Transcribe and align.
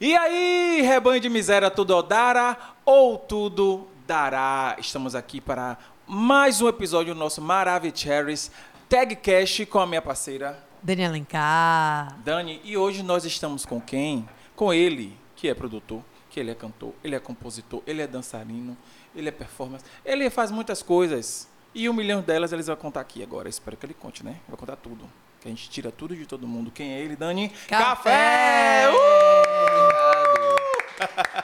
E 0.00 0.16
aí, 0.16 0.80
rebanho 0.82 1.20
de 1.20 1.28
miséria, 1.28 1.68
tudo 1.72 2.00
dará 2.04 2.56
ou 2.84 3.18
tudo 3.18 3.88
dará? 4.06 4.76
Estamos 4.78 5.16
aqui 5.16 5.40
para 5.40 5.76
mais 6.06 6.60
um 6.60 6.68
episódio 6.68 7.14
do 7.14 7.18
nosso 7.18 7.42
Maravicheries 7.42 8.52
Tag 8.88 9.16
Cash 9.16 9.66
com 9.68 9.80
a 9.80 9.86
minha 9.88 10.00
parceira 10.00 10.56
Dani 10.80 11.04
Alencar. 11.04 12.16
Dani. 12.20 12.60
E 12.62 12.76
hoje 12.76 13.02
nós 13.02 13.24
estamos 13.24 13.66
com 13.66 13.80
quem? 13.80 14.28
Com 14.54 14.72
ele, 14.72 15.18
que 15.34 15.48
é 15.48 15.54
produtor, 15.54 16.00
que 16.30 16.38
ele 16.38 16.52
é 16.52 16.54
cantor, 16.54 16.92
ele 17.02 17.16
é 17.16 17.18
compositor, 17.18 17.82
ele 17.84 18.00
é 18.00 18.06
dançarino, 18.06 18.76
ele 19.16 19.28
é 19.28 19.32
performance, 19.32 19.84
ele 20.04 20.30
faz 20.30 20.52
muitas 20.52 20.80
coisas. 20.80 21.48
E 21.74 21.88
um 21.88 21.92
milhão 21.92 22.20
delas 22.20 22.52
eles 22.52 22.68
vão 22.68 22.76
contar 22.76 23.00
aqui 23.00 23.20
agora. 23.20 23.48
Espero 23.48 23.76
que 23.76 23.84
ele 23.84 23.94
conte, 23.94 24.24
né? 24.24 24.36
Vai 24.46 24.56
contar 24.56 24.76
tudo. 24.76 25.10
Que 25.40 25.48
a 25.48 25.50
gente 25.50 25.68
tira 25.68 25.90
tudo 25.90 26.14
de 26.14 26.24
todo 26.24 26.46
mundo. 26.46 26.70
Quem 26.70 26.92
é 26.92 27.00
ele, 27.00 27.16
Dani? 27.16 27.48
Café! 27.66 28.88
Obrigado. 28.88 29.37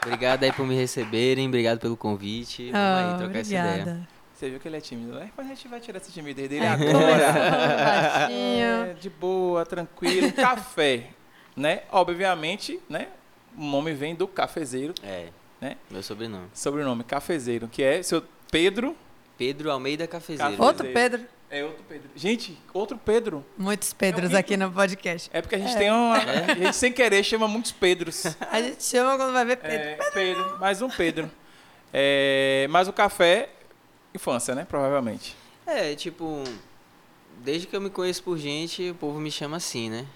Obrigado 0.05 0.45
aí 0.45 0.53
por 0.53 0.67
me 0.67 0.75
receberem, 0.75 1.47
obrigado 1.49 1.79
pelo 1.81 1.97
convite. 1.97 2.71
Vamos 2.71 2.87
aí 2.99 3.15
Oh, 3.15 3.19
trocar 3.19 3.39
essa 3.39 3.51
obrigada. 3.57 3.81
ideia. 3.81 4.09
Você 4.35 4.51
viu 4.51 4.59
que 4.61 4.67
ele 4.69 4.77
é 4.77 4.81
tímido, 4.81 5.15
né? 5.19 5.31
Mas 5.37 5.47
a 5.47 5.49
gente 5.51 5.69
vai 5.69 5.81
tirar 5.81 5.99
essa 5.99 6.11
timidez 6.11 6.49
dele 6.49 6.67
Começou 6.67 7.01
agora. 7.01 8.29
É, 8.33 8.95
de 9.01 9.09
boa, 9.11 9.65
tranquilo. 9.65 10.33
Café, 10.35 11.09
né? 11.57 11.83
Obviamente, 11.91 12.81
né? 12.89 13.09
O 13.57 13.65
nome 13.65 13.93
vem 13.93 14.15
do 14.15 14.27
cafezeiro, 14.27 14.93
É, 15.03 15.29
né? 15.61 15.77
meu 15.89 16.03
sobrenome. 16.03 16.49
Sobrenome, 16.53 17.05
cafezeiro, 17.05 17.69
que 17.69 17.83
é 17.83 18.03
seu 18.03 18.23
Pedro. 18.51 18.97
Pedro 19.39 19.71
Almeida 19.71 20.07
Cafezeiro. 20.07 20.61
Outro 20.63 20.87
Pedro. 20.93 21.23
É 21.51 21.65
outro 21.65 21.85
Pedro. 21.89 22.11
Gente, 22.17 22.59
outro 22.73 22.99
Pedro. 22.99 23.45
Muitos 23.57 23.93
Pedros 23.93 24.33
É 24.33 24.39
aqui 24.39 24.57
no 24.57 24.71
podcast. 24.73 25.31
É 25.33 25.41
porque 25.41 25.55
a 25.55 25.59
gente 25.59 25.77
tem 25.77 25.91
uma. 25.91 26.17
A 26.17 26.55
gente 26.55 26.75
sem 26.75 26.93
querer 26.93 27.23
chama 27.23 27.47
muitos 27.47 27.71
Pedros. 27.71 28.25
A 28.51 28.61
gente 28.61 28.83
chama 28.83 29.17
quando 29.17 29.33
vai 29.33 29.45
ver 29.45 29.57
Pedro. 29.59 29.89
É, 29.89 30.11
Pedro, 30.13 30.59
mais 30.59 30.83
um 30.83 30.89
Pedro. 30.89 31.31
É, 31.93 32.67
mas 32.71 32.89
o 32.89 32.93
café, 32.93 33.51
infância, 34.13 34.55
né? 34.55 34.67
Provavelmente. 34.69 35.37
É, 35.67 35.95
tipo, 35.95 36.43
desde 37.39 37.67
que 37.67 37.77
eu 37.77 37.81
me 37.81 37.91
conheço 37.91 38.23
por 38.23 38.37
gente, 38.37 38.91
o 38.91 38.95
povo 38.95 39.21
me 39.21 39.31
chama 39.31 39.57
assim, 39.59 39.89
né? 39.89 40.07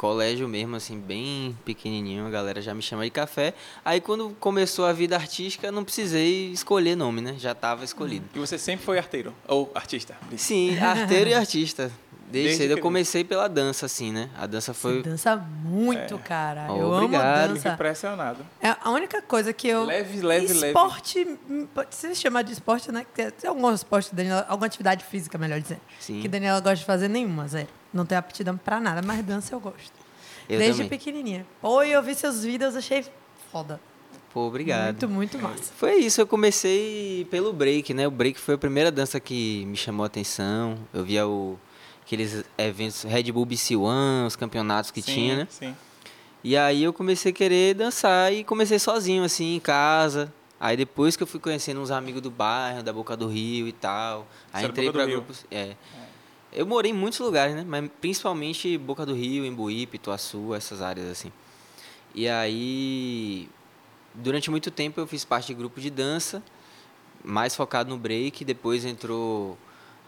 Colégio 0.00 0.48
mesmo, 0.48 0.76
assim, 0.76 0.98
bem 0.98 1.54
pequenininho, 1.62 2.26
a 2.26 2.30
galera 2.30 2.62
já 2.62 2.72
me 2.72 2.80
chama 2.80 3.04
de 3.04 3.10
café. 3.10 3.52
Aí 3.84 4.00
quando 4.00 4.30
começou 4.40 4.86
a 4.86 4.94
vida 4.94 5.14
artística, 5.14 5.70
não 5.70 5.84
precisei 5.84 6.50
escolher 6.52 6.96
nome, 6.96 7.20
né? 7.20 7.34
Já 7.38 7.54
tava 7.54 7.84
escolhido. 7.84 8.24
E 8.34 8.38
você 8.38 8.56
sempre 8.56 8.82
foi 8.82 8.96
arteiro? 8.96 9.34
Ou 9.46 9.70
artista? 9.74 10.16
Sim, 10.38 10.78
arteiro 10.78 11.28
e 11.28 11.34
artista. 11.34 11.92
Desde, 12.30 12.48
Desde 12.48 12.62
cedo 12.62 12.70
eu 12.70 12.76
que- 12.76 12.82
comecei 12.82 13.24
pela 13.24 13.46
dança, 13.46 13.84
assim, 13.84 14.10
né? 14.10 14.30
A 14.38 14.46
dança 14.46 14.72
Você 14.72 14.80
foi. 14.80 15.02
dança 15.02 15.36
muito, 15.36 16.16
cara. 16.20 16.68
Eu 16.68 16.94
amo 16.94 17.04
Obrigado. 17.04 17.42
Fico 17.48 17.54
dança. 17.56 17.68
impressionado. 17.74 18.46
É 18.62 18.74
a 18.82 18.90
única 18.90 19.20
coisa 19.20 19.52
que 19.52 19.68
eu. 19.68 19.84
Leve, 19.84 20.22
leve, 20.22 20.46
leve. 20.54 20.66
esporte, 20.68 21.38
pode 21.74 21.94
se 21.94 22.14
chamar 22.14 22.40
de 22.40 22.52
esporte, 22.54 22.90
né? 22.90 23.04
Tem 23.14 23.50
algum 23.50 23.70
esporte, 23.74 24.14
Daniela, 24.14 24.46
alguma 24.48 24.66
atividade 24.66 25.04
física, 25.04 25.36
melhor 25.36 25.60
dizendo. 25.60 25.82
Sim. 25.98 26.20
Que 26.22 26.28
Daniela 26.28 26.58
gosta 26.60 26.76
de 26.76 26.84
fazer 26.86 27.08
nenhuma, 27.08 27.46
Zé. 27.46 27.66
Não 27.92 28.06
tenho 28.06 28.18
aptidão 28.18 28.56
pra 28.56 28.80
nada, 28.80 29.02
mas 29.04 29.24
dança 29.24 29.54
eu 29.54 29.60
gosto. 29.60 29.92
Eu 30.48 30.58
Desde 30.58 30.82
também. 30.82 30.98
pequenininha. 30.98 31.46
Pô, 31.60 31.82
e 31.82 31.92
eu 31.92 32.02
vi 32.02 32.14
seus 32.14 32.42
vídeos, 32.44 32.76
achei 32.76 33.04
foda. 33.50 33.80
Pô, 34.32 34.46
obrigado. 34.46 35.08
Muito, 35.08 35.36
muito 35.36 35.38
massa. 35.38 35.72
Foi 35.76 35.96
isso, 35.96 36.20
eu 36.20 36.26
comecei 36.26 37.26
pelo 37.30 37.52
break, 37.52 37.92
né? 37.92 38.06
O 38.06 38.10
break 38.10 38.38
foi 38.38 38.54
a 38.54 38.58
primeira 38.58 38.90
dança 38.90 39.18
que 39.18 39.64
me 39.66 39.76
chamou 39.76 40.04
a 40.04 40.06
atenção. 40.06 40.78
Eu 40.94 41.04
via 41.04 41.26
o, 41.26 41.58
aqueles 42.02 42.44
eventos 42.56 43.02
Red 43.02 43.32
Bull 43.32 43.44
BC 43.44 43.74
One, 43.76 44.26
os 44.26 44.36
campeonatos 44.36 44.90
que 44.92 45.02
Sim, 45.02 45.12
tinha, 45.12 45.36
né? 45.36 45.46
Sim. 45.50 45.76
E 46.42 46.56
aí 46.56 46.82
eu 46.82 46.92
comecei 46.92 47.32
a 47.32 47.34
querer 47.34 47.74
dançar 47.74 48.32
e 48.32 48.44
comecei 48.44 48.78
sozinho, 48.78 49.24
assim, 49.24 49.56
em 49.56 49.60
casa. 49.60 50.32
Aí 50.58 50.76
depois 50.76 51.16
que 51.16 51.22
eu 51.22 51.26
fui 51.26 51.40
conhecendo 51.40 51.80
uns 51.80 51.90
amigos 51.90 52.20
do 52.22 52.30
bairro, 52.30 52.82
da 52.82 52.92
Boca 52.92 53.16
do 53.16 53.26
Rio 53.26 53.66
e 53.66 53.72
tal. 53.72 54.26
Aí 54.52 54.60
Você 54.62 54.66
é 54.66 54.70
entrei 54.70 54.92
pra 54.92 55.06
grupos. 55.06 55.44
É. 55.50 55.74
Eu 56.52 56.66
morei 56.66 56.90
em 56.90 56.94
muitos 56.94 57.20
lugares, 57.20 57.54
né? 57.54 57.64
Mas 57.66 57.88
principalmente 58.00 58.76
Boca 58.76 59.06
do 59.06 59.14
Rio, 59.14 59.44
Embuí, 59.44 59.86
Pituaçu, 59.86 60.54
essas 60.54 60.82
áreas 60.82 61.08
assim. 61.08 61.32
E 62.14 62.28
aí, 62.28 63.48
durante 64.14 64.50
muito 64.50 64.70
tempo 64.70 65.00
eu 65.00 65.06
fiz 65.06 65.24
parte 65.24 65.46
de 65.46 65.54
grupo 65.54 65.80
de 65.80 65.90
dança, 65.90 66.42
mais 67.22 67.54
focado 67.54 67.88
no 67.88 67.96
break, 67.96 68.44
depois 68.44 68.84
entrou 68.84 69.56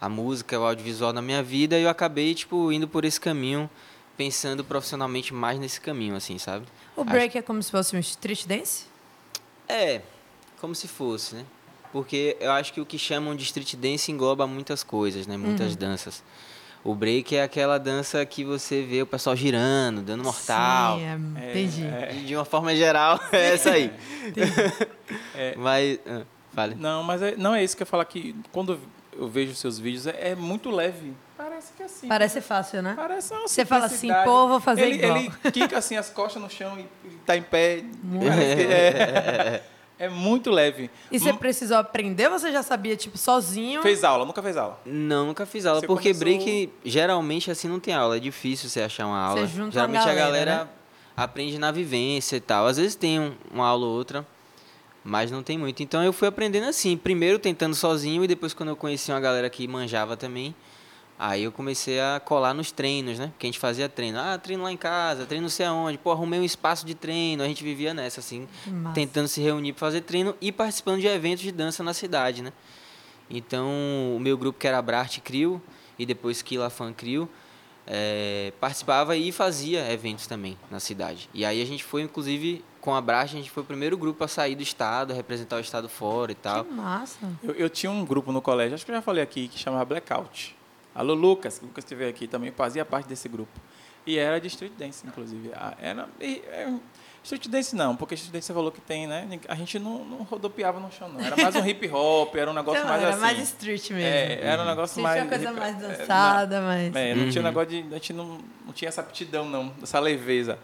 a 0.01 0.09
música, 0.09 0.59
o 0.59 0.65
audiovisual 0.65 1.13
na 1.13 1.21
minha 1.21 1.41
vida 1.41 1.79
e 1.79 1.83
eu 1.83 1.89
acabei 1.89 2.35
tipo 2.35 2.71
indo 2.73 2.89
por 2.89 3.05
esse 3.05 3.19
caminho, 3.19 3.69
pensando 4.17 4.63
profissionalmente 4.63 5.33
mais 5.33 5.57
nesse 5.57 5.79
caminho 5.79 6.15
assim, 6.15 6.37
sabe? 6.37 6.65
O 6.95 7.05
break 7.05 7.37
é 7.37 7.41
como 7.41 7.63
se 7.63 7.71
fosse 7.71 7.95
um 7.95 7.99
street 7.99 8.45
dance? 8.45 8.85
É, 9.67 10.01
como 10.59 10.75
se 10.75 10.89
fosse, 10.89 11.35
né? 11.35 11.45
Porque 11.93 12.35
eu 12.39 12.51
acho 12.51 12.73
que 12.73 12.81
o 12.81 12.85
que 12.85 12.97
chamam 12.97 13.35
de 13.35 13.43
street 13.43 13.75
dance 13.75 14.11
engloba 14.11 14.47
muitas 14.47 14.83
coisas, 14.83 15.27
né? 15.27 15.37
Muitas 15.37 15.75
danças. 15.75 16.23
O 16.83 16.93
break 16.95 17.35
é 17.35 17.43
aquela 17.43 17.77
dança 17.77 18.25
que 18.25 18.43
você 18.43 18.81
vê 18.81 19.01
o 19.03 19.05
pessoal 19.05 19.35
girando, 19.35 20.01
dando 20.01 20.23
mortal. 20.23 20.97
Sim, 20.97 21.05
é, 21.39 21.49
entendi. 21.51 22.25
De 22.25 22.35
uma 22.35 22.43
forma 22.43 22.75
geral, 22.75 23.19
é 23.31 23.53
essa 23.53 23.69
aí. 23.71 23.93
É. 25.35 25.55
Mas, 25.55 25.99
ah, 26.07 26.21
fale. 26.53 26.75
Não, 26.75 27.03
mas 27.03 27.21
é- 27.21 27.35
não 27.35 27.53
é 27.53 27.63
isso 27.63 27.75
que 27.77 27.83
eu 27.83 27.87
falo 27.87 28.03
que 28.05 28.35
quando 28.51 28.79
eu 29.17 29.27
vejo 29.27 29.53
seus 29.53 29.77
vídeos, 29.77 30.07
é, 30.07 30.31
é 30.31 30.35
muito 30.35 30.69
leve. 30.71 31.13
Parece 31.37 31.73
que 31.73 31.83
é 31.83 31.85
assim. 31.85 32.07
Parece 32.07 32.41
fácil, 32.41 32.81
né? 32.81 32.93
Parece 32.95 33.33
uma 33.33 33.47
Você 33.47 33.65
fala 33.65 33.85
assim, 33.85 34.09
pô, 34.23 34.47
vou 34.47 34.59
fazer 34.59 34.87
ele, 34.87 34.95
igual. 35.03 35.17
Ele 35.17 35.51
quica 35.51 35.77
assim 35.77 35.95
as 35.97 36.09
costas 36.09 36.41
no 36.41 36.49
chão 36.49 36.79
e 36.79 36.83
e 37.07 37.15
tá 37.25 37.35
em 37.37 37.41
pé. 37.43 37.83
É, 38.23 39.61
é 40.05 40.09
muito 40.09 40.51
leve. 40.51 40.89
E 41.11 41.17
você 41.19 41.31
precisou 41.33 41.77
aprender 41.77 42.27
ou 42.31 42.37
você 42.39 42.51
já 42.51 42.61
sabia, 42.63 42.95
tipo, 42.95 43.17
sozinho? 43.17 43.81
Fez 43.81 44.03
aula, 44.03 44.25
nunca 44.25 44.41
fez 44.41 44.57
aula. 44.57 44.79
Não, 44.85 45.27
nunca 45.27 45.45
fiz 45.45 45.65
aula, 45.65 45.79
Você 45.79 45.87
porque 45.87 46.13
começou- 46.13 46.23
break 46.43 46.69
geralmente 46.85 47.49
assim 47.51 47.67
não 47.67 47.79
tem 47.79 47.93
aula, 47.93 48.17
é 48.17 48.19
difícil 48.19 48.69
você 48.69 48.81
achar 48.81 49.05
uma 49.07 49.19
aula. 49.19 49.47
junta 49.47 49.63
uma 49.63 49.71
geralmente 49.71 50.01
a 50.01 50.05
galera, 50.13 50.25
galera 50.45 50.63
né? 50.65 50.69
aprende 51.15 51.57
na 51.57 51.71
vivência 51.71 52.35
e 52.35 52.41
tal. 52.41 52.67
Às 52.67 52.77
vezes 52.77 52.95
tem 52.95 53.19
um- 53.19 53.33
uma 53.51 53.65
aula 53.67 53.85
ou 53.85 53.93
outra, 53.93 54.25
mas 55.03 55.29
não 55.31 55.43
tem 55.43 55.57
muito. 55.57 55.81
Então 55.83 56.03
eu 56.03 56.13
fui 56.13 56.27
aprendendo 56.27 56.65
assim, 56.67 56.95
primeiro 56.97 57.37
tentando 57.39 57.75
sozinho 57.75 58.23
e 58.23 58.27
depois 58.27 58.53
quando 58.53 58.69
eu 58.69 58.75
conheci 58.75 59.11
uma 59.11 59.19
galera 59.19 59.49
que 59.49 59.67
manjava 59.67 60.15
também, 60.17 60.55
aí 61.23 61.43
eu 61.43 61.51
comecei 61.53 62.01
a 62.01 62.19
colar 62.19 62.53
nos 62.53 62.71
treinos, 62.71 63.17
né? 63.17 63.27
Porque 63.27 63.47
a 63.47 63.49
gente 63.49 63.59
fazia 63.59 63.87
treino. 63.87 64.19
Ah, 64.19 64.37
treino 64.37 64.61
lá 64.63 64.71
em 64.71 64.77
casa, 64.77 65.25
treino 65.25 65.43
não 65.43 65.49
sei 65.49 65.65
aonde. 65.65 65.97
Pô, 65.97 66.11
arrumei 66.11 66.37
um 66.37 66.43
espaço 66.43 66.85
de 66.85 66.93
treino, 66.93 67.41
a 67.41 67.47
gente 67.47 67.63
vivia 67.63 67.93
nessa 67.93 68.19
assim, 68.19 68.45
Massa. 68.67 68.93
tentando 68.93 69.27
se 69.29 69.41
reunir 69.41 69.71
para 69.71 69.79
fazer 69.79 70.01
treino 70.01 70.35
e 70.41 70.51
participando 70.51 70.99
de 70.99 71.07
eventos 71.07 71.41
de 71.41 71.51
dança 71.51 71.81
na 71.81 71.93
cidade, 71.93 72.41
né? 72.41 72.51
Então, 73.29 73.69
o 74.15 74.19
meu 74.19 74.37
grupo 74.37 74.59
que 74.59 74.67
era 74.67 74.81
Brart 74.81 75.19
Crio 75.19 75.61
e 75.97 76.05
depois 76.05 76.41
Kila 76.41 76.69
Fan 76.69 76.91
Crio, 76.91 77.29
eh, 77.87 78.51
participava 78.59 79.15
e 79.15 79.31
fazia 79.31 79.89
eventos 79.91 80.27
também 80.27 80.57
na 80.69 80.79
cidade. 80.79 81.29
E 81.33 81.45
aí 81.45 81.61
a 81.61 81.65
gente 81.65 81.83
foi, 81.83 82.01
inclusive, 82.01 82.63
com 82.81 82.93
a 82.93 82.99
Brart, 82.99 83.31
a 83.31 83.37
gente 83.37 83.49
foi 83.49 83.63
o 83.63 83.65
primeiro 83.65 83.97
grupo 83.97 84.23
a 84.23 84.27
sair 84.27 84.55
do 84.55 84.63
estado, 84.63 85.11
a 85.11 85.15
representar 85.15 85.55
o 85.55 85.59
estado 85.61 85.87
fora 85.87 86.33
e 86.33 86.35
tal. 86.35 86.65
Que 86.65 86.71
massa. 86.73 87.17
Eu, 87.41 87.53
eu 87.53 87.69
tinha 87.69 87.91
um 87.91 88.03
grupo 88.03 88.31
no 88.31 88.41
colégio, 88.41 88.75
acho 88.75 88.85
que 88.85 88.91
eu 88.91 88.95
já 88.95 89.01
falei 89.01 89.23
aqui, 89.23 89.47
que 89.47 89.57
chamava 89.57 89.85
Blackout. 89.85 90.55
Alô, 90.95 91.13
Lucas, 91.13 91.59
o 91.61 91.65
Lucas 91.65 91.83
esteve 91.83 92.07
aqui 92.07 92.27
também, 92.27 92.51
fazia 92.51 92.85
parte 92.85 93.07
desse 93.07 93.27
grupo. 93.27 93.59
E 94.05 94.17
era 94.17 94.39
de 94.39 94.47
street 94.47 94.73
dance, 94.77 95.05
inclusive. 95.07 95.51
Ah, 95.55 95.73
Era, 95.79 96.09
e, 96.19 96.43
é, 96.51 96.71
street 97.23 97.47
dance 97.47 97.73
não, 97.73 97.95
porque 97.95 98.15
street 98.15 98.33
dance 98.33 98.47
você 98.47 98.53
falou 98.53 98.69
que 98.71 98.81
tem, 98.81 99.07
né? 99.07 99.39
A 99.47 99.55
gente 99.55 99.79
não, 99.79 100.03
não 100.03 100.17
rodopiava 100.23 100.77
no 100.79 100.91
chão, 100.91 101.07
não. 101.07 101.21
Era 101.21 101.37
mais 101.37 101.55
um 101.55 101.65
hip 101.65 101.87
hop, 101.89 102.35
era 102.35 102.51
um 102.51 102.53
negócio 102.53 102.79
Então, 102.79 102.89
mais 102.89 103.01
era 103.01 103.11
assim. 103.11 103.21
mais 103.21 103.39
street 103.39 103.89
mesmo. 103.91 104.01
É, 104.05 104.39
era 104.45 104.61
um 104.61 104.65
negócio 104.65 104.99
Street 104.99 105.03
mais. 105.03 105.17
é 105.17 105.21
uma 105.23 105.29
coisa 105.29 105.49
hip- 105.51 105.59
mais 105.59 105.75
é, 105.83 105.87
dançada, 105.97 106.61
mas... 106.61 106.95
É, 106.95 107.15
não 107.15 107.29
tinha 107.29 107.41
Uhum. 107.41 107.47
negócio 107.47 107.69
de. 107.69 107.77
A 107.89 107.93
gente 107.93 108.13
não, 108.13 108.37
não 108.65 108.73
tinha 108.73 108.89
essa 108.89 108.99
aptidão, 109.01 109.45
não, 109.49 109.73
essa 109.81 109.99
leveza. 110.01 110.59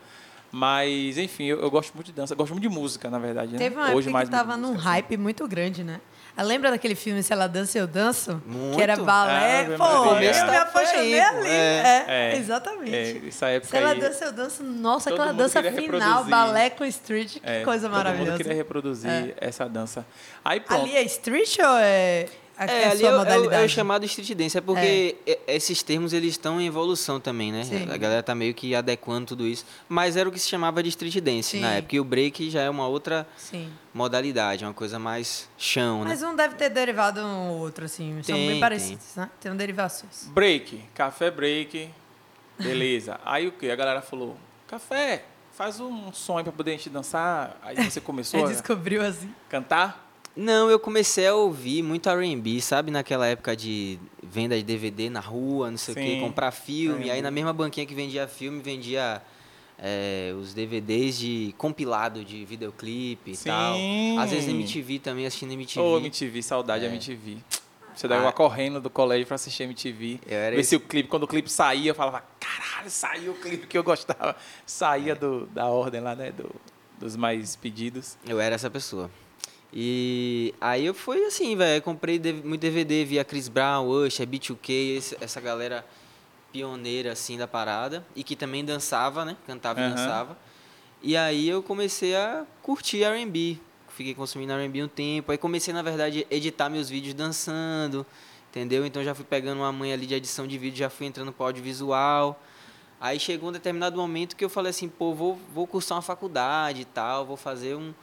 Mas, 0.51 1.17
enfim, 1.17 1.45
eu, 1.45 1.61
eu 1.61 1.69
gosto 1.71 1.93
muito 1.93 2.07
de 2.07 2.11
dança, 2.13 2.33
gosto 2.35 2.51
muito 2.51 2.63
de 2.67 2.69
música, 2.69 3.09
na 3.09 3.19
verdade. 3.19 3.55
Teve 3.55 3.75
né? 3.75 3.81
uma 3.81 3.87
Hoje 3.93 4.07
época 4.09 4.11
mais 4.11 4.29
que 4.29 4.35
tava 4.35 4.53
muito 4.57 4.61
num 4.63 4.73
música, 4.73 4.89
hype 4.89 5.17
muito 5.17 5.47
grande, 5.47 5.83
né? 5.83 6.01
Ah, 6.39 6.43
Lembra 6.43 6.71
daquele 6.71 6.95
filme 6.95 7.21
Se 7.21 7.33
Ela 7.33 7.47
Dança, 7.47 7.77
Eu 7.77 7.85
Danço? 7.87 8.41
Muito. 8.45 8.75
Que 8.77 8.81
era 8.81 8.93
Ah, 8.93 8.97
balé. 8.97 9.65
eu 9.67 9.77
Pô, 9.77 9.83
eu 9.85 10.03
Começo 10.03 10.45
me 10.45 10.55
apaixonei 10.55 11.19
ali. 11.19 11.47
é. 11.49 12.05
É, 12.07 12.33
É, 12.33 12.37
exatamente. 12.37 12.95
É, 12.95 13.27
essa 13.27 13.47
época 13.47 13.69
Se 13.71 13.77
Ela 13.77 13.91
aí, 13.91 13.99
Dança, 13.99 14.25
Eu 14.25 14.31
Danço. 14.31 14.63
Nossa, 14.63 15.09
aquela 15.09 15.33
dança 15.33 15.61
final, 15.61 15.81
reproduzir. 15.83 16.29
balé 16.29 16.69
com 16.69 16.85
street. 16.85 17.33
Que 17.33 17.41
é, 17.43 17.63
coisa 17.63 17.87
todo 17.87 17.95
mundo 17.97 18.05
maravilhosa. 18.05 18.37
queria 18.37 18.53
reproduzir 18.55 19.09
É. 19.09 19.33
essa 19.41 19.67
dança. 19.67 20.05
Aí 20.43 20.59
pronto. 20.59 20.81
Ali 20.83 20.95
é 20.95 21.03
street 21.03 21.57
ou 21.59 21.77
é 21.79 22.25
a, 22.59 22.65
É, 22.65 22.85
a 22.87 22.91
ali 22.91 22.99
sua 22.99 23.07
é, 23.07 23.11
o- 23.11 23.13
é 23.13 23.15
o- 23.15 23.19
modalidade? 23.19 23.63
é 23.63 23.65
o 23.65 23.69
chamado 23.69 24.05
street 24.05 24.31
dance, 24.35 24.57
é 24.57 24.61
porque 24.61 25.15
e- 25.25 25.39
esses 25.47 25.81
termos 25.81 26.11
eles 26.13 26.31
estão 26.31 26.59
em 26.59 26.67
evolução 26.67 27.19
também, 27.19 27.51
né? 27.51 27.63
Sim. 27.63 27.89
A 27.89 27.95
galera 27.97 28.21
tá 28.21 28.35
meio 28.35 28.53
que 28.53 28.75
adequando 28.75 29.27
tudo 29.27 29.47
isso. 29.47 29.65
Mas 29.87 30.15
era 30.17 30.27
o 30.27 30.31
que 30.31 30.37
se 30.39 30.47
chamava 30.49 30.83
de 30.83 30.89
street 30.89 31.15
dance 31.21 31.51
Sim. 31.51 31.61
na 31.61 31.71
época. 31.75 31.95
E 31.95 31.99
o 31.99 32.03
break 32.03 32.49
já 32.49 32.61
é 32.61 32.69
uma 32.69 32.85
outra 32.87 33.25
Sim. 33.37 33.71
modalidade, 33.93 34.63
é 34.63 34.67
uma 34.67 34.73
coisa 34.73 34.99
mais 34.99 35.49
chão, 35.57 35.99
né? 36.03 36.09
Mas 36.09 36.21
um 36.21 36.35
deve 36.35 36.55
ter 36.55 36.69
derivado 36.69 37.21
um 37.21 37.49
ou 37.51 37.59
outro, 37.59 37.85
assim. 37.85 38.21
São 38.23 38.35
Tem, 38.35 38.35
bem 38.35 38.49
tem. 38.51 38.59
parecidos, 38.59 39.15
né? 39.15 39.29
Tem 39.39 39.55
derivações. 39.55 40.25
Break, 40.27 40.83
café 40.93 41.31
break, 41.31 41.89
beleza. 42.59 43.19
Aí 43.25 43.47
o 43.47 43.51
que? 43.53 43.69
A 43.71 43.75
galera 43.75 44.01
falou, 44.01 44.35
café, 44.67 45.23
faz 45.53 45.79
um 45.79 46.11
som 46.13 46.37
aí 46.37 46.43
pra 46.43 46.53
poder 46.53 46.71
a 46.71 46.73
gente 46.75 46.89
dançar. 46.89 47.57
Aí 47.63 47.75
você 47.89 47.99
começou 48.01 48.39
Ele 48.39 48.49
a 48.49 48.51
descobriu 48.51 49.01
assim. 49.01 49.33
cantar? 49.49 50.08
Não, 50.41 50.69
eu 50.71 50.79
comecei 50.79 51.27
a 51.27 51.35
ouvir 51.35 51.83
muito 51.83 52.07
R&B, 52.09 52.61
sabe? 52.61 52.91
Naquela 52.91 53.27
época 53.27 53.57
de 53.57 53.99
venda 54.23 54.55
de 54.55 54.63
DVD 54.63 55.09
na 55.09 55.19
rua, 55.19 55.69
não 55.69 55.77
sei 55.77 55.91
o 55.93 55.97
quê, 55.97 56.03
Sim, 56.13 56.19
comprar 56.21 56.51
filme. 56.51 56.99
R&B. 57.03 57.11
Aí 57.11 57.21
na 57.21 57.29
mesma 57.29 57.51
banquinha 57.51 57.85
que 57.85 57.93
vendia 57.93 58.25
filme, 58.25 58.61
vendia 58.61 59.21
é, 59.77 60.33
os 60.39 60.53
DVDs 60.53 61.17
de 61.19 61.53
compilado 61.57 62.23
de 62.23 62.45
videoclipe 62.45 63.31
e 63.31 63.35
Sim. 63.35 63.49
tal. 63.49 63.75
Às 64.19 64.31
vezes 64.31 64.47
MTV 64.47 64.99
também, 64.99 65.25
assistindo 65.25 65.51
MTV. 65.51 65.81
Ô, 65.81 65.97
MTV, 65.97 66.41
saudade 66.41 66.85
É. 66.85 66.87
MTV. 66.87 67.37
Você 67.93 68.07
dava 68.07 68.29
Ah. 68.29 68.31
correndo 68.31 68.79
do 68.79 68.89
colégio 68.89 69.27
pra 69.27 69.35
assistir 69.35 69.63
MTV. 69.63 70.21
Eu 70.25 70.37
era 70.37 70.55
ver 70.55 70.61
esse- 70.61 70.69
se 70.69 70.75
o 70.77 70.79
clipe, 70.79 71.09
quando 71.09 71.23
o 71.23 71.27
clipe 71.27 71.51
saía, 71.51 71.91
eu 71.91 71.95
falava, 71.95 72.23
caralho, 72.39 72.89
saiu 72.89 73.33
o 73.33 73.35
clipe 73.35 73.67
que 73.67 73.77
eu 73.77 73.83
gostava. 73.83 74.37
Saía 74.65 75.13
do, 75.15 75.47
da 75.47 75.65
ordem 75.65 75.99
lá, 75.99 76.15
né? 76.15 76.31
Do, 76.31 76.49
dos 76.97 77.17
mais 77.17 77.57
pedidos. 77.57 78.17
Eu 78.25 78.39
era 78.39 78.55
essa 78.55 78.69
pessoa. 78.69 79.11
E 79.71 80.53
aí 80.59 80.85
eu 80.85 80.93
fui 80.93 81.23
assim, 81.25 81.55
velho. 81.55 81.81
Comprei 81.81 82.19
muito 82.43 82.61
DVD, 82.61 83.05
via 83.05 83.23
Chris 83.23 83.47
Brown, 83.47 83.87
Usher, 83.87 84.25
B2K, 84.27 84.97
esse- 84.97 85.17
essa 85.21 85.39
galera 85.39 85.85
pioneira 86.51 87.11
assim 87.11 87.37
da 87.37 87.47
parada. 87.47 88.05
E 88.15 88.23
que 88.23 88.35
também 88.35 88.65
dançava, 88.65 89.23
né? 89.23 89.37
Cantava 89.45 89.79
e 89.79 89.83
Aham. 89.83 89.91
dançava. 89.95 90.37
E 91.01 91.15
aí 91.15 91.47
eu 91.47 91.61
comecei 91.61 92.15
a 92.15 92.45
curtir 92.61 93.03
R&B. 93.03 93.57
Fiquei 93.89 94.15
consumindo 94.15 94.53
R&B 94.53 94.83
um 94.83 94.87
tempo. 94.87 95.31
Aí 95.31 95.37
comecei, 95.37 95.73
na 95.73 95.81
verdade, 95.81 96.25
a 96.29 96.33
editar 96.35 96.69
meus 96.69 96.89
vídeos 96.89 97.13
dançando, 97.13 98.05
entendeu? 98.49 98.85
Então 98.85 99.03
já 99.03 99.13
fui 99.13 99.25
pegando 99.25 99.59
uma 99.59 99.71
manha 99.71 99.93
ali 99.93 100.05
de 100.05 100.15
edição 100.15 100.47
de 100.47 100.57
vídeo, 100.57 100.77
já 100.77 100.89
fui 100.89 101.05
entrando 101.05 101.31
pro 101.31 101.45
audiovisual. 101.45 102.41
Aí 102.99 103.19
chegou 103.19 103.49
um 103.49 103.51
determinado 103.51 103.95
momento 103.97 104.35
que 104.35 104.43
eu 104.43 104.49
falei 104.49 104.71
assim, 104.71 104.89
pô, 104.89 105.13
vou, 105.13 105.39
vou 105.53 105.65
cursar 105.67 105.95
uma 105.97 106.01
faculdade 106.01 106.81
e 106.81 106.85
tal, 106.85 107.25
vou 107.25 107.37
fazer 107.37 107.75
um... 107.75 107.93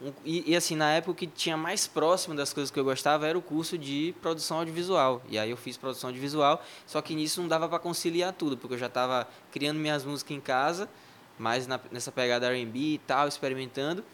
um- 0.00 0.12
e, 0.24 0.52
e, 0.52 0.56
assim, 0.56 0.76
na 0.76 0.90
época 0.92 1.12
o 1.12 1.14
que 1.14 1.26
tinha 1.26 1.56
mais 1.56 1.86
próximo 1.86 2.34
das 2.34 2.52
coisas 2.52 2.70
que 2.70 2.78
eu 2.78 2.84
gostava 2.84 3.26
era 3.26 3.36
o 3.36 3.42
curso 3.42 3.76
de 3.76 4.14
produção 4.22 4.58
audiovisual. 4.58 5.22
E 5.28 5.38
aí 5.38 5.50
eu 5.50 5.56
fiz 5.56 5.76
produção 5.76 6.08
audiovisual, 6.08 6.62
só 6.86 7.00
que 7.02 7.14
nisso 7.14 7.40
não 7.40 7.48
dava 7.48 7.68
para 7.68 7.78
conciliar 7.78 8.32
tudo, 8.32 8.56
porque 8.56 8.74
eu 8.74 8.78
já 8.78 8.86
estava 8.86 9.26
criando 9.50 9.78
minhas 9.78 10.04
músicas 10.04 10.36
em 10.36 10.40
casa, 10.40 10.88
mais 11.38 11.66
na- 11.66 11.80
nessa 11.90 12.12
pegada 12.12 12.46
R&B 12.46 12.78
e 12.94 12.98
tal, 12.98 13.26
experimentando. 13.28 14.04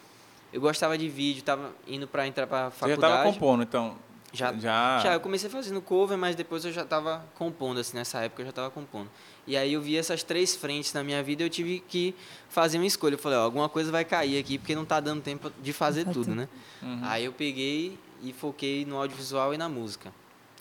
Eu 0.53 0.61
gostava 0.61 0.97
de 0.97 1.09
vídeo, 1.09 1.39
estava 1.39 1.71
indo 1.87 2.07
para 2.07 2.25
entrar 2.27 2.47
para 2.47 2.69
Você 2.69 2.75
já 2.75 2.87
faculdade. 2.95 3.13
tava 3.13 3.23
compondo, 3.33 3.63
então. 3.63 3.97
Já, 4.31 4.53
já. 4.53 4.99
já, 4.99 5.13
eu 5.13 5.19
comecei 5.21 5.49
fazendo 5.49 5.81
cover, 5.81 6.17
mas 6.17 6.35
depois 6.35 6.65
eu 6.65 6.71
já 6.71 6.81
estava 6.83 7.25
compondo, 7.35 7.79
assim, 7.79 7.95
nessa 7.95 8.19
época 8.19 8.41
eu 8.41 8.45
já 8.45 8.49
estava 8.49 8.69
compondo. 8.69 9.09
E 9.47 9.55
aí 9.55 9.73
eu 9.73 9.81
vi 9.81 9.95
essas 9.95 10.23
três 10.23 10.55
frentes 10.55 10.91
na 10.93 11.03
minha 11.03 11.21
vida 11.21 11.43
e 11.43 11.45
eu 11.45 11.49
tive 11.49 11.79
que 11.87 12.15
fazer 12.49 12.77
uma 12.77 12.87
escolha. 12.87 13.13
Eu 13.13 13.19
falei, 13.19 13.37
ó, 13.37 13.43
alguma 13.43 13.69
coisa 13.69 13.91
vai 13.91 14.03
cair 14.03 14.39
aqui, 14.39 14.57
porque 14.57 14.73
não 14.75 14.85
tá 14.85 14.99
dando 14.99 15.21
tempo 15.21 15.51
de 15.61 15.71
fazer 15.73 16.05
tudo, 16.05 16.33
né? 16.33 16.49
Uhum. 16.81 16.99
Aí 17.03 17.25
eu 17.25 17.31
peguei 17.31 17.97
e 18.23 18.33
foquei 18.33 18.85
no 18.85 18.97
audiovisual 18.97 19.53
e 19.53 19.57
na 19.57 19.69
música. 19.69 20.11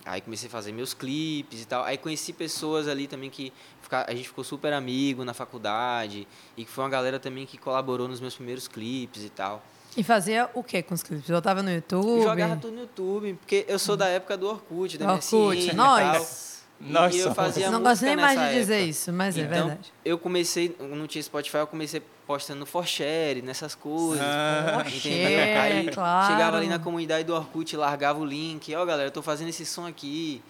Aí 0.04 0.20
comecei 0.20 0.48
a 0.48 0.50
fazer 0.50 0.70
meus 0.70 0.92
clipes 0.92 1.62
e 1.62 1.64
tal. 1.64 1.82
Aí 1.82 1.96
conheci 1.96 2.30
pessoas 2.34 2.86
ali 2.86 3.06
também 3.06 3.30
que 3.30 3.50
fica- 3.80 4.04
a 4.06 4.14
gente 4.14 4.28
ficou 4.28 4.44
super 4.44 4.70
amigo 4.74 5.24
na 5.24 5.32
faculdade. 5.32 6.28
E 6.58 6.64
que 6.66 6.70
foi 6.70 6.84
uma 6.84 6.90
galera 6.90 7.18
também 7.18 7.46
que 7.46 7.56
colaborou 7.56 8.06
nos 8.06 8.20
meus 8.20 8.34
primeiros 8.34 8.68
clipes 8.68 9.24
e 9.24 9.30
tal. 9.30 9.64
E 9.96 10.02
fazia 10.02 10.50
o 10.52 10.62
que 10.62 10.82
com 10.82 10.92
os 10.92 11.02
clipes? 11.02 11.30
Botava 11.30 11.62
no 11.62 11.70
Eu 11.70 11.76
YouTube? 11.76 12.22
jogava 12.22 12.56
tudo 12.56 12.74
no 12.74 12.80
YouTube, 12.82 13.34
porque 13.40 13.64
eu 13.66 13.78
sou 13.78 13.96
da 13.96 14.08
época 14.08 14.36
do 14.36 14.46
Orkut, 14.46 14.98
da 14.98 15.10
Orkut, 15.10 15.32
MSN 15.56 15.70
e 15.72 15.74
nós. 15.74 16.53
Nós 16.80 17.14
e 17.14 17.18
eu 17.18 17.22
somos. 17.24 17.36
fazia 17.36 17.70
Não 17.70 17.82
gosto 17.82 18.02
nem 18.04 18.16
mais 18.16 18.38
de 18.38 18.44
nessa 18.44 18.58
dizer 18.58 18.74
época. 18.74 18.90
isso, 18.90 19.12
mas 19.12 19.38
é 19.38 19.40
Então, 19.42 19.68
verdade. 19.68 19.92
eu 20.04 20.18
comecei, 20.18 20.76
não 20.80 21.06
tinha 21.06 21.22
Spotify, 21.22 21.56
eu 21.58 21.66
comecei 21.66 22.02
postando 22.26 22.60
no 22.60 22.66
Forshare, 22.66 23.40
nessas 23.42 23.74
coisas. 23.74 24.24
Ah? 24.24 24.80
Forshare, 24.82 25.14
Aí 25.60 25.90
claro. 25.90 26.32
chegava 26.32 26.56
ali 26.58 26.66
na 26.66 26.78
comunidade 26.78 27.24
do 27.24 27.34
Orkut, 27.34 27.76
largava 27.76 28.20
o 28.20 28.24
link, 28.24 28.74
ó 28.74 28.84
galera, 28.84 29.08
eu 29.08 29.12
tô 29.12 29.22
fazendo 29.22 29.48
esse 29.48 29.64
som 29.64 29.86
aqui. 29.86 30.42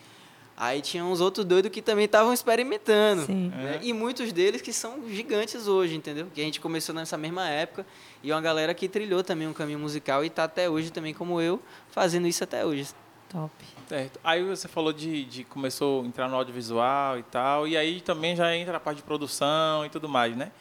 Aí 0.57 0.81
tinha 0.81 1.05
uns 1.05 1.21
outros 1.21 1.45
doidos 1.45 1.69
que 1.73 1.83
também 1.83 2.05
estavam 2.05 2.33
experimentando. 2.33 3.27
Sim. 3.27 3.49
né? 3.55 3.81
E 3.83 3.93
muitos 3.93 4.33
deles 4.33 4.63
que 4.63 4.73
são 4.73 5.03
gigantes 5.11 5.67
hoje, 5.67 5.97
entendeu? 5.97 6.29
Que 6.33 6.41
a 6.41 6.45
gente 6.45 6.61
começou 6.61 6.95
nessa 6.95 7.17
mesma 7.19 7.49
época. 7.49 7.85
E 8.23 8.31
uma 8.31 8.41
galera 8.41 8.73
que 8.73 8.89
trilhou 8.89 9.25
também 9.25 9.49
um 9.49 9.53
caminho 9.53 9.81
musical 9.81 10.25
e 10.25 10.31
tá 10.31 10.45
até 10.45 10.71
hoje 10.71 10.91
também, 10.93 11.13
como 11.13 11.41
eu, 11.41 11.61
fazendo 11.91 12.29
isso 12.29 12.45
até 12.45 12.65
hoje. 12.65 12.87
Top. 13.35 13.51
Aí 14.23 14.45
você 14.45 14.69
falou 14.69 14.93
de, 14.93 15.25
de 15.25 15.43
começou 15.43 16.05
a 16.05 16.07
entrar 16.07 16.29
no 16.29 16.37
audiovisual 16.37 17.19
e 17.19 17.23
tal, 17.25 17.67
e 17.67 17.77
aí 17.77 18.01
também 18.01 18.37
já 18.37 18.55
entra 18.55 18.77
a 18.77 18.81
parte 18.81 18.99
de 18.99 19.03
produção 19.03 19.85
e 19.85 19.91
tudo 19.91 20.09
mais, 20.09 20.37
né? 20.37 20.53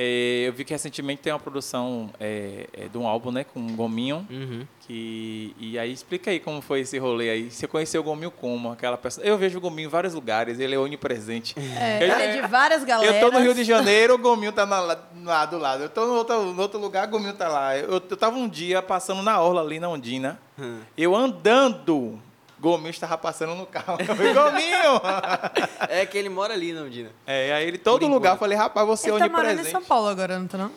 É, 0.00 0.44
eu 0.46 0.52
vi 0.52 0.64
que 0.64 0.72
recentemente 0.72 1.22
tem 1.22 1.32
uma 1.32 1.40
produção 1.40 2.08
é, 2.20 2.68
é, 2.72 2.86
de 2.88 2.96
um 2.96 3.04
álbum, 3.04 3.32
né, 3.32 3.42
com 3.42 3.58
o 3.58 3.72
Gominho, 3.72 4.24
Uhum. 4.30 4.64
que 4.86 5.52
e 5.58 5.76
aí 5.76 5.92
explica 5.92 6.30
aí 6.30 6.38
como 6.38 6.60
foi 6.62 6.80
esse 6.80 6.96
rolê 6.98 7.30
aí. 7.30 7.50
Você 7.50 7.66
conheceu 7.66 8.00
o 8.00 8.04
Gominho 8.04 8.30
como 8.30 8.70
aquela 8.70 8.96
pessoa? 8.96 9.26
Eu 9.26 9.36
vejo 9.36 9.58
o 9.58 9.60
Gominho 9.60 9.86
em 9.86 9.90
vários 9.90 10.14
lugares, 10.14 10.60
ele 10.60 10.74
é 10.76 10.78
onipresente. 10.78 11.56
É, 11.58 11.98
Eu- 11.98 12.02
ele 12.02 12.12
é 12.12 12.40
de 12.40 12.46
várias 12.46 12.84
galeras. 12.84 13.16
Eu 13.16 13.20
tô 13.28 13.36
no 13.36 13.42
Rio 13.42 13.54
de 13.54 13.64
Janeiro, 13.64 14.14
o 14.14 14.18
Gominho 14.18 14.52
tá 14.52 14.64
na- 14.64 14.80
lá 15.24 15.44
do 15.46 15.58
lado. 15.58 15.82
Eu 15.82 15.88
tô 15.88 16.06
no 16.06 16.14
outro, 16.14 16.52
no 16.52 16.62
outro 16.62 16.78
lugar, 16.78 17.08
o 17.08 17.10
Gominho 17.10 17.34
tá 17.34 17.48
lá. 17.48 17.76
Eu, 17.76 17.90
eu 17.94 18.00
tava 18.00 18.36
um 18.36 18.48
dia 18.48 18.80
passando 18.80 19.20
na 19.20 19.40
orla 19.40 19.62
ali 19.62 19.80
na 19.80 19.88
Ondina. 19.88 20.38
Hum. 20.56 20.78
Eu 20.96 21.14
andando, 21.16 22.20
Gominho 22.60 22.90
estava 22.90 23.16
passando 23.16 23.54
no 23.54 23.66
carro. 23.66 23.96
Eu 24.00 24.06
falei, 24.16 24.34
Gominho! 24.34 25.00
É 25.88 26.04
que 26.06 26.18
ele 26.18 26.28
mora 26.28 26.54
ali, 26.54 26.72
não, 26.72 26.88
Dina? 26.88 27.10
É, 27.26 27.52
aí 27.52 27.66
ele, 27.66 27.78
todo 27.78 28.00
Por 28.00 28.10
lugar, 28.10 28.34
eu 28.34 28.38
falei, 28.38 28.56
rapaz, 28.58 28.86
você 28.86 29.08
é 29.08 29.12
Ele 29.12 29.18
tá 29.20 29.28
morando 29.28 29.44
em 29.44 29.52
onipresente. 29.54 29.72
São 29.72 29.82
Paulo 29.84 30.08
agora, 30.08 30.38
não 30.38 30.46
tá 30.46 30.58
não? 30.58 30.70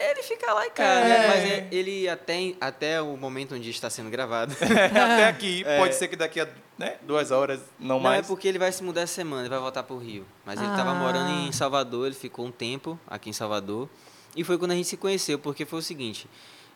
Ele 0.00 0.22
fica 0.22 0.52
lá 0.52 0.64
em 0.66 0.70
casa, 0.70 1.00
É. 1.00 1.08
né? 1.08 1.26
mas 1.28 1.44
é- 1.50 1.68
ele 1.72 2.08
até, 2.08 2.54
até 2.60 3.02
o 3.02 3.16
momento 3.16 3.54
onde 3.56 3.68
está 3.70 3.90
sendo 3.90 4.08
gravado. 4.10 4.54
Até 4.62 5.26
aqui, 5.26 5.64
pode 5.76 5.94
ser 5.96 6.06
que 6.06 6.14
daqui 6.14 6.40
a 6.40 6.46
né, 6.78 6.96
duas 7.02 7.32
horas, 7.32 7.58
não, 7.80 7.96
Não, 7.96 8.00
mais. 8.00 8.24
é 8.24 8.28
porque 8.28 8.46
ele 8.46 8.60
vai 8.60 8.70
se 8.70 8.84
mudar 8.84 9.00
essa 9.00 9.14
semana, 9.14 9.42
ele 9.42 9.48
vai 9.48 9.58
voltar 9.58 9.82
pro 9.82 9.98
Rio. 9.98 10.24
Mas 10.46 10.60
ele 10.60 10.70
estava 10.70 10.90
Ah. 10.90 10.94
morando 10.94 11.30
em 11.30 11.50
Salvador, 11.50 12.06
ele 12.06 12.14
ficou 12.14 12.46
um 12.46 12.52
tempo 12.52 12.96
aqui 13.08 13.28
em 13.30 13.32
Salvador. 13.32 13.88
E 14.36 14.44
foi 14.44 14.56
quando 14.56 14.70
a 14.70 14.74
gente 14.74 14.86
se 14.86 14.96
conheceu, 14.96 15.36
porque 15.36 15.64
foi 15.64 15.80
o 15.80 15.82
seguinte. 15.82 16.28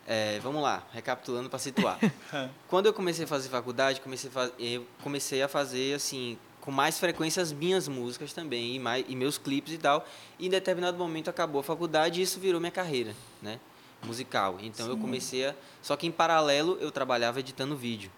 É, 0.05 0.39
vamos 0.39 0.61
lá, 0.61 0.83
recapitulando 0.93 1.49
para 1.49 1.59
situar. 1.59 1.97
quando 2.67 2.87
eu 2.87 2.93
comecei 2.93 3.23
a 3.25 3.27
fazer 3.27 3.49
faculdade, 3.49 4.01
comecei 4.01 4.29
a, 4.35 4.51
eu 4.59 4.85
comecei 5.01 5.41
a 5.41 5.47
fazer 5.47 5.95
assim 5.95 6.37
com 6.59 6.71
mais 6.71 6.97
frequência 6.97 7.41
as 7.41 7.51
minhas 7.51 7.89
músicas 7.89 8.31
também 8.31 8.75
e, 8.75 8.79
mais, 8.79 9.05
e 9.07 9.15
meus 9.15 9.37
clipes 9.37 9.73
e 9.73 9.77
tal. 9.77 10.05
E 10.39 10.47
em 10.47 10.49
determinado 10.49 10.97
momento 10.97 11.29
acabou 11.29 11.59
a 11.59 11.63
faculdade 11.63 12.19
e 12.19 12.23
isso 12.23 12.39
virou 12.39 12.59
minha 12.59 12.71
carreira, 12.71 13.15
né? 13.41 13.59
Musical. 14.05 14.57
Então 14.61 14.87
eu 14.87 14.97
comecei 14.97 15.45
a. 15.45 15.55
Só 15.81 15.95
que 15.95 16.05
em 16.05 16.11
paralelo 16.11 16.77
eu 16.81 16.91
trabalhava 16.91 17.39
editando 17.39 17.75
vídeo, 17.75 18.11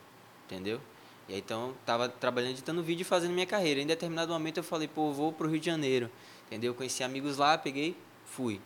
entendeu? 0.46 0.82
E 1.28 1.34
aí 1.34 1.40
então 1.40 1.76
tava 1.86 2.10
trabalhando 2.10 2.52
editando 2.52 2.82
vídeo 2.82 3.02
e 3.02 3.06
fazendo 3.06 3.34
minha 3.34 3.46
carreira. 3.46 3.80
Em 3.80 3.86
determinado 3.86 4.32
momento 4.32 4.58
eu 4.58 4.64
falei, 4.64 4.88
pô, 4.88 5.12
vou 5.12 5.32
pro 5.32 5.48
Rio 5.48 5.60
de 5.60 5.66
Janeiro, 5.68 6.10
entendeu? 6.48 6.74
Conheci 6.74 7.04
amigos 7.04 7.38
lá, 7.38 7.58
peguei, 7.58 7.96
fui. 8.26 8.60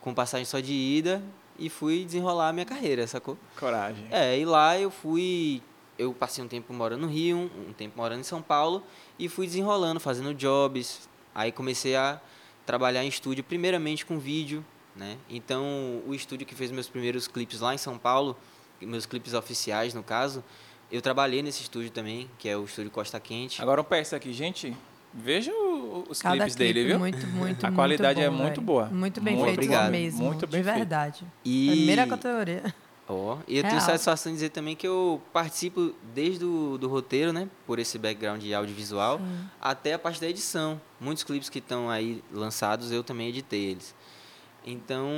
Com 0.00 0.14
passagem 0.14 0.46
só 0.46 0.60
de 0.60 0.72
ida 0.72 1.22
e 1.60 1.68
fui 1.68 2.04
desenrolar 2.04 2.48
a 2.48 2.52
minha 2.52 2.66
carreira, 2.66 3.06
sacou? 3.06 3.36
Coragem. 3.58 4.06
É, 4.10 4.36
e 4.38 4.44
lá 4.44 4.76
eu 4.78 4.90
fui. 4.90 5.62
Eu 5.98 6.12
passei 6.14 6.42
um 6.42 6.48
tempo 6.48 6.72
morando 6.72 7.02
no 7.02 7.06
Rio, 7.08 7.50
um 7.68 7.72
tempo 7.74 7.96
morando 7.96 8.20
em 8.20 8.24
São 8.24 8.40
Paulo, 8.40 8.82
e 9.18 9.28
fui 9.28 9.46
desenrolando, 9.46 10.00
fazendo 10.00 10.32
jobs. 10.34 11.08
Aí 11.34 11.52
comecei 11.52 11.94
a 11.94 12.18
trabalhar 12.64 13.04
em 13.04 13.08
estúdio, 13.08 13.44
primeiramente 13.44 14.06
com 14.06 14.18
vídeo, 14.18 14.64
né? 14.96 15.18
Então, 15.28 16.02
o 16.06 16.14
estúdio 16.14 16.46
que 16.46 16.54
fez 16.54 16.70
meus 16.70 16.88
primeiros 16.88 17.28
clipes 17.28 17.60
lá 17.60 17.74
em 17.74 17.78
São 17.78 17.98
Paulo, 17.98 18.34
meus 18.80 19.04
clipes 19.04 19.34
oficiais, 19.34 19.92
no 19.92 20.02
caso, 20.02 20.42
eu 20.90 21.02
trabalhei 21.02 21.42
nesse 21.42 21.60
estúdio 21.62 21.90
também, 21.90 22.30
que 22.38 22.48
é 22.48 22.56
o 22.56 22.64
estúdio 22.64 22.90
Costa 22.90 23.20
Quente. 23.20 23.60
Agora 23.60 23.80
um 23.80 23.84
PS 23.84 24.14
aqui, 24.14 24.32
gente. 24.32 24.74
Veja 25.12 25.52
o- 25.52 25.69
os 26.08 26.20
Cada 26.22 26.36
clipes 26.36 26.54
clipe 26.54 26.72
dele, 26.74 26.86
viu? 26.88 26.98
Muito, 26.98 27.26
muito, 27.28 27.64
A 27.64 27.68
muito 27.68 27.76
qualidade 27.76 28.20
é 28.20 28.28
bom, 28.30 28.36
muito 28.36 28.54
velho. 28.56 28.62
boa. 28.62 28.86
Muito 28.86 29.20
bem 29.20 29.34
Muito 29.34 29.46
feito 29.46 29.58
obrigado. 29.58 29.90
mesmo. 29.90 30.24
Muito 30.24 30.46
bem 30.46 30.60
de 30.60 30.64
feito. 30.64 30.76
verdade. 30.78 31.24
E... 31.44 31.68
Primeira 31.70 32.06
categoria. 32.06 32.74
Ó, 33.12 33.38
e 33.48 33.56
eu 33.56 33.62
tenho 33.64 33.74
Real. 33.74 33.86
satisfação 33.86 34.30
em 34.30 34.36
dizer 34.36 34.50
também 34.50 34.76
que 34.76 34.86
eu 34.86 35.20
participo 35.32 35.92
desde 36.14 36.44
o 36.44 36.78
do 36.78 36.86
roteiro, 36.88 37.32
né? 37.32 37.48
Por 37.66 37.80
esse 37.80 37.98
background 37.98 38.40
de 38.40 38.54
audiovisual, 38.54 39.20
até 39.60 39.94
a 39.94 39.98
parte 39.98 40.20
da 40.20 40.28
edição. 40.28 40.80
Muitos 41.00 41.24
clipes 41.24 41.48
que 41.48 41.58
estão 41.58 41.90
aí 41.90 42.22
lançados, 42.32 42.92
eu 42.92 43.02
também 43.02 43.28
editei 43.28 43.64
eles. 43.70 43.94
Então, 44.64 45.08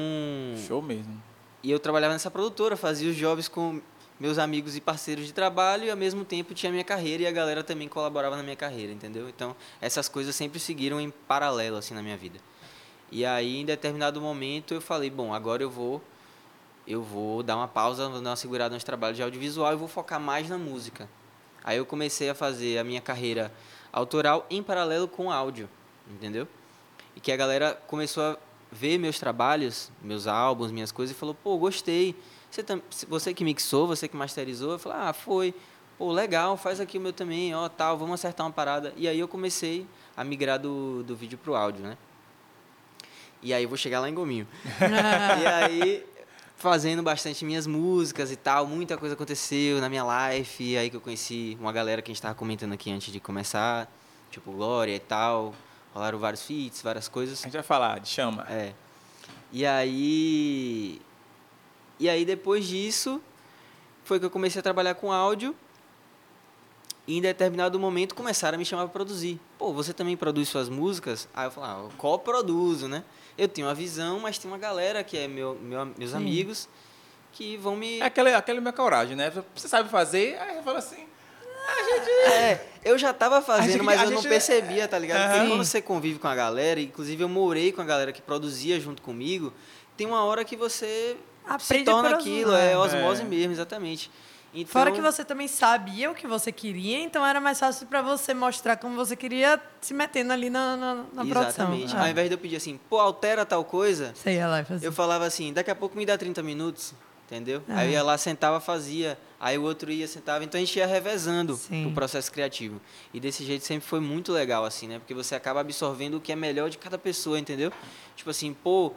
Show 0.67 0.81
mesmo. 0.81 1.21
e 1.63 1.71
eu 1.71 1.79
trabalhava 1.79 2.13
nessa 2.15 2.31
produtora, 2.31 2.77
fazia 2.79 3.11
os 3.11 3.17
jobs 3.17 3.47
com 3.49 3.81
meus 4.23 4.39
amigos 4.39 4.77
e 4.77 4.81
parceiros 4.81 5.27
de 5.27 5.33
trabalho 5.33 5.83
e 5.83 5.91
ao 5.91 5.97
mesmo 5.97 6.25
tempo 6.25 6.55
tinha 6.55 6.71
minha 6.71 6.85
carreira 6.85 7.25
e 7.25 7.27
a 7.27 7.33
galera 7.33 7.65
também 7.65 7.89
colaborava 7.89 8.37
na 8.37 8.43
minha 8.45 8.55
carreira, 8.55 8.93
entendeu? 8.93 9.29
Então, 9.29 9.57
essas 9.81 10.09
coisas 10.09 10.37
sempre 10.37 10.61
seguiram 10.61 11.01
em 11.01 11.11
paralelo 11.11 11.77
assim 11.77 11.93
na 11.93 12.01
minha 12.01 12.17
vida. 12.17 12.39
E 13.11 13.27
aí, 13.27 13.57
em 13.57 13.65
determinado 13.65 14.21
momento, 14.21 14.75
eu 14.75 14.81
falei, 14.81 15.11
bom, 15.11 15.35
agora 15.35 15.65
eu 15.65 15.69
vou 15.69 16.01
eu 16.87 17.03
vou 17.03 17.43
dar 17.43 17.57
uma 17.57 17.67
pausa, 17.67 18.09
vou 18.09 18.21
dar 18.21 18.31
uma 18.31 18.37
segurada 18.37 18.73
nos 18.77 18.85
trabalhos 18.85 19.17
de 19.17 19.25
audiovisual 19.25 19.73
e 19.73 19.77
vou 19.77 19.89
focar 19.89 20.21
mais 20.21 20.49
na 20.49 20.57
música. 20.57 21.09
Aí 21.65 21.79
eu 21.79 21.85
comecei 21.85 22.31
a 22.31 22.35
fazer 22.35 22.79
a 22.79 22.85
minha 22.85 23.01
carreira 23.01 23.53
autoral 23.93 24.47
em 24.49 24.63
paralelo 24.63 25.09
com 25.09 25.33
áudio, 25.33 25.69
entendeu? 26.09 26.47
E 27.17 27.21
que 27.21 27.33
a 27.33 27.37
galera 27.37 27.75
começou 27.89 28.23
a 28.23 28.37
ver 28.71 28.99
meus 28.99 29.19
trabalhos, 29.19 29.91
meus 30.01 30.29
álbuns, 30.29 30.71
minhas 30.71 30.93
coisas, 30.93 31.17
e 31.17 31.19
falou, 31.19 31.35
pô, 31.35 31.59
gostei. 31.59 32.15
Você, 32.53 32.63
tam- 32.63 32.83
você 33.09 33.33
que 33.33 33.43
mixou, 33.43 33.87
você 33.87 34.07
que 34.07 34.15
masterizou? 34.15 34.73
Eu 34.73 34.79
falei, 34.79 34.99
ah, 35.01 35.13
foi. 35.15 35.55
Pô, 35.97 36.13
legal, 36.13 36.55
faz 36.59 36.81
aqui 36.81 36.99
o 36.99 37.01
meu 37.01 37.13
também, 37.13 37.55
ó, 37.55 37.67
tal, 37.67 37.97
vamos 37.97 38.15
acertar 38.15 38.45
uma 38.47 38.53
parada. 38.53 38.93
E 38.95 39.09
aí 39.09 39.19
eu 39.19 39.27
comecei 39.27 39.87
a 40.15 40.23
migrar 40.23 40.59
do, 40.59 41.03
do 41.03 41.17
vídeo 41.17 41.39
pro 41.39 41.55
áudio, 41.55 41.83
né? 41.83 41.97
E 43.43 43.55
aí 43.55 43.63
eu 43.63 43.69
vou 43.71 43.79
chegar 43.79 44.01
lá 44.01 44.09
em 44.09 44.13
Gominho. 44.15 44.47
e 45.43 45.47
aí, 45.47 46.07
fazendo 46.57 47.03
bastante 47.03 47.43
minhas 47.43 47.67
músicas 47.67 48.31
e 48.31 48.37
tal, 48.37 48.67
muita 48.67 48.99
coisa 48.99 49.15
aconteceu 49.15 49.81
na 49.81 49.89
minha 49.89 50.05
life. 50.31 50.63
E 50.63 50.77
aí 50.77 50.91
que 50.91 50.97
eu 50.97 51.01
conheci 51.01 51.57
uma 51.59 51.73
galera 51.73 52.03
que 52.03 52.11
a 52.11 52.13
gente 52.13 52.19
estava 52.19 52.35
comentando 52.35 52.75
aqui 52.75 52.93
antes 52.93 53.11
de 53.11 53.19
começar, 53.19 53.91
tipo 54.31 54.53
Glória 54.53 54.95
e 54.95 55.01
tal. 55.01 55.55
Rolaram 55.95 56.19
vários 56.19 56.43
feats, 56.45 56.83
várias 56.83 57.09
coisas. 57.09 57.41
A 57.41 57.45
gente 57.45 57.55
vai 57.55 57.63
falar 57.63 57.99
de 57.99 58.09
chama. 58.11 58.47
É. 58.51 58.75
E 59.51 59.65
aí. 59.65 61.01
E 62.03 62.09
aí 62.09 62.25
depois 62.25 62.67
disso 62.67 63.23
foi 64.03 64.19
que 64.19 64.27
eu 64.27 64.31
comecei 64.31 64.59
a 64.59 64.63
trabalhar 64.63 64.97
com 64.97 65.13
áudio. 65.13 65.55
E 67.07 67.19
em 67.19 67.21
determinado 67.21 67.79
momento 67.79 68.13
começaram 68.13 68.57
a 68.57 68.59
me 68.59 68.65
chamar 68.65 68.83
para 68.85 68.93
produzir. 68.93 69.39
Pô, 69.57 69.73
você 69.73 69.93
também 69.93 70.17
produz 70.17 70.49
suas 70.49 70.69
músicas? 70.69 71.29
Aí 71.33 71.47
eu 71.47 71.51
falei, 71.53 71.71
ah, 71.71 71.79
eu 71.85 71.91
co-produzo, 71.97 72.89
né? 72.89 73.05
Eu 73.39 73.47
tenho 73.47 73.69
uma 73.69 73.75
visão, 73.75 74.19
mas 74.19 74.37
tem 74.37 74.51
uma 74.51 74.59
galera 74.59 75.05
que 75.05 75.17
é 75.17 75.29
meu, 75.29 75.55
meu- 75.63 75.87
meus 75.97 76.11
Sim. 76.11 76.17
amigos 76.17 76.69
que 77.31 77.57
vão 77.57 77.77
me. 77.77 78.01
É 78.01 78.05
aquele, 78.05 78.35
aquele 78.35 78.61
minha 78.61 78.73
coragem, 78.73 79.15
né? 79.15 79.33
Você 79.55 79.69
sabe 79.69 79.89
fazer, 79.89 80.37
aí 80.41 80.57
eu 80.57 80.63
falo 80.65 80.79
assim. 80.79 81.07
É, 82.27 82.59
eu 82.85 82.99
já 82.99 83.13
tava 83.13 83.41
fazendo, 83.41 83.73
gente- 83.75 83.83
mas 83.83 84.01
a 84.01 84.05
eu 84.07 84.11
não 84.11 84.17
gente- 84.19 84.29
percebia, 84.29 84.89
tá 84.89 84.99
ligado? 84.99 85.31
Porque 85.33 85.47
quando 85.49 85.65
você 85.65 85.81
convive 85.81 86.19
com 86.19 86.27
a 86.27 86.35
galera, 86.35 86.81
inclusive 86.81 87.23
eu 87.23 87.29
morei 87.29 87.71
com 87.71 87.81
a 87.81 87.85
galera 87.85 88.13
que 88.13 88.21
produzia 88.21 88.81
junto 88.81 89.01
comigo, 89.03 89.53
tem 89.97 90.05
uma 90.09 90.25
hora 90.25 90.45
que 90.45 90.57
você 90.57 91.17
se 91.47 91.53
Aprende 91.73 91.85
torna 91.85 92.09
por 92.11 92.19
aquilo, 92.19 92.51
osmose. 92.53 92.67
é 92.67 92.77
osmose 92.79 93.23
É. 93.23 93.25
mesmo, 93.25 93.53
exatamente. 93.53 94.11
Então, 94.55 94.71
Fora 94.73 94.93
que 94.93 95.01
você 95.01 95.25
também 95.25 95.49
sabia 95.49 96.11
o 96.11 96.15
que 96.15 96.27
você 96.27 96.53
queria, 96.53 96.99
então 97.01 97.25
era 97.25 97.41
mais 97.41 97.59
fácil 97.59 97.87
pra 97.87 98.03
você 98.03 98.35
mostrar 98.35 98.77
como 98.77 98.95
você 98.95 99.17
queria 99.17 99.59
se 99.81 99.95
metendo 99.95 100.31
ali 100.31 100.51
na, 100.51 100.77
na, 100.77 100.95
na 100.95 101.25
produção. 101.25 101.49
Exatamente. 101.73 101.97
É. 101.97 101.99
Ao 101.99 102.07
invés 102.09 102.29
de 102.29 102.35
eu 102.35 102.39
pedir 102.39 102.57
assim, 102.57 102.79
pô, 102.91 102.99
altera 102.99 103.47
tal 103.47 103.65
coisa, 103.65 104.13
Você 104.15 104.35
ia 104.35 104.47
lá 104.47 104.61
e 104.61 104.65
fazia. 104.65 104.87
eu 104.87 104.93
falava 104.93 105.25
assim, 105.25 105.55
daqui 105.55 105.71
a 105.71 105.75
pouco 105.75 105.97
me 105.97 106.05
dá 106.05 106.19
30 106.19 106.43
minutos, 106.43 106.93
entendeu? 107.27 107.63
É. 107.67 107.73
Aí 107.73 107.87
eu 107.89 107.93
ia 107.93 108.03
lá, 108.03 108.19
sentava, 108.19 108.61
fazia, 108.61 109.19
aí 109.41 109.57
o 109.57 109.63
outro 109.63 109.91
ia, 109.91 110.07
sentava, 110.07 110.45
então 110.45 110.59
a 110.61 110.63
gente 110.63 110.79
ia 110.79 110.87
revezando 110.87 111.57
Sim. 111.57 111.87
o 111.87 111.93
processo 111.93 112.31
criativo. 112.31 112.79
E 113.15 113.19
desse 113.19 113.47
jeito 113.47 113.65
sempre 113.65 113.89
foi 113.89 114.01
muito 114.01 114.33
legal, 114.33 114.67
assim, 114.67 114.87
né? 114.87 114.99
Porque 114.99 115.15
você 115.15 115.35
acaba 115.35 115.61
absorvendo 115.61 116.19
o 116.19 116.21
que 116.21 116.31
é 116.31 116.37
melhor 116.37 116.69
de 116.69 116.77
cada 116.77 116.99
pessoa, 116.99 117.39
entendeu? 117.39 117.73
Tipo 118.15 118.29
assim, 118.29 118.53
pô, 118.53 118.93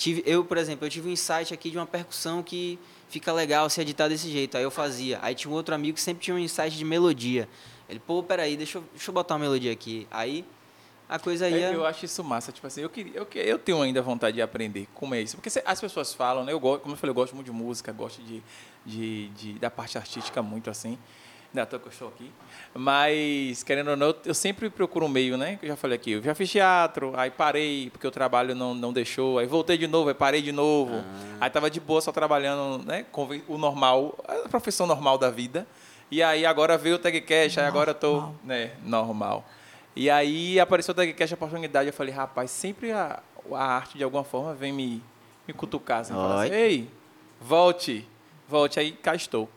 tive, 0.00 0.22
eu, 0.24 0.42
por 0.42 0.56
exemplo, 0.56 0.86
eu 0.86 0.90
tive 0.90 1.08
um 1.08 1.12
insight 1.12 1.52
aqui 1.52 1.70
de 1.70 1.76
uma 1.76 1.86
percussão 1.86 2.42
que 2.42 2.78
fica 3.10 3.30
legal 3.32 3.68
se 3.68 3.80
editar 3.82 4.08
desse 4.08 4.30
jeito, 4.30 4.56
aí 4.56 4.62
eu 4.62 4.70
fazia. 4.70 5.18
Aí 5.20 5.34
tinha 5.34 5.50
um 5.50 5.54
outro 5.54 5.74
amigo 5.74 5.94
que 5.96 6.00
sempre 6.00 6.22
tinha 6.24 6.34
um 6.34 6.38
insight 6.38 6.74
de 6.76 6.84
melodia. 6.84 7.46
Ele, 7.88 7.98
pô, 8.00 8.22
peraí, 8.22 8.56
deixa 8.56 8.78
eu, 8.78 8.84
deixa 8.92 9.10
eu 9.10 9.14
botar 9.14 9.34
uma 9.34 9.40
melodia 9.40 9.70
aqui. 9.72 10.06
Aí 10.10 10.42
a 11.08 11.18
coisa 11.18 11.50
ia... 11.50 11.66
É, 11.70 11.74
Eu 11.74 11.84
acho 11.84 12.04
isso 12.06 12.24
massa, 12.24 12.50
tipo 12.50 12.66
assim, 12.66 12.80
eu 12.80 12.88
queria, 12.88 13.12
eu, 13.14 13.26
que- 13.26 13.38
eu 13.40 13.58
tenho 13.58 13.82
ainda 13.82 14.00
vontade 14.00 14.36
de 14.36 14.40
aprender 14.42 14.88
como 14.94 15.14
é 15.14 15.20
isso, 15.20 15.36
porque 15.36 15.50
cê- 15.50 15.62
as 15.66 15.78
pessoas 15.80 16.14
falam, 16.14 16.44
né? 16.44 16.52
Eu 16.52 16.60
gosto, 16.60 16.80
como 16.82 16.94
eu 16.94 16.98
falei, 16.98 17.10
eu 17.10 17.14
gosto 17.14 17.34
muito 17.34 17.46
de 17.46 17.52
música, 17.52 17.92
gosto 17.92 18.22
de, 18.22 18.42
de, 18.86 19.28
de- 19.30 19.52
da 19.58 19.68
parte 19.70 19.98
artística 19.98 20.40
muito 20.40 20.70
assim, 20.70 20.96
ainda 21.52 21.66
tô 21.66 21.78
que 21.80 21.86
eu 21.88 21.92
estou 21.92 22.08
aqui, 22.08 22.30
mas 22.74 23.62
querendo 23.62 23.90
ou 23.90 23.96
não, 23.96 24.14
eu- 24.24 24.34
sempre 24.34 24.70
procuro 24.70 25.06
um 25.06 25.08
meio, 25.08 25.36
né? 25.36 25.56
Que 25.56 25.66
eu 25.66 25.70
já 25.70 25.76
falei 25.76 25.96
aqui, 25.96 26.12
eu 26.12 26.22
já 26.22 26.34
fiz 26.34 26.50
teatro, 26.50 27.12
aí 27.16 27.30
parei 27.30 27.90
porque 27.90 28.06
o 28.06 28.10
trabalho 28.10 28.54
não, 28.54 28.74
não 28.74 28.92
deixou, 28.92 29.38
aí 29.38 29.46
voltei 29.46 29.76
de 29.76 29.86
novo, 29.86 30.08
aí 30.08 30.14
parei 30.14 30.40
de 30.42 30.52
novo, 30.52 30.94
Ah. 30.96 31.36
aí 31.42 31.50
tava 31.50 31.70
de 31.70 31.80
boa 31.80 32.00
só 32.00 32.12
trabalhando, 32.12 32.84
né? 32.86 33.04
Com 33.10 33.28
o 33.48 33.58
normal, 33.58 34.16
a 34.26 34.48
profissão 34.48 34.86
normal 34.86 35.18
da 35.18 35.30
vida. 35.30 35.66
E 36.10 36.22
aí 36.22 36.44
agora 36.44 36.76
veio 36.76 36.96
o 36.96 36.98
TagCast, 36.98 37.60
aí 37.60 37.66
agora 37.66 37.90
eu 37.90 37.94
tô, 37.94 38.12
Normal. 38.14 38.34
né, 38.44 38.70
normal. 38.84 39.44
E 39.94 40.10
aí 40.10 40.58
apareceu 40.58 40.92
o 40.92 40.94
TagCast 40.94 41.34
a 41.34 41.36
oportunidade, 41.36 41.88
eu 41.88 41.92
falei, 41.92 42.12
rapaz, 42.12 42.50
sempre 42.50 42.90
a, 42.90 43.20
a 43.52 43.64
arte 43.64 43.96
de 43.98 44.02
alguma 44.04 44.24
forma 44.24 44.52
vem 44.54 44.72
me, 44.72 45.02
me 45.46 45.54
cutucar, 45.54 46.00
assim, 46.00 46.12
assim, 46.14 46.50
Oi. 46.50 46.56
ei, 46.56 46.90
volte, 47.40 48.06
volte, 48.48 48.80
aí 48.80 48.90
cá 48.92 49.14
estou. 49.14 49.48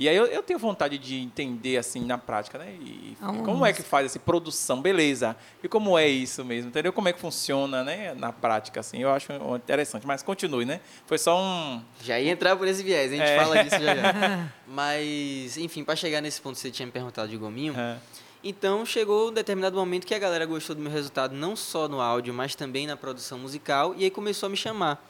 E 0.00 0.08
aí 0.08 0.16
eu, 0.16 0.24
eu 0.24 0.42
tenho 0.42 0.58
vontade 0.58 0.96
de 0.96 1.16
entender, 1.20 1.76
assim, 1.76 2.00
na 2.06 2.16
prática, 2.16 2.56
né? 2.56 2.72
E, 2.80 3.14
Ah, 3.20 3.34
como 3.44 3.66
é 3.66 3.72
que 3.74 3.82
faz 3.82 4.06
essa 4.06 4.18
produção, 4.18 4.80
beleza. 4.80 5.36
E 5.62 5.68
como 5.68 5.98
é 5.98 6.08
isso 6.08 6.42
mesmo, 6.42 6.70
entendeu? 6.70 6.90
Como 6.90 7.06
é 7.06 7.12
que 7.12 7.20
funciona, 7.20 7.84
né? 7.84 8.14
Na 8.14 8.32
prática, 8.32 8.80
assim, 8.80 9.02
eu 9.02 9.10
acho 9.12 9.30
interessante. 9.54 10.06
Mas 10.06 10.22
continue, 10.22 10.64
né? 10.64 10.80
Foi 11.04 11.18
só 11.18 11.38
um... 11.38 11.82
Já 12.02 12.18
ia 12.18 12.30
entrar 12.32 12.56
por 12.56 12.66
esse 12.66 12.82
viés, 12.82 13.12
a 13.12 13.14
gente 13.16 13.28
É. 13.28 13.38
fala 13.38 13.62
disso 13.62 13.78
já 13.78 13.94
já. 13.94 14.48
Mas, 14.66 15.58
enfim, 15.58 15.84
para 15.84 15.94
chegar 15.94 16.22
nesse 16.22 16.40
ponto 16.40 16.54
que 16.54 16.60
você 16.60 16.70
tinha 16.70 16.86
me 16.86 16.92
perguntado 16.92 17.28
de 17.28 17.36
gominho, 17.36 17.74
é, 17.78 17.98
então 18.42 18.86
chegou 18.86 19.28
um 19.28 19.32
determinado 19.34 19.76
momento 19.76 20.06
que 20.06 20.14
a 20.14 20.18
galera 20.18 20.46
gostou 20.46 20.74
do 20.74 20.80
meu 20.80 20.90
resultado, 20.90 21.34
não 21.36 21.54
só 21.54 21.86
no 21.88 22.00
áudio, 22.00 22.32
mas 22.32 22.54
também 22.54 22.86
na 22.86 22.96
produção 22.96 23.38
musical, 23.38 23.94
e 23.98 24.04
aí 24.04 24.10
começou 24.10 24.46
a 24.46 24.50
me 24.50 24.56
chamar. 24.56 25.06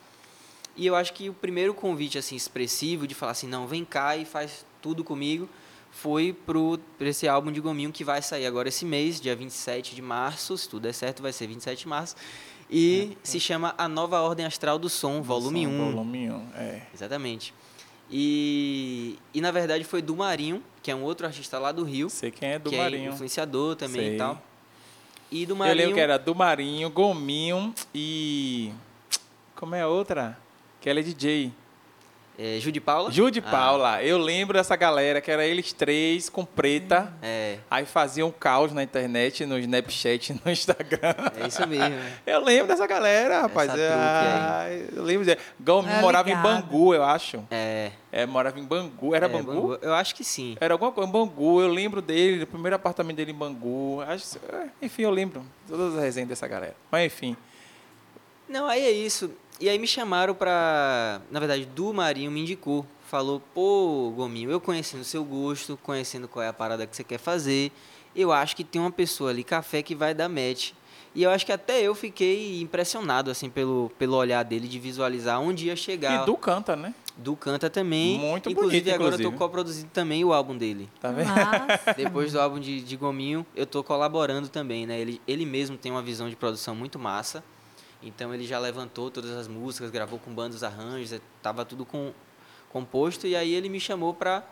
E 0.76 0.85
eu 0.85 0.97
acho 0.97 1.12
que 1.12 1.28
o 1.28 1.32
primeiro 1.35 1.75
convite 1.75 2.18
assim 2.18 2.35
expressivo 2.35 3.06
de 3.06 3.14
falar 3.14 3.32
assim, 3.32 3.47
não, 3.47 3.68
vem 3.68 3.85
cá 3.85 4.16
e 4.16 4.25
faz 4.25 4.64
tudo 4.81 5.03
comigo, 5.05 5.49
foi 5.91 6.33
pro 6.33 6.79
pra 6.99 7.09
esse 7.09 7.27
álbum 7.29 7.51
de 7.51 7.61
gominho 7.61 7.91
que 7.93 8.05
vai 8.05 8.23
sair 8.23 8.47
agora 8.47 8.69
esse 8.69 8.85
mês, 8.85 9.21
dia 9.21 9.35
27 9.35 9.95
de 9.95 10.03
março, 10.03 10.57
se 10.57 10.69
tudo 10.69 10.83
der 10.83 10.93
certo, 10.95 11.23
vai 11.23 11.33
ser 11.33 11.47
27 11.47 11.81
de 11.81 11.89
março. 11.89 12.17
E 12.71 13.17
se 13.23 13.41
chama 13.41 13.75
A 13.77 13.89
Nova 13.89 14.21
Ordem 14.21 14.47
Astral 14.47 14.79
do 14.79 14.89
Som, 14.89 15.23
volume 15.23 15.67
1. 15.67 15.91
Volume 15.93 16.31
1, 16.31 16.47
é. 16.55 16.83
Exatamente. 16.95 17.53
E, 18.09 19.19
e 19.33 19.41
na 19.41 19.51
verdade 19.51 19.85
foi 19.85 20.03
do 20.03 20.17
Marinho, 20.17 20.63
que 20.83 20.91
é 20.91 20.95
um 20.95 21.03
outro 21.03 21.27
artista 21.27 21.59
lá 21.59 21.73
do 21.73 21.85
Rio, 21.85 22.09
Sei 22.11 22.31
quem 22.31 22.51
é 22.51 22.59
do 22.59 22.71
que 22.71 22.77
é 22.77 22.79
Marinho. 22.79 23.13
influenciador 23.13 23.77
também 23.77 24.01
Sei. 24.01 24.15
e 24.15 24.19
tal. 24.19 24.43
E 25.31 25.47
do 25.47 25.53
Eu 25.53 25.57
Marinho. 25.57 25.77
lembro 25.77 25.95
que 25.95 26.01
era 26.01 26.19
do 26.19 26.35
Marinho, 26.35 26.91
Gominho 26.91 27.75
e... 27.95 28.73
Como 29.55 29.75
é 29.75 29.83
a 29.83 29.89
outra? 29.89 30.39
Que 30.81 30.89
ela 30.91 31.01
é 31.01 31.03
DJ. 31.03 31.53
É, 32.39 32.59
Ju 32.59 32.73
de 32.73 32.81
Paula? 32.81 33.11
Ju 33.11 33.31
de 33.31 33.41
Ah, 33.41 33.51
Paula. 33.51 34.03
Eu 34.03 34.17
lembro 34.17 34.57
dessa 34.57 34.75
galera, 34.75 35.21
que 35.21 35.31
era 35.31 35.45
eles 35.45 35.75
três 35.75 36.31
com 36.31 36.43
preta. 36.43 37.13
é, 37.21 37.59
Aí 37.71 37.85
faziam 37.85 38.29
um 38.29 38.33
caos 38.33 38.73
na 38.73 38.83
internet, 38.83 39.45
no 39.45 39.59
Snapchat, 39.59 40.33
no 40.43 40.51
Instagram. 40.51 41.15
é 41.39 41.47
isso 41.47 41.67
mesmo. 41.69 41.95
Eu 42.27 42.43
lembro 42.43 42.69
dessa 42.69 42.87
galera, 42.87 43.43
rapaz. 43.43 43.69
trupe 43.71 43.85
Ah, 43.87 44.67
eu 44.97 45.03
lembro. 45.03 45.27
de- 45.27 45.37
Gominho 45.61 45.93
É, 45.97 46.01
morava 46.01 46.31
em 46.31 46.35
ligado. 46.35 46.63
Bangu, 46.63 46.95
eu 46.95 47.05
acho. 47.05 47.45
É, 47.51 47.91
É, 48.11 48.25
morava 48.25 48.59
em 48.59 48.65
Bangu. 48.65 49.15
Era 49.15 49.27
é, 49.27 49.29
Bangu? 49.29 49.79
Eu 49.83 49.93
acho 49.93 50.15
que 50.15 50.25
sim. 50.25 50.57
Era 50.59 50.73
alguma 50.73 50.91
coisa, 50.93 51.09
em 51.09 51.13
Bangu. 51.13 51.61
Eu 51.61 51.69
lembro 51.69 52.01
dele, 52.01 52.43
o 52.45 52.47
primeiro 52.47 52.75
apartamento 52.75 53.17
dele 53.19 53.33
em 53.33 53.35
Bangu. 53.35 54.01
Acho, 54.09 54.39
é, 54.51 54.69
enfim, 54.81 55.03
eu 55.03 55.11
lembro 55.11 55.45
todas 55.69 55.95
as 55.95 56.03
resenhas 56.03 56.31
dessa 56.31 56.49
galera. 56.49 56.75
Mas 56.91 57.05
enfim. 57.05 57.37
Não, 58.49 58.67
aí 58.67 58.83
é 58.85 58.91
isso. 58.91 59.31
E 59.61 59.69
aí 59.69 59.79
me 59.79 59.87
chamaram 59.87 60.35
pra. 60.35 61.21
Na 61.31 61.38
verdade, 61.38 61.67
do 61.67 61.93
Marinho 61.93 62.31
me 62.31 62.40
indicou. 62.40 62.87
Falou, 63.07 63.43
pô, 63.52 64.12
Gominho, 64.17 64.50
eu 64.50 64.61
conhecendo 64.61 65.00
o 65.00 65.05
seu 65.05 65.25
gosto, 65.25 65.79
conhecendo 65.83 66.26
qual 66.26 66.43
é 66.43 66.49
a 66.49 66.52
parada 66.52 66.87
que 66.87 66.97
você 66.97 67.02
quer 67.02 67.19
fazer, 67.19 67.73
eu 68.14 68.33
acho 68.33 68.55
que 68.55 68.62
tem 68.62 68.81
uma 68.81 68.90
pessoa 68.90 69.31
ali, 69.31 69.43
café, 69.43 69.83
que 69.83 69.95
vai 69.97 70.14
dar 70.14 70.29
match. 70.29 70.71
E 71.12 71.25
eu 71.25 71.31
acho 71.31 71.45
que 71.45 71.50
até 71.50 71.83
eu 71.83 71.93
fiquei 71.93 72.61
impressionado, 72.61 73.31
assim, 73.31 73.50
pelo, 73.50 73.90
pelo 73.99 74.17
olhar 74.17 74.45
dele, 74.45 74.69
de 74.69 74.79
visualizar 74.79 75.40
onde 75.40 75.67
ia 75.67 75.75
chegar. 75.75 76.23
E 76.23 76.26
Du 76.26 76.37
canta, 76.37 76.76
né? 76.76 76.95
Do 77.17 77.37
Canta 77.37 77.69
também. 77.69 78.19
Muito 78.19 78.49
inclusive, 78.49 78.81
bonito, 78.83 78.95
agora 78.95 79.23
eu 79.23 79.31
tô 79.31 79.37
co-produzindo 79.37 79.90
também 79.93 80.25
o 80.25 80.33
álbum 80.33 80.57
dele. 80.57 80.88
Tá 81.00 81.11
vendo? 81.11 81.29
Mas, 81.29 81.81
Depois 81.97 82.33
do 82.33 82.40
álbum 82.40 82.59
de, 82.59 82.81
de 82.81 82.97
Gominho, 82.97 83.45
eu 83.55 83.67
tô 83.67 83.85
colaborando 83.85 84.49
também, 84.49 84.87
né? 84.87 84.99
Ele, 84.99 85.21
ele 85.29 85.45
mesmo 85.45 85.76
tem 85.76 85.93
uma 85.93 86.00
visão 86.00 86.31
de 86.31 86.37
produção 86.37 86.75
muito 86.75 86.99
massa. 86.99 87.45
Então 88.02 88.35
ele 88.35 88.47
já 88.47 88.59
levantou 88.59 89.11
todas 89.11 89.30
as 89.33 89.47
músicas, 89.47 89.90
gravou 89.90 90.19
com 90.19 90.33
bandas, 90.33 90.62
arranjos, 90.62 91.12
eh, 91.12 91.21
tava 91.42 91.64
tudo 91.64 91.85
com, 91.85 92.12
composto 92.71 93.26
e 93.26 93.37
aí 93.37 93.52
ele 93.52 93.69
me 93.69 93.78
chamou 93.78 94.14
pra, 94.14 94.42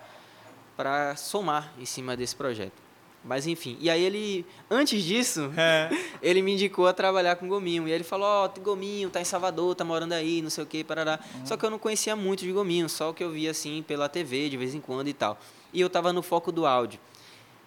pra 0.77 1.17
somar 1.17 1.73
em 1.79 1.87
cima 1.87 2.17
desse 2.17 2.37
projeto. 2.37 2.89
Mas 3.25 3.47
enfim, 3.47 3.77
e 3.81 3.91
aí 3.91 4.03
ele, 4.03 4.47
antes 4.71 5.03
disso, 5.03 5.53
É. 5.57 5.91
ele 6.23 6.41
me 6.41 6.53
indicou 6.53 6.87
a 6.87 6.93
trabalhar 6.93 7.37
com 7.37 7.49
Gominho. 7.49 7.89
E 7.89 7.91
ele 7.91 8.05
falou, 8.05 8.27
ó, 8.27 8.49
tem 8.49 8.63
Gominho, 8.63 9.11
tá 9.11 9.21
em 9.21 9.25
Salvador, 9.25 9.75
tá 9.75 9.85
morando 9.85 10.13
aí, 10.13 10.41
não 10.41 10.51
sei 10.51 10.65
o 10.65 10.67
que, 10.67 10.85
parará. 10.85 11.19
Só 11.45 11.57
que 11.57 11.65
eu 11.67 11.71
não 11.71 11.79
conhecia 11.79 12.15
muito 12.15 12.41
de 12.41 12.53
Gominho, 12.53 12.89
só 12.89 13.11
o 13.11 13.15
que 13.15 13.25
eu 13.25 13.31
via 13.31 13.51
assim 13.51 13.83
pela 13.83 14.09
TV 14.09 14.49
de 14.49 14.57
vez 14.57 14.75
em 14.75 14.81
quando 14.81 15.09
e 15.09 15.13
tal. 15.13 15.39
E 15.73 15.81
eu 15.81 15.91
tava 15.91 16.13
no 16.13 16.23
foco 16.23 16.53
do 16.53 16.65
áudio, 16.65 17.01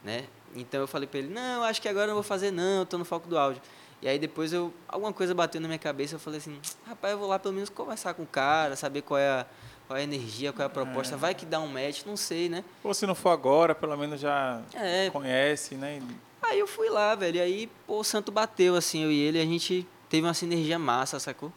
né? 0.03 0.23
Então 0.55 0.79
eu 0.81 0.87
falei 0.87 1.07
pra 1.07 1.19
ele, 1.19 1.33
não, 1.33 1.63
acho 1.63 1.81
que 1.81 1.87
agora 1.87 2.05
eu 2.05 2.09
não 2.09 2.15
vou 2.15 2.23
fazer 2.23 2.51
não, 2.51 2.79
eu 2.79 2.85
tô 2.85 2.97
no 2.97 3.05
foco 3.05 3.27
do 3.27 3.37
áudio. 3.37 3.61
E 4.01 4.07
aí 4.07 4.17
depois 4.17 4.51
eu, 4.51 4.73
alguma 4.87 5.13
coisa 5.13 5.33
bateu 5.33 5.61
na 5.61 5.67
minha 5.67 5.77
cabeça, 5.77 6.15
eu 6.15 6.19
falei 6.19 6.39
assim, 6.39 6.59
rapaz, 6.87 7.13
eu 7.13 7.19
vou 7.19 7.27
lá 7.27 7.37
pelo 7.37 7.53
menos 7.53 7.69
conversar 7.69 8.13
com 8.15 8.23
o 8.23 8.27
cara, 8.27 8.75
saber 8.75 9.03
qual 9.03 9.19
é 9.19 9.29
a, 9.29 9.45
qual 9.87 9.95
é 9.97 10.01
a 10.01 10.03
energia, 10.03 10.51
qual 10.51 10.63
é 10.63 10.65
a 10.65 10.69
proposta, 10.69 11.15
vai 11.15 11.35
que 11.35 11.45
dá 11.45 11.59
um 11.59 11.67
match, 11.67 12.03
não 12.05 12.17
sei, 12.17 12.49
né? 12.49 12.63
Ou 12.83 12.93
se 12.93 13.05
não 13.05 13.13
for 13.13 13.29
agora, 13.29 13.75
pelo 13.75 13.95
menos 13.95 14.19
já 14.19 14.61
É, 14.73 15.09
conhece, 15.11 15.75
né? 15.75 16.01
Aí 16.41 16.57
eu 16.57 16.65
fui 16.67 16.89
lá, 16.89 17.13
velho. 17.13 17.37
E 17.37 17.41
aí, 17.41 17.69
pô, 17.85 17.99
o 17.99 18.03
santo 18.03 18.31
bateu, 18.31 18.75
assim, 18.75 19.03
eu 19.03 19.11
e 19.11 19.19
ele, 19.19 19.39
a 19.39 19.45
gente 19.45 19.87
teve 20.09 20.25
uma 20.25 20.33
sinergia 20.33 20.79
massa, 20.79 21.19
sacou? 21.19 21.53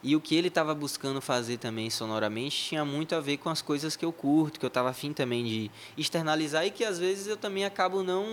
E 0.00 0.14
o 0.14 0.20
que 0.20 0.36
ele 0.36 0.46
estava 0.46 0.72
buscando 0.76 1.20
fazer 1.20 1.58
também 1.58 1.90
sonoramente 1.90 2.56
tinha 2.56 2.84
muito 2.84 3.16
a 3.16 3.20
ver 3.20 3.38
com 3.38 3.50
as 3.50 3.60
coisas 3.60 3.96
que 3.96 4.04
eu 4.04 4.12
curto, 4.12 4.60
que 4.60 4.64
eu 4.64 4.68
estava 4.68 4.90
afim 4.90 5.12
também 5.12 5.44
de 5.44 5.70
externalizar 5.96 6.64
e 6.64 6.70
que 6.70 6.84
às 6.84 7.00
vezes 7.00 7.26
eu 7.26 7.36
também 7.36 7.64
acabo 7.64 8.04
não. 8.04 8.24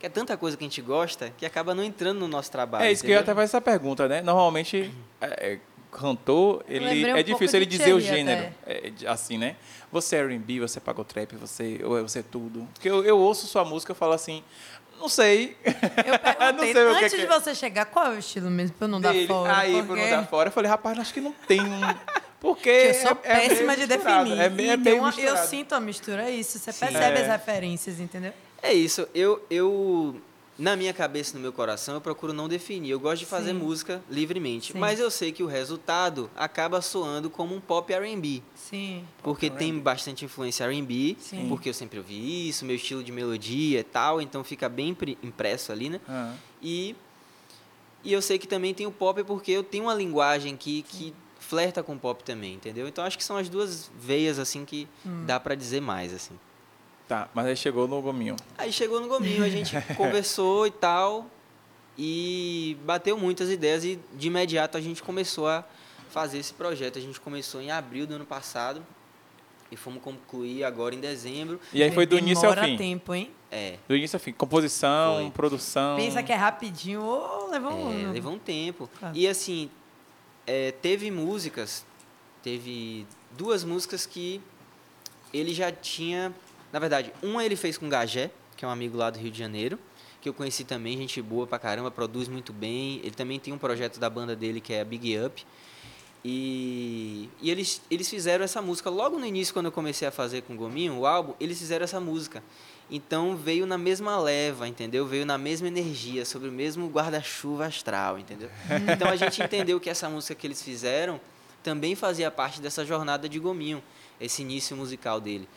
Que 0.00 0.06
é 0.06 0.08
tanta 0.08 0.34
coisa 0.34 0.56
que 0.56 0.64
a 0.64 0.66
gente 0.66 0.80
gosta 0.80 1.30
que 1.36 1.44
acaba 1.44 1.74
não 1.74 1.84
entrando 1.84 2.18
no 2.18 2.26
nosso 2.26 2.50
trabalho. 2.50 2.84
É 2.84 2.90
isso 2.90 3.04
que 3.04 3.10
eu 3.10 3.14
ia 3.14 3.20
até 3.20 3.34
fazer 3.34 3.44
essa 3.44 3.60
pergunta, 3.60 4.08
né? 4.08 4.22
Normalmente, 4.22 4.90
é, 5.20 5.26
é, 5.26 5.60
cantor, 5.92 6.64
ele, 6.66 7.12
um 7.12 7.16
é 7.16 7.22
difícil 7.22 7.58
ele 7.58 7.66
dizer 7.66 7.92
o 7.92 8.00
gênero, 8.00 8.50
é, 8.66 8.92
assim, 9.06 9.36
né? 9.36 9.56
Você 9.92 10.16
é 10.16 10.20
R&B, 10.20 10.60
você 10.60 10.80
pagou 10.80 11.04
trap, 11.04 11.36
você, 11.36 11.80
ou 11.84 12.00
você 12.00 12.20
é 12.20 12.22
tudo. 12.22 12.66
Porque 12.72 12.88
eu, 12.88 13.04
eu 13.04 13.18
ouço 13.18 13.46
sua 13.46 13.62
música 13.62 13.92
e 13.92 13.94
falo 13.94 14.14
assim, 14.14 14.42
não 14.98 15.06
sei. 15.06 15.54
Eu 15.66 16.18
perguntei, 16.18 16.72
não 16.82 16.94
sei 16.94 17.04
antes 17.04 17.20
de 17.20 17.26
você 17.26 17.54
chegar, 17.54 17.84
qual 17.84 18.06
é 18.06 18.10
o 18.10 18.18
estilo 18.18 18.50
mesmo, 18.50 18.76
pra 18.76 18.86
eu 18.86 18.90
não 18.90 19.02
Dele. 19.02 19.26
dar 19.26 19.34
fora? 19.34 19.58
Aí, 19.58 19.82
porque... 19.82 19.86
pra 19.86 20.02
não 20.02 20.10
dar 20.10 20.26
fora, 20.28 20.48
eu 20.48 20.52
falei, 20.52 20.70
rapaz, 20.70 20.98
acho 20.98 21.12
que 21.12 21.20
não 21.20 21.32
tem 21.46 21.60
um... 21.60 21.80
Porque 22.40 22.70
eu 22.70 22.94
sou 22.94 23.10
é, 23.22 23.48
péssima 23.48 23.74
é 23.74 23.76
de 23.76 23.86
definir. 23.86 24.40
É, 24.40 24.48
meio, 24.48 24.70
é 24.70 24.76
meio 24.78 24.98
uma, 25.00 25.12
eu 25.18 25.36
sinto 25.36 25.74
a 25.74 25.80
mistura, 25.80 26.22
é 26.22 26.30
isso. 26.30 26.58
Você 26.58 26.72
Sim. 26.72 26.86
percebe 26.86 27.18
é. 27.18 27.20
as 27.20 27.28
referências, 27.28 28.00
entendeu? 28.00 28.32
É 28.62 28.72
isso. 28.72 29.08
Eu, 29.14 29.44
eu 29.50 30.20
na 30.60 30.76
minha 30.76 30.92
cabeça, 30.92 31.34
no 31.34 31.40
meu 31.40 31.54
coração, 31.54 31.94
eu 31.94 32.00
procuro 32.02 32.34
não 32.34 32.46
definir. 32.46 32.90
Eu 32.90 33.00
gosto 33.00 33.20
de 33.20 33.26
fazer 33.26 33.52
Sim. 33.52 33.58
música 33.58 34.02
livremente. 34.10 34.74
Sim. 34.74 34.78
Mas 34.78 35.00
eu 35.00 35.10
sei 35.10 35.32
que 35.32 35.42
o 35.42 35.46
resultado 35.46 36.30
acaba 36.36 36.82
soando 36.82 37.30
como 37.30 37.54
um 37.54 37.60
pop 37.60 37.90
R&B. 37.90 38.42
Sim. 38.54 39.02
Porque 39.22 39.48
tem 39.48 39.78
bastante 39.78 40.24
influência 40.24 40.64
R&B. 40.64 41.16
Porque 41.48 41.70
eu 41.70 41.74
sempre 41.74 41.98
ouvi 41.98 42.48
isso, 42.48 42.66
meu 42.66 42.76
estilo 42.76 43.02
de 43.02 43.10
melodia 43.10 43.80
e 43.80 43.84
tal. 43.84 44.20
Então 44.20 44.44
fica 44.44 44.68
bem 44.68 44.94
impresso 45.22 45.72
ali, 45.72 45.88
né? 45.88 46.00
Uhum. 46.06 46.34
E, 46.60 46.94
e 48.04 48.12
eu 48.12 48.20
sei 48.20 48.38
que 48.38 48.46
também 48.46 48.74
tem 48.74 48.86
o 48.86 48.92
pop 48.92 49.24
porque 49.24 49.50
eu 49.50 49.64
tenho 49.64 49.84
uma 49.84 49.94
linguagem 49.94 50.58
que, 50.58 50.82
que 50.82 51.14
flerta 51.38 51.82
com 51.82 51.94
o 51.94 51.98
pop 51.98 52.22
também, 52.22 52.54
entendeu? 52.54 52.86
Então 52.86 53.02
acho 53.02 53.16
que 53.16 53.24
são 53.24 53.38
as 53.38 53.48
duas 53.48 53.90
veias, 53.98 54.38
assim, 54.38 54.66
que 54.66 54.86
hum. 55.06 55.24
dá 55.24 55.40
para 55.40 55.54
dizer 55.54 55.80
mais, 55.80 56.12
assim. 56.12 56.38
Tá, 57.10 57.28
mas 57.34 57.44
aí 57.44 57.56
chegou 57.56 57.88
no 57.88 58.00
gominho. 58.00 58.36
Aí 58.56 58.72
chegou 58.72 59.00
no 59.00 59.08
gominho, 59.08 59.42
a 59.42 59.48
gente 59.48 59.74
conversou 59.98 60.64
e 60.64 60.70
tal, 60.70 61.26
e 61.98 62.76
bateu 62.84 63.18
muitas 63.18 63.50
ideias 63.50 63.84
e 63.84 63.98
de 64.14 64.28
imediato 64.28 64.78
a 64.78 64.80
gente 64.80 65.02
começou 65.02 65.48
a 65.48 65.64
fazer 66.08 66.38
esse 66.38 66.54
projeto. 66.54 67.00
A 67.00 67.02
gente 67.02 67.20
começou 67.20 67.60
em 67.60 67.72
abril 67.72 68.06
do 68.06 68.14
ano 68.14 68.24
passado 68.24 68.86
e 69.72 69.76
fomos 69.76 70.00
concluir 70.00 70.62
agora 70.62 70.94
em 70.94 71.00
dezembro. 71.00 71.58
E 71.72 71.82
aí 71.82 71.90
foi 71.90 72.06
do 72.06 72.16
início 72.16 72.48
ao 72.48 72.54
fim. 72.54 72.76
tempo, 72.76 73.12
hein? 73.12 73.28
É. 73.50 73.78
Do 73.88 73.96
início 73.96 74.14
ao 74.14 74.20
fim. 74.20 74.32
Composição, 74.32 75.16
foi. 75.16 75.30
produção. 75.32 75.96
Pensa 75.96 76.22
que 76.22 76.30
é 76.30 76.36
rapidinho 76.36 77.02
ou 77.02 77.46
oh, 77.48 77.50
levou 77.50 77.72
um 77.72 77.90
é, 77.90 78.02
ano. 78.04 78.12
Levou 78.12 78.32
um 78.34 78.38
tempo. 78.38 78.88
Ah. 79.02 79.10
E 79.12 79.26
assim, 79.26 79.68
é, 80.46 80.70
teve 80.70 81.10
músicas, 81.10 81.84
teve 82.40 83.04
duas 83.36 83.64
músicas 83.64 84.06
que 84.06 84.40
ele 85.34 85.52
já 85.52 85.72
tinha 85.72 86.32
na 86.72 86.78
verdade, 86.78 87.12
uma 87.22 87.44
ele 87.44 87.56
fez 87.56 87.76
com 87.76 87.88
Gagé, 87.88 88.30
que 88.56 88.64
é 88.64 88.68
um 88.68 88.70
amigo 88.70 88.96
lá 88.96 89.10
do 89.10 89.18
Rio 89.18 89.30
de 89.30 89.38
Janeiro, 89.38 89.78
que 90.20 90.28
eu 90.28 90.34
conheci 90.34 90.64
também, 90.64 90.96
gente 90.96 91.20
boa 91.22 91.46
pra 91.46 91.58
caramba, 91.58 91.90
produz 91.90 92.28
muito 92.28 92.52
bem. 92.52 93.00
Ele 93.02 93.12
também 93.12 93.40
tem 93.40 93.52
um 93.52 93.58
projeto 93.58 93.98
da 93.98 94.10
banda 94.10 94.36
dele 94.36 94.60
que 94.60 94.72
é 94.72 94.80
a 94.80 94.84
Big 94.84 95.18
Up. 95.18 95.44
E, 96.22 97.30
e 97.40 97.50
eles, 97.50 97.80
eles 97.90 98.08
fizeram 98.08 98.44
essa 98.44 98.60
música 98.60 98.90
logo 98.90 99.18
no 99.18 99.24
início, 99.24 99.54
quando 99.54 99.66
eu 99.66 99.72
comecei 99.72 100.06
a 100.06 100.10
fazer 100.10 100.42
com 100.42 100.52
o 100.52 100.56
Gominho, 100.56 100.98
o 100.98 101.06
álbum, 101.06 101.32
eles 101.40 101.58
fizeram 101.58 101.84
essa 101.84 101.98
música. 101.98 102.42
Então 102.90 103.34
veio 103.34 103.64
na 103.64 103.78
mesma 103.78 104.18
leva, 104.20 104.68
entendeu? 104.68 105.06
Veio 105.06 105.24
na 105.24 105.38
mesma 105.38 105.68
energia, 105.68 106.26
sobre 106.26 106.48
o 106.48 106.52
mesmo 106.52 106.88
guarda-chuva 106.88 107.64
astral, 107.66 108.18
entendeu? 108.18 108.50
Então 108.92 109.08
a 109.08 109.16
gente 109.16 109.42
entendeu 109.42 109.80
que 109.80 109.88
essa 109.88 110.10
música 110.10 110.34
que 110.34 110.46
eles 110.46 110.62
fizeram 110.62 111.18
também 111.62 111.94
fazia 111.94 112.30
parte 112.30 112.60
dessa 112.60 112.84
jornada 112.84 113.26
de 113.28 113.38
Gominho, 113.38 113.82
esse 114.20 114.42
início 114.42 114.76
musical 114.76 115.18
dele 115.20 115.48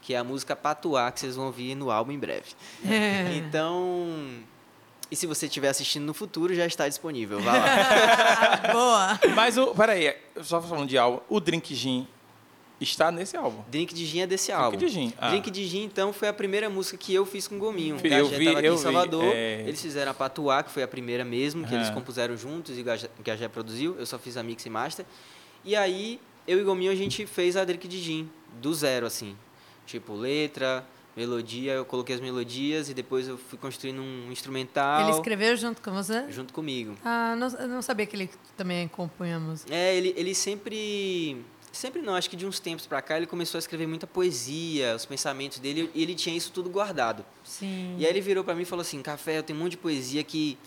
que 0.00 0.14
é 0.14 0.18
a 0.18 0.24
música 0.24 0.56
Patuá, 0.56 1.10
que 1.10 1.20
vocês 1.20 1.36
vão 1.36 1.46
ouvir 1.46 1.74
no 1.74 1.90
álbum 1.90 2.12
em 2.12 2.18
breve. 2.18 2.52
É. 2.84 3.36
Então, 3.36 4.06
e 5.10 5.16
se 5.16 5.26
você 5.26 5.46
estiver 5.46 5.68
assistindo 5.68 6.04
no 6.04 6.14
futuro, 6.14 6.54
já 6.54 6.64
está 6.64 6.88
disponível. 6.88 7.40
Vai 7.40 7.58
lá. 7.58 8.56
Boa! 8.72 9.20
Mas, 9.34 9.58
o, 9.58 9.74
peraí, 9.74 10.14
só 10.42 10.62
falando 10.62 10.88
de 10.88 10.96
álbum, 10.96 11.20
o 11.28 11.40
Drink 11.40 11.74
Gin 11.74 12.06
está 12.80 13.10
nesse 13.10 13.36
álbum. 13.36 13.62
Drink 13.68 13.92
de 13.92 14.06
Gin 14.06 14.20
é 14.20 14.26
desse 14.26 14.52
álbum. 14.52 14.78
Drink 14.78 14.92
de 14.92 15.00
Gin. 15.00 15.12
Ah. 15.18 15.30
Drink 15.30 15.50
de 15.50 15.66
Gin, 15.66 15.82
então, 15.82 16.12
foi 16.12 16.28
a 16.28 16.32
primeira 16.32 16.70
música 16.70 16.96
que 16.96 17.12
eu 17.12 17.26
fiz 17.26 17.48
com 17.48 17.56
o 17.56 17.58
Gominho. 17.58 17.96
O 17.96 18.06
eu 18.06 18.28
vi, 18.28 18.46
estava 18.46 18.58
aqui 18.60 18.68
em 18.68 18.78
Salvador. 18.78 19.22
Vi, 19.24 19.36
é... 19.36 19.64
Eles 19.66 19.82
fizeram 19.82 20.12
a 20.12 20.14
Patuá, 20.14 20.62
que 20.62 20.70
foi 20.70 20.82
a 20.82 20.88
primeira 20.88 21.24
mesmo, 21.24 21.66
que 21.66 21.74
eles 21.74 21.90
compuseram 21.90 22.36
juntos 22.36 22.78
e 22.78 22.82
o 22.82 22.84
Gajé 23.22 23.48
produziu. 23.48 23.96
Eu 23.98 24.06
só 24.06 24.18
fiz 24.18 24.36
a 24.36 24.42
mix 24.42 24.64
e 24.64 24.70
master. 24.70 25.04
E 25.64 25.74
aí, 25.76 26.20
eu 26.46 26.58
e 26.58 26.62
o 26.62 26.64
Gominho, 26.64 26.92
a 26.92 26.94
gente 26.94 27.26
fez 27.26 27.56
a 27.56 27.64
Drink 27.64 27.86
de 27.86 27.98
Gin, 27.98 28.30
do 28.60 28.72
zero, 28.72 29.06
assim. 29.06 29.36
Tipo, 29.90 30.14
letra, 30.14 30.86
melodia, 31.16 31.72
eu 31.72 31.84
coloquei 31.84 32.14
as 32.14 32.20
melodias 32.20 32.88
e 32.88 32.94
depois 32.94 33.26
eu 33.26 33.36
fui 33.36 33.58
construindo 33.58 34.00
um 34.00 34.30
instrumental. 34.30 35.02
Ele 35.02 35.10
escreveu 35.10 35.56
junto 35.56 35.82
com 35.82 35.90
você? 35.90 36.30
Junto 36.30 36.54
comigo. 36.54 36.94
Ah, 37.04 37.34
não, 37.36 37.48
eu 37.48 37.66
não 37.66 37.82
sabia 37.82 38.06
que 38.06 38.14
ele 38.14 38.30
também 38.56 38.86
compunha 38.86 39.36
a 39.36 39.40
música. 39.40 39.74
É, 39.74 39.96
ele, 39.96 40.14
ele 40.16 40.34
sempre... 40.34 41.44
Sempre 41.72 42.02
não, 42.02 42.16
acho 42.16 42.28
que 42.28 42.34
de 42.34 42.44
uns 42.44 42.58
tempos 42.58 42.84
para 42.84 43.00
cá 43.00 43.16
ele 43.16 43.26
começou 43.26 43.56
a 43.56 43.60
escrever 43.60 43.86
muita 43.86 44.04
poesia, 44.04 44.94
os 44.96 45.06
pensamentos 45.06 45.60
dele, 45.60 45.88
e 45.94 46.02
ele 46.02 46.16
tinha 46.16 46.36
isso 46.36 46.50
tudo 46.50 46.68
guardado. 46.68 47.24
Sim. 47.44 47.94
E 47.96 48.04
aí 48.04 48.10
ele 48.10 48.20
virou 48.20 48.42
para 48.42 48.56
mim 48.56 48.62
e 48.62 48.64
falou 48.64 48.80
assim: 48.80 49.00
Café, 49.00 49.38
eu 49.38 49.42
tenho 49.44 49.56
um 49.56 49.62
monte 49.62 49.72
de 49.72 49.76
poesia 49.76 50.24
que 50.24 50.58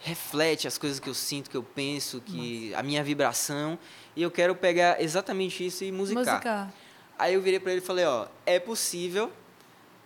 reflete 0.00 0.66
as 0.66 0.76
coisas 0.76 0.98
que 0.98 1.08
eu 1.08 1.14
sinto, 1.14 1.48
que 1.48 1.56
eu 1.56 1.62
penso, 1.62 2.20
que 2.20 2.70
Nossa. 2.70 2.80
a 2.80 2.82
minha 2.82 3.04
vibração, 3.04 3.78
e 4.16 4.22
eu 4.22 4.32
quero 4.32 4.52
pegar 4.54 5.00
exatamente 5.00 5.64
isso 5.64 5.84
e 5.84 5.92
musicar. 5.92 6.24
Musicar. 6.24 6.74
Aí 7.18 7.34
eu 7.34 7.42
virei 7.42 7.58
para 7.58 7.72
ele 7.72 7.80
e 7.80 7.84
falei, 7.84 8.04
ó, 8.04 8.26
é 8.46 8.60
possível, 8.60 9.32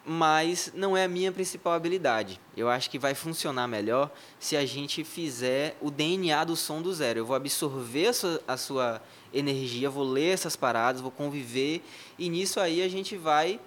mas 0.05 0.73
não 0.75 0.97
é 0.97 1.05
a 1.05 1.09
minha 1.09 1.31
principal 1.31 1.75
habilidade. 1.75 2.41
Eu 2.57 2.69
acho 2.69 2.89
que 2.89 2.99
vai 2.99 3.15
funcionar 3.15 3.69
melhor 3.69 4.11
se 4.41 4.57
a 4.57 4.65
gente 4.65 5.05
fizer 5.05 5.77
o 5.81 5.91
DNA 5.91 6.45
do 6.45 6.57
som 6.57 6.81
do 6.81 6.93
zero. 6.93 7.21
Eu 7.21 7.27
vou 7.27 7.37
absorver 7.37 8.09
a 8.09 8.13
sua, 8.13 8.43
a 8.49 8.57
sua 8.57 9.03
energia, 9.33 9.91
vou 9.91 10.05
ler 10.05 10.33
essas 10.33 10.57
paradas, 10.57 11.01
vou 11.01 11.11
conviver, 11.11 11.83
e 12.19 12.29
nisso 12.29 12.59
aí 12.59 12.83
a 12.83 12.89
gente 12.89 13.17
vai 13.17 13.61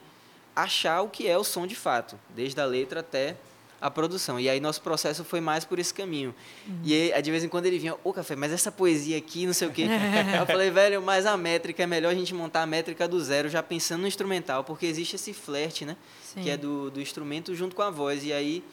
achar 0.56 1.02
o 1.02 1.10
que 1.10 1.28
é 1.28 1.38
o 1.38 1.44
som 1.44 1.68
de 1.68 1.76
fato, 1.76 2.18
desde 2.30 2.60
a 2.60 2.66
letra 2.66 3.02
até 3.02 3.36
a 3.80 3.92
produção. 3.92 4.40
E 4.40 4.50
aí 4.50 4.60
nosso 4.60 4.82
processo 4.82 5.24
foi 5.24 5.40
mais 5.40 5.66
por 5.66 5.80
esse 5.80 5.94
caminho. 5.94 6.34
Uhum. 6.68 6.80
E 6.84 7.12
aí, 7.12 7.22
de 7.22 7.32
vez 7.32 7.44
em 7.44 7.50
quando 7.50 7.66
ele 7.66 7.78
vinha, 7.78 7.96
ô 8.04 8.14
Café, 8.14 8.36
mas 8.36 8.52
essa 8.52 8.72
poesia 8.72 9.18
aqui, 9.18 9.46
não 9.46 9.54
sei 9.54 9.68
o 9.68 9.72
quê. 9.72 9.86
eu 10.40 10.46
falei, 10.46 10.72
velho, 10.72 11.02
mas 11.02 11.26
a 11.26 11.36
métrica, 11.38 11.84
é 11.84 11.88
melhor 11.88 12.12
a 12.12 12.16
gente 12.16 12.34
montar 12.34 12.64
a 12.64 12.66
métrica 12.66 13.08
do 13.08 13.20
zero, 13.20 13.50
já 13.50 13.62
pensando 13.62 14.02
no 14.02 14.08
instrumental, 14.08 14.64
porque 14.64 14.86
existe 14.86 15.16
esse 15.16 15.34
flerte, 15.34 15.86
né? 15.86 15.96
Sim. 16.24 16.42
Que 16.42 16.50
é 16.50 16.58
do, 16.58 16.90
do 16.90 17.02
instrumento 17.02 17.54
junto 17.54 17.76
com 17.76 17.82
a 17.82 17.90
voz. 17.90 18.24
E 18.24 18.34
aí, 18.34 18.64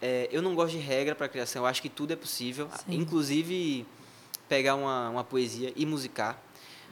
é, 0.00 0.28
eu 0.32 0.42
não 0.42 0.54
gosto 0.54 0.72
de 0.72 0.78
regra 0.78 1.14
para 1.14 1.28
criação, 1.28 1.62
eu 1.62 1.66
acho 1.66 1.80
que 1.80 1.88
tudo 1.88 2.12
é 2.12 2.16
possível, 2.16 2.68
Sim. 2.86 2.96
inclusive 2.96 3.86
pegar 4.48 4.74
uma, 4.74 5.08
uma 5.10 5.24
poesia 5.24 5.72
e 5.76 5.86
musicar. 5.86 6.42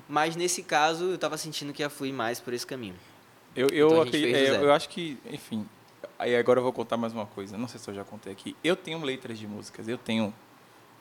Mas 0.09 0.35
nesse 0.35 0.63
caso, 0.63 1.05
eu 1.05 1.15
estava 1.15 1.37
sentindo 1.37 1.73
que 1.73 1.83
ia 1.83 1.91
fluir 1.91 2.13
mais 2.13 2.41
por 2.41 2.53
esse 2.53 2.67
caminho. 2.67 2.97
Eu, 3.55 3.69
eu, 3.69 3.89
então, 3.89 4.03
acredito, 4.03 4.37
é, 4.37 4.63
eu 4.63 4.73
acho 4.73 4.89
que, 4.89 5.19
enfim, 5.31 5.67
Aí 6.21 6.37
agora 6.37 6.59
eu 6.59 6.63
vou 6.63 6.71
contar 6.71 6.99
mais 6.99 7.15
uma 7.15 7.25
coisa. 7.25 7.57
Não 7.57 7.67
sei 7.67 7.81
se 7.81 7.89
eu 7.89 7.95
já 7.95 8.05
contei 8.05 8.31
aqui. 8.31 8.55
Eu 8.63 8.77
tenho 8.77 9.03
letras 9.03 9.39
de 9.39 9.47
músicas, 9.47 9.89
eu 9.89 9.97
tenho. 9.97 10.35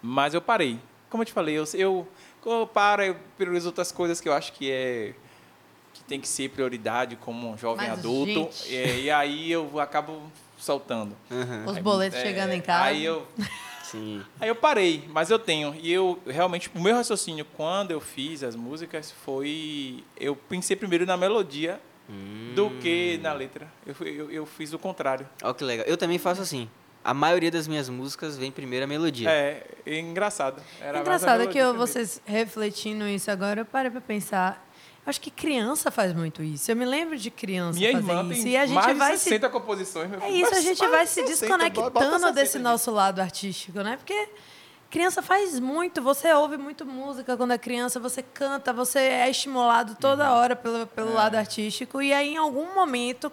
Mas 0.02 0.34
eu 0.34 0.42
parei. 0.42 0.80
Como 1.10 1.22
eu 1.22 1.26
te 1.26 1.34
falei, 1.34 1.58
eu, 1.58 1.66
eu, 1.74 2.08
eu 2.46 2.66
paro, 2.66 3.04
eu 3.04 3.18
priorizo 3.38 3.68
outras 3.68 3.92
coisas 3.92 4.22
que 4.22 4.30
eu 4.30 4.34
acho 4.34 4.54
que 4.54 4.72
é 4.72 5.14
que 5.94 6.04
tem 6.06 6.22
que 6.22 6.28
ser 6.28 6.50
prioridade 6.52 7.18
como 7.18 7.52
um 7.52 7.58
jovem 7.58 7.90
Mas, 7.90 8.00
adulto. 8.00 8.50
E, 8.68 9.02
e, 9.02 9.12
aí 9.12 9.52
eu 9.52 9.78
acabo 9.78 10.22
soltando. 10.58 11.14
Uhum. 11.30 11.66
Os 11.66 11.78
boletos 11.80 12.18
é, 12.18 12.22
chegando 12.22 12.54
em 12.54 12.62
casa. 12.62 12.86
Aí 12.86 13.04
eu. 13.04 13.28
Sim. 13.84 14.24
Aí 14.40 14.48
eu 14.48 14.56
parei, 14.56 15.04
mas 15.10 15.30
eu 15.30 15.40
tenho. 15.40 15.76
E 15.82 15.92
eu 15.92 16.18
realmente, 16.26 16.72
o 16.74 16.80
meu 16.80 16.96
raciocínio 16.96 17.44
quando 17.58 17.92
eu 17.92 18.00
fiz 18.00 18.42
as 18.42 18.56
músicas 18.56 19.12
foi. 19.12 20.02
Eu 20.18 20.34
pensei 20.34 20.78
primeiro 20.78 21.06
na 21.06 21.18
melodia 21.18 21.82
hum. 22.10 22.54
do 22.56 22.72
que 22.72 23.20
na 23.22 23.34
letra. 23.34 23.68
Eu, 23.86 24.08
eu, 24.08 24.32
eu 24.32 24.46
fiz 24.46 24.74
o 24.74 24.80
contrário. 24.80 25.28
Olha 25.44 25.54
que 25.54 25.64
legal. 25.64 25.86
Eu 25.86 25.98
também 25.98 26.18
faço 26.18 26.42
assim. 26.42 26.70
A 27.04 27.14
maioria 27.14 27.50
das 27.50 27.68
minhas 27.68 27.88
músicas 27.88 28.38
vem 28.38 28.52
primeiro 28.52 28.84
a 28.84 28.88
melodia. 28.88 29.30
É, 29.30 29.66
é 29.86 30.00
engraçado. 30.00 30.62
Era 30.82 31.00
engraçado 31.00 31.48
que 31.48 31.58
eu, 31.58 31.74
vocês 31.74 32.22
refletindo 32.26 33.08
isso 33.08 33.32
agora, 33.32 33.62
eu 33.62 33.66
parei 33.66 33.90
para 33.90 34.02
pensar. 34.02 34.68
Acho 35.06 35.22
que 35.22 35.32
criança 35.32 35.90
faz 35.90 36.14
muito 36.14 36.44
isso. 36.44 36.70
Eu 36.70 36.76
me 36.76 36.86
lembro 36.86 37.18
de 37.18 37.32
criança 37.32 37.80
Minha 37.80 37.94
fazer 37.94 38.12
irmã 38.12 38.34
isso. 38.34 38.44
Tem 38.44 38.52
e 38.52 38.58
a 38.58 38.66
gente 38.66 38.76
mais 38.76 38.98
vai 38.98 39.12
de 39.14 39.20
60 39.20 39.48
se... 39.48 39.52
composições. 39.52 40.10
Meu 40.10 40.22
é 40.22 40.30
isso, 40.30 40.54
a 40.54 40.62
gente 40.62 40.88
vai 40.88 41.08
se 41.08 41.24
desconectando 41.24 42.32
desse 42.34 42.60
nosso 42.60 42.92
lado 42.92 43.20
artístico, 43.20 43.82
né? 43.82 43.98
Porque 43.98 44.30
Criança 44.90 45.22
faz 45.22 45.60
muito, 45.60 46.02
você 46.02 46.34
ouve 46.34 46.58
muito 46.58 46.86
música 46.86 47.38
quando 47.38 47.54
é 47.54 47.58
criança, 47.58 48.00
você 48.00 48.24
canta, 48.24 48.74
você 48.74 49.00
é 49.00 49.30
estimulado 49.30 49.96
toda 50.00 50.28
uhum. 50.30 50.38
hora 50.38 50.56
pelo, 50.56 50.88
pelo 50.88 51.12
é. 51.12 51.14
lado 51.14 51.36
artístico. 51.36 52.02
E 52.02 52.12
aí, 52.12 52.34
em 52.34 52.38
algum 52.38 52.74
momento, 52.74 53.32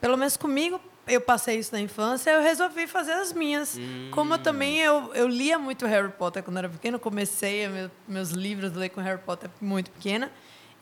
pelo 0.00 0.18
menos 0.18 0.36
comigo, 0.36 0.78
eu 1.06 1.20
passei 1.20 1.58
isso 1.58 1.72
na 1.72 1.80
infância, 1.80 2.30
eu 2.30 2.42
resolvi 2.42 2.86
fazer 2.86 3.12
as 3.12 3.32
minhas. 3.32 3.78
Hum. 3.78 4.10
Como 4.10 4.34
eu 4.34 4.38
também 4.38 4.78
eu, 4.80 5.14
eu 5.14 5.26
lia 5.26 5.58
muito 5.58 5.86
Harry 5.86 6.10
Potter 6.10 6.42
quando 6.42 6.58
era 6.58 6.68
pequena, 6.68 6.98
comecei 6.98 7.66
meu, 7.68 7.90
meus 8.06 8.30
livros 8.30 8.72
ler 8.72 8.90
com 8.90 9.00
Harry 9.00 9.20
Potter 9.20 9.48
muito 9.60 9.90
pequena. 9.90 10.30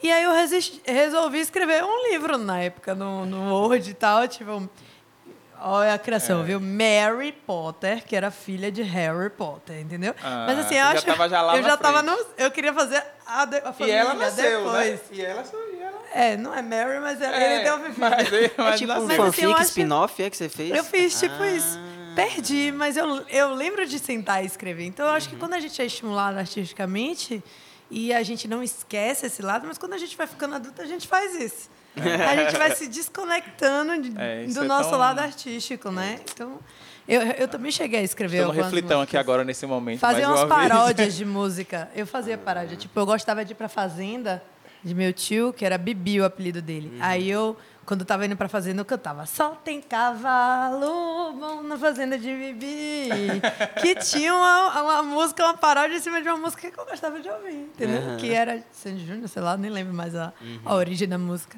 E 0.03 0.11
aí 0.11 0.25
eu 0.25 0.33
resisti, 0.33 0.83
resolvi 0.85 1.39
escrever 1.39 1.85
um 1.85 2.11
livro 2.11 2.37
na 2.37 2.59
época, 2.59 2.95
no, 2.95 3.25
no 3.25 3.55
Word 3.55 3.89
e 3.89 3.95
tal, 3.95 4.27
tipo... 4.27 4.69
Olha 5.67 5.95
a 5.95 5.99
criação, 5.99 6.43
é. 6.43 6.45
viu? 6.45 6.61
Mary 6.61 7.33
Potter, 7.33 8.05
que 8.05 8.15
era 8.15 8.31
filha 8.31 8.71
de 8.71 8.83
Harry 8.83 9.31
Potter, 9.31 9.81
entendeu? 9.81 10.15
Ah, 10.23 10.45
Mas 10.47 10.59
assim, 10.59 10.75
eu 10.75 10.85
acho. 10.85 11.07
Já 11.07 11.13
tava 11.13 11.29
já 11.31 11.41
lá 11.41 11.57
eu 11.57 11.63
já 11.63 11.77
tava 11.79 12.03
no. 12.03 12.27
Eu 12.37 12.51
queria 12.51 12.75
fazer 12.75 13.03
a, 13.27 13.47
de, 13.47 13.57
a 13.57 13.73
família 13.73 13.95
e 13.95 13.97
ela 13.97 14.15
nasceu, 14.15 14.65
depois. 14.65 14.91
Né? 14.91 15.01
E 15.13 15.23
ela, 15.23 15.45
e 15.73 15.83
ela 15.83 16.03
é, 16.13 16.37
não 16.37 16.55
é 16.55 16.61
Mary, 16.61 17.01
mas 17.01 17.19
é, 17.23 17.25
é, 17.25 17.55
ele 17.55 17.65
deu 17.65 17.79
filho. 17.79 17.95
Mas, 17.97 18.31
mas 18.57 18.75
é 18.75 18.77
tipo 18.77 18.93
um 18.93 19.09
fanfic 19.09 19.53
assim, 19.55 19.63
spin-off 19.63 20.23
é 20.23 20.29
que 20.29 20.37
você 20.37 20.51
fez? 20.51 20.71
Eu 20.71 20.85
fiz, 20.85 21.19
tipo 21.19 21.43
ah. 21.43 21.51
isso. 21.51 21.79
Perdi, 22.15 22.71
mas 22.71 22.99
eu, 22.99 23.27
eu 23.29 23.55
lembro 23.55 23.87
de 23.87 23.99
sentar 23.99 24.45
e 24.45 24.47
escrever. 24.47 24.85
Então, 24.85 25.07
eu 25.07 25.13
acho 25.13 25.31
que 25.31 25.35
uhum. 25.35 25.41
quando 25.41 25.55
a 25.55 25.61
gente 25.61 25.81
é 25.81 25.87
estimulado 25.87 26.39
artisticamente 26.39 27.43
e 27.91 28.13
a 28.13 28.23
gente 28.23 28.47
não 28.47 28.63
esquece 28.63 29.27
esse 29.27 29.41
lado, 29.41 29.67
mas 29.67 29.79
quando 29.79 29.95
a 29.95 29.99
gente 29.99 30.15
vai 30.15 30.27
ficando 30.27 30.57
adulto, 30.57 30.83
a 30.83 30.87
gente 30.87 31.09
faz 31.09 31.35
isso. 31.35 31.71
A 31.97 32.37
gente 32.37 32.57
vai 32.57 32.75
se 32.75 32.89
desconectando 32.89 34.03
de, 34.03 34.13
é, 34.17 34.47
do 34.47 34.65
é 34.65 34.67
nosso 34.67 34.91
tão... 34.91 34.99
lado 34.99 35.21
artístico, 35.21 35.91
né? 35.91 36.21
Então, 36.33 36.59
eu, 37.07 37.21
eu 37.23 37.49
também 37.49 37.71
cheguei 37.71 38.01
a 38.01 38.03
escrever 38.03 38.39
Estou 38.39 38.55
no 38.55 38.61
reflitão 38.61 39.01
aqui 39.01 39.17
agora 39.17 39.45
nesse 39.45 39.67
momento. 39.67 40.01
Fazia 40.01 40.29
umas 40.29 40.45
paródias 40.45 41.15
de 41.15 41.25
música. 41.27 41.89
Eu 41.95 42.07
fazia 42.07 42.39
paródia. 42.39 42.77
Tipo, 42.77 42.99
eu 42.99 43.07
gostava 43.07 43.45
de 43.45 43.53
ir 43.53 43.55
pra 43.55 43.69
fazenda 43.69 44.43
de 44.83 44.95
meu 44.95 45.13
tio, 45.13 45.53
que 45.53 45.65
era 45.65 45.79
Bibi 45.79 46.21
o 46.21 46.25
apelido 46.25 46.61
dele. 46.61 46.91
Uhum. 46.95 46.99
Aí 47.01 47.29
eu, 47.31 47.57
quando 47.85 48.01
eu 48.01 48.07
tava 48.07 48.27
indo 48.27 48.37
pra 48.37 48.49
fazenda, 48.49 48.81
eu 48.81 48.85
cantava 48.85 49.27
Só 49.27 49.51
tem 49.51 49.81
cavalo 49.81 51.33
bom 51.33 51.63
na 51.63 51.77
fazenda 51.77 52.19
de 52.19 52.29
Bibi. 52.29 53.09
que 53.81 53.95
tinha 53.97 54.35
uma, 54.35 54.83
uma 54.83 55.03
música, 55.03 55.45
uma 55.45 55.55
paródia 55.55 55.97
em 55.97 56.01
cima 56.01 56.21
de 56.21 56.29
uma 56.29 56.39
música 56.39 56.71
que 56.71 56.79
eu 56.79 56.85
gostava 56.85 57.21
de 57.21 57.29
ouvir, 57.29 57.55
entendeu? 57.55 58.01
Uhum. 58.01 58.17
Que 58.17 58.33
era 58.33 58.65
Sandy 58.71 59.07
Júnior, 59.07 59.29
sei 59.29 59.43
lá, 59.43 59.57
nem 59.57 59.71
lembro 59.71 59.95
mais 59.95 60.15
a, 60.15 60.33
uhum. 60.41 60.61
a 60.65 60.75
origem 60.75 61.09
da 61.09 61.19
música. 61.19 61.57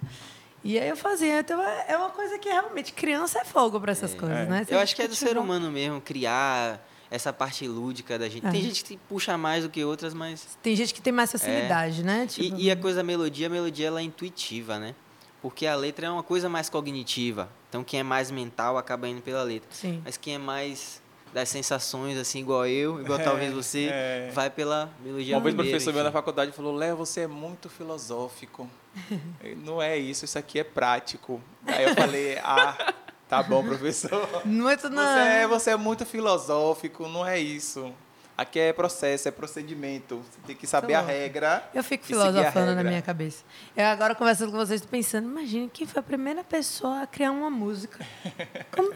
E 0.65 0.79
aí 0.79 0.89
eu 0.89 0.97
fazia. 0.97 1.41
Então 1.41 1.63
é, 1.63 1.87
é 1.89 1.97
uma 1.97 2.11
coisa 2.11 2.39
que 2.39 2.49
realmente 2.49 2.93
criança 2.93 3.39
é 3.39 3.45
fogo 3.45 3.81
para 3.81 3.93
essas 3.93 4.15
é, 4.15 4.17
coisas, 4.17 4.39
é. 4.39 4.47
né? 4.47 4.65
Você 4.65 4.75
eu 4.75 4.81
acho 4.81 4.97
que 4.97 5.03
é 5.03 5.09
do 5.09 5.15
ser 5.15 5.39
humano 5.39 5.71
mesmo 5.71 6.01
criar 6.01 6.85
essa 7.11 7.33
parte 7.33 7.67
lúdica 7.69 8.19
da 8.19 8.29
gente. 8.29 8.47
É. 8.47 8.51
Tem 8.51 8.63
gente 8.63 8.85
que 8.85 8.97
puxa 9.09 9.39
mais 9.39 9.63
do 9.63 9.71
que 9.71 9.85
outras, 9.85 10.13
mas. 10.13 10.59
Tem 10.63 10.75
gente 10.75 10.93
que 10.93 11.01
tem 11.01 11.13
mais 11.13 11.31
facilidade, 11.31 12.01
é. 12.01 12.05
né? 12.05 12.27
Tipo... 12.27 12.57
E, 12.57 12.65
e, 12.65 12.71
a 12.71 12.77
coisa 12.77 12.97
da 12.97 13.05
melodia, 13.05 13.47
a 13.47 13.51
melodia 13.51 13.87
ela 13.87 14.01
é 14.01 14.03
intuitiva, 14.03 14.79
né? 14.79 14.95
Porque 15.43 15.67
a 15.67 15.75
letra 15.75 16.07
é 16.07 16.11
uma 16.11 16.23
coisa 16.23 16.49
mais 16.49 16.69
cognitiva. 16.69 17.49
Então 17.69 17.85
quem 17.85 18.01
é 18.01 18.03
mais 18.03 18.31
mental 18.31 18.79
acaba 18.79 19.09
indo 19.09 19.23
pela 19.23 19.43
letra. 19.43 19.69
Sim. 19.71 20.03
Mas 20.05 20.17
quem 20.17 20.35
é 20.35 20.39
mais 20.39 21.03
das 21.33 21.49
sensações, 21.49 22.17
assim, 22.17 22.41
igual 22.41 22.67
eu, 22.67 23.01
igual 23.01 23.19
é, 23.21 23.23
talvez 23.23 23.53
você, 23.53 23.91
é. 23.93 24.31
vai 24.33 24.49
pela 24.49 24.91
melodia 25.05 25.37
Uma 25.37 25.43
vez 25.43 25.55
o 25.55 25.59
professor 25.59 25.93
meu 25.93 26.03
na 26.03 26.13
faculdade 26.13 26.53
falou, 26.53 26.75
Léo, 26.75 26.97
você 26.97 27.23
é 27.23 27.27
muito 27.27 27.69
filosófico. 27.69 28.69
Não 29.65 29.83
é 29.83 29.99
isso, 29.99 30.25
isso 30.25 30.39
aqui 30.39 30.59
é 30.59 30.65
prático. 30.65 31.41
Aí 31.67 31.85
eu 31.85 31.95
falei, 31.95 32.39
ah, 32.43 32.95
Tá 33.29 33.43
bom, 33.43 33.63
professor. 33.63 34.43
Muito 34.45 34.89
não. 34.89 35.03
Você 35.03 35.19
é, 35.19 35.47
você 35.49 35.71
é 35.71 35.77
muito 35.77 36.07
filosófico, 36.07 37.09
não 37.09 37.27
é 37.27 37.41
isso. 37.41 37.93
Aqui 38.37 38.59
é 38.59 38.73
processo, 38.73 39.29
é 39.29 39.31
procedimento. 39.31 40.17
Você 40.17 40.39
tem 40.47 40.55
que 40.55 40.67
saber 40.67 40.93
a 40.93 41.01
regra. 41.01 41.67
Eu 41.73 41.83
fico 41.83 42.05
filosofando 42.05 42.75
na 42.75 42.85
minha 42.85 43.01
cabeça. 43.01 43.43
Eu 43.75 43.87
agora 43.87 44.15
conversando 44.15 44.53
com 44.53 44.59
vocês, 44.59 44.85
pensando, 44.85 45.27
imagina 45.27 45.71
quem 45.73 45.87
foi 45.87 46.01
a 46.01 46.03
primeira 46.03 46.45
pessoa 46.45 47.03
a 47.03 47.07
criar 47.07 47.31
uma 47.31 47.49
música. 47.49 48.05
Como... 48.71 48.93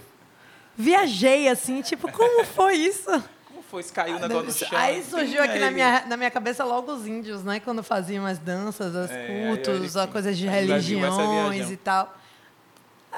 Viajei 0.76 1.48
assim, 1.48 1.82
tipo, 1.82 2.10
como 2.10 2.42
foi 2.44 2.74
isso? 2.74 3.10
Como 3.46 3.62
foi? 3.62 3.82
Se 3.82 3.92
caiu 3.92 4.16
o 4.16 4.18
negócio 4.18 4.46
no 4.46 4.52
chão. 4.52 4.78
Aí 4.78 5.04
surgiu 5.04 5.42
aqui 5.42 5.58
na 5.58 5.70
minha, 5.70 6.06
na 6.06 6.16
minha 6.16 6.30
cabeça 6.30 6.64
logo 6.64 6.90
os 6.92 7.06
índios, 7.06 7.44
né? 7.44 7.60
Quando 7.60 7.82
faziam 7.82 8.24
as 8.24 8.38
danças, 8.38 8.94
os 8.94 9.10
é, 9.10 9.26
cultos, 9.26 9.96
as 9.96 10.08
coisas 10.08 10.38
de 10.38 10.46
religiões 10.46 11.70
e 11.70 11.76
tal. 11.76 12.16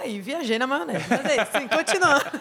Aí 0.03 0.21
viajei 0.21 0.59
na 0.59 0.67
maionese. 0.67 1.05
Mas 1.09 1.25
é 1.25 1.43
isso, 1.43 1.53
sim, 1.59 1.69
continua. 1.69 2.23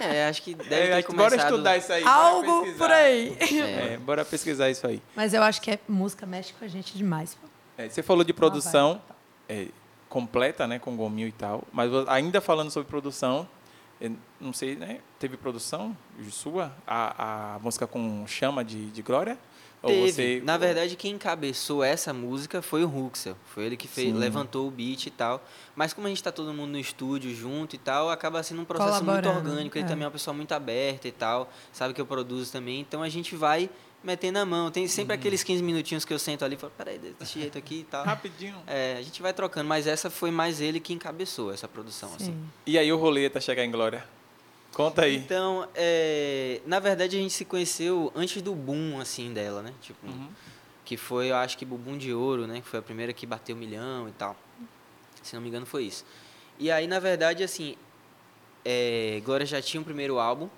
É, 0.00 0.28
acho 0.28 0.42
que 0.42 0.54
deve 0.54 0.74
é, 0.74 0.96
ter 0.96 1.02
começado... 1.04 1.30
Bora 1.30 1.42
estudar 1.42 1.76
isso 1.76 1.92
aí. 1.92 2.04
Algo 2.04 2.72
por 2.74 2.90
aí. 2.90 3.36
É. 3.40 3.94
é. 3.94 3.96
bora 3.96 4.24
pesquisar 4.24 4.70
isso 4.70 4.86
aí. 4.86 5.00
Mas 5.14 5.34
eu 5.34 5.42
acho 5.42 5.60
que 5.60 5.70
é, 5.70 5.78
música 5.88 6.26
mexe 6.26 6.52
com 6.52 6.64
a 6.64 6.68
gente 6.68 6.96
demais. 6.96 7.36
É, 7.76 7.88
você 7.88 8.02
falou 8.02 8.24
de 8.24 8.32
produção 8.32 9.00
é, 9.48 9.68
completa, 10.08 10.66
né, 10.66 10.78
com 10.78 10.96
gominho 10.96 11.28
e 11.28 11.32
tal. 11.32 11.62
Mas 11.72 11.90
ainda 12.08 12.40
falando 12.40 12.70
sobre 12.70 12.88
produção, 12.88 13.46
não 14.40 14.52
sei, 14.52 14.76
né, 14.76 14.98
teve 15.18 15.36
produção 15.36 15.96
sua? 16.30 16.72
A, 16.86 17.54
a 17.54 17.58
música 17.58 17.86
com 17.86 18.26
chama 18.26 18.64
de, 18.64 18.90
de 18.90 19.02
glória? 19.02 19.38
Teve. 19.88 20.12
Você... 20.12 20.42
Na 20.44 20.56
verdade, 20.56 20.94
quem 20.96 21.14
encabeçou 21.14 21.82
essa 21.82 22.12
música 22.12 22.62
foi 22.62 22.84
o 22.84 22.86
Ruxel. 22.86 23.36
Foi 23.46 23.64
ele 23.64 23.76
que 23.76 23.88
fez, 23.88 24.14
levantou 24.14 24.68
o 24.68 24.70
beat 24.70 25.06
e 25.06 25.10
tal. 25.10 25.44
Mas 25.74 25.92
como 25.92 26.06
a 26.06 26.10
gente 26.10 26.18
está 26.18 26.30
todo 26.30 26.52
mundo 26.54 26.70
no 26.70 26.78
estúdio 26.78 27.34
junto 27.34 27.74
e 27.74 27.78
tal, 27.78 28.10
acaba 28.10 28.42
sendo 28.42 28.62
um 28.62 28.64
processo 28.64 29.04
muito 29.04 29.28
orgânico. 29.28 29.76
Ele 29.76 29.84
é. 29.84 29.88
também 29.88 30.04
é 30.04 30.06
uma 30.06 30.12
pessoa 30.12 30.34
muito 30.34 30.52
aberta 30.52 31.08
e 31.08 31.12
tal. 31.12 31.50
Sabe 31.72 31.92
que 31.94 32.00
eu 32.00 32.06
produzo 32.06 32.52
também. 32.52 32.80
Então 32.80 33.02
a 33.02 33.08
gente 33.08 33.34
vai 33.34 33.68
metendo 34.04 34.38
a 34.38 34.46
mão. 34.46 34.70
Tem 34.70 34.86
sempre 34.86 35.14
uhum. 35.14 35.20
aqueles 35.20 35.42
15 35.42 35.62
minutinhos 35.62 36.04
que 36.04 36.12
eu 36.12 36.18
sento 36.18 36.44
ali 36.44 36.54
e 36.54 36.58
falo, 36.58 36.72
peraí, 36.76 36.98
desse 36.98 37.40
jeito 37.40 37.58
aqui 37.58 37.80
e 37.80 37.84
tal. 37.84 38.04
Rapidinho. 38.04 38.56
É, 38.66 38.96
a 38.98 39.02
gente 39.02 39.20
vai 39.20 39.32
trocando. 39.32 39.68
Mas 39.68 39.86
essa 39.86 40.10
foi 40.10 40.30
mais 40.30 40.60
ele 40.60 40.78
que 40.80 40.92
encabeçou 40.92 41.52
essa 41.52 41.66
produção. 41.66 42.10
Assim. 42.14 42.36
E 42.66 42.78
aí 42.78 42.92
o 42.92 42.96
rolê 42.96 43.28
tá 43.28 43.40
chegar 43.40 43.64
em 43.64 43.70
Glória? 43.70 44.04
Conta 44.74 45.02
aí. 45.02 45.16
Então, 45.16 45.68
é, 45.74 46.60
na 46.66 46.80
verdade, 46.80 47.16
a 47.16 47.20
gente 47.20 47.34
se 47.34 47.44
conheceu 47.44 48.10
antes 48.14 48.40
do 48.40 48.54
boom, 48.54 48.98
assim, 49.00 49.32
dela, 49.32 49.62
né? 49.62 49.72
Tipo, 49.82 50.06
uhum. 50.06 50.28
que 50.84 50.96
foi, 50.96 51.30
eu 51.30 51.36
acho 51.36 51.58
que 51.58 51.64
Bubum 51.64 51.98
de 51.98 52.12
Ouro, 52.12 52.46
né? 52.46 52.60
Que 52.60 52.68
foi 52.68 52.78
a 52.78 52.82
primeira 52.82 53.12
que 53.12 53.26
bateu 53.26 53.54
um 53.54 53.58
milhão 53.58 54.08
e 54.08 54.12
tal. 54.12 54.34
Se 55.22 55.34
não 55.34 55.42
me 55.42 55.48
engano, 55.48 55.66
foi 55.66 55.84
isso. 55.84 56.04
E 56.58 56.70
aí, 56.70 56.86
na 56.86 56.98
verdade, 56.98 57.44
assim, 57.44 57.76
é, 58.64 59.20
Glória 59.24 59.44
já 59.44 59.60
tinha 59.60 59.80
o 59.80 59.82
um 59.82 59.84
primeiro 59.84 60.18
álbum 60.18 60.48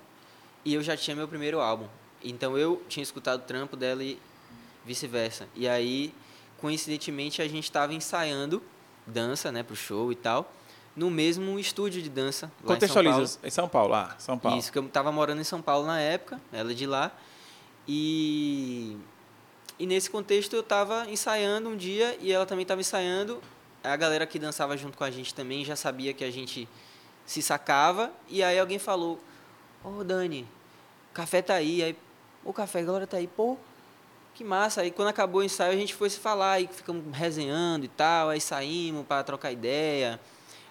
e 0.63 0.73
eu 0.73 0.81
já 0.81 0.95
tinha 0.95 1.15
meu 1.15 1.27
primeiro 1.27 1.59
álbum. 1.59 1.87
Então, 2.23 2.57
eu 2.57 2.81
tinha 2.87 3.03
escutado 3.03 3.41
o 3.41 3.43
trampo 3.43 3.75
dela 3.75 4.01
e 4.01 4.17
vice-versa. 4.85 5.47
E 5.55 5.67
aí, 5.67 6.13
coincidentemente, 6.57 7.41
a 7.41 7.47
gente 7.49 7.65
estava 7.65 7.93
ensaiando 7.93 8.63
dança, 9.05 9.51
né? 9.51 9.61
Pro 9.61 9.75
show 9.75 10.09
e 10.09 10.15
tal 10.15 10.49
no 10.95 11.11
mesmo 11.11 11.59
estúdio 11.59 12.01
de 12.01 12.09
dança. 12.09 12.51
Contextualiza, 12.63 13.39
em 13.43 13.49
São 13.49 13.67
Paulo, 13.67 13.91
lá, 13.91 14.15
São 14.17 14.37
Paulo. 14.37 14.57
Isso, 14.57 14.71
que 14.71 14.77
eu 14.77 14.85
estava 14.85 15.11
morando 15.11 15.41
em 15.41 15.43
São 15.43 15.61
Paulo 15.61 15.85
na 15.85 15.99
época, 15.99 16.39
ela 16.53 16.71
é 16.71 16.73
de 16.73 16.87
lá. 16.87 17.11
E, 17.87 18.97
e 19.77 19.85
nesse 19.85 20.09
contexto 20.09 20.53
eu 20.53 20.61
estava 20.61 21.05
ensaiando 21.09 21.69
um 21.69 21.75
dia 21.75 22.17
e 22.21 22.31
ela 22.31 22.45
também 22.45 22.63
estava 22.63 22.81
ensaiando. 22.81 23.41
A 23.83 23.95
galera 23.95 24.25
que 24.25 24.39
dançava 24.39 24.75
junto 24.77 24.97
com 24.97 25.03
a 25.03 25.11
gente 25.11 25.33
também 25.33 25.63
já 25.65 25.75
sabia 25.75 26.13
que 26.13 26.23
a 26.23 26.31
gente 26.31 26.67
se 27.25 27.41
sacava. 27.41 28.11
E 28.29 28.41
aí 28.41 28.57
alguém 28.57 28.79
falou: 28.79 29.19
Ô 29.83 29.99
oh, 29.99 30.03
Dani, 30.03 30.47
o 31.11 31.13
café 31.13 31.41
tá 31.41 31.55
aí. 31.55 31.83
Aí, 31.83 31.95
o 32.43 32.53
café, 32.53 32.79
a 32.79 32.83
galera 32.83 33.05
tá 33.05 33.17
aí. 33.17 33.27
Pô, 33.27 33.57
que 34.33 34.43
massa. 34.43 34.81
Aí 34.81 34.89
quando 34.89 35.09
acabou 35.09 35.41
o 35.41 35.43
ensaio 35.43 35.73
a 35.73 35.75
gente 35.75 35.93
foi 35.93 36.09
se 36.09 36.19
falar, 36.19 36.53
aí 36.53 36.69
ficamos 36.71 37.15
resenhando 37.15 37.85
e 37.85 37.89
tal. 37.89 38.29
Aí 38.29 38.41
saímos 38.41 39.05
para 39.05 39.23
trocar 39.23 39.51
ideia 39.51 40.19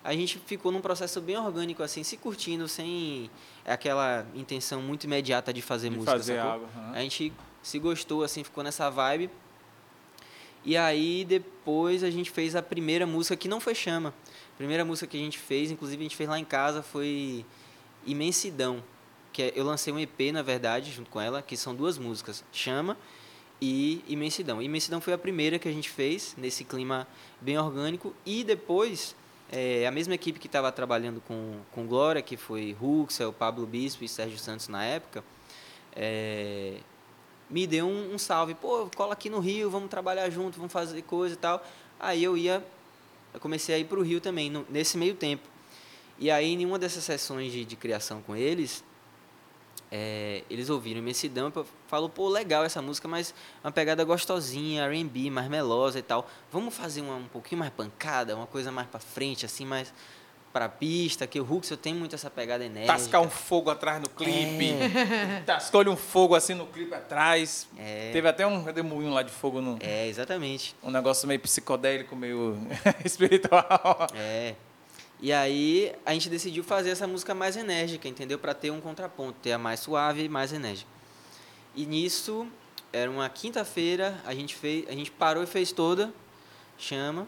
a 0.04 0.12
gente 0.12 0.38
ficou 0.38 0.70
num 0.70 0.82
processo 0.82 1.18
bem 1.18 1.38
orgânico, 1.38 1.82
assim, 1.82 2.02
se 2.02 2.18
curtindo, 2.18 2.68
sem 2.68 3.30
aquela 3.64 4.26
intenção 4.34 4.82
muito 4.82 5.04
imediata 5.04 5.50
de 5.50 5.62
fazer 5.62 5.88
de 5.88 5.96
música. 5.96 6.12
Fazer 6.12 6.38
algo. 6.38 6.68
Uhum. 6.76 6.92
A 6.92 7.00
gente 7.00 7.32
se 7.62 7.78
gostou, 7.78 8.22
assim, 8.22 8.44
ficou 8.44 8.62
nessa 8.62 8.90
vibe. 8.90 9.30
E 10.62 10.76
aí 10.76 11.24
depois 11.24 12.04
a 12.04 12.10
gente 12.10 12.30
fez 12.30 12.54
a 12.54 12.62
primeira 12.62 13.06
música 13.06 13.34
que 13.34 13.48
não 13.48 13.60
foi 13.60 13.74
Chama. 13.74 14.10
A 14.54 14.56
primeira 14.58 14.84
música 14.84 15.06
que 15.06 15.16
a 15.16 15.20
gente 15.20 15.38
fez, 15.38 15.70
inclusive 15.70 15.98
a 15.98 16.04
gente 16.04 16.16
fez 16.16 16.28
lá 16.28 16.38
em 16.38 16.44
casa, 16.44 16.82
foi 16.82 17.44
Imensidão. 18.04 18.84
Que 19.32 19.42
é, 19.42 19.52
eu 19.56 19.64
lancei 19.64 19.90
um 19.90 19.98
EP, 19.98 20.32
na 20.32 20.42
verdade, 20.42 20.92
junto 20.92 21.10
com 21.10 21.18
ela, 21.18 21.40
que 21.40 21.56
são 21.56 21.74
duas 21.74 21.96
músicas, 21.96 22.44
Chama 22.52 22.94
e 23.58 24.04
Imensidão. 24.06 24.60
Imensidão 24.60 25.00
foi 25.00 25.14
a 25.14 25.18
primeira 25.18 25.58
que 25.58 25.66
a 25.66 25.72
gente 25.72 25.88
fez, 25.88 26.34
nesse 26.36 26.62
clima 26.62 27.08
bem 27.40 27.58
orgânico. 27.58 28.14
E 28.26 28.44
depois 28.44 29.16
é, 29.50 29.86
a 29.86 29.90
mesma 29.90 30.14
equipe 30.14 30.38
que 30.38 30.46
estava 30.46 30.70
trabalhando 30.72 31.20
com, 31.20 31.58
com 31.72 31.86
Glória, 31.86 32.22
que 32.22 32.36
foi 32.36 32.72
Ruxel, 32.72 33.32
Pablo 33.32 33.66
Bispo 33.66 34.04
e 34.04 34.08
Sérgio 34.08 34.38
Santos 34.38 34.68
na 34.68 34.84
época, 34.84 35.22
é, 35.94 36.78
me 37.48 37.66
deu 37.66 37.86
um, 37.86 38.14
um, 38.14 38.18
salve. 38.18 38.54
Pô, 38.54 38.88
cola 38.96 39.12
aqui 39.12 39.30
no 39.30 39.38
Rio, 39.38 39.70
vamos 39.70 39.90
trabalhar 39.90 40.28
junto, 40.30 40.56
vamos 40.56 40.72
fazer 40.72 41.02
coisa 41.02 41.34
e 41.34 41.38
tal. 41.38 41.64
Aí 42.00 42.24
eu 42.24 42.36
ia, 42.36 42.64
eu 43.32 43.40
comecei 43.40 43.74
a 43.74 43.78
ir 43.78 43.84
para 43.84 43.98
o 43.98 44.02
Rio 44.02 44.20
também, 44.20 44.50
no, 44.50 44.66
nesse 44.68 44.96
meio 44.96 45.14
tempo. 45.14 45.48
E 46.18 46.30
aí, 46.30 46.52
em 46.52 46.64
uma 46.64 46.78
dessas 46.78 47.04
sessões 47.04 47.52
de, 47.52 47.64
de 47.64 47.76
criação 47.76 48.22
com 48.22 48.36
eles, 48.36 48.84
é, 49.96 50.42
eles 50.50 50.70
ouviram 50.70 50.98
Imensidão 50.98 51.52
e 51.54 51.64
falou, 51.86 52.08
pô, 52.08 52.28
legal 52.28 52.64
essa 52.64 52.82
música, 52.82 53.06
mas 53.06 53.32
uma 53.62 53.70
pegada 53.70 54.02
gostosinha, 54.02 54.82
R&B, 54.86 55.30
mais 55.30 55.48
melosa 55.48 56.00
e 56.00 56.02
tal. 56.02 56.28
Vamos 56.50 56.74
fazer 56.76 57.00
uma 57.00 57.14
um 57.14 57.28
pouquinho 57.28 57.60
mais 57.60 57.72
pancada, 57.72 58.34
uma 58.34 58.48
coisa 58.48 58.72
mais 58.72 58.88
para 58.88 58.98
frente, 58.98 59.46
assim, 59.46 59.64
mais 59.64 59.94
pra 60.52 60.68
pista, 60.68 61.28
que 61.28 61.38
o 61.38 61.44
Huxel 61.48 61.76
tem 61.76 61.94
muito 61.94 62.12
essa 62.12 62.28
pegada 62.28 62.64
enérgica. 62.64 62.92
Tascar 62.92 63.20
um 63.20 63.30
fogo 63.30 63.70
atrás 63.70 64.00
no 64.00 64.08
clipe. 64.08 64.74
Tascou-lhe 65.46 65.88
um 65.88 65.96
fogo 65.96 66.34
assim 66.34 66.54
no 66.54 66.66
clipe 66.66 66.92
atrás. 66.92 67.68
É. 67.78 68.10
Teve 68.12 68.26
até 68.26 68.44
um 68.44 68.64
redemoinho 68.64 69.12
lá 69.12 69.22
de 69.22 69.30
fogo 69.30 69.60
no. 69.60 69.78
É, 69.80 70.08
exatamente. 70.08 70.74
Um 70.82 70.90
negócio 70.90 71.28
meio 71.28 71.38
psicodélico, 71.38 72.16
meio 72.16 72.58
espiritual. 73.04 74.08
É. 74.12 74.56
E 75.20 75.32
aí 75.32 75.92
a 76.04 76.12
gente 76.12 76.28
decidiu 76.28 76.62
fazer 76.62 76.90
essa 76.90 77.06
música 77.06 77.34
mais 77.34 77.56
enérgica, 77.56 78.08
entendeu? 78.08 78.38
Pra 78.38 78.52
ter 78.52 78.70
um 78.70 78.80
contraponto, 78.80 79.38
ter 79.40 79.52
a 79.52 79.58
mais 79.58 79.80
suave 79.80 80.24
e 80.24 80.28
mais 80.28 80.52
enérgica. 80.52 80.90
E 81.74 81.86
nisso, 81.86 82.46
era 82.92 83.10
uma 83.10 83.28
quinta-feira, 83.28 84.20
a 84.26 84.34
gente 84.34 84.54
fez, 84.54 84.86
a 84.88 84.92
gente 84.92 85.10
parou 85.10 85.42
e 85.42 85.46
fez 85.46 85.72
toda, 85.72 86.12
chama. 86.78 87.26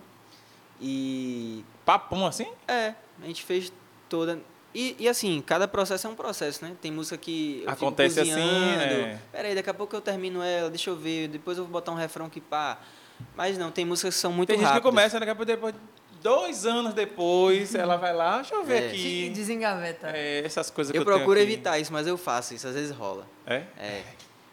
E 0.80 1.64
Papum 1.84 2.26
assim? 2.26 2.46
é, 2.68 2.94
a 3.22 3.26
gente 3.26 3.42
fez 3.44 3.72
toda. 4.08 4.38
E, 4.74 4.94
e 4.98 5.08
assim, 5.08 5.42
cada 5.44 5.66
processo 5.66 6.06
é 6.06 6.10
um 6.10 6.14
processo, 6.14 6.62
né? 6.62 6.76
Tem 6.82 6.92
música 6.92 7.16
que 7.16 7.62
eu 7.64 7.70
fico 7.70 7.86
Acontece 7.86 8.20
assim, 8.20 8.30
cozinhando, 8.30 8.82
é. 8.82 9.18
Peraí, 9.32 9.54
daqui 9.54 9.70
a 9.70 9.74
pouco 9.74 9.96
eu 9.96 10.02
termino 10.02 10.42
ela, 10.42 10.68
deixa 10.68 10.90
eu 10.90 10.96
ver, 10.96 11.28
depois 11.28 11.56
eu 11.56 11.64
vou 11.64 11.72
botar 11.72 11.92
um 11.92 11.96
refrão 11.96 12.28
que 12.28 12.40
pá. 12.42 12.78
Mas 13.34 13.56
não, 13.56 13.70
tem 13.70 13.86
músicas 13.86 14.14
que 14.14 14.20
são 14.20 14.30
muito 14.30 14.48
Tem 14.48 14.58
gente 14.58 14.66
rápidas. 14.66 14.82
que 14.82 14.88
começa, 14.90 15.18
daqui 15.18 15.30
a 15.30 15.34
pouco 15.34 15.46
depois. 15.46 15.74
Dois 16.26 16.66
anos 16.66 16.92
depois, 16.92 17.74
ela 17.74 17.96
vai 17.96 18.12
lá, 18.14 18.36
deixa 18.36 18.54
eu 18.54 18.64
ver 18.64 18.82
É. 18.82 18.86
Aqui. 18.88 19.30
desengaveta. 19.32 20.08
É, 20.12 20.42
essas 20.44 20.70
coisas 20.70 20.90
que 20.90 20.98
Eu 20.98 21.02
eu 21.02 21.04
tenho 21.04 21.16
procuro 21.18 21.38
aqui. 21.38 21.48
evitar 21.52 21.78
isso, 21.78 21.92
mas 21.92 22.06
eu 22.06 22.18
faço 22.18 22.52
isso, 22.54 22.66
às 22.66 22.74
vezes 22.74 22.90
rola. 22.90 23.26
É? 23.46 23.62
É. 23.78 24.02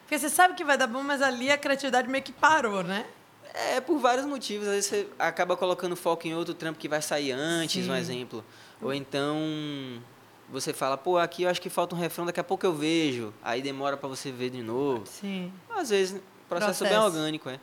Porque 0.02 0.20
você 0.20 0.30
sabe 0.30 0.54
que 0.54 0.64
vai 0.64 0.78
dar 0.78 0.86
bom, 0.86 1.02
mas 1.02 1.22
ali 1.22 1.50
a 1.52 1.58
criatividade 1.58 2.08
meio 2.08 2.24
que 2.24 2.32
parou, 2.32 2.84
né? 2.84 3.06
É, 3.56 3.82
por 3.82 3.98
vários 3.98 4.26
motivos. 4.26 4.68
Às 4.68 4.74
vezes 4.76 4.90
você 4.90 5.08
acaba 5.18 5.58
colocando 5.58 5.96
foco 5.96 6.28
em 6.28 6.36
outro 6.36 6.54
trampo 6.54 6.78
que 6.80 6.88
vai 6.88 7.02
sair 7.02 7.32
antes, 7.32 7.88
um 7.88 7.94
Sim. 7.94 8.00
exemplo. 8.00 8.46
Ou 8.82 8.94
então 8.94 9.38
você 10.50 10.74
fala, 10.74 10.96
pô, 10.98 11.18
aqui 11.18 11.44
eu 11.44 11.50
acho 11.50 11.60
que 11.62 11.70
falta 11.70 11.96
um 11.96 12.00
refrão, 12.00 12.26
daqui 12.26 12.40
a 12.40 12.44
pouco 12.44 12.64
eu 12.66 12.74
vejo. 12.74 13.34
Aí 13.44 13.62
demora 13.64 13.98
pra 13.98 14.08
você 14.08 14.32
ver 14.32 14.52
de 14.52 14.62
novo. 14.62 15.04
Sim. 15.08 15.52
Às 15.76 15.90
vezes, 15.90 16.20
o 16.20 16.22
processo, 16.48 16.84
é 16.84 16.90
bem 16.90 16.96
Processo. 16.98 17.18
orgânico, 17.18 17.50
é. 17.50 17.60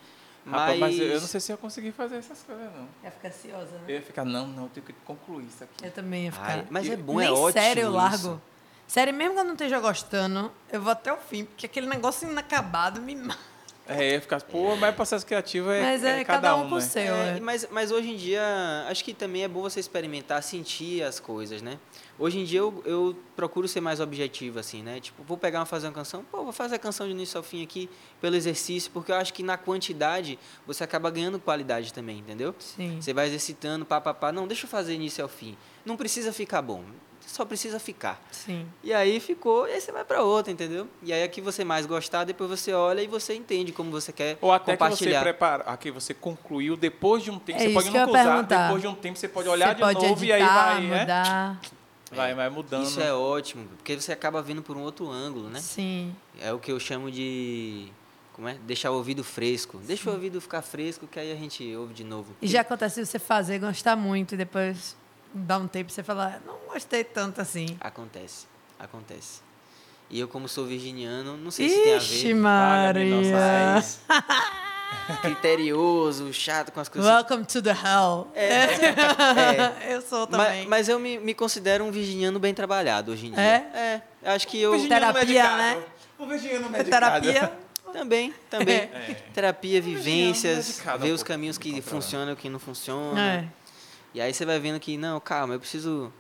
Rapaz, 0.47 0.79
Mas, 0.79 0.81
mas 0.81 0.99
eu 0.99 1.07
eu 1.07 1.21
não 1.21 1.29
sei 1.29 1.41
se 1.41 1.53
eu 1.53 1.59
consegui 1.59 1.93
fazer 1.93 2.17
essas 2.17 2.43
coisas, 2.43 2.65
não. 2.75 2.89
Ia 3.05 3.11
ficar 3.11 3.29
ansiosa, 3.29 3.73
né? 3.73 3.85
Eu 3.89 3.95
ia 3.97 4.03
ficar, 4.03 4.25
não, 4.25 4.47
não, 4.47 4.63
eu 4.65 4.69
tenho 4.71 4.87
que 4.87 4.93
concluir 5.05 5.47
isso 5.47 5.63
aqui. 5.65 5.85
Eu 5.85 5.91
também 5.91 6.25
ia 6.25 6.33
ficar. 6.33 6.51
Ai, 6.51 6.67
mas 6.71 6.89
é 6.89 6.97
bom, 6.97 7.19
Nem 7.19 7.29
é 7.29 7.31
ótimo 7.31 7.53
sério 7.63 7.83
eu 7.83 7.91
largo. 7.93 8.17
isso. 8.17 8.43
Sério, 8.87 9.15
mesmo 9.15 9.35
que 9.35 9.41
eu 9.41 9.45
não 9.45 9.53
esteja 9.53 9.79
gostando, 9.79 10.51
eu 10.73 10.81
vou 10.83 10.91
até 10.91 11.13
o 11.13 11.17
fim, 11.19 11.45
porque 11.45 11.67
aquele 11.67 11.87
negócio 11.87 12.29
inacabado 12.29 13.01
me 13.01 13.15
mata. 13.17 13.50
É, 13.91 14.13
ia 14.13 14.21
ficar, 14.21 14.41
pô, 14.43 14.77
mas 14.77 14.95
processo 14.95 15.27
criativo 15.27 15.71
é, 15.71 15.81
Mas 15.81 16.05
é, 16.05 16.23
cada, 16.23 16.55
um, 16.55 16.69
com 16.69 16.77
o 16.77 16.79
né? 16.79 16.81
seu. 16.81 17.15
É, 17.15 17.37
é. 17.37 17.41
mas, 17.41 17.67
mas 17.71 17.91
hoje 17.91 18.11
em 18.11 18.17
dia, 18.17 18.43
acho 18.89 19.05
que 19.05 19.13
também 19.13 19.43
é 19.43 19.49
bom 19.49 19.63
você 19.63 19.81
experimentar, 19.81 20.41
sentir 20.45 21.03
as 21.03 21.19
coisas, 21.19 21.61
né? 21.61 21.77
Hoje 22.17 22.39
em 22.39 22.45
dia 22.45 22.61
eu, 22.61 22.83
eu 22.87 23.17
procuro 23.35 23.67
ser 23.67 23.81
mais 23.81 23.99
objetivo, 23.99 24.61
assim, 24.61 24.83
né? 24.83 25.01
Tipo, 25.01 25.25
vou 25.25 25.37
pegar, 25.37 25.65
fazer 25.65 25.89
uma 25.89 25.93
canção, 25.93 26.25
pô, 26.31 26.45
vou 26.45 26.53
fazer 26.53 26.77
a 26.77 26.79
canção 26.79 27.07
de 27.07 27.13
início 27.13 27.37
ao 27.37 27.43
fim 27.43 27.63
aqui 27.65 27.91
pelo 28.21 28.37
exercício, 28.37 28.91
porque 28.93 29.11
eu 29.11 29.17
acho 29.17 29.35
que 29.35 29.43
na 29.43 29.57
quantidade 29.57 30.39
você 30.67 30.85
acaba 30.85 31.11
ganhando 31.11 31.41
qualidade 31.41 31.93
também, 31.93 32.19
entendeu? 32.19 32.55
Sim. 32.59 32.99
Você 33.01 33.13
vai 33.13 33.27
exercitando, 33.27 33.85
pá, 33.85 34.01
pá, 34.01 34.15
pá. 34.15 34.31
Não, 34.31 34.47
deixa 34.47 34.67
eu 34.67 34.71
fazer 34.71 34.95
início 34.95 35.23
ao 35.23 35.29
fim. 35.29 35.57
Não 35.85 35.97
precisa 35.97 36.33
ficar 36.33 36.63
bom, 36.63 36.85
só 37.31 37.45
precisa 37.45 37.79
ficar. 37.79 38.21
Sim. 38.33 38.67
E 38.83 38.93
aí 38.93 39.21
ficou, 39.21 39.69
e 39.69 39.73
aí 39.73 39.81
você 39.81 39.93
vai 39.93 40.05
pra 40.05 40.23
outra, 40.23 40.53
entendeu? 40.53 40.89
E 41.03 41.13
aí 41.13 41.23
a 41.23 41.29
que 41.29 41.41
você 41.41 41.65
mais 41.65 41.87
gostar, 41.87 42.25
depois 42.25 42.51
você 42.51 42.73
olha 42.73 43.01
e 43.01 43.07
você 43.07 43.35
entende 43.35 43.71
como 43.73 43.91
você 43.91 44.13
quer 44.13 44.37
Ou 44.41 44.53
até 44.53 44.77
que 44.77 44.83
você 44.83 44.89
compartilhar. 44.91 45.23
prepara, 45.23 45.63
aqui 45.65 45.91
você 45.91 46.13
concluiu 46.13 46.77
depois 46.77 47.23
de 47.23 47.31
um 47.31 47.39
tempo, 47.39 47.61
É 47.61 47.69
você 47.69 47.73
pode 47.73 47.91
que 47.91 47.99
nunca 47.99 48.11
usar, 48.11 48.43
depois 48.43 48.83
de 48.83 48.89
um 48.89 48.95
tempo 48.95 49.19
você 49.19 49.29
pode 49.29 49.49
olhar 49.49 49.69
você 49.69 49.75
de 49.77 49.81
pode 49.81 50.07
novo 50.07 50.25
editar, 50.25 50.39
e 50.39 50.43
aí 50.43 50.43
vai, 50.43 50.81
né? 50.83 51.01
mudar. 51.01 51.61
Vai, 52.13 52.35
vai 52.35 52.51
mudando. 52.51 52.83
Isso 52.85 53.01
é 53.01 53.13
ótimo, 53.13 53.65
porque 53.77 53.99
você 54.01 54.11
acaba 54.13 54.43
vindo 54.43 54.63
por 54.63 54.77
um 54.77 54.81
outro 54.83 55.09
ângulo, 55.09 55.49
né? 55.49 55.61
Sim. 55.61 56.13
É 56.41 56.53
o 56.53 56.59
que 56.59 56.73
eu 56.73 56.81
chamo 56.81 57.11
de. 57.11 57.87
Como 58.33 58.49
é? 58.49 58.55
Deixar 58.67 58.91
o 58.91 58.95
ouvido 58.97 59.23
fresco. 59.23 59.79
Deixa 59.85 60.11
o 60.11 60.13
ouvido 60.15 60.41
ficar 60.41 60.63
fresco, 60.63 61.07
que 61.07 61.21
aí 61.21 61.31
a 61.31 61.37
gente 61.37 61.77
ouve 61.77 61.95
de 61.95 62.03
novo. 62.03 62.35
E 62.43 62.49
já 62.49 62.63
acontece 62.63 63.05
você 63.05 63.19
fazer, 63.19 63.61
gostar 63.61 63.95
muito, 63.95 64.35
e 64.35 64.37
depois 64.37 64.97
dá 65.33 65.59
um 65.59 65.67
tempo 65.69 65.91
e 65.91 65.93
você 65.93 66.03
fala, 66.03 66.41
não 66.47 66.57
gostei 66.73 67.05
tanto 67.05 67.41
assim. 67.41 67.77
Acontece, 67.81 68.47
acontece. 68.79 69.41
E 70.09 70.19
eu, 70.19 70.27
como 70.27 70.49
sou 70.49 70.67
virginiano, 70.67 71.37
não 71.37 71.51
sei 71.53 71.69
se 71.69 71.83
tem 71.85 71.95
a 71.95 71.97
Ixi, 71.99 72.33
ver. 72.35 72.41
Vale-me 72.41 73.11
Maria. 73.23 73.75
nossa 73.75 74.03
Mas 75.09 75.19
criterioso, 75.23 76.33
chato 76.33 76.73
com 76.73 76.81
as 76.81 76.89
coisas. 76.89 77.09
Welcome 77.11 77.45
to 77.45 77.63
the 77.63 77.71
hell. 77.71 78.27
É. 78.35 78.67
eu 79.95 80.03
sou 80.03 80.27
Mas, 80.31 80.47
também. 80.47 80.67
mas 80.67 80.89
eu 80.89 80.99
me, 80.99 81.19
me 81.19 81.35
considero 81.35 81.85
um 81.85 81.91
virginiano 81.91 82.39
bem 82.39 82.53
trabalhado 82.55 83.13
hoje 83.13 83.27
em 83.29 83.31
dia. 83.33 83.41
É? 83.41 84.03
É. 84.25 84.31
Acho 84.33 84.49
que 84.49 84.61
eu. 84.61 84.73
Terapia, 84.89 85.21
medicado. 85.25 85.57
né? 85.57 85.83
O 86.19 86.27
virginiano 86.27 86.67
É 86.67 86.69
medicado. 86.71 87.23
terapia. 87.23 87.53
Também, 87.93 88.33
também. 88.49 88.77
É. 88.77 89.17
Terapia, 89.35 89.81
vivências, 89.83 90.81
ver 91.01 91.11
um 91.11 91.15
os 91.15 91.23
caminhos 91.25 91.59
que 91.59 91.81
funcionam 91.83 92.31
e 92.31 92.35
o 92.35 92.37
que 92.37 92.49
não 92.49 92.61
funcionam. 92.61 93.19
É. 93.19 93.45
E 94.15 94.21
aí 94.21 94.33
você 94.33 94.45
vai 94.45 94.59
vendo 94.59 94.81
que, 94.81 94.97
não, 94.97 95.21
calma, 95.21 95.55
eu 95.55 95.61
preciso 95.61 96.13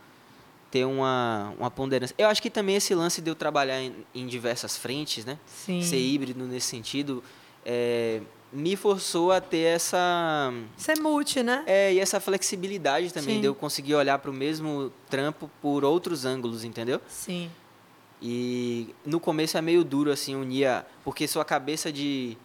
ter 0.70 0.84
uma, 0.84 1.52
uma 1.58 1.70
ponderância. 1.70 2.14
Eu 2.16 2.28
acho 2.28 2.40
que 2.40 2.48
também 2.48 2.76
esse 2.76 2.94
lance 2.94 3.20
de 3.20 3.30
eu 3.30 3.34
trabalhar 3.34 3.80
em, 3.80 3.94
em 4.14 4.26
diversas 4.26 4.76
frentes, 4.76 5.24
né? 5.24 5.38
Sim. 5.46 5.82
Ser 5.82 5.98
híbrido 5.98 6.44
nesse 6.44 6.68
sentido, 6.68 7.22
é, 7.66 8.20
me 8.52 8.76
forçou 8.76 9.32
a 9.32 9.40
ter 9.40 9.74
essa... 9.74 10.52
É 10.86 11.00
multi, 11.00 11.42
né? 11.42 11.64
É, 11.66 11.92
e 11.92 11.98
essa 11.98 12.20
flexibilidade 12.20 13.12
também, 13.12 13.36
Sim. 13.36 13.40
de 13.40 13.46
eu 13.46 13.54
conseguir 13.54 13.94
olhar 13.94 14.18
para 14.18 14.30
o 14.30 14.34
mesmo 14.34 14.92
trampo 15.08 15.50
por 15.60 15.84
outros 15.84 16.24
ângulos, 16.24 16.62
entendeu? 16.62 17.00
Sim. 17.08 17.50
E 18.22 18.94
no 19.04 19.18
começo 19.18 19.56
é 19.56 19.60
meio 19.60 19.82
duro, 19.82 20.12
assim, 20.12 20.36
unir 20.36 20.66
a... 20.66 20.84
Porque 21.02 21.26
sua 21.26 21.44
cabeça 21.44 21.90
de, 21.90 22.36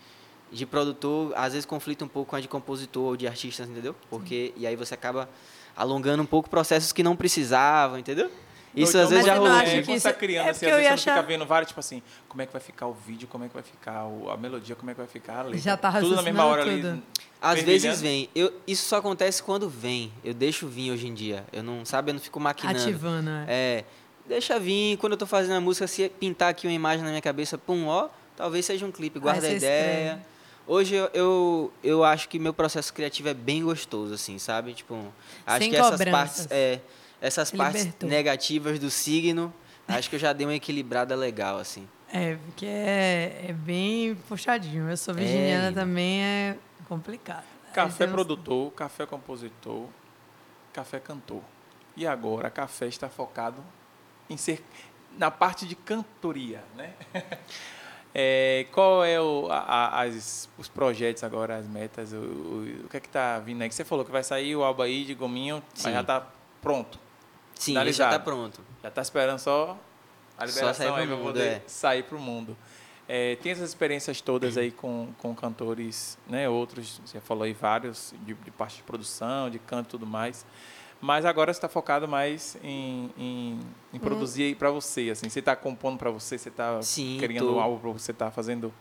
de 0.56 0.66
produtor, 0.66 1.34
às 1.36 1.54
vezes, 1.54 1.66
conflita 1.66 2.06
um 2.06 2.08
pouco 2.08 2.30
com 2.32 2.36
a 2.36 2.40
de 2.42 2.48
compositor 2.48 3.04
ou 3.04 3.18
de 3.18 3.28
artista, 3.28 3.64
entendeu? 3.64 3.96
Porque... 4.10 4.54
E 4.56 4.66
aí 4.66 4.76
você 4.76 4.94
acaba 4.94 5.30
alongando 5.76 6.24
um 6.24 6.26
pouco 6.26 6.50
processos 6.50 6.92
que 6.94 7.04
não 7.04 7.16
precisavam, 7.16 8.00
entendeu? 8.00 8.32
Isso 8.76 8.98
Ou 8.98 9.04
às 9.06 9.10
vezes 9.10 9.26
já 9.26 9.36
rolou. 9.36 9.54
É, 9.54 9.64
que 9.64 9.70
quando 9.70 9.80
isso- 9.96 10.00
você 10.02 10.12
tá 10.12 10.14
criando 10.14 10.48
é 10.48 10.50
assim, 10.50 10.66
às 10.66 10.72
vezes 10.72 10.84
você 10.84 10.90
não 10.92 10.98
fica 10.98 11.12
achar- 11.14 11.22
vendo 11.26 11.46
vários, 11.46 11.70
tipo 11.70 11.80
assim, 11.80 12.02
como 12.28 12.42
é 12.42 12.46
que 12.46 12.52
vai 12.52 12.62
ficar 12.62 12.88
o 12.88 12.94
vídeo, 12.94 13.26
como 13.26 13.46
é 13.46 13.48
que 13.48 13.54
vai 13.54 13.64
ficar 13.64 14.02
a 14.34 14.36
melodia, 14.38 14.76
como 14.76 14.92
é 14.92 14.94
que 14.94 14.98
vai 15.00 15.08
ficar 15.08 15.40
a 15.40 15.44
letra. 15.44 15.60
Já 15.60 15.78
tá 15.78 15.92
Tudo 16.00 16.14
na 16.16 16.22
mesma 16.22 16.44
hora 16.46 16.62
raciocinando 16.64 16.88
ali. 16.94 17.02
tudo. 17.02 17.32
Às 17.42 17.62
vezes 17.62 18.02
vem. 18.02 18.30
Eu, 18.36 18.52
isso 18.68 18.86
só 18.86 18.98
acontece 18.98 19.42
quando 19.42 19.70
vem. 19.70 20.12
Eu 20.26 20.34
deixo 20.34 20.68
vir 20.68 20.92
hoje 20.92 21.08
em 21.08 21.14
dia. 21.14 21.46
Eu 21.54 21.64
não, 21.64 21.86
sabe, 21.86 22.10
eu 22.12 22.14
não 22.16 22.22
fico 22.22 22.38
maquinando. 22.40 22.80
Ativando, 22.80 23.30
é. 23.30 23.46
É, 23.48 23.84
deixa 24.28 24.60
vir. 24.60 24.98
Quando 24.98 25.14
eu 25.14 25.18
tô 25.18 25.26
fazendo 25.26 25.56
a 25.56 25.62
música, 25.62 25.88
se 25.88 26.10
pintar 26.10 26.50
aqui 26.50 26.68
uma 26.68 26.74
imagem 26.74 27.04
na 27.04 27.10
minha 27.12 27.22
cabeça, 27.22 27.58
pum, 27.58 27.88
ó, 27.88 28.10
talvez 28.36 28.66
seja 28.66 28.86
um 28.86 28.92
clipe, 28.92 29.20
guarda 29.20 29.48
a 29.48 29.52
ideia. 29.54 30.04
escreve. 30.16 30.35
Hoje 30.68 30.96
eu, 30.96 31.10
eu, 31.14 31.74
eu 31.84 32.04
acho 32.04 32.28
que 32.28 32.40
meu 32.40 32.54
processo 32.54 32.94
criativo 32.94 33.30
é 33.30 33.34
bem 33.34 33.64
gostoso, 33.64 34.14
assim, 34.14 34.40
sabe? 34.40 34.74
Tipo, 34.74 35.14
acho 35.46 35.60
Sem 35.60 35.70
que 35.70 35.76
essas 35.76 35.92
cobranças. 35.92 36.12
partes, 36.12 36.48
é, 36.50 36.82
essas 37.22 37.52
partes 37.52 37.90
negativas 38.02 38.80
do 38.80 38.90
signo, 38.90 39.54
acho 39.88 40.10
que 40.10 40.16
eu 40.16 40.20
já 40.20 40.34
dei 40.34 40.48
uma 40.48 40.56
equilibrada 40.56 41.16
legal, 41.16 41.60
assim. 41.60 41.88
É, 42.12 42.36
porque 42.36 42.66
é, 42.66 43.46
é 43.50 43.54
bem 43.54 44.16
puxadinho. 44.28 44.90
Eu 44.90 44.98
sou 44.98 45.14
virginiana 45.14 45.66
menina. 45.66 45.82
também, 45.82 46.24
é 46.24 46.58
complicado. 46.88 47.44
Café 47.74 48.08
produtor, 48.08 48.72
café 48.72 49.06
compositor, 49.06 49.88
café 50.74 51.00
cantor. 51.00 51.42
E 51.96 52.08
agora, 52.08 52.50
café 52.50 52.88
está 52.88 53.10
focado 53.10 53.64
em 54.30 54.38
ser 54.38 54.64
na 55.18 55.30
parte 55.30 55.66
de 55.66 55.76
cantoria, 55.76 56.64
né? 56.76 56.94
É, 58.18 58.66
qual 58.72 59.04
é 59.04 59.20
o, 59.20 59.48
a- 59.52 60.02
as, 60.04 60.48
os 60.58 60.70
projetos 60.70 61.22
agora, 61.22 61.58
as 61.58 61.68
metas, 61.68 62.14
o, 62.14 62.16
o, 62.16 62.86
o 62.86 62.90
que 62.90 62.96
é 62.96 63.00
que 63.02 63.10
tá 63.10 63.40
vindo 63.40 63.62
aí? 63.62 63.68
Que 63.68 63.76
você 63.76 63.84
falou 63.84 64.06
que 64.06 64.12
vai 64.12 64.24
sair 64.24 64.56
o 64.56 64.64
álbum 64.64 64.84
aí 64.84 65.04
de 65.04 65.14
Gominho, 65.14 65.62
Sim. 65.74 65.84
mas 65.84 65.94
já 65.96 66.04
tá 66.04 66.26
pronto. 66.62 66.98
Sim, 67.56 67.74
já 67.74 67.80
Finalizado. 67.82 68.14
tá 68.14 68.20
pronto. 68.20 68.62
Já 68.82 68.90
tá 68.90 69.02
esperando 69.02 69.40
só 69.40 69.78
a 70.38 70.48
Só 70.48 70.54
liberação 70.54 70.86
pro 70.94 70.96
aí 71.02 71.08
para 71.08 71.18
poder 71.18 71.42
é. 71.48 71.62
sair 71.68 72.04
para 72.04 72.18
o 72.18 72.22
mundo. 72.22 72.56
É, 73.08 73.36
tem 73.36 73.52
essas 73.52 73.68
experiências 73.70 74.22
todas 74.22 74.58
aí 74.58 74.72
com, 74.72 75.10
com 75.20 75.36
cantores, 75.36 76.18
né? 76.28 76.48
Outros, 76.50 77.02
você 77.06 77.20
falou 77.20 77.44
aí 77.44 77.54
vários, 77.54 78.14
de, 78.26 78.34
de 78.34 78.50
parte 78.52 78.78
de 78.78 78.84
produção, 78.84 79.50
de 79.50 79.60
canto 79.60 79.88
e 79.88 79.92
tudo 79.92 80.08
mais. 80.08 80.46
Mas 81.02 81.26
agora 81.26 81.54
você 81.54 81.58
está 81.58 81.70
focado 81.70 82.08
mais 82.08 82.58
em, 82.64 83.12
em, 83.18 83.60
em 83.94 84.00
produzir 84.00 84.44
aí 84.44 84.56
para 84.56 84.72
você, 84.72 85.10
assim. 85.12 85.30
Você 85.30 85.40
está 85.40 85.56
compondo 85.56 85.98
para 85.98 86.10
você, 86.10 86.38
você 86.38 86.50
está 86.50 86.82
Sim, 86.82 87.18
criando 87.20 87.54
tô. 87.54 87.60
algo 87.60 87.80
para 87.80 87.92
você, 87.92 88.12
está 88.12 88.32
fazendo 88.32 88.74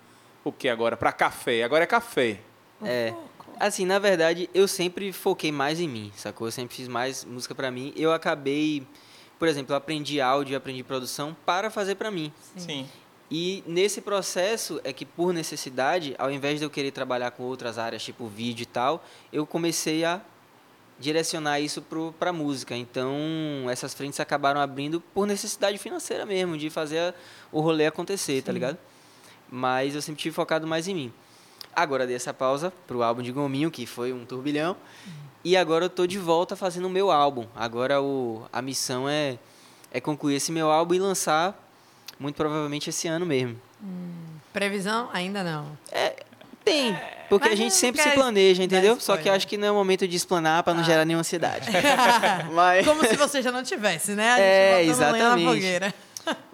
o 0.43 0.53
que 0.53 0.69
agora? 0.69 0.97
Para 0.97 1.13
café. 1.13 1.63
Agora 1.63 1.85
é 1.85 1.87
café. 1.87 2.41
É. 2.83 3.13
Assim, 3.59 3.87
na 3.87 3.99
verdade, 3.99 4.49
eu 4.55 4.67
sempre 4.67 5.13
foquei 5.13 5.53
mais 5.53 5.81
em 5.81 5.89
mim, 5.89 6.13
sacou? 6.17 6.47
Eu 6.47 6.53
sempre 6.53 6.75
fiz 6.75 6.89
mais 6.89 7.25
música 7.25 7.55
pra 7.55 7.71
mim. 7.71 7.93
Eu 7.97 8.13
acabei, 8.13 8.87
por 9.39 9.47
exemplo, 9.47 9.73
eu 9.73 9.77
aprendi 9.77 10.21
áudio, 10.21 10.57
aprendi 10.57 10.83
produção 10.83 11.37
para 11.45 11.71
fazer 11.71 11.95
pra 11.95 12.11
mim. 12.11 12.33
Sim. 12.57 12.89
E 13.31 13.65
nesse 13.67 14.01
processo 14.01 14.81
é 14.85 14.93
que 14.93 15.05
por 15.05 15.33
necessidade, 15.33 16.15
ao 16.19 16.31
invés 16.31 16.59
de 16.59 16.65
eu 16.65 16.71
querer 16.71 16.91
trabalhar 16.91 17.31
com 17.31 17.43
outras 17.43 17.79
áreas, 17.79 18.03
tipo 18.03 18.27
vídeo 18.27 18.63
e 18.65 18.67
tal, 18.67 19.05
eu 19.33 19.47
comecei 19.47 20.05
a 20.05 20.21
direcionar 20.99 21.61
isso 21.61 21.83
para 22.19 22.31
a 22.31 22.33
música. 22.33 22.77
Então, 22.77 23.17
essas 23.71 23.95
frentes 23.95 24.21
acabaram 24.21 24.61
abrindo 24.61 25.01
por 25.01 25.27
necessidade 25.27 25.79
financeira 25.79 26.25
mesmo, 26.25 26.57
de 26.57 26.71
fazer 26.71 26.99
a, 26.99 27.15
o 27.51 27.61
rolê 27.61 27.87
acontecer, 27.87 28.43
tá 28.43 28.47
Sim. 28.47 28.55
ligado? 28.55 28.79
Mas 29.51 29.95
eu 29.95 30.03
sempre 30.03 30.23
tive 30.23 30.35
focado 30.35 30.67
mais 30.67 30.89
em 30.89 30.95
mim. 30.95 31.13
Agora 31.75 32.07
dei 32.07 32.17
essa 32.17 32.33
pausa 32.33 32.73
pro 32.87 33.03
álbum 33.03 33.23
de 33.23 33.33
Gominho, 33.33 33.71
que 33.71 33.87
foi 33.87 34.13
um 34.13 34.25
turbilhão. 34.25 34.77
E 35.45 35.57
agora 35.57 35.87
eu 35.87 35.91
tô 35.91 36.07
de 36.07 36.19
volta 36.19 36.57
fazendo 36.57 36.87
o 36.87 36.91
meu 36.91 37.11
álbum. 37.11 37.47
Agora 37.55 38.01
o, 38.01 38.47
a 38.53 38.63
missão 38.63 39.09
é, 39.09 39.39
é 39.93 40.01
concluir 40.01 40.37
esse 40.37 40.51
meu 40.51 40.71
álbum 40.71 40.95
e 40.95 40.99
lançar, 40.99 41.55
muito 42.19 42.37
provavelmente, 42.37 42.89
esse 42.89 43.09
ano 43.09 43.27
mesmo. 43.27 43.61
Previsão? 44.53 45.11
Ainda 45.13 45.43
não. 45.43 45.77
Tem, 46.65 46.97
porque 47.29 47.47
a 47.49 47.51
mas 47.51 47.59
gente 47.59 47.73
não 47.73 47.79
sempre 47.79 48.03
quer 48.03 48.09
se 48.11 48.15
planeja, 48.15 48.63
entendeu? 48.63 48.99
Só 48.99 49.17
que 49.17 49.29
acho 49.29 49.47
que 49.47 49.57
não 49.59 49.69
é 49.69 49.71
o 49.71 49.75
momento 49.75 50.09
de 50.09 50.17
explanar 50.17 50.63
para 50.63 50.73
não 50.75 50.83
gerar 50.85 51.05
nenhuma 51.05 51.21
ansiedade. 51.21 51.69
Mas- 52.55 52.87
Como 52.87 53.05
se 53.07 53.17
você 53.17 53.43
já 53.43 53.53
não 53.53 53.63
tivesse, 53.63 54.13
né? 54.13 54.31
A 54.33 54.37
gente 54.37 54.45
É, 54.47 54.73
lenha 54.77 54.87
na 54.87 54.93
exatamente. 54.93 55.47
fogueira. 55.55 55.95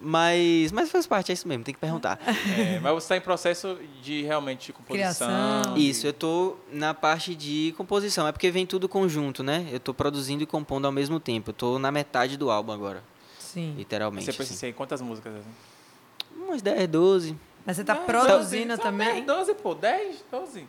Mas, 0.01 0.73
mas 0.73 0.91
faz 0.91 1.07
parte, 1.07 1.31
é 1.31 1.35
isso 1.35 1.47
mesmo, 1.47 1.63
tem 1.63 1.73
que 1.73 1.79
perguntar. 1.81 2.19
É, 2.59 2.81
mas 2.81 2.93
você 2.93 3.05
está 3.05 3.17
em 3.17 3.21
processo 3.21 3.79
de 4.03 4.23
realmente 4.23 4.67
de 4.67 4.73
composição. 4.73 5.29
Criação. 5.29 5.77
Isso, 5.77 6.07
eu 6.09 6.13
tô 6.13 6.57
na 6.73 6.93
parte 6.93 7.37
de 7.37 7.73
composição, 7.77 8.27
é 8.27 8.33
porque 8.33 8.51
vem 8.51 8.67
tudo 8.67 8.89
conjunto, 8.89 9.45
né? 9.45 9.69
Eu 9.71 9.79
tô 9.79 9.95
produzindo 9.95 10.43
e 10.43 10.47
compondo 10.47 10.87
ao 10.87 10.93
mesmo 10.93 11.21
tempo. 11.21 11.51
Eu 11.51 11.55
tô 11.55 11.79
na 11.79 11.93
metade 11.93 12.37
do 12.37 12.51
álbum 12.51 12.73
agora, 12.73 13.01
Sim. 13.39 13.75
literalmente. 13.79 14.25
Você 14.25 14.33
pensa 14.33 14.43
assim. 14.55 14.67
assim, 14.67 14.73
quantas 14.73 15.01
músicas? 15.01 15.35
Assim? 15.37 16.45
Umas 16.45 16.63
10, 16.63 16.89
12. 16.89 17.37
Mas 17.71 17.77
você 17.77 17.85
tá 17.85 17.95
Não, 17.95 18.05
produzindo 18.05 18.67
12, 18.67 18.83
são 18.83 18.91
também? 18.91 19.15
10, 19.23 19.27
12, 19.27 19.55
pô, 19.55 19.75
10, 19.77 20.25
12. 20.29 20.67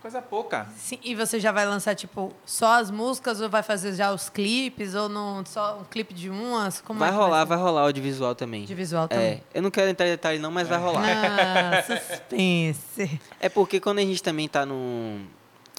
Coisa 0.00 0.22
pouca. 0.22 0.68
Sim, 0.76 0.96
e 1.02 1.12
você 1.12 1.40
já 1.40 1.50
vai 1.50 1.66
lançar, 1.66 1.96
tipo, 1.96 2.32
só 2.44 2.74
as 2.74 2.88
músicas 2.88 3.40
ou 3.40 3.48
vai 3.48 3.64
fazer 3.64 3.92
já 3.94 4.12
os 4.12 4.28
clipes? 4.28 4.94
Ou 4.94 5.08
não, 5.08 5.44
só 5.44 5.80
um 5.80 5.84
clipe 5.84 6.14
de 6.14 6.30
umas? 6.30 6.80
Como 6.80 7.00
vai 7.00 7.08
é 7.08 7.12
rolar, 7.12 7.40
ser? 7.40 7.46
vai 7.48 7.58
rolar 7.58 7.82
o 7.82 7.86
audiovisual 7.86 8.36
também. 8.36 8.64
De 8.64 8.76
visual 8.76 9.06
É, 9.06 9.08
também. 9.08 9.42
eu 9.52 9.60
não 9.60 9.72
quero 9.72 9.90
entrar 9.90 10.06
em 10.06 10.10
detalhe 10.10 10.38
não, 10.38 10.52
mas 10.52 10.68
vai 10.68 10.78
rolar. 10.78 11.02
Ah, 11.04 11.82
suspense. 11.82 13.20
É 13.40 13.48
porque 13.48 13.80
quando 13.80 13.98
a 13.98 14.02
gente 14.02 14.22
também 14.22 14.46
tá 14.46 14.64
num, 14.64 15.26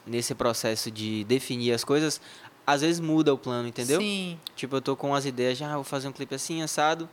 nesse 0.06 0.36
processo 0.36 0.91
de 0.91 1.23
definir 1.23 1.71
as 1.71 1.86
coisas, 1.86 2.19
às 2.65 2.82
vezes 2.82 2.99
muda 2.99 3.34
o 3.34 3.38
plano, 3.38 3.69
entendeu? 3.69 4.01
Sim. 4.01 4.38
Tipo, 4.53 4.75
eu 4.75 4.82
tô 4.82 4.97
com 4.97 5.15
as 5.15 5.23
ideias, 5.25 5.58
já 5.58 5.71
ah, 5.71 5.75
vou 5.75 5.86
fazer 5.86 6.10
um 6.10 6.12
clipe 6.12 6.36
assim, 6.36 6.62
assado. 6.62 7.08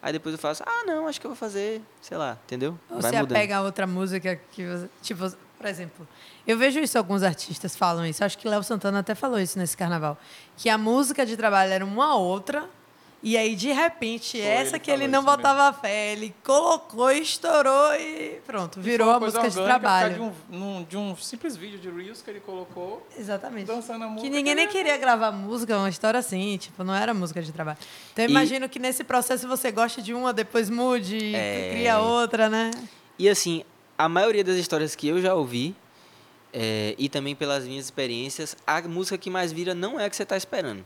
Aí 0.00 0.12
depois 0.12 0.32
eu 0.32 0.38
faço, 0.38 0.62
ah, 0.66 0.84
não, 0.86 1.08
acho 1.08 1.20
que 1.20 1.26
eu 1.26 1.30
vou 1.30 1.36
fazer, 1.36 1.82
sei 2.00 2.16
lá, 2.16 2.38
entendeu? 2.44 2.78
Ou 2.88 3.00
Vai 3.00 3.10
você 3.10 3.20
mudando. 3.20 3.36
pega 3.36 3.60
outra 3.62 3.86
música 3.86 4.36
que 4.52 4.64
você. 4.64 4.88
Tipo, 5.02 5.28
por 5.58 5.66
exemplo, 5.66 6.06
eu 6.46 6.56
vejo 6.56 6.78
isso, 6.78 6.96
alguns 6.96 7.22
artistas 7.24 7.74
falam 7.76 8.06
isso. 8.06 8.24
Acho 8.24 8.38
que 8.38 8.48
Léo 8.48 8.62
Santana 8.62 9.00
até 9.00 9.14
falou 9.14 9.40
isso 9.40 9.58
nesse 9.58 9.76
carnaval. 9.76 10.16
Que 10.56 10.68
a 10.68 10.78
música 10.78 11.26
de 11.26 11.36
trabalho 11.36 11.72
era 11.72 11.84
uma 11.84 12.14
outra. 12.16 12.68
E 13.20 13.36
aí, 13.36 13.56
de 13.56 13.72
repente, 13.72 14.38
Foi, 14.38 14.46
essa 14.46 14.76
ele 14.76 14.78
que 14.78 14.90
ele 14.92 15.08
não 15.08 15.20
isso 15.20 15.28
mesmo. 15.28 15.36
botava 15.42 15.76
fé, 15.76 16.12
ele 16.12 16.32
colocou, 16.44 17.10
estourou 17.10 17.92
e 17.96 18.40
pronto, 18.46 18.80
virou 18.80 19.10
a 19.10 19.18
música 19.18 19.50
de 19.50 19.56
trabalho. 19.56 20.14
De 20.14 20.20
um, 20.20 20.32
num- 20.48 20.84
de 20.84 20.96
um 20.96 21.16
simples 21.16 21.56
vídeo 21.56 21.80
de 21.80 21.90
Reels 21.90 22.22
que 22.22 22.30
ele 22.30 22.38
colocou, 22.38 23.04
Exatamente. 23.18 23.66
dançando 23.66 24.04
a 24.04 24.06
música. 24.06 24.22
Que 24.22 24.30
ninguém 24.36 24.54
nem 24.54 24.68
queria 24.68 24.96
gravar 24.96 25.32
música, 25.32 25.76
uma 25.76 25.88
história 25.88 26.20
assim, 26.20 26.56
tipo, 26.58 26.84
não 26.84 26.94
era 26.94 27.12
música 27.12 27.42
de 27.42 27.50
trabalho. 27.50 27.78
Então 28.12 28.24
eu 28.24 28.28
E- 28.28 28.30
imagino 28.30 28.68
que 28.68 28.78
nesse 28.78 29.02
processo 29.02 29.48
você 29.48 29.72
gosta 29.72 30.00
de 30.00 30.14
uma, 30.14 30.32
depois 30.32 30.70
mude, 30.70 31.34
É. 31.34 31.70
cria 31.72 31.98
outra, 31.98 32.48
né? 32.48 32.70
E 33.18 33.28
assim, 33.28 33.64
a 33.98 34.08
maioria 34.08 34.44
das 34.44 34.56
histórias 34.56 34.94
que 34.94 35.08
eu 35.08 35.20
já 35.20 35.34
ouvi, 35.34 35.74
é, 36.52 36.94
e 36.96 37.08
também 37.08 37.34
pelas 37.34 37.64
minhas 37.64 37.86
experiências, 37.86 38.56
a 38.64 38.80
música 38.82 39.18
que 39.18 39.28
mais 39.28 39.50
vira 39.52 39.74
não 39.74 39.98
é 39.98 40.04
a 40.04 40.08
que 40.10 40.14
você 40.14 40.24
tá 40.24 40.36
esperando. 40.36 40.84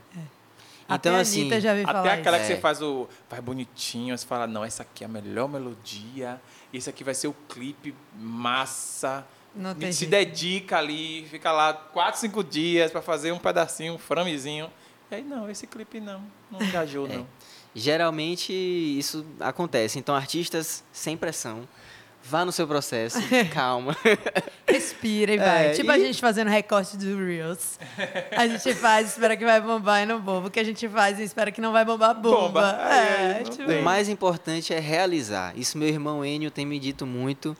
Então, 0.94 1.12
Até 1.12 1.18
a 1.18 1.20
assim, 1.20 1.40
Anitta 1.42 1.60
já 1.60 1.72
Até 1.90 2.10
aquela 2.12 2.36
isso. 2.38 2.46
que 2.48 2.54
você 2.54 2.60
faz 2.60 2.82
o. 2.82 3.08
Vai 3.30 3.40
bonitinho, 3.40 4.16
você 4.16 4.26
fala, 4.26 4.46
não, 4.46 4.64
essa 4.64 4.82
aqui 4.82 5.04
é 5.04 5.06
a 5.06 5.08
melhor 5.08 5.48
melodia, 5.48 6.40
esse 6.72 6.88
aqui 6.90 7.02
vai 7.04 7.14
ser 7.14 7.28
o 7.28 7.34
clipe 7.48 7.94
massa. 8.18 9.26
Não 9.54 9.74
tem 9.74 9.92
se 9.92 10.00
jeito. 10.00 10.10
dedica 10.10 10.78
ali, 10.78 11.26
fica 11.30 11.52
lá 11.52 11.74
quatro, 11.74 12.18
cinco 12.20 12.42
dias 12.42 12.90
pra 12.90 13.02
fazer 13.02 13.32
um 13.32 13.38
pedacinho, 13.38 13.94
um 13.94 13.98
framezinho. 13.98 14.70
E 15.10 15.14
aí, 15.16 15.22
não, 15.22 15.48
esse 15.50 15.66
clipe 15.66 16.00
não, 16.00 16.22
não 16.50 16.62
engajou, 16.62 17.06
É. 17.06 17.16
não. 17.18 17.26
Geralmente 17.74 18.52
isso 18.52 19.24
acontece. 19.40 19.98
Então, 19.98 20.14
artistas 20.14 20.84
sem 20.92 21.16
pressão, 21.16 21.66
vá 22.24 22.44
no 22.44 22.52
seu 22.52 22.66
processo, 22.66 23.18
calma. 23.52 23.96
Respira 24.66 25.34
e 25.34 25.38
vai. 25.38 25.66
É, 25.68 25.72
tipo 25.72 25.90
a 25.90 25.98
e- 25.98 26.06
gente 26.06 26.20
fazendo 26.20 26.48
recorte 26.48 26.96
do 26.96 27.16
Reels. 27.24 27.78
A 28.36 28.46
gente 28.46 28.74
faz, 28.74 29.10
espera 29.12 29.36
que 29.36 29.44
vai 29.44 29.60
bombar 29.60 30.02
e 30.02 30.06
não 30.06 30.20
bomba. 30.20 30.48
O 30.48 30.50
que 30.50 30.60
a 30.60 30.64
gente 30.64 30.88
faz 30.88 31.18
e 31.18 31.22
espera 31.24 31.50
que 31.50 31.60
não 31.60 31.72
vai 31.72 31.84
bombar, 31.84 32.14
bomba. 32.14 32.40
Bomba. 32.40 32.68
É, 32.90 33.42
não 33.44 33.50
tipo. 33.50 33.70
O 33.70 33.82
mais 33.82 34.08
importante 34.08 34.72
é 34.72 34.78
realizar. 34.78 35.52
Isso 35.56 35.76
meu 35.76 35.88
irmão 35.88 36.24
Enio 36.24 36.50
tem 36.50 36.64
me 36.64 36.78
dito 36.78 37.06
muito. 37.06 37.56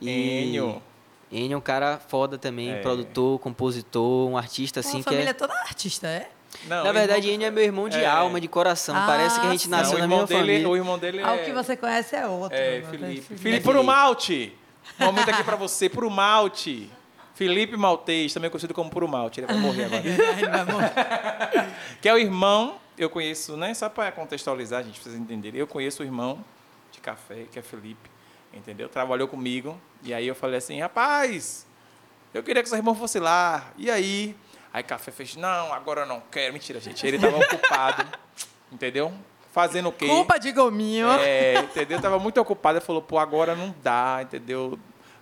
E 0.00 0.08
Enio. 0.10 0.82
Enio 1.30 1.54
é 1.54 1.58
um 1.58 1.60
cara 1.60 1.98
foda 2.08 2.38
também, 2.38 2.70
É. 2.70 2.80
produtor, 2.80 3.38
compositor, 3.38 4.28
um 4.30 4.36
artista 4.38 4.80
assim 4.80 5.00
a 5.00 5.04
que 5.04 5.10
família 5.10 5.30
é... 5.30 5.34
toda 5.34 5.52
artista, 5.54 6.06
é? 6.06 6.30
Não, 6.66 6.84
Na 6.84 6.92
verdade, 6.92 7.30
Enio 7.30 7.46
é 7.46 7.50
meu 7.50 7.62
irmão 7.64 7.88
de 7.88 7.98
É. 7.98 8.06
alma, 8.06 8.40
de 8.40 8.48
coração. 8.48 8.94
Ah, 8.96 9.04
Parece 9.06 9.40
que 9.40 9.46
a 9.46 9.50
gente. 9.50 9.68
Não, 9.68 9.78
nasceu 9.78 9.96
o 9.96 10.00
na 10.00 10.08
mesma 10.08 10.26
dele, 10.26 10.40
família. 10.40 10.68
O 10.68 10.76
irmão 10.76 10.98
dele 10.98 11.22
Ah, 11.22 11.36
é... 11.36 11.42
o 11.42 11.44
que 11.44 11.52
você 11.52 11.76
conhece 11.76 12.16
é 12.16 12.26
outro. 12.26 12.56
É? 12.58 12.82
Felipe. 12.82 12.98
Felipe. 13.22 13.36
Felipe, 13.36 13.64
por 13.64 13.76
um 13.76 13.82
malte. 13.82 14.52
Momento 14.98 15.28
aqui 15.30 15.44
pra 15.44 15.56
você, 15.56 15.88
por 15.88 16.04
um 16.04 16.10
malte. 16.10 16.90
Felipe 17.34 17.76
Maltês, 17.76 18.34
também 18.34 18.50
conhecido 18.50 18.74
como 18.74 18.90
Puro 18.90 19.06
Malte. 19.06 19.38
Ele 19.38 19.46
vai 19.46 19.56
morrer 19.58 19.84
agora. 19.84 20.02
Ele 20.08 20.48
vai 20.48 20.64
morrer. 20.64 20.90
que 22.02 22.08
é 22.08 22.12
o 22.12 22.18
irmão, 22.18 22.78
eu 22.98 23.08
conheço, 23.08 23.56
né? 23.56 23.72
Só 23.74 23.88
para 23.88 24.10
contextualizar, 24.10 24.80
a 24.80 24.82
gente 24.82 24.98
precisa 24.98 25.16
entender. 25.22 25.54
Eu 25.54 25.64
conheço 25.68 26.02
o 26.02 26.04
irmão 26.04 26.44
de 26.90 26.98
café, 26.98 27.44
que 27.52 27.56
é 27.56 27.62
Felipe, 27.62 28.10
entendeu? 28.52 28.88
Trabalhou 28.88 29.28
comigo. 29.28 29.80
E 30.02 30.12
aí 30.12 30.26
eu 30.26 30.34
falei 30.34 30.58
assim, 30.58 30.80
rapaz, 30.80 31.64
eu 32.34 32.42
queria 32.42 32.60
que 32.60 32.68
seu 32.68 32.76
irmão 32.78 32.96
fosse 32.96 33.20
lá. 33.20 33.70
E 33.78 33.88
aí? 33.88 34.34
Aí 34.78 34.82
Café 34.84 35.10
fez, 35.10 35.34
não, 35.34 35.72
agora 35.74 36.02
eu 36.02 36.06
não 36.06 36.22
quero. 36.30 36.52
Mentira, 36.52 36.78
gente. 36.78 37.04
Ele 37.04 37.16
estava 37.16 37.36
ocupado, 37.36 38.06
entendeu? 38.70 39.12
Fazendo 39.50 39.88
o 39.88 39.92
quê? 39.92 40.06
Culpa 40.06 40.38
de 40.38 40.52
gominho. 40.52 41.10
É, 41.10 41.58
entendeu? 41.58 42.00
Tava 42.00 42.16
muito 42.20 42.40
ocupado. 42.40 42.78
Ele 42.78 42.84
falou, 42.84 43.02
pô, 43.02 43.18
agora 43.18 43.56
não 43.56 43.74
dá, 43.82 44.20
entendeu? 44.22 44.78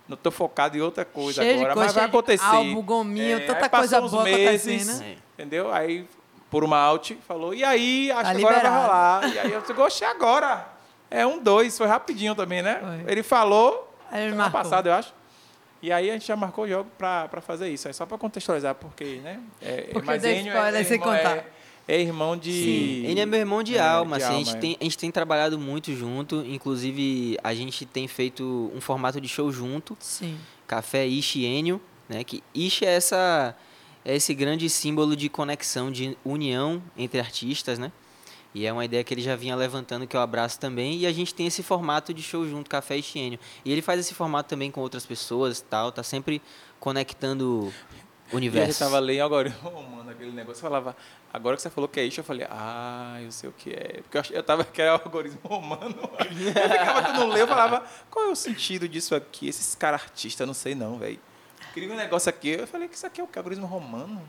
Não 0.07 0.15
tô 0.15 0.29
focado 0.29 0.77
em 0.77 0.81
outra 0.81 1.03
coisa 1.03 1.41
Cheio 1.41 1.55
de 1.55 1.59
agora, 1.61 1.73
coisa, 1.73 1.87
mas 1.87 1.95
vai 1.95 2.05
acontecer. 2.05 2.45
álbum, 2.45 2.83
gominho, 2.83 3.47
tanta 3.47 3.65
aí 3.65 3.69
passou 3.69 3.99
coisa 3.99 4.01
boa 4.15 4.23
meses, 4.25 4.67
acontecendo. 4.67 5.03
É. 5.03 5.17
Entendeu? 5.33 5.73
Aí, 5.73 6.07
por 6.51 6.63
uma 6.63 6.77
out, 6.77 7.17
falou, 7.27 7.51
e 7.51 7.63
aí, 7.63 8.11
acho 8.11 8.23
Tá 8.23 8.35
que 8.35 8.37
agora 8.37 8.53
vai 8.53 8.63
liberado. 8.63 8.85
rolar. 8.85 9.33
E 9.33 9.39
aí 9.39 9.51
eu 9.53 9.61
disse, 9.61 9.73
gostei 9.73 10.07
agora. 10.07 10.67
É 11.09 11.25
um, 11.25 11.39
dois, 11.39 11.75
foi 11.75 11.87
rapidinho 11.87 12.35
também, 12.35 12.61
né? 12.61 12.79
Foi. 12.79 13.11
Ele 13.11 13.23
falou, 13.23 13.91
Aí 14.11 14.21
ele 14.21 14.29
semana 14.33 14.51
marcou. 14.51 14.61
passada, 14.61 14.89
eu 14.89 14.93
acho. 14.93 15.16
E 15.81 15.91
aí 15.91 16.09
a 16.09 16.13
gente 16.13 16.27
já 16.27 16.35
marcou 16.35 16.65
o 16.65 16.67
jogo 16.67 16.89
pra, 16.97 17.27
pra 17.27 17.41
fazer 17.41 17.69
isso. 17.69 17.87
É 17.87 17.93
só 17.93 18.05
pra 18.05 18.17
contextualizar, 18.17 18.75
porque, 18.75 19.19
né? 19.23 19.39
É, 19.61 19.81
Porque 19.93 20.05
mas 20.05 20.21
dei 20.21 20.39
Enio 20.39 20.53
spoiler 20.53 20.85
sem 20.85 20.97
irmão, 20.97 21.15
contar. 21.15 21.37
É, 21.37 21.95
é 21.95 22.01
irmão 22.01 22.35
de... 22.35 22.51
Sim, 22.51 23.05
ele 23.05 23.19
é 23.19 23.25
meu 23.25 23.39
irmão 23.39 23.61
de 23.61 23.77
É, 23.77 23.79
alma, 23.79 24.17
de 24.17 24.23
assim, 24.23 24.33
a, 24.33 24.37
gente 24.37 24.47
alma, 24.47 24.57
é. 24.57 24.61
tem, 24.61 24.77
a 24.79 24.83
gente 24.83 24.97
tem 24.97 25.11
trabalhado 25.11 25.59
muito 25.59 25.93
junto, 25.93 26.43
inclusive 26.47 27.37
a 27.43 27.53
gente 27.53 27.85
tem 27.85 28.07
feito 28.07 28.71
um 28.75 28.81
formato 28.81 29.21
de 29.21 29.27
show 29.27 29.51
junto, 29.51 29.95
Sim. 29.99 30.37
Café 30.65 31.05
Ishi 31.05 31.41
e 31.41 31.45
Enio, 31.45 31.79
né, 32.09 32.23
que 32.23 32.43
Ishi 32.53 32.85
é, 32.85 32.95
essa, 32.95 33.55
é 34.03 34.15
esse 34.15 34.33
grande 34.33 34.69
símbolo 34.69 35.15
de 35.15 35.29
conexão, 35.29 35.91
de 35.91 36.17
união 36.25 36.81
entre 36.97 37.19
artistas, 37.19 37.77
né, 37.79 37.91
e 38.53 38.65
é 38.65 38.73
uma 38.73 38.83
ideia 38.85 39.03
que 39.03 39.13
ele 39.13 39.21
já 39.21 39.35
vinha 39.35 39.55
levantando, 39.55 40.07
que 40.07 40.15
eu 40.15 40.21
abraço 40.21 40.59
também, 40.59 40.97
e 40.97 41.05
a 41.05 41.11
gente 41.11 41.33
tem 41.33 41.47
esse 41.47 41.61
formato 41.61 42.13
de 42.13 42.23
show 42.23 42.47
junto, 42.47 42.69
Café 42.69 42.97
e 42.97 43.03
Enio, 43.15 43.39
e 43.63 43.71
ele 43.71 43.81
faz 43.81 43.99
esse 43.99 44.13
formato 44.13 44.49
também 44.49 44.71
com 44.71 44.81
outras 44.81 45.05
pessoas 45.05 45.59
e 45.59 45.63
tal, 45.63 45.91
tá 45.91 46.01
sempre 46.03 46.41
conectando 46.79 47.71
E 47.71 48.29
ele 48.29 48.35
universos. 48.37 48.77
tava 48.79 48.99
lendo 48.99 49.23
agora, 49.23 49.55
oh, 49.63 49.81
mano, 49.81 50.09
aquele 50.09 50.31
negócio. 50.31 50.59
Eu 50.59 50.63
falava, 50.69 50.95
agora 51.31 51.55
que 51.55 51.61
você 51.61 51.69
falou 51.69 51.87
que 51.87 51.99
é 51.99 52.03
isso, 52.05 52.19
eu 52.19 52.23
falei, 52.23 52.47
ah, 52.49 53.17
eu 53.21 53.31
sei 53.31 53.49
o 53.49 53.53
que 53.53 53.71
é. 53.71 54.01
Porque 54.01 54.17
eu, 54.17 54.21
achei, 54.21 54.37
eu 54.37 54.43
tava 54.43 54.63
que 54.65 54.81
era 54.81 54.93
algoritmo 54.93 55.39
romano. 55.43 55.95
Eu 56.19 56.69
ficava 56.69 57.03
tentando 57.03 57.33
ler, 57.33 57.41
eu 57.41 57.47
falava, 57.47 57.85
qual 58.09 58.25
é 58.25 58.29
o 58.29 58.35
sentido 58.35 58.87
disso 58.87 59.13
aqui? 59.15 59.47
Esses 59.47 59.75
caras 59.75 60.01
artistas, 60.01 60.39
eu 60.41 60.47
não 60.47 60.53
sei 60.53 60.73
não, 60.75 60.97
velho. 60.97 61.19
Queria 61.73 61.91
um 61.91 61.95
negócio 61.95 62.29
aqui, 62.29 62.49
eu 62.49 62.67
falei 62.67 62.87
que 62.87 62.95
isso 62.95 63.05
aqui 63.05 63.21
é 63.21 63.23
o 63.23 63.27
que? 63.27 63.37
Algoritmo 63.37 63.67
romano? 63.67 64.21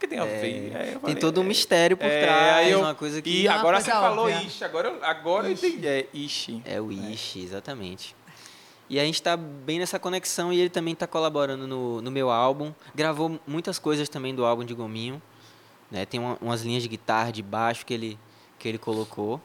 Que, 0.00 0.08
tem 0.08 0.18
a 0.18 0.24
ver? 0.24 0.42
Aí 0.42 0.66
eu 0.68 0.74
É, 0.76 0.84
Tem 0.86 0.98
falei, 1.00 1.14
todo 1.16 1.40
um 1.40 1.44
é, 1.44 1.46
mistério 1.48 1.96
por 1.96 2.06
é, 2.06 2.22
trás, 2.24 2.68
eu- 2.70 2.80
uma 2.80 2.94
coisa 2.94 3.20
que... 3.20 3.42
E 3.42 3.46
é 3.46 3.50
agora 3.50 3.80
você 3.80 3.90
falou 3.90 4.24
óbvia. 4.24 4.42
Ishi, 4.42 4.64
agora, 4.64 4.98
agora 5.02 5.46
eu 5.48 5.52
entendi. 5.52 5.86
É 5.86 6.06
Ishi. 6.14 6.62
É 6.64 6.80
o 6.80 6.90
Ishi, 6.90 7.40
exatamente. 7.44 8.16
E 8.88 8.98
a 8.98 9.04
gente 9.04 9.16
está 9.16 9.36
bem 9.36 9.78
nessa 9.78 9.98
conexão 9.98 10.52
e 10.52 10.58
ele 10.58 10.70
também 10.70 10.94
está 10.94 11.06
colaborando 11.06 11.66
no, 11.68 12.00
no 12.00 12.10
meu 12.10 12.30
álbum. 12.30 12.72
Gravou 12.94 13.38
muitas 13.46 13.78
coisas 13.78 14.08
também 14.08 14.34
do 14.34 14.44
álbum 14.44 14.64
de 14.64 14.74
Gominho. 14.74 15.20
Né? 15.90 16.06
Tem 16.06 16.18
uma- 16.18 16.38
umas 16.40 16.62
linhas 16.62 16.82
de 16.82 16.88
guitarra, 16.88 17.30
de 17.30 17.42
baixo 17.42 17.84
que 17.84 17.92
ele, 17.94 18.18
que 18.58 18.66
ele 18.68 18.78
colocou. 18.78 19.40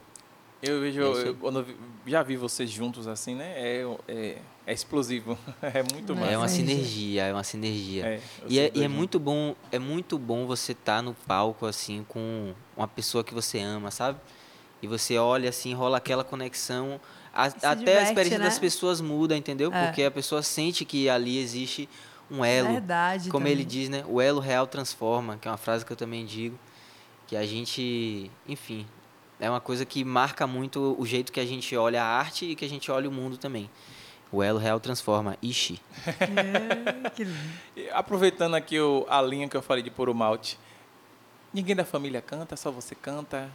Eu 0.62 0.80
vejo, 0.80 1.00
É 1.02 1.28
eu, 1.28 1.34
quando 1.36 1.60
eu 1.60 1.66
já 2.06 2.22
vi 2.22 2.36
vocês 2.36 2.70
juntos 2.70 3.06
assim, 3.06 3.34
né? 3.34 3.52
É, 3.56 3.84
é, 4.08 4.38
é 4.66 4.72
explosivo. 4.72 5.38
É 5.62 5.82
muito 5.92 6.14
massa. 6.16 6.30
É 6.32 6.38
uma 6.38 6.48
Sinergia. 6.48 7.22
é 7.24 7.32
uma 7.32 7.44
sinergia. 7.44 8.06
É, 8.06 8.20
E 8.48 8.58
é, 8.58 8.70
e 8.74 8.82
é 8.82 8.88
muito 8.88 9.18
bom, 9.18 9.54
é 9.70 9.78
muito 9.78 10.18
bom 10.18 10.46
você 10.46 10.72
estar 10.72 11.02
no 11.02 11.14
palco 11.14 11.66
assim 11.66 12.04
com 12.08 12.54
uma 12.76 12.88
pessoa 12.88 13.22
que 13.22 13.34
você 13.34 13.58
ama, 13.60 13.90
sabe? 13.90 14.18
E 14.82 14.86
você 14.86 15.18
olha 15.18 15.48
assim, 15.50 15.72
rola 15.74 15.98
aquela 15.98 16.24
conexão, 16.24 17.00
a- 17.34 17.44
até 17.44 17.66
a 17.68 17.74
diverte, 17.74 18.08
experiência 18.08 18.38
das 18.38 18.54
né? 18.54 18.60
pessoas 18.60 19.00
muda, 19.00 19.36
entendeu? 19.36 19.72
É. 19.72 19.86
Porque 19.86 20.02
a 20.04 20.10
pessoa 20.10 20.42
sente 20.42 20.84
que 20.84 21.08
ali 21.08 21.38
existe 21.38 21.88
um 22.30 22.44
elo. 22.44 22.72
Verdade. 22.72 23.28
Como 23.30 23.44
também. 23.44 23.52
ele 23.52 23.64
diz, 23.64 23.88
né? 23.88 24.04
O 24.08 24.20
elo 24.20 24.40
real 24.40 24.66
transforma, 24.66 25.36
que 25.36 25.46
é 25.46 25.50
uma 25.50 25.56
frase 25.56 25.84
que 25.84 25.92
eu 25.92 25.96
também 25.96 26.24
digo, 26.26 26.58
que 27.26 27.36
a 27.36 27.44
gente, 27.46 28.30
enfim, 28.48 28.86
é 29.38 29.50
uma 29.50 29.60
coisa 29.60 29.84
que 29.84 30.04
marca 30.04 30.46
muito 30.46 30.96
o 30.98 31.04
jeito 31.06 31.30
que 31.32 31.40
a 31.40 31.44
gente 31.44 31.76
olha 31.76 32.02
a 32.02 32.06
arte 32.06 32.46
e 32.46 32.56
que 32.56 32.64
a 32.64 32.68
gente 32.68 32.90
olha 32.90 33.08
o 33.08 33.12
mundo 33.12 33.36
também. 33.36 33.70
O 34.32 34.42
elo 34.42 34.58
real 34.58 34.80
transforma. 34.80 35.36
Ixi. 35.42 35.80
É, 37.06 37.10
que 37.10 37.24
lindo. 37.24 37.38
Aproveitando 37.92 38.54
aqui 38.54 38.78
o, 38.80 39.06
a 39.08 39.20
linha 39.22 39.48
que 39.48 39.56
eu 39.56 39.62
falei 39.62 39.82
de 39.82 39.90
puro 39.90 40.14
malte. 40.14 40.58
Ninguém 41.52 41.76
da 41.76 41.84
família 41.84 42.20
canta, 42.20 42.56
só 42.56 42.70
você 42.70 42.94
canta. 42.94 43.48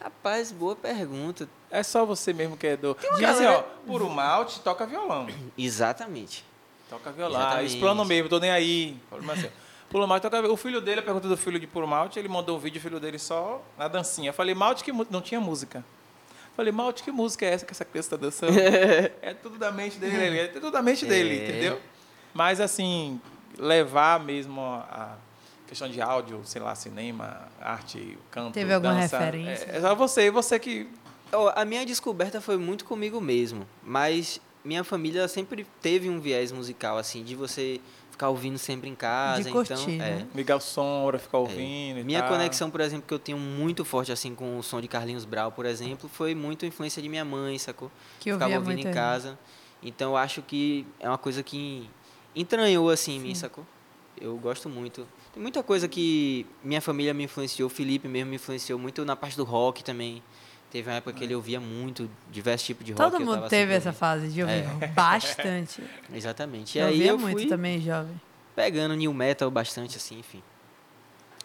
Rapaz, 0.00 0.52
boa 0.52 0.76
pergunta. 0.76 1.48
É 1.70 1.82
só 1.82 2.04
você 2.04 2.32
mesmo 2.32 2.56
que 2.56 2.66
é 2.66 2.76
do. 2.76 2.94
Porque 2.94 3.24
assim, 3.24 3.46
ó, 3.46 3.62
puro 3.86 4.08
malte 4.08 4.60
toca 4.60 4.86
violão. 4.86 5.26
Exatamente. 5.56 6.44
Toca 6.88 7.10
violão. 7.12 7.40
Ah, 7.40 7.44
Exatamente. 7.44 7.74
explano 7.74 8.04
mesmo, 8.04 8.28
tô 8.28 8.38
nem 8.38 8.50
aí. 8.50 8.96
Assim, 9.32 9.48
Puro 9.88 10.06
malte 10.06 10.26
O 10.26 10.56
filho 10.56 10.80
dele, 10.80 11.00
a 11.00 11.02
pergunta 11.02 11.28
do 11.28 11.36
filho 11.36 11.58
de 11.58 11.66
puro 11.66 11.86
malte, 11.86 12.18
ele 12.18 12.28
mandou 12.28 12.56
um 12.56 12.60
vídeo, 12.60 12.78
o 12.78 12.82
filho 12.82 13.00
dele 13.00 13.18
só 13.18 13.62
na 13.76 13.88
dancinha. 13.88 14.30
Eu 14.30 14.34
falei, 14.34 14.54
malte 14.54 14.84
que 14.84 14.92
não 14.92 15.20
tinha 15.22 15.40
música. 15.40 15.78
Eu 15.78 16.54
falei, 16.54 16.72
malte, 16.72 17.02
que 17.02 17.10
música 17.10 17.46
é 17.46 17.50
essa 17.54 17.64
que 17.64 17.72
essa 17.72 17.84
criança 17.84 18.10
tá 18.10 18.16
dançando? 18.16 18.52
é 18.58 19.34
tudo 19.34 19.58
da 19.58 19.70
mente 19.70 19.98
dele, 19.98 20.40
é 20.40 20.46
tudo 20.48 20.70
da 20.70 20.82
mente 20.82 21.06
dele, 21.06 21.38
É. 21.38 21.48
entendeu? 21.48 21.80
Mas 22.34 22.60
assim, 22.60 23.20
levar 23.56 24.20
mesmo 24.20 24.60
a 24.60 25.16
questão 25.66 25.88
de 25.88 26.00
áudio, 26.00 26.42
sei 26.44 26.60
lá, 26.60 26.74
cinema, 26.74 27.48
arte, 27.60 28.18
canto, 28.30 28.54
Teve 28.54 28.72
alguma 28.72 28.94
dança, 28.94 29.18
referência? 29.18 29.66
É, 29.70 29.76
é 29.76 29.80
só 29.80 29.94
você, 29.94 30.30
você 30.30 30.58
que 30.58 30.88
Ó, 31.32 31.52
A 31.54 31.64
minha 31.64 31.84
descoberta 31.84 32.40
foi 32.40 32.56
muito 32.56 32.84
comigo 32.84 33.20
mesmo, 33.20 33.66
mas 33.82 34.40
minha 34.64 34.82
família 34.82 35.28
sempre 35.28 35.66
teve 35.80 36.08
um 36.08 36.20
viés 36.20 36.52
musical, 36.52 36.96
assim, 36.98 37.22
de 37.22 37.34
você 37.34 37.80
ficar 38.18 38.30
ouvindo 38.30 38.58
sempre 38.58 38.90
em 38.90 38.96
casa. 38.96 39.44
De 39.44 39.50
curtir, 39.50 39.72
então, 39.72 39.86
é. 39.88 40.16
né? 40.16 40.26
ligar 40.34 40.56
o 40.56 40.60
som, 40.60 41.04
hora 41.04 41.20
ficar 41.20 41.38
ouvindo 41.38 42.00
e 42.00 42.04
Minha 42.04 42.20
tal. 42.20 42.30
conexão, 42.30 42.68
por 42.68 42.80
exemplo, 42.80 43.06
que 43.06 43.14
eu 43.14 43.18
tenho 43.18 43.38
muito 43.38 43.84
forte 43.84 44.10
assim 44.10 44.34
com 44.34 44.58
o 44.58 44.62
som 44.62 44.80
de 44.80 44.88
Carlinhos 44.88 45.24
Brau, 45.24 45.52
por 45.52 45.64
exemplo, 45.64 46.10
foi 46.12 46.34
muito 46.34 46.66
influência 46.66 47.00
de 47.00 47.08
minha 47.08 47.24
mãe, 47.24 47.56
sacou? 47.58 47.90
Que 48.18 48.30
eu 48.30 48.34
Ficava 48.34 48.52
ouvindo 48.56 48.74
muito 48.74 48.88
em 48.88 48.92
casa. 48.92 49.38
Então 49.80 50.10
eu 50.10 50.16
acho 50.16 50.42
que 50.42 50.84
é 50.98 51.08
uma 51.08 51.16
coisa 51.16 51.44
que 51.44 51.88
entranhou 52.34 52.90
assim 52.90 53.16
em 53.16 53.20
mim, 53.20 53.34
sacou? 53.36 53.64
Eu 54.20 54.36
gosto 54.36 54.68
muito. 54.68 55.06
Tem 55.32 55.40
muita 55.40 55.62
coisa 55.62 55.86
que 55.86 56.44
minha 56.64 56.80
família 56.80 57.14
me 57.14 57.22
influenciou, 57.22 57.68
o 57.68 57.70
Felipe 57.70 58.08
mesmo 58.08 58.30
me 58.30 58.36
influenciou 58.36 58.80
muito 58.80 59.04
na 59.04 59.14
parte 59.14 59.36
do 59.36 59.44
rock 59.44 59.84
também. 59.84 60.20
Teve 60.70 60.90
uma 60.90 60.96
época 60.96 61.14
que 61.14 61.24
ele 61.24 61.34
ouvia 61.34 61.58
muito 61.58 62.10
diversos 62.30 62.66
tipos 62.66 62.84
de 62.84 62.92
rock. 62.92 63.10
Todo 63.10 63.24
mundo 63.24 63.48
teve 63.48 63.72
essa 63.72 63.92
fase 63.92 64.28
de 64.28 64.42
ouvir 64.42 64.66
É. 64.80 64.86
bastante. 64.94 65.82
Exatamente. 66.12 66.76
E 66.76 66.80
eu 66.80 66.86
aí 66.86 66.92
ouvia 66.94 67.10
eu 67.12 67.18
muito 67.18 67.48
também, 67.48 67.80
jovem. 67.80 68.20
pegando 68.54 68.94
new 68.94 69.12
metal 69.14 69.50
bastante, 69.50 69.96
assim, 69.96 70.18
enfim. 70.18 70.42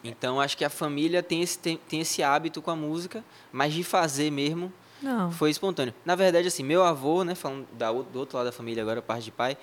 Então 0.03 0.41
acho 0.41 0.57
que 0.57 0.65
a 0.65 0.69
família 0.69 1.23
tem 1.23 1.41
esse, 1.41 1.57
tem, 1.57 1.77
tem 1.87 2.01
esse 2.01 2.21
hábito 2.21 2.61
com 2.61 2.69
a 2.71 2.75
música, 2.75 3.23
mas 3.51 3.73
de 3.73 3.83
fazer 3.85 4.29
mesmo 4.29 4.71
Não. 5.01 5.31
foi 5.31 5.49
espontâneo. 5.49 5.93
Na 6.03 6.15
verdade, 6.15 6.47
assim, 6.49 6.61
meu 6.63 6.83
avô, 6.83 7.23
né, 7.23 7.33
falando 7.35 7.65
da, 7.77 7.89
do 7.91 8.19
outro 8.19 8.35
lado 8.37 8.47
da 8.47 8.51
família 8.51 8.83
agora, 8.83 9.01
parte 9.01 9.23
de 9.25 9.31
pai, 9.31 9.55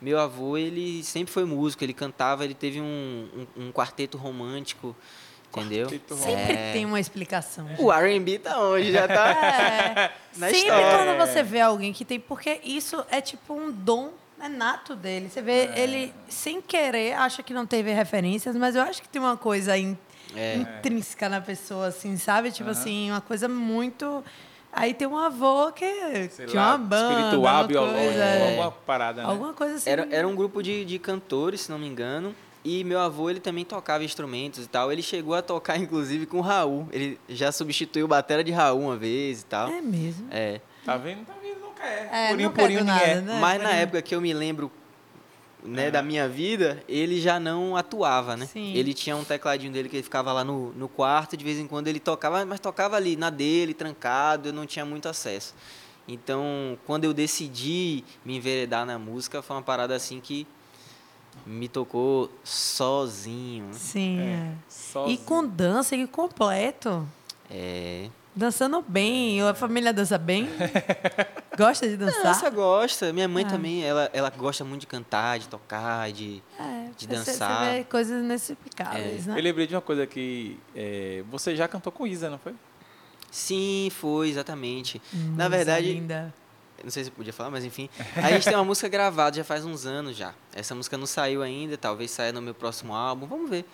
meu 0.00 0.20
avô, 0.20 0.56
ele 0.56 1.02
sempre 1.02 1.32
foi 1.32 1.44
músico, 1.44 1.82
ele 1.82 1.92
cantava, 1.92 2.44
ele 2.44 2.54
teve 2.54 2.80
um, 2.80 3.28
um, 3.56 3.64
um 3.64 3.72
quarteto 3.72 4.16
romântico, 4.16 4.94
entendeu? 5.60 5.88
Sempre 5.88 6.52
É. 6.54 6.72
tem 6.72 6.84
uma 6.86 6.98
explicação. 7.00 7.66
O 7.78 7.92
R&B 7.92 8.38
tá 8.38 8.58
onde? 8.60 8.92
Já 8.92 9.06
tá 9.08 9.30
É. 9.30 10.10
na 10.36 10.46
Sempre 10.46 10.58
história. 10.60 11.14
quando 11.16 11.26
você 11.28 11.42
vê 11.42 11.60
alguém 11.60 11.92
que 11.92 12.04
tem. 12.04 12.18
Porque 12.20 12.60
isso 12.64 13.04
é 13.10 13.20
tipo 13.20 13.54
um 13.54 13.70
dom 13.70 14.10
é 14.40 14.48
nato 14.48 14.94
dele. 14.94 15.28
Você 15.28 15.42
vê 15.42 15.66
É. 15.66 15.80
ele, 15.80 16.14
sem 16.28 16.60
querer, 16.62 17.14
acha 17.14 17.42
que 17.42 17.52
não 17.52 17.66
teve 17.66 17.92
referências, 17.92 18.54
mas 18.56 18.76
eu 18.76 18.82
acho 18.82 19.02
que 19.02 19.08
tem 19.08 19.20
uma 19.20 19.36
coisa 19.36 19.76
in- 19.76 19.98
É. 20.36 20.54
intrínseca 20.56 21.28
na 21.28 21.40
pessoa, 21.40 21.88
assim, 21.88 22.16
sabe? 22.16 22.52
Tipo 22.52 22.70
assim, 22.70 23.10
uma 23.10 23.20
coisa 23.20 23.48
muito. 23.48 24.22
Aí 24.72 24.92
tem 24.94 25.08
um 25.08 25.16
avô 25.16 25.72
que 25.72 25.84
sei 26.30 26.46
tinha 26.46 26.60
lá, 26.62 26.68
uma 26.76 26.78
banda. 26.78 27.14
espiritual, 27.20 27.66
biológico, 27.66 27.98
coisa, 28.04 28.24
é. 28.24 28.48
alguma 28.50 28.70
parada, 28.70 29.22
né? 29.22 29.28
Alguma 29.28 29.52
coisa 29.54 29.74
assim. 29.76 29.90
Era, 29.90 30.06
era 30.10 30.28
um 30.28 30.36
grupo 30.36 30.62
de, 30.62 30.84
de 30.84 30.98
cantores, 31.00 31.62
se 31.62 31.70
não 31.70 31.78
me 31.78 31.86
engano. 31.88 32.32
E 32.68 32.84
meu 32.84 33.00
avô, 33.00 33.30
ele 33.30 33.40
também 33.40 33.64
tocava 33.64 34.04
instrumentos 34.04 34.66
e 34.66 34.68
tal. 34.68 34.92
Ele 34.92 35.00
chegou 35.00 35.34
a 35.34 35.40
tocar, 35.40 35.78
inclusive, 35.80 36.26
com 36.26 36.36
o 36.36 36.42
Raul. 36.42 36.86
Ele 36.92 37.18
já 37.26 37.50
substituiu 37.50 38.04
a 38.04 38.08
bateria 38.08 38.44
de 38.44 38.52
Raul 38.52 38.82
uma 38.82 38.96
vez 38.96 39.40
e 39.40 39.46
tal. 39.46 39.70
É 39.70 39.80
mesmo. 39.80 40.28
É. 40.30 40.60
Tá 40.84 40.98
vendo? 40.98 41.24
Tá 41.24 41.32
vendo? 41.42 41.60
Nunca 41.60 41.82
é. 41.82 42.08
É, 42.12 42.28
purinho, 42.28 42.48
não 42.48 42.54
pego 42.54 42.68
purinho, 42.68 42.84
nada, 42.84 43.00
ninguém 43.00 43.18
é. 43.18 43.20
né? 43.22 43.40
Mas 43.40 43.62
na 43.62 43.70
época 43.70 44.02
que 44.02 44.14
eu 44.14 44.20
me 44.20 44.34
lembro 44.34 44.70
né, 45.64 45.90
da 45.90 46.02
minha 46.02 46.28
vida, 46.28 46.84
ele 46.86 47.18
já 47.18 47.40
não 47.40 47.74
atuava, 47.74 48.36
né? 48.36 48.44
Sim. 48.44 48.74
Ele 48.74 48.92
tinha 48.92 49.16
um 49.16 49.24
tecladinho 49.24 49.72
dele 49.72 49.88
que 49.88 49.96
ele 49.96 50.02
ficava 50.02 50.30
lá 50.30 50.44
no, 50.44 50.72
no 50.74 50.88
quarto, 50.90 51.38
de 51.38 51.44
vez 51.44 51.58
em 51.58 51.66
quando 51.66 51.88
ele 51.88 51.98
tocava, 51.98 52.44
mas 52.44 52.60
tocava 52.60 52.96
ali 52.96 53.16
na 53.16 53.30
dele, 53.30 53.72
trancado, 53.72 54.50
eu 54.50 54.52
não 54.52 54.66
tinha 54.66 54.84
muito 54.84 55.08
acesso. 55.08 55.54
Então, 56.06 56.78
quando 56.86 57.04
eu 57.04 57.14
decidi 57.14 58.04
me 58.24 58.36
enveredar 58.36 58.84
na 58.84 58.98
música, 58.98 59.40
foi 59.40 59.56
uma 59.56 59.62
parada 59.62 59.94
assim 59.94 60.20
que 60.20 60.46
me 61.46 61.68
tocou 61.68 62.30
sozinho. 62.44 63.68
Sim, 63.72 64.18
é. 64.20 64.52
E 64.68 64.72
Sozinho. 64.72 65.18
com 65.18 65.46
dança 65.46 65.96
e 65.96 66.06
completo. 66.06 67.06
É. 67.50 68.08
Dançando 68.34 68.84
bem. 68.86 69.42
A 69.42 69.52
família 69.54 69.92
dança 69.92 70.16
bem? 70.16 70.48
Gosta 71.58 71.88
de 71.88 71.96
dançar? 71.96 72.22
Dança 72.22 72.50
gosta. 72.50 73.12
Minha 73.12 73.26
mãe 73.26 73.44
Ah. 73.44 73.48
também, 73.48 73.82
ela, 73.82 74.08
ela 74.12 74.30
gosta 74.30 74.64
muito 74.64 74.82
de 74.82 74.86
cantar, 74.86 75.38
de 75.40 75.48
tocar, 75.48 76.12
de. 76.12 76.40
É, 76.58 76.88
de 76.96 77.08
dançar. 77.08 77.64
Você 77.64 77.72
vê 77.78 77.84
coisas 77.84 78.22
inexplicáveis, 78.22 79.26
É. 79.26 79.30
né? 79.32 79.38
Eu 79.40 79.42
lembrei 79.42 79.66
de 79.66 79.74
uma 79.74 79.80
coisa 79.80 80.06
que 80.06 80.56
é, 80.76 81.24
você 81.28 81.56
já 81.56 81.66
cantou 81.66 81.90
com 81.92 82.06
Isa, 82.06 82.30
não 82.30 82.38
foi? 82.38 82.54
Sim, 83.30 83.90
foi, 83.90 84.28
exatamente. 84.28 85.02
Na 85.12 85.44
Nossa, 85.44 85.48
verdade, 85.50 85.92
linda. 85.92 86.32
Não 86.84 86.90
sei 86.90 87.04
se 87.04 87.10
eu 87.10 87.14
podia 87.14 87.32
falar, 87.32 87.50
mas 87.50 87.64
enfim. 87.64 87.88
A 88.16 88.30
gente 88.30 88.44
tem 88.44 88.54
uma 88.54 88.64
música 88.64 88.88
gravada 88.88 89.36
já 89.36 89.44
faz 89.44 89.64
uns 89.64 89.84
anos 89.86 90.16
já. 90.16 90.32
Essa 90.54 90.74
música 90.74 90.96
não 90.96 91.06
saiu 91.06 91.42
ainda, 91.42 91.76
talvez 91.76 92.10
saia 92.10 92.32
no 92.32 92.40
meu 92.42 92.54
próximo 92.54 92.94
álbum, 92.94 93.26
vamos 93.26 93.50
ver. 93.50 93.64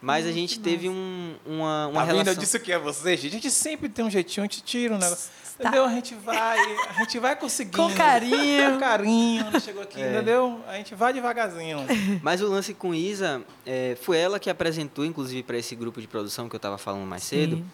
Mas 0.00 0.24
a 0.26 0.28
Hum, 0.28 0.32
gente 0.32 0.54
que 0.58 0.60
teve 0.60 0.88
um, 0.88 1.34
uma, 1.44 1.88
uma 1.88 2.00
tá 2.00 2.06
relação. 2.06 2.32
Eu 2.34 2.38
disse 2.38 2.58
que 2.60 2.70
é 2.70 2.78
você, 2.78 3.16
gente. 3.16 3.28
A 3.28 3.34
gente 3.40 3.50
sempre 3.50 3.88
tem 3.88 4.04
um 4.04 4.10
jeitinho, 4.10 4.44
a 4.44 4.46
gente 4.48 4.62
tira 4.62 4.94
um 4.94 4.98
negócio. 4.98 5.28
Tá. 5.58 5.64
Entendeu? 5.70 5.84
A 5.86 5.90
gente 5.92 6.14
vai, 6.14 6.56
a 6.88 6.92
gente 7.00 7.18
vai 7.18 7.34
conseguindo. 7.34 7.76
Com 7.78 7.92
carinho. 7.92 8.74
Com 8.74 8.78
carinho. 8.78 9.44
Ela 9.48 9.58
chegou 9.58 9.82
aqui, 9.82 10.00
É. 10.00 10.08
entendeu? 10.14 10.60
A 10.68 10.74
gente 10.76 10.94
vai 10.94 11.12
devagarzinho. 11.12 11.78
Mas 12.22 12.40
o 12.40 12.46
lance 12.46 12.72
com 12.74 12.94
Isa, 12.94 13.42
é, 13.66 13.96
foi 14.00 14.18
ela 14.18 14.38
que 14.38 14.48
apresentou, 14.48 15.04
inclusive, 15.04 15.42
para 15.42 15.58
esse 15.58 15.74
grupo 15.74 16.00
de 16.00 16.06
produção 16.06 16.48
que 16.48 16.54
eu 16.54 16.58
estava 16.58 16.78
falando 16.78 17.04
mais 17.04 17.24
cedo, 17.24 17.64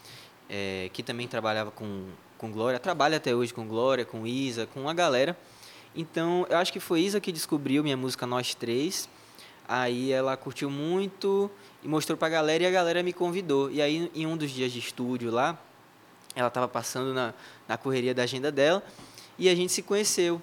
é, 0.49 0.89
que 0.95 1.03
também 1.03 1.28
trabalhava 1.28 1.70
com, 1.70 2.07
com 2.45 2.53
Glória, 2.53 2.78
trabalha 2.78 3.16
até 3.16 3.34
hoje 3.34 3.55
com 3.55 3.66
Glória, 3.66 4.05
com 4.05 4.26
Isa, 4.26 4.66
com 4.66 4.86
a 4.86 4.92
galera. 4.92 5.34
Então, 5.97 6.47
eu 6.51 6.59
acho 6.59 6.70
que 6.70 6.78
foi 6.78 7.01
Isa 7.01 7.18
que 7.18 7.32
descobriu 7.32 7.82
minha 7.82 7.97
música 7.97 8.26
Nós 8.26 8.55
Três. 8.55 9.09
Aí 9.66 10.12
ela 10.12 10.36
curtiu 10.36 10.68
muito 10.68 11.51
e 11.82 11.88
mostrou 11.88 12.18
pra 12.18 12.28
galera 12.28 12.64
e 12.64 12.66
a 12.66 12.70
galera 12.70 13.03
me 13.03 13.14
convidou. 13.14 13.70
E 13.70 13.80
aí, 13.80 14.11
em 14.14 14.26
um 14.26 14.36
dos 14.36 14.51
dias 14.51 14.70
de 14.70 14.78
estúdio 14.78 15.30
lá, 15.30 15.59
ela 16.36 16.49
estava 16.49 16.68
passando 16.68 17.14
na, 17.14 17.32
na 17.66 17.78
correria 17.78 18.14
da 18.14 18.24
agenda 18.24 18.53
dela 18.53 18.82
e 19.38 19.49
a 19.49 19.55
gente 19.55 19.72
se 19.72 19.80
conheceu. 19.80 20.42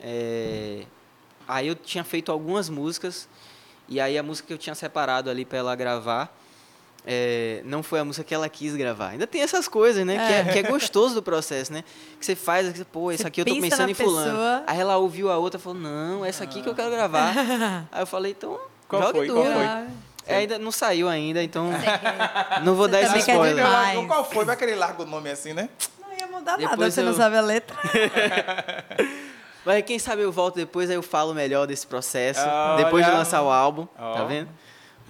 É, 0.00 0.84
aí 1.46 1.66
eu 1.66 1.74
tinha 1.74 2.04
feito 2.04 2.30
algumas 2.30 2.68
músicas 2.68 3.26
e 3.88 3.98
aí 3.98 4.18
a 4.18 4.22
música 4.22 4.48
que 4.48 4.52
eu 4.52 4.58
tinha 4.58 4.74
separado 4.74 5.30
ali 5.30 5.46
para 5.46 5.58
ela 5.58 5.74
gravar 5.74 6.37
é, 7.10 7.62
não 7.64 7.82
foi 7.82 8.00
a 8.00 8.04
música 8.04 8.22
que 8.22 8.34
ela 8.34 8.46
quis 8.50 8.76
gravar. 8.76 9.08
Ainda 9.08 9.26
tem 9.26 9.40
essas 9.40 9.66
coisas, 9.66 10.04
né? 10.04 10.16
Que, 10.26 10.32
é, 10.34 10.52
que 10.52 10.58
é 10.58 10.62
gostoso 10.62 11.14
do 11.14 11.22
processo, 11.22 11.72
né? 11.72 11.82
Que 12.20 12.26
você 12.26 12.36
faz, 12.36 12.70
que 12.70 12.76
você, 12.78 12.84
pô, 12.84 13.10
essa 13.10 13.22
Você 13.22 13.28
aqui 13.28 13.40
eu 13.40 13.44
tô 13.46 13.54
pensa 13.54 13.68
pensando 13.70 13.90
em 13.90 13.94
fulano. 13.94 14.30
pessoa. 14.30 14.62
Aí 14.66 14.78
ela 14.78 14.98
ouviu 14.98 15.30
a 15.30 15.38
outra 15.38 15.58
e 15.58 15.62
falou, 15.62 15.78
não, 15.80 16.22
essa 16.22 16.44
aqui 16.44 16.60
que 16.60 16.68
eu 16.68 16.74
quero 16.74 16.90
gravar. 16.90 17.32
aí 17.90 18.02
eu 18.02 18.06
falei, 18.06 18.32
então, 18.32 18.58
Qual 18.86 19.00
jogue 19.00 19.18
foi? 19.20 19.26
duro. 19.26 19.40
Qual 19.42 19.52
foi? 19.54 19.64
Ah, 19.64 19.86
É, 20.26 20.36
ainda 20.36 20.58
não 20.58 20.70
saiu 20.70 21.08
ainda, 21.08 21.42
então 21.42 21.70
não 22.62 22.74
vou 22.74 22.86
dar 22.86 23.00
esse 23.00 23.18
spoiler. 23.20 23.64
Qual 24.06 24.24
foi? 24.30 24.44
Vai 24.44 24.56
querer 24.56 24.74
larga 24.74 25.02
o 25.02 25.06
nome 25.06 25.30
assim, 25.30 25.54
né? 25.54 25.70
Não 25.98 26.12
ia 26.14 26.26
mudar 26.26 26.58
nada, 26.58 26.90
você 26.90 27.00
não 27.00 27.12
eu- 27.12 27.16
sabe 27.16 27.38
a 27.38 27.40
letra. 27.40 27.74
Mas 29.64 29.82
quem 29.84 29.98
sabe 29.98 30.22
eu 30.22 30.32
volto 30.32 30.54
depois, 30.56 30.88
aí 30.88 30.96
eu 30.96 31.02
falo 31.02 31.34
melhor 31.34 31.66
desse 31.66 31.86
processo, 31.86 32.40
Ah, 32.42 32.74
depois 32.78 33.04
de 33.04 33.10
lançar 33.10 33.42
o 33.42 33.50
álbum, 33.50 33.86
Ó. 33.98 34.14
tá 34.14 34.24
vendo? 34.24 34.48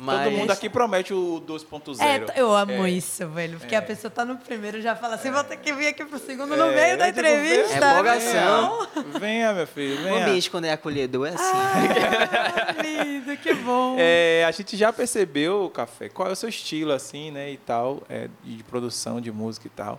Mas... 0.00 0.24
Todo 0.24 0.32
mundo 0.36 0.50
aqui 0.52 0.68
promete 0.70 1.12
o 1.12 1.42
2.0. 1.44 2.00
É, 2.00 2.40
eu 2.40 2.54
amo 2.54 2.86
É. 2.86 2.90
isso, 2.90 3.26
velho. 3.28 3.58
Porque 3.58 3.74
É. 3.74 3.78
a 3.78 3.82
pessoa 3.82 4.10
tá 4.10 4.24
no 4.24 4.36
primeiro 4.36 4.78
e 4.78 4.82
já 4.82 4.94
fala 4.94 5.16
assim, 5.16 5.30
vou 5.30 5.42
ter 5.42 5.56
que 5.56 5.72
vir 5.72 5.88
aqui 5.88 6.04
pro 6.04 6.18
segundo 6.20 6.56
no 6.56 6.66
É, 6.66 6.74
meio 6.74 6.98
da 6.98 7.08
entrevista. 7.08 7.74
É 7.74 7.76
empolgação. 7.92 8.86
Venha, 8.94 9.18
venha, 9.18 9.52
meu 9.54 9.66
filho, 9.66 9.98
O 9.98 10.02
venha. 10.04 10.22
ambiente, 10.26 10.50
quando 10.50 10.66
é 10.66 10.72
acolhedor, 10.72 11.26
é 11.26 11.30
assim. 11.30 11.42
Ah, 11.44 12.76
lindo, 12.82 13.36
que 13.38 13.52
bom. 13.54 13.96
É, 13.98 14.44
a 14.46 14.50
gente 14.52 14.76
já 14.76 14.92
percebeu, 14.92 15.68
Café, 15.74 16.08
qual 16.08 16.28
é 16.28 16.32
o 16.32 16.36
seu 16.36 16.48
estilo, 16.48 16.92
assim, 16.92 17.30
né, 17.32 17.50
e 17.50 17.56
tal, 17.56 18.00
é, 18.08 18.28
de 18.44 18.62
produção 18.62 19.20
de 19.20 19.32
música 19.32 19.66
e 19.66 19.70
tal. 19.70 19.98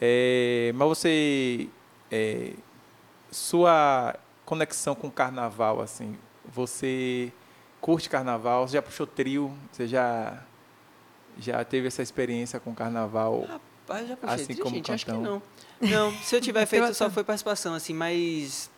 É, 0.00 0.70
mas 0.74 0.86
você, 0.88 1.68
é, 2.10 2.52
sua 3.30 4.14
conexão 4.44 4.94
com 4.94 5.08
o 5.08 5.10
carnaval, 5.10 5.80
assim, 5.80 6.16
você 6.46 7.32
curte 7.84 8.08
carnaval? 8.08 8.66
Você 8.66 8.72
já 8.78 8.82
puxou 8.82 9.06
trio? 9.06 9.52
Você 9.70 9.86
já, 9.86 10.42
já 11.38 11.62
teve 11.62 11.86
essa 11.88 12.02
experiência 12.02 12.58
com 12.58 12.74
carnaval? 12.74 13.44
Rapaz, 13.46 14.08
já 14.08 14.16
puxei. 14.16 14.34
Assim 14.34 14.52
Assim 14.54 14.62
como 14.62 14.74
gente, 14.74 14.90
acho 14.90 15.04
que 15.04 15.12
não. 15.12 15.42
Não, 15.82 16.10
se 16.22 16.34
eu 16.34 16.40
tiver 16.40 16.64
feito, 16.64 16.86
só 16.86 17.04
bacana. 17.04 17.10
foi 17.10 17.24
participação, 17.24 17.74
assim, 17.74 17.92
mas 17.92 18.70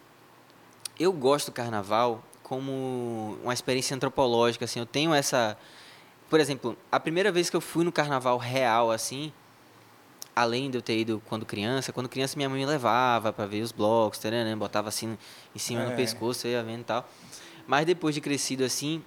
eu 0.98 1.12
gosto 1.12 1.46
do 1.46 1.52
carnaval 1.52 2.20
como 2.42 3.38
uma 3.44 3.54
experiência 3.54 3.94
antropológica, 3.94 4.64
assim, 4.64 4.80
eu 4.80 4.86
tenho 4.86 5.14
essa... 5.14 5.57
Por 6.28 6.40
exemplo, 6.40 6.76
a 6.90 6.98
primeira 6.98 7.30
vez 7.30 7.48
que 7.48 7.54
eu 7.54 7.61
fui 7.61 7.84
no 7.84 7.92
carnaval 7.92 8.38
real, 8.38 8.90
assim, 8.90 9.32
além 10.34 10.68
de 10.68 10.78
eu 10.78 10.82
ter 10.82 10.98
ido 10.98 11.22
quando 11.28 11.46
criança, 11.46 11.92
quando 11.92 12.09
criança 12.09 12.36
minha 12.36 12.48
mãe 12.48 12.59
me 12.59 12.66
levava 12.66 13.32
para 13.32 13.46
ver 13.46 13.62
os 13.62 13.70
blocos, 13.70 14.20
né, 14.24 14.57
botava 14.57 14.88
assim 14.88 15.16
em 15.54 15.59
cima 15.61 15.82
É. 15.82 15.90
no 15.90 15.94
pescoço, 15.94 16.48
eu 16.48 16.50
ia 16.52 16.64
vendo 16.64 16.80
e 16.80 16.84
tal. 16.84 17.09
Mas 17.66 17.84
depois 17.86 18.14
de 18.14 18.20
crescido 18.20 18.64
assim, 18.64 19.02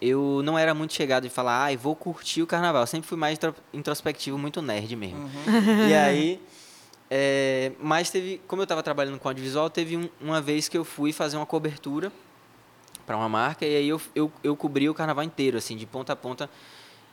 eu 0.00 0.40
não 0.44 0.58
era 0.58 0.74
muito 0.74 0.92
chegado 0.94 1.24
de 1.24 1.30
falar, 1.30 1.62
ai, 1.64 1.76
vou 1.76 1.94
curtir 1.96 2.42
o 2.42 2.46
carnaval. 2.46 2.82
Eu 2.82 2.86
sempre 2.86 3.08
fui 3.08 3.18
mais 3.18 3.36
intro- 3.36 3.54
introspectivo, 3.72 4.36
muito 4.38 4.60
nerd 4.62 4.94
mesmo. 4.96 5.18
Uhum. 5.18 5.88
E 5.88 5.94
aí, 5.94 6.40
é, 7.10 7.72
mas 7.80 8.10
teve, 8.10 8.40
como 8.46 8.62
eu 8.62 8.64
estava 8.64 8.82
trabalhando 8.82 9.18
com 9.18 9.28
audiovisual, 9.28 9.68
teve 9.70 9.96
um- 9.96 10.08
uma 10.20 10.40
vez 10.40 10.68
que 10.68 10.76
eu 10.76 10.84
fui 10.84 11.12
fazer 11.12 11.36
uma 11.36 11.46
cobertura 11.46 12.12
para 13.06 13.16
uma 13.16 13.28
marca 13.28 13.66
e 13.66 13.76
aí 13.76 13.88
eu, 13.88 14.00
eu, 14.14 14.30
eu 14.44 14.54
cobri 14.56 14.88
o 14.88 14.94
carnaval 14.94 15.24
inteiro, 15.24 15.58
assim, 15.58 15.76
de 15.76 15.84
ponta 15.86 16.12
a 16.12 16.16
ponta, 16.16 16.48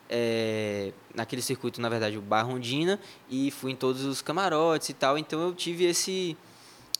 é, 0.10 0.94
naquele 1.14 1.42
circuito, 1.42 1.82
na 1.82 1.90
verdade, 1.90 2.18
o 2.18 2.22
Bar 2.22 2.44
Rondina, 2.44 3.00
e 3.30 3.52
fui 3.52 3.72
em 3.72 3.76
todos 3.76 4.06
os 4.06 4.22
camarotes 4.22 4.90
e 4.90 4.94
tal. 4.94 5.18
Então 5.18 5.42
eu 5.42 5.54
tive 5.54 5.86
esse, 5.86 6.38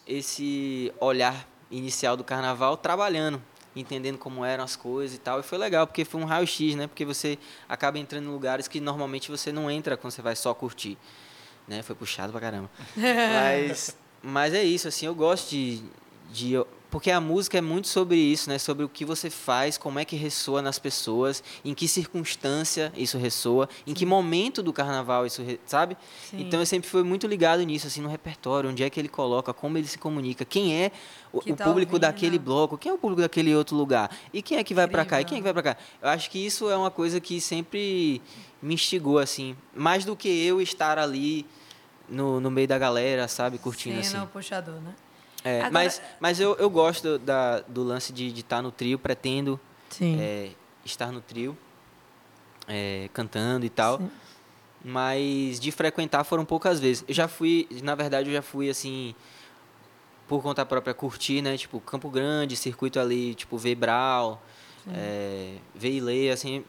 esse 0.06 0.92
olhar 1.00 1.48
inicial 1.70 2.18
do 2.18 2.24
carnaval 2.24 2.76
trabalhando, 2.78 3.42
entendendo 3.80 4.18
como 4.18 4.44
eram 4.44 4.64
as 4.64 4.76
coisas 4.76 5.16
e 5.16 5.20
tal. 5.20 5.40
E 5.40 5.44
foi 5.44 5.58
legal, 5.58 5.86
porque 5.88 6.06
foi 6.06 6.22
um 6.22 6.26
raio-x, 6.26 6.76
né? 6.76 6.88
Porque 6.88 7.06
você 7.06 7.38
acaba 7.68 7.98
entrando 8.00 8.26
em 8.26 8.32
lugares 8.32 8.68
que 8.68 8.80
normalmente 8.80 9.30
você 9.30 9.52
não 9.52 9.70
entra 9.70 9.98
quando 9.98 10.12
você 10.12 10.22
vai 10.22 10.36
só 10.36 10.54
curtir. 10.54 10.98
Né? 11.68 11.82
Foi 11.82 11.96
puxado 11.96 12.32
pra 12.32 12.42
caramba. 12.42 12.70
mas, 12.96 13.98
mas 14.22 14.54
é 14.54 14.64
isso, 14.64 14.88
assim, 14.88 15.06
eu 15.06 15.16
gosto 15.16 15.50
de, 15.50 15.84
de. 16.32 16.54
Porque 16.90 17.12
a 17.12 17.20
música 17.20 17.58
é 17.58 17.62
muito 17.62 17.88
sobre 17.90 18.16
isso, 18.18 18.50
né? 18.50 18.58
Sobre 18.58 18.86
o 18.86 18.90
que 18.90 19.04
você 19.04 19.30
faz, 19.30 19.78
como 19.78 20.00
é 20.00 20.06
que 20.06 20.16
ressoa 20.16 20.62
nas 20.62 20.80
pessoas, 20.80 21.44
em 21.64 21.74
que 21.74 21.86
circunstância 21.88 22.94
isso 22.96 23.18
ressoa, 23.18 23.68
em 23.86 23.94
que 23.94 24.06
momento 24.06 24.64
do 24.64 24.72
carnaval 24.72 25.26
isso, 25.26 25.42
sabe? 25.66 25.98
Sim. 26.30 26.40
Então 26.42 26.60
eu 26.62 26.66
sempre 26.66 26.90
fui 26.90 27.04
muito 27.04 27.28
ligado 27.28 27.62
nisso, 27.64 27.88
assim, 27.88 28.00
no 28.02 28.08
repertório, 28.08 28.70
onde 28.70 28.84
é 28.84 28.90
que 28.90 29.00
ele 29.00 29.10
coloca, 29.10 29.54
como 29.54 29.78
ele 29.78 29.88
se 29.88 29.98
comunica, 29.98 30.46
quem 30.46 30.82
é 30.82 30.92
o, 31.34 31.42
Que 31.42 31.52
o 31.52 31.56
tá 31.58 31.66
público 31.66 31.92
ouvindo. 31.94 32.02
daquele 32.08 32.40
bloco, 32.40 32.78
quem 32.78 32.90
é 32.90 32.96
o 32.96 32.98
público 32.98 33.22
daquele 33.22 33.54
outro 33.54 33.76
lugar, 33.76 34.10
e 34.34 34.42
quem 34.42 34.58
é 34.58 34.64
que 34.64 34.74
vai 34.74 34.88
pra 34.88 35.04
cá, 35.04 35.20
e 35.20 35.26
quem 35.26 35.36
é 35.36 35.40
que 35.40 35.44
vai 35.44 35.54
pra 35.54 35.64
cá. 35.64 35.78
Eu 36.02 36.08
acho 36.10 36.30
que 36.32 36.40
isso 36.46 36.70
é 36.70 36.78
uma 36.78 36.90
coisa 36.90 37.20
que 37.20 37.42
sempre 37.42 38.22
me 38.62 38.76
instigou, 38.76 39.20
assim, 39.20 39.58
mais 39.76 40.06
do 40.06 40.16
que 40.16 40.30
eu 40.30 40.62
estar 40.62 40.98
ali 40.98 41.46
no, 42.08 42.40
no 42.40 42.50
meio 42.50 42.68
da 42.68 42.78
galera, 42.78 43.28
sabe, 43.28 43.58
curtindo, 43.58 44.02
Sendo 44.02 44.16
assim. 44.18 44.26
o 44.26 44.28
puxador, 44.28 44.76
né? 44.76 44.96
É, 45.48 45.58
Agora- 45.60 45.72
mas 45.72 46.02
mas 46.20 46.40
eu, 46.40 46.56
eu 46.56 46.70
gosto 46.70 47.18
da, 47.20 47.62
do 47.62 47.84
lance 47.84 48.12
de 48.12 48.28
estar 48.28 48.62
no 48.62 48.72
trio, 48.72 49.00
pretendo 49.00 49.60
Sim. 49.90 50.18
é, 50.20 50.52
estar 50.84 51.12
no 51.12 51.22
trio, 51.22 51.58
é, 52.68 53.10
cantando 53.14 53.66
e 53.66 53.70
tal. 53.70 53.98
Sim. 54.00 54.12
Mas 54.84 55.60
de 55.60 55.72
frequentar 55.72 56.24
foram 56.24 56.46
poucas 56.46 56.80
vezes. 56.80 57.04
Eu 57.08 57.14
já 57.14 57.28
fui, 57.28 57.68
na 57.84 57.96
verdade, 57.96 58.30
eu 58.30 58.34
já 58.34 58.42
fui 58.42 58.70
assim, 58.70 59.16
por 60.28 60.42
conta 60.42 60.66
própria, 60.66 60.94
curtir, 60.94 61.42
né? 61.42 61.58
Tipo, 61.58 61.80
Campo 61.80 62.10
Grande, 62.10 62.56
circuito 62.56 63.00
ali, 63.00 63.34
tipo, 63.34 63.58
Vebral, 63.58 64.42
é, 64.94 65.56
Veilê, 65.74 66.30
assim. 66.30 66.64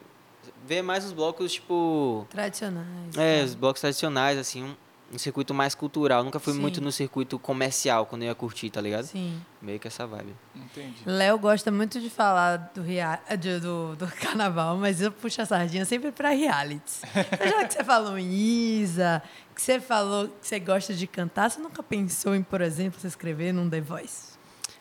Ver 0.65 0.81
mais 0.81 1.05
os 1.05 1.11
blocos, 1.13 1.53
tipo. 1.53 2.25
Tradicionais. 2.29 3.17
É, 3.17 3.39
tá. 3.39 3.45
os 3.45 3.55
blocos 3.55 3.81
tradicionais, 3.81 4.37
assim, 4.37 4.63
um, 4.63 4.75
um 5.13 5.17
circuito 5.17 5.53
mais 5.53 5.73
cultural. 5.75 6.23
Nunca 6.23 6.39
fui 6.39 6.53
Sim. 6.53 6.59
muito 6.59 6.79
no 6.81 6.91
circuito 6.91 7.37
comercial 7.39 8.05
quando 8.05 8.21
eu 8.23 8.27
ia 8.29 8.35
curtir, 8.35 8.69
tá 8.69 8.79
ligado? 8.79 9.05
Sim. 9.05 9.41
Meio 9.61 9.79
que 9.79 9.87
essa 9.87 10.05
vibe. 10.05 10.35
Entendi. 10.55 11.01
Léo 11.05 11.37
gosta 11.39 11.71
muito 11.71 11.99
de 11.99 12.09
falar 12.09 12.71
do, 12.73 12.81
rea- 12.81 13.19
de- 13.39 13.59
do, 13.59 13.95
do 13.95 14.07
carnaval, 14.21 14.77
mas 14.77 15.01
eu 15.01 15.11
puxo 15.11 15.41
a 15.41 15.45
sardinha 15.45 15.85
sempre 15.85 16.11
pra 16.11 16.29
realities. 16.29 17.01
Já 17.13 17.65
que 17.65 17.73
você 17.73 17.83
falou 17.83 18.17
em 18.17 18.31
Isa, 18.31 19.21
que 19.55 19.61
você 19.61 19.79
falou 19.79 20.27
que 20.27 20.47
você 20.47 20.59
gosta 20.59 20.93
de 20.93 21.07
cantar, 21.07 21.49
você 21.49 21.59
nunca 21.59 21.81
pensou 21.83 22.35
em, 22.35 22.43
por 22.43 22.61
exemplo, 22.61 22.99
se 22.99 23.07
inscrever 23.07 23.53
num 23.53 23.69
The 23.69 23.81
Voice? 23.81 24.29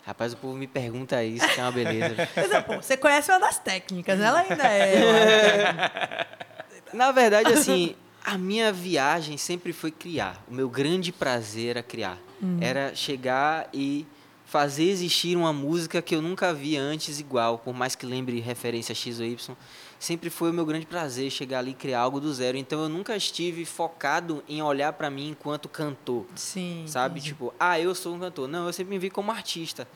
Rapaz, 0.07 0.33
o 0.33 0.37
povo 0.39 0.55
me 0.57 0.66
pergunta 0.66 1.22
isso, 1.22 1.47
que 1.47 1.61
é 1.61 1.62
uma 1.62 1.72
beleza. 1.72 2.14
Mas, 2.35 2.64
pô, 2.64 2.76
você 2.76 2.97
conhece 2.97 3.31
uma 3.31 3.39
das 3.41 3.59
técnicas, 3.59 4.18
ela 4.18 4.39
ainda 4.41 4.64
é. 4.64 6.26
Na 6.95 7.12
verdade, 7.12 7.53
assim, 7.53 7.95
a 8.29 8.37
minha 8.37 8.70
viagem 8.70 9.39
sempre 9.39 9.72
foi 9.72 9.91
criar. 9.91 10.45
O 10.47 10.53
meu 10.53 10.68
grande 10.68 11.11
prazer 11.11 11.70
era 11.70 11.83
criar. 11.83 12.18
Era 12.61 12.95
chegar 12.95 13.70
e 13.72 14.07
fazer 14.45 14.85
existir 14.85 15.35
uma 15.35 15.51
música 15.51 16.03
que 16.03 16.14
eu 16.14 16.20
nunca 16.20 16.53
vi 16.53 16.76
antes 16.76 17.18
igual, 17.18 17.59
por 17.59 17.74
mais 17.74 17.95
que 17.95 18.05
lembre 18.05 18.39
referência 18.39 18.93
a 18.93 18.95
X 18.95 19.18
ou 19.18 19.24
Y. 19.24 19.57
Sempre 19.99 20.29
foi 20.29 20.51
o 20.51 20.53
meu 20.53 20.66
grande 20.66 20.85
prazer 20.85 21.31
chegar 21.31 21.61
ali 21.61 21.70
e 21.70 21.74
criar 21.74 22.01
algo 22.01 22.20
do 22.20 22.33
zero. 22.33 22.59
Então 22.59 22.83
eu 22.83 22.89
nunca 22.89 23.16
estive 23.16 23.64
focado 23.64 24.45
em 24.47 24.62
olhar 24.62 24.93
pra 24.93 25.09
mim 25.09 25.31
enquanto 25.31 25.66
cantor. 25.66 26.26
Sim. 26.37 26.85
Sabe? 26.87 27.20
entendi. 27.20 27.33
Tipo, 27.33 27.55
ah, 27.59 27.81
eu 27.81 27.95
sou 27.95 28.14
um 28.14 28.20
cantor. 28.20 28.47
Não, 28.47 28.66
eu 28.66 28.72
sempre 28.74 28.91
me 28.91 28.99
vi 28.99 29.09
como 29.09 29.31
artista. 29.31 29.89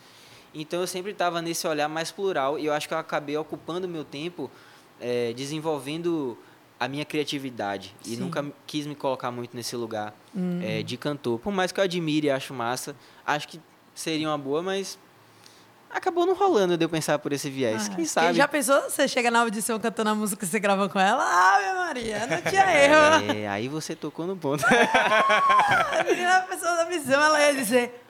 Então 0.54 0.80
eu 0.80 0.86
sempre 0.86 1.12
estava 1.12 1.42
nesse 1.42 1.66
olhar 1.66 1.88
mais 1.88 2.10
plural 2.10 2.58
e 2.58 2.64
eu 2.64 2.72
acho 2.72 2.88
que 2.88 2.94
eu 2.94 2.98
acabei 2.98 3.36
ocupando 3.36 3.86
meu 3.86 4.04
tempo 4.04 4.50
eh, 5.00 5.34
desenvolvendo 5.36 6.36
a 6.82 6.88
minha 6.88 7.04
criatividade 7.04 7.94
e 8.04 8.16
Sim. 8.16 8.16
nunca 8.16 8.44
quis 8.66 8.88
me 8.88 8.96
colocar 8.96 9.30
muito 9.30 9.56
nesse 9.56 9.76
lugar 9.76 10.12
eh, 10.60 10.82
de 10.82 10.96
cantor. 10.96 11.38
Por 11.38 11.52
mais 11.52 11.70
que 11.70 11.78
eu 11.78 11.84
admire 11.84 12.26
e 12.26 12.30
acho 12.30 12.52
massa, 12.52 12.96
acho 13.24 13.46
que 13.46 13.60
seria 13.94 14.28
uma 14.28 14.36
boa, 14.36 14.64
mas 14.64 14.98
acabou 15.88 16.26
não 16.26 16.34
rolando 16.34 16.76
de 16.76 16.84
eu 16.84 16.88
pensar 16.88 17.20
por 17.20 17.32
esse 17.32 17.48
viés. 17.48 17.88
Ah, 17.88 17.94
Quem 17.94 18.04
sabe? 18.04 18.34
Já 18.34 18.48
pensou? 18.48 18.80
Você 18.82 19.06
chega 19.06 19.30
na 19.30 19.42
audição 19.42 19.78
cantando 19.78 20.10
a 20.10 20.14
música 20.16 20.44
que 20.44 20.50
você 20.50 20.58
gravou 20.58 20.88
com 20.88 20.98
ela? 20.98 21.22
Ah, 21.22 21.58
minha 21.60 21.74
Maria, 21.74 22.26
não 22.26 22.50
tinha 22.50 22.64
erro. 22.72 23.30
É, 23.32 23.46
aí 23.46 23.68
você 23.68 23.94
tocou 23.94 24.26
no 24.26 24.36
ponto. 24.36 24.64
A 24.66 26.40
pessoa 26.48 26.76
da 26.78 26.84
visão, 26.86 27.22
ela 27.22 27.40
ia 27.46 27.54
dizer. 27.54 28.01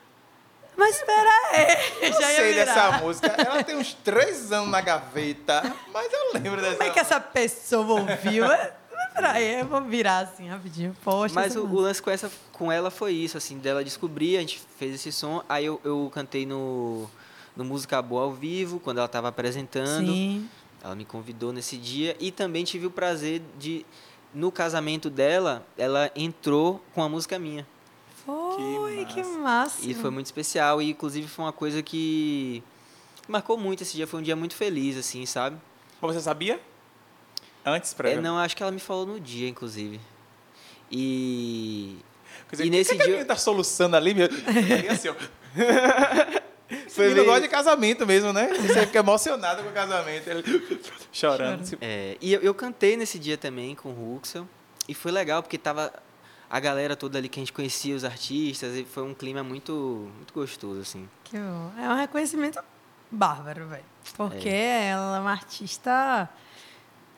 Mas 0.77 0.97
espera 0.97 1.31
aí. 1.51 2.09
Eu 2.09 2.12
Já 2.12 2.27
sei 2.29 2.53
virar. 2.53 2.64
dessa 2.64 2.99
música. 2.99 3.27
Ela 3.29 3.62
tem 3.62 3.77
uns 3.77 3.95
três 3.95 4.51
anos 4.53 4.70
na 4.70 4.81
gaveta, 4.81 5.62
mas 5.93 6.12
eu 6.12 6.33
lembro 6.35 6.61
dessa. 6.61 6.77
Como 6.77 6.89
é 6.89 6.93
que 6.93 7.01
essa 7.01 7.20
pessoa 7.20 8.01
ouviu? 8.01 8.47
Mas 8.47 8.83
Peraí, 9.14 9.61
eu 9.61 9.66
vou 9.66 9.83
virar 9.83 10.20
assim 10.20 10.49
rapidinho. 10.49 10.97
Poxa, 11.05 11.35
Mas 11.35 11.55
o, 11.55 11.64
o 11.64 11.81
lance 11.81 12.01
com, 12.01 12.11
essa, 12.11 12.31
com 12.53 12.73
ela 12.73 12.91
foi 12.91 13.12
isso, 13.12 13.37
assim, 13.37 13.59
dela 13.59 13.85
descobrir, 13.85 14.37
a 14.37 14.41
gente 14.41 14.61
fez 14.79 14.95
esse 14.95 15.12
som, 15.12 15.43
aí 15.49 15.66
eu, 15.66 15.81
eu 15.85 16.11
cantei 16.14 16.47
no, 16.47 17.09
no 17.55 17.64
Música 17.64 18.01
Boa 18.01 18.23
ao 18.23 18.33
vivo, 18.33 18.81
quando 18.81 18.99
ela 18.99 19.07
estava 19.07 19.29
apresentando. 19.29 20.07
Sim. 20.07 20.49
Ela 20.83 20.95
me 20.95 21.05
convidou 21.05 21.53
nesse 21.53 21.77
dia 21.77 22.16
e 22.18 22.33
também 22.33 22.64
tive 22.64 22.87
o 22.87 22.91
prazer 22.91 23.41
de, 23.59 23.87
no 24.35 24.51
casamento 24.51 25.09
dela, 25.09 25.64
ela 25.79 26.11
entrou 26.16 26.83
com 26.95 27.03
a 27.03 27.09
música 27.09 27.39
minha. 27.39 27.66
Foi, 28.25 29.05
que 29.07 29.20
massa. 29.23 29.39
massa. 29.39 29.87
E 29.91 29.95
foi 29.95 30.11
muito 30.11 30.27
especial 30.27 30.81
e, 30.81 30.91
inclusive, 30.91 31.27
foi 31.29 31.45
uma 31.45 31.53
coisa 31.53 31.83
que 31.83 32.62
marcou 33.29 33.57
muito 33.59 33.83
esse 33.83 33.95
dia. 33.97 34.07
Foi 34.07 34.20
um 34.20 34.23
dia 34.23 34.37
muito 34.37 34.55
feliz, 34.55 34.97
assim, 34.97 35.25
sabe? 35.27 35.57
Mas 36.01 36.14
Você 36.14 36.20
sabia? 36.23 36.61
Antes, 37.64 37.93
É, 37.93 37.97
prévio? 37.97 38.23
não, 38.23 38.39
acho 38.39 38.57
que 38.57 38.62
ela 38.62 38.73
me 38.73 38.81
falou 38.81 39.07
no 39.07 39.20
dia, 39.20 39.49
inclusive. 39.49 40.01
E 40.91 41.97
Quer 42.49 42.57
dizer, 42.57 42.64
E 42.64 42.70
que 42.70 42.77
nesse 42.77 42.91
que 42.91 42.97
dia- 42.99 43.07
menina 43.07 43.25
tá 43.25 43.37
soluçando 43.37 43.97
ali? 43.97 44.14
Aí, 44.47 44.89
assim, 44.89 45.09
ó. 45.09 45.14
Foi 46.89 47.12
meio- 47.12 47.25
gosta 47.27 47.43
de 47.43 47.49
casamento 47.49 48.07
mesmo, 48.07 48.33
né? 48.33 48.49
Você 48.55 48.87
fica 48.87 48.99
emocionado 49.01 49.62
com 49.62 49.68
o 49.68 49.73
casamento. 49.73 50.27
Ele 50.29 50.81
chorando. 51.12 51.79
É, 51.81 52.16
e 52.20 52.33
eu, 52.33 52.41
eu 52.41 52.55
cantei 52.55 52.97
nesse 52.97 53.18
dia 53.18 53.37
também 53.37 53.75
com 53.75 53.91
o 53.91 54.16
Huxel. 54.16 54.47
E 54.89 54.95
foi 54.95 55.12
legal, 55.12 55.43
porque 55.43 55.57
tava 55.59 55.93
a 56.53 56.61
galera 56.61 56.94
toda 56.94 57.16
ali 57.16 57.28
que 57.30 57.40
a 57.40 57.42
gente 57.42 57.53
conhecia, 57.53 57.96
os 57.96 58.05
artistas, 58.05 58.76
e 58.76 58.84
foi 58.84 59.03
um 59.03 59.14
clima 59.14 59.42
muito, 59.42 59.72
muito 60.16 60.34
gostoso, 60.34 60.82
assim. 60.82 61.09
Que 61.24 61.38
bom. 61.38 61.72
É 61.78 61.88
um 61.88 61.96
reconhecimento 61.96 62.61
bárbaro, 63.11 63.66
velho. 63.68 63.84
Porque 64.14 64.48
É. 64.50 64.88
ela 64.88 65.16
é 65.16 65.20
uma 65.20 65.30
artista 65.30 66.28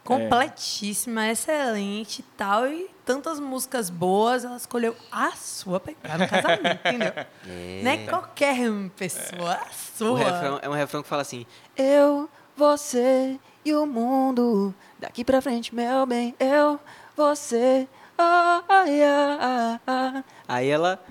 completíssima, 0.05 1.29
excelente 1.29 2.21
e 2.21 2.23
tal. 2.37 2.67
E 2.69 2.89
tantas 3.05 3.41
músicas 3.41 3.91
boas, 3.91 4.45
ela 4.45 4.57
escolheu 4.57 4.95
a 5.11 5.33
sua 5.33 5.81
pra 5.81 5.93
entrar 5.93 6.19
no 6.19 6.29
casamento, 6.29 6.81
entendeu? 6.87 7.13
É. 7.49 7.81
Não 7.83 7.91
é 7.91 7.97
qualquer 8.07 8.57
pessoa, 8.97 9.55
a 9.55 9.67
sua. 9.73 10.11
O 10.11 10.15
refrão 10.15 10.59
é 10.63 10.69
um 10.69 10.73
refrão 10.75 11.03
que 11.03 11.09
fala 11.09 11.23
assim: 11.23 11.45
Eu, 11.77 12.29
você 12.57 13.39
e 13.65 13.75
o 13.75 13.85
mundo. 13.87 14.75
Daqui 14.99 15.25
pra 15.25 15.41
frente, 15.43 15.75
meu 15.75 16.07
bem. 16.07 16.35
Eu, 16.39 16.79
você. 17.17 17.89
Aí 20.47 20.69
ela 20.69 21.03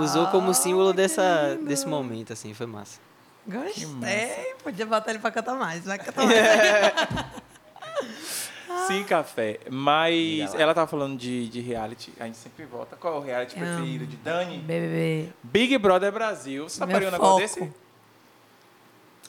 usou 0.00 0.26
como 0.28 0.52
símbolo 0.54 0.88
Ah, 0.88 0.92
que 0.92 0.96
dessa, 0.96 1.58
desse 1.62 1.86
momento, 1.86 2.32
assim, 2.32 2.52
foi 2.54 2.66
massa. 2.66 3.00
Gostei. 3.46 4.54
Podia 4.62 4.84
botar 4.86 5.10
ele 5.10 5.18
pra 5.20 5.30
cantar 5.30 5.54
mais. 5.54 5.84
Vai 5.84 5.98
cantar 5.98 6.24
mais. 6.26 6.38
Sim, 8.86 9.04
café. 9.04 9.60
Mas 9.70 10.54
ela 10.54 10.74
tava 10.74 10.86
falando 10.86 11.16
de, 11.18 11.48
de 11.48 11.60
reality. 11.60 12.12
A 12.20 12.24
gente 12.24 12.36
sempre 12.38 12.64
volta. 12.64 12.96
Qual 12.96 13.14
é 13.14 13.18
o 13.18 13.20
reality 13.20 13.54
preferido 13.54 14.06
de 14.06 14.16
Dani? 14.16 14.58
BBB. 14.58 15.32
Big 15.42 15.76
Brother 15.78 16.12
Brasil. 16.12 16.68
Você 16.68 16.78
Meu 16.80 16.86
toparia 16.88 17.08
um 17.08 17.12
negócio 17.12 17.48
foco. 17.48 17.60
desse? 17.66 17.88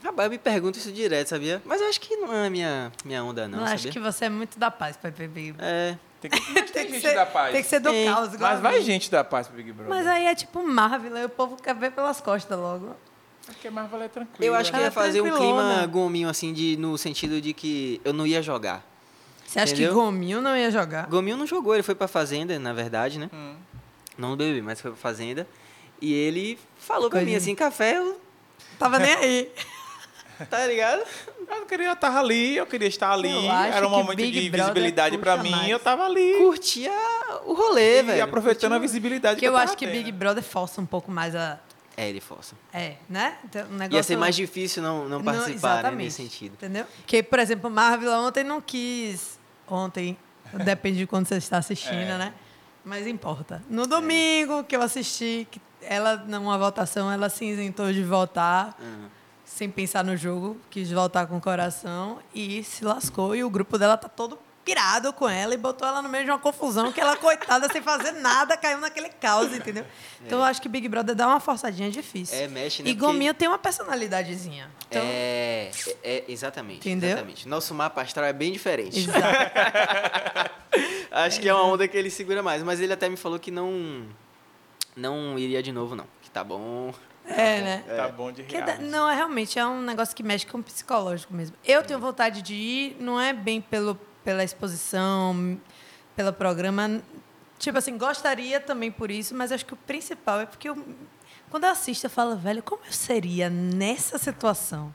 Rapaz, 0.03 0.25
eu 0.27 0.31
me 0.31 0.37
pergunto 0.37 0.77
isso 0.77 0.91
direto, 0.93 1.27
sabia? 1.27 1.61
Mas 1.65 1.81
eu 1.81 1.89
acho 1.89 1.99
que 1.99 2.15
não 2.15 2.33
é 2.33 2.49
minha, 2.49 2.89
minha 3.03 3.21
onda, 3.21 3.49
não, 3.49 3.59
Não, 3.59 3.65
acho 3.65 3.79
sabia? 3.79 3.91
que 3.91 3.99
você 3.99 4.25
é 4.25 4.29
muito 4.29 4.57
da 4.57 4.71
paz 4.71 4.95
pra 4.95 5.11
BBB. 5.11 5.55
É, 5.59 5.97
Tem 6.21 6.29
que, 6.31 6.39
tem 6.53 6.63
Tem 6.65 6.85
que, 6.87 6.91
gente 6.93 7.01
ser, 7.07 7.15
da 7.15 7.25
paz. 7.25 7.51
tem 7.53 7.63
que 7.63 7.69
ser 7.69 7.79
do 7.79 7.89
Tem. 7.91 8.05
caos. 8.13 8.33
igual 8.33 8.51
Mas 8.51 8.61
vai 8.61 8.81
gente 8.81 9.09
da 9.09 9.23
paz 9.23 9.47
pro 9.47 9.55
Big 9.57 9.71
Brother. 9.71 9.89
Mas 9.89 10.05
aí 10.07 10.25
é 10.25 10.35
tipo 10.35 10.61
Marvel, 10.65 11.15
aí 11.15 11.25
o 11.25 11.29
povo 11.29 11.55
quer 11.55 11.73
ver 11.75 11.91
pelas 11.91 12.19
costas 12.19 12.57
logo. 12.57 12.95
Porque 13.45 13.69
Marvel 13.69 14.01
é 14.03 14.07
tranquilo. 14.07 14.43
eu 14.45 14.53
acho 14.53 14.69
que 14.69 14.75
Ela 14.75 14.85
ia 14.85 14.89
é 14.89 14.91
fazer 14.91 15.21
um 15.21 15.31
clima 15.35 15.87
gominho, 15.87 16.29
assim, 16.29 16.53
de, 16.53 16.77
no 16.77 16.97
sentido 16.97 17.41
de 17.41 17.53
que 17.53 17.99
eu 18.05 18.13
não 18.13 18.27
ia 18.27 18.41
jogar. 18.43 18.85
Você 19.45 19.59
acha 19.59 19.73
Entendeu? 19.73 19.89
que 19.93 19.95
Gominho 19.99 20.41
não 20.41 20.55
ia 20.55 20.69
jogar? 20.69 21.07
Gominho 21.07 21.35
não 21.35 21.47
jogou, 21.47 21.73
ele 21.73 21.81
foi 21.81 21.95
pra 21.95 22.07
Fazenda, 22.07 22.59
na 22.59 22.71
verdade, 22.73 23.17
né? 23.17 23.27
Hum. 23.33 23.55
Não 24.15 24.29
no 24.29 24.35
BBB, 24.35 24.61
mas 24.61 24.79
foi 24.79 24.91
pra 24.91 24.99
Fazenda. 24.99 25.47
E 25.99 26.13
ele 26.13 26.59
falou 26.77 27.09
pra 27.09 27.21
mim 27.21 27.33
assim, 27.33 27.55
café, 27.55 27.97
eu- 27.97 28.19
Tava 28.77 28.99
nem 28.99 29.11
aí. 29.15 29.51
tá 30.49 30.67
ligado? 30.67 31.01
Eu 31.49 31.65
queria 31.65 31.91
estar 31.93 32.17
ali, 32.17 32.57
eu 32.57 32.65
queria 32.65 32.87
estar 32.87 33.11
ali. 33.11 33.31
Eu 33.45 33.51
Era 33.51 33.87
um 33.87 33.89
que 33.91 33.95
momento 33.97 34.17
Big 34.17 34.39
de 34.41 34.49
Brother 34.49 34.73
visibilidade 34.73 35.17
pra 35.17 35.31
puxa 35.37 35.43
mim. 35.43 35.51
mais. 35.51 35.69
Eu 35.69 35.79
tava 35.79 36.05
ali. 36.05 36.35
Curtia 36.37 36.91
o 37.45 37.53
rolê, 37.53 37.99
e 37.99 38.03
velho. 38.03 38.23
aproveitando 38.23 38.71
a 38.73 38.75
Curtia- 38.75 38.87
visibilidade 38.87 39.35
Porque 39.35 39.47
eu 39.47 39.51
tava 39.53 39.63
acho 39.65 39.77
que 39.77 39.85
tendo. 39.85 39.95
Big 39.95 40.11
Brother 40.11 40.43
força 40.43 40.79
um 40.81 40.85
pouco 40.85 41.11
mais 41.11 41.35
a. 41.35 41.59
É, 41.97 42.07
ele 42.09 42.21
força. 42.21 42.55
É, 42.73 42.95
né? 43.09 43.37
Então, 43.43 43.65
um 43.67 43.73
negócio... 43.75 43.95
Ia 43.97 44.03
ser 44.03 44.15
mais 44.17 44.33
difícil 44.35 44.81
não, 44.81 45.09
não 45.09 45.21
participar, 45.21 45.49
né, 45.51 45.79
exatamente. 45.79 46.03
nesse 46.05 46.17
sentido. 46.23 46.53
Entendeu? 46.53 46.85
Porque, 46.97 47.21
por 47.21 47.39
exemplo, 47.39 47.69
Marvel 47.69 48.11
ontem 48.13 48.43
não 48.43 48.61
quis. 48.61 49.37
Ontem, 49.67 50.17
depende 50.63 50.99
de 50.99 51.05
quando 51.07 51.27
você 51.27 51.35
está 51.35 51.57
assistindo, 51.57 51.93
É. 51.93 52.17
né? 52.17 52.33
Mas 52.85 53.05
importa. 53.05 53.61
No 53.69 53.85
domingo 53.85 54.63
que 54.63 54.75
eu 54.77 54.81
assisti, 54.81 55.45
que 55.51 55.59
ela, 55.81 56.15
numa 56.15 56.57
votação, 56.57 57.11
ela 57.11 57.27
se 57.27 57.43
isentou 57.43 57.91
de 57.91 58.01
votar, 58.03 58.77
Ah. 58.81 59.07
Sem 59.49 59.67
pensar 59.69 60.03
no 60.03 60.15
jogo, 60.15 60.55
quis 60.69 60.91
votar 60.91 61.25
com 61.25 61.37
o 61.37 61.41
coração 61.41 62.19
e 62.35 62.63
se 62.63 62.85
lascou. 62.85 63.35
E 63.35 63.43
o 63.43 63.49
grupo 63.49 63.77
dela 63.79 63.97
tá 63.97 64.07
todo 64.07 64.37
pirado 64.63 65.11
com 65.11 65.27
ela 65.27 65.53
e 65.55 65.57
botou 65.57 65.87
ela 65.87 65.99
no 66.03 66.07
meio 66.07 66.23
de 66.25 66.29
uma 66.29 66.37
confusão 66.37 66.91
que 66.91 67.01
ela, 67.01 67.17
coitada, 67.17 67.67
sem 67.71 67.81
fazer 67.81 68.11
nada, 68.11 68.55
caiu 68.55 68.77
naquele 68.77 69.09
caos, 69.09 69.51
entendeu? 69.51 69.83
Então 70.23 70.37
eu 70.37 70.45
acho 70.45 70.61
que 70.61 70.69
Big 70.69 70.87
Brother 70.87 71.15
dá 71.15 71.27
uma 71.27 71.39
forçadinha 71.39 71.89
difícil. 71.89 72.37
É, 72.37 72.47
mexe, 72.47 72.83
né? 72.83 72.91
E 72.91 72.93
Porque- 72.93 73.07
Gominho 73.11 73.33
tem 73.33 73.47
uma 73.47 73.57
personalidadezinha. 73.57 74.69
Então, 74.87 75.01
É, 75.03 75.71
é, 76.03 76.23
exatamente. 76.27 76.87
Entendeu? 76.87 77.09
Exatamente. 77.09 77.47
Nosso 77.47 77.73
mapa 77.73 78.03
astral 78.03 78.27
é 78.27 78.33
bem 78.33 78.51
diferente. 78.51 78.99
exato. 78.99 79.19
Acho 81.11 81.41
que 81.41 81.49
é 81.49 81.53
uma 81.53 81.63
onda 81.65 81.87
que 81.87 81.97
ele 81.97 82.11
segura 82.11 82.43
mais. 82.43 82.61
Mas 82.61 82.79
ele 82.79 82.93
até 82.93 83.09
me 83.09 83.17
falou 83.17 83.39
que 83.39 83.49
não. 83.49 84.05
Não 84.95 85.39
iria 85.39 85.63
de 85.63 85.71
novo, 85.71 85.95
não. 85.95 86.05
Que 86.21 86.29
tá 86.29 86.43
bom. 86.43 86.93
É, 87.25 87.61
né? 87.61 87.83
Tá 87.95 88.07
bom 88.09 88.31
de 88.31 88.43
Que 88.43 88.57
dá- 88.59 88.65
reality. 88.65 88.83
não, 88.89 89.07
é 89.09 89.15
realmente 89.15 89.59
é 89.59 89.65
um 89.65 89.81
negócio 89.81 90.15
que 90.15 90.23
mexe 90.23 90.45
com 90.45 90.57
o 90.57 90.63
psicológico 90.63 91.33
mesmo. 91.33 91.55
Eu 91.63 91.83
tenho 91.83 91.99
vontade 91.99 92.41
de 92.41 92.53
ir, 92.55 92.97
não 92.99 93.19
é 93.21 93.33
bem 93.33 93.61
pelo, 93.61 93.95
pela 94.23 94.43
exposição, 94.43 95.59
pelo 96.15 96.33
programa. 96.33 97.01
Tipo 97.59 97.77
assim, 97.77 97.97
gostaria 97.97 98.59
também 98.59 98.91
por 98.91 99.11
isso, 99.11 99.35
mas 99.35 99.51
acho 99.51 99.65
que 99.65 99.73
o 99.73 99.77
principal 99.77 100.39
é 100.41 100.45
porque 100.45 100.69
eu, 100.69 100.77
quando 101.51 101.65
eu 101.65 101.69
assisto, 101.71 102.05
eu 102.05 102.09
falo, 102.09 102.35
velho, 102.37 102.63
como 102.63 102.81
eu 102.85 102.91
seria 102.91 103.49
nessa 103.49 104.17
situação? 104.17 104.93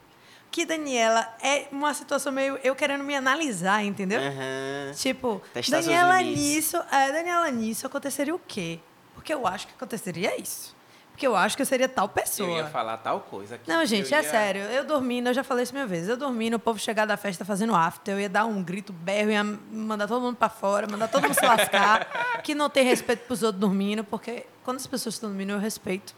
Que 0.51 0.65
Daniela 0.65 1.27
é 1.41 1.67
uma 1.71 1.93
situação 1.93 2.31
meio 2.31 2.57
eu 2.63 2.75
querendo 2.75 3.03
me 3.03 3.15
analisar, 3.15 3.83
entendeu? 3.83 4.19
Aham. 4.21 4.91
Tipo, 4.95 5.41
Testar 5.53 5.81
Daniela 5.81 6.21
nisso, 6.21 6.77
é, 6.91 7.11
Daniela 7.11 7.49
nisso 7.51 7.85
aconteceria 7.87 8.33
o 8.33 8.39
quê? 8.39 8.79
Porque 9.13 9.33
eu 9.33 9.45
acho 9.47 9.67
que 9.67 9.73
aconteceria 9.73 10.39
isso. 10.39 10.74
Porque 11.15 11.25
eu 11.25 11.33
acho 11.33 11.55
que 11.55 11.61
eu 11.61 11.65
seria 11.65 11.87
tal 11.87 12.09
pessoa. 12.09 12.49
Eu 12.49 12.55
ia 12.57 12.65
falar 12.65 12.97
tal 12.97 13.21
coisa 13.21 13.55
aqui. 13.55 13.69
Não, 13.69 13.85
gente, 13.85 14.11
Eu 14.11 14.17
é 14.19 14.21
ia- 14.21 14.29
sério. 14.29 14.61
Eu 14.63 14.83
dormindo, 14.83 15.27
eu 15.29 15.33
já 15.33 15.45
falei 15.45 15.63
isso 15.63 15.73
mil 15.73 15.87
vezes. 15.87 16.09
Eu 16.09 16.17
dormindo, 16.17 16.55
o 16.55 16.59
povo 16.59 16.77
chegar 16.77 17.05
da 17.05 17.15
festa 17.15 17.45
fazendo 17.45 17.73
after, 17.73 18.13
eu 18.15 18.19
ia 18.19 18.27
dar 18.27 18.43
um 18.43 18.61
grito, 18.61 18.91
berro, 18.91 19.31
ia 19.31 19.41
mandar 19.41 20.09
todo 20.09 20.21
mundo 20.21 20.35
pra 20.35 20.49
fora, 20.49 20.85
mandar 20.91 21.07
todo 21.07 21.23
mundo 21.23 21.33
se 21.33 21.45
lascar, 21.45 22.05
que 22.43 22.53
não 22.53 22.69
tem 22.69 22.83
respeito 22.83 23.25
pros 23.27 23.43
outros 23.43 23.61
dormindo, 23.61 24.03
porque 24.03 24.45
quando 24.65 24.75
as 24.75 24.85
pessoas 24.87 25.15
estão 25.15 25.29
dormindo, 25.29 25.53
eu 25.53 25.57
respeito. 25.57 26.13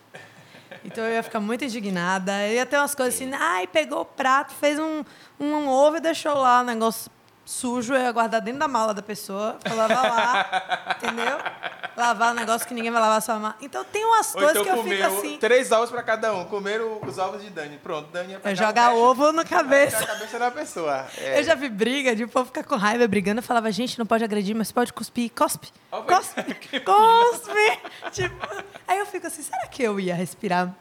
Então 0.83 1.03
eu 1.03 1.13
ia 1.13 1.21
ficar 1.21 1.39
muito 1.39 1.63
indignada. 1.63 2.47
Eu 2.47 2.55
ia 2.55 2.65
ter 2.65 2.77
umas 2.77 2.95
coisas 2.95 3.13
assim, 3.13 3.31
ai, 3.33 3.67
pegou 3.67 4.01
o 4.01 4.05
prato, 4.05 4.53
fez 4.55 4.79
um, 4.79 5.03
um 5.39 5.67
ovo 5.67 5.97
e 5.97 5.99
deixou 5.99 6.33
lá, 6.33 6.61
um 6.61 6.65
negócio 6.65 7.11
sujo, 7.47 7.93
eu 7.93 8.01
ia 8.01 8.11
guardar 8.11 8.41
dentro 8.41 8.59
da 8.59 8.67
mala 8.67 8.93
da 8.93 9.01
pessoa, 9.01 9.57
vou 9.65 9.77
lavar 9.77 10.03
lá, 10.03 10.95
entendeu? 11.01 11.37
Lavar 11.95 12.31
um 12.31 12.35
negócio 12.35 12.67
que 12.67 12.73
ninguém 12.73 12.91
vai 12.91 13.01
lavar 13.01 13.21
sua 13.21 13.39
mala. 13.39 13.55
Então 13.61 13.83
tem 13.85 14.05
umas 14.05 14.35
Ou 14.35 14.41
coisas 14.41 14.61
então 14.61 14.63
que 14.63 14.79
eu 14.79 14.83
fico 14.83 15.03
assim. 15.17 15.37
três 15.39 15.71
ovos 15.71 15.89
pra 15.89 16.03
cada 16.03 16.31
um. 16.35 16.45
Comeram 16.45 16.99
os 17.01 17.17
ovos 17.17 17.41
de 17.41 17.49
Dani. 17.49 17.77
Pronto, 17.79 18.09
Dani 18.11 18.33
Eu 18.33 18.51
o 18.51 18.55
jogar 18.55 18.89
resto, 18.89 19.01
ovo 19.03 19.31
na 19.31 19.43
cabeça. 19.43 19.97
pegar 19.97 20.11
a 20.13 20.15
cabeça 20.15 20.39
da 20.39 20.51
pessoa. 20.51 21.07
É. 21.17 21.39
Eu 21.39 21.43
já 21.43 21.55
vi 21.55 21.69
briga 21.69 22.15
de 22.15 22.23
o 22.25 22.27
povo 22.27 22.45
ficar 22.45 22.63
com 22.63 22.75
raiva 22.75 23.07
brigando. 23.07 23.39
Eu 23.39 23.43
falava, 23.43 23.71
gente, 23.71 23.97
não 23.97 24.05
pode 24.05 24.23
agredir, 24.23 24.55
mas 24.55 24.71
pode 24.71 24.93
cuspir. 24.93 25.31
Cospe. 25.33 25.69
Cospe. 25.89 26.43
Cospe. 26.85 27.79
tipo, 28.11 28.47
aí 28.87 28.99
eu 28.99 29.05
fico 29.07 29.25
assim, 29.25 29.41
será 29.41 29.65
que 29.67 29.81
eu 29.81 29.99
ia 29.99 30.13
respirar 30.13 30.71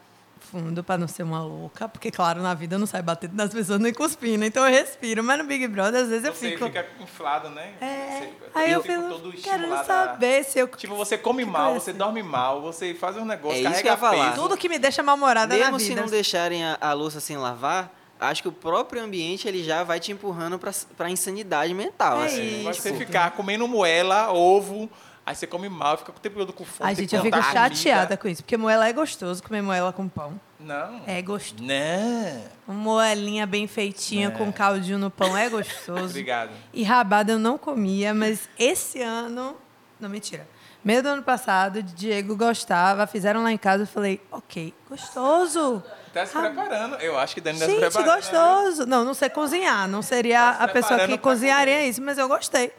fundo 0.51 0.83
pra 0.83 0.97
não 0.97 1.07
ser 1.07 1.23
uma 1.23 1.41
louca? 1.43 1.87
Porque, 1.87 2.09
claro, 2.11 2.41
na 2.41 2.53
vida 2.53 2.75
eu 2.75 2.79
não 2.79 2.87
sai 2.87 3.01
batendo 3.01 3.35
nas 3.35 3.49
pessoas 3.53 3.79
nem 3.79 3.93
cuspindo. 3.93 4.43
Então 4.45 4.65
eu 4.65 4.71
respiro. 4.71 5.23
Mas 5.23 5.37
no 5.37 5.43
Big 5.43 5.67
Brother, 5.67 6.01
às 6.03 6.09
vezes 6.09 6.25
eu 6.25 6.33
Você 6.33 6.51
fico... 6.51 6.65
fica 6.65 6.85
inflado, 6.99 7.49
né? 7.49 7.73
É. 7.81 8.19
Você- 8.19 8.33
Aí 8.55 8.71
eu, 8.71 8.81
fico 8.81 9.01
fico 9.01 9.09
todo 9.53 9.73
a- 9.73 9.83
saber 9.83 10.43
se 10.43 10.59
eu... 10.59 10.67
Tipo, 10.67 10.95
você 10.95 11.17
come 11.17 11.43
que 11.45 11.49
mal, 11.51 11.73
você 11.73 11.93
dorme 11.93 12.23
mal, 12.23 12.61
você 12.61 12.93
faz 12.93 13.17
um 13.17 13.25
negócio, 13.25 13.57
É 13.57 13.59
isso 13.59 13.63
carrega 13.63 13.81
que 13.83 13.87
eu 13.87 13.91
ia 13.91 13.97
falar. 13.97 14.29
peso. 14.31 14.41
Tudo 14.41 14.57
que 14.57 14.67
me 14.69 14.79
deixa 14.79 15.03
mal-humorada 15.03 15.55
na 15.55 15.65
Mesmo 15.65 15.77
vida. 15.77 15.89
se 15.95 15.95
não 16.01 16.07
deixarem 16.07 16.63
a, 16.63 16.77
a 16.81 16.93
louça 16.93 17.19
sem 17.19 17.37
lavar, 17.37 17.93
acho 18.19 18.41
que 18.41 18.47
o 18.47 18.51
próprio 18.51 19.03
ambiente 19.03 19.47
ele 19.47 19.63
já 19.63 19.83
vai 19.83 19.99
te 19.99 20.11
empurrando 20.11 20.57
pra, 20.57 20.71
pra 20.95 21.09
insanidade 21.09 21.73
mental. 21.73 22.21
É 22.23 22.25
assim. 22.25 22.67
isso. 22.69 22.81
Você 22.81 22.93
ficar 22.93 23.31
comendo 23.31 23.67
moela, 23.67 24.31
ovo, 24.33 24.89
aí 25.27 25.35
você 25.35 25.45
come 25.45 25.67
mal, 25.69 25.97
fica 25.97 26.11
o 26.11 26.13
tempo 26.13 26.37
todo 26.37 26.53
com 26.53 26.63
fome. 26.65 26.89
Ai, 26.89 26.95
tem 26.95 27.03
gente, 27.03 27.09
que 27.11 27.15
eu 27.17 27.21
fico 27.21 27.35
contar 27.37 27.49
a 27.49 27.69
chateada 27.69 28.15
com 28.17 28.27
isso. 28.27 28.41
Porque 28.43 28.57
moela 28.57 28.87
é 28.87 28.93
gostoso, 28.93 29.43
comer 29.43 29.61
moela 29.61 29.91
com 29.93 30.07
pão. 30.07 30.39
Não. 30.59 31.01
É 31.05 31.21
gostoso. 31.21 31.63
Não. 31.63 32.43
Uma 32.67 32.75
moelinha 32.83 33.45
bem 33.45 33.67
feitinha 33.67 34.29
É. 34.29 34.31
com 34.31 34.51
caldinho 34.51 34.97
no 34.97 35.11
pão 35.11 35.37
é 35.37 35.47
gostoso. 35.49 36.05
Obrigado. 36.05 36.49
E 36.73 36.81
rabada 36.83 37.33
eu 37.33 37.39
não 37.39 37.57
comia, 37.57 38.13
mas 38.13 38.49
esse 38.57 39.01
ano. 39.01 39.55
Não, 39.99 40.09
mentira. 40.09 40.47
Meio 40.83 41.03
do 41.03 41.09
ano 41.09 41.23
passado, 41.23 41.83
Diego 41.83 42.35
gostava, 42.37 43.05
fizeram 43.05 43.43
lá 43.43 43.51
em 43.51 43.57
casa, 43.57 43.83
eu 43.83 43.87
falei, 43.87 44.21
ok, 44.31 44.73
gostoso. 44.89 45.83
Tá 46.13 46.25
se 46.25 46.37
preparando. 46.37 46.95
Eu 46.95 47.17
acho 47.19 47.35
que 47.35 47.41
Dani 47.41 47.59
tá 47.59 47.65
se 47.65 47.71
Gente, 47.71 47.79
preparando. 47.81 48.07
né? 48.07 48.15
gostoso. 48.15 48.85
Não, 48.85 49.03
não 49.03 49.13
sei 49.13 49.29
cozinhar, 49.29 49.87
não 49.87 50.01
seria 50.01 50.39
Tá 50.39 50.53
se 50.57 50.63
a 50.63 50.67
pessoa 50.67 50.87
preparando 50.97 51.11
que 51.11 51.17
cozinharia 51.17 51.75
comer. 51.77 51.89
isso, 51.89 52.01
mas 52.01 52.17
eu 52.17 52.27
gostei. 52.27 52.71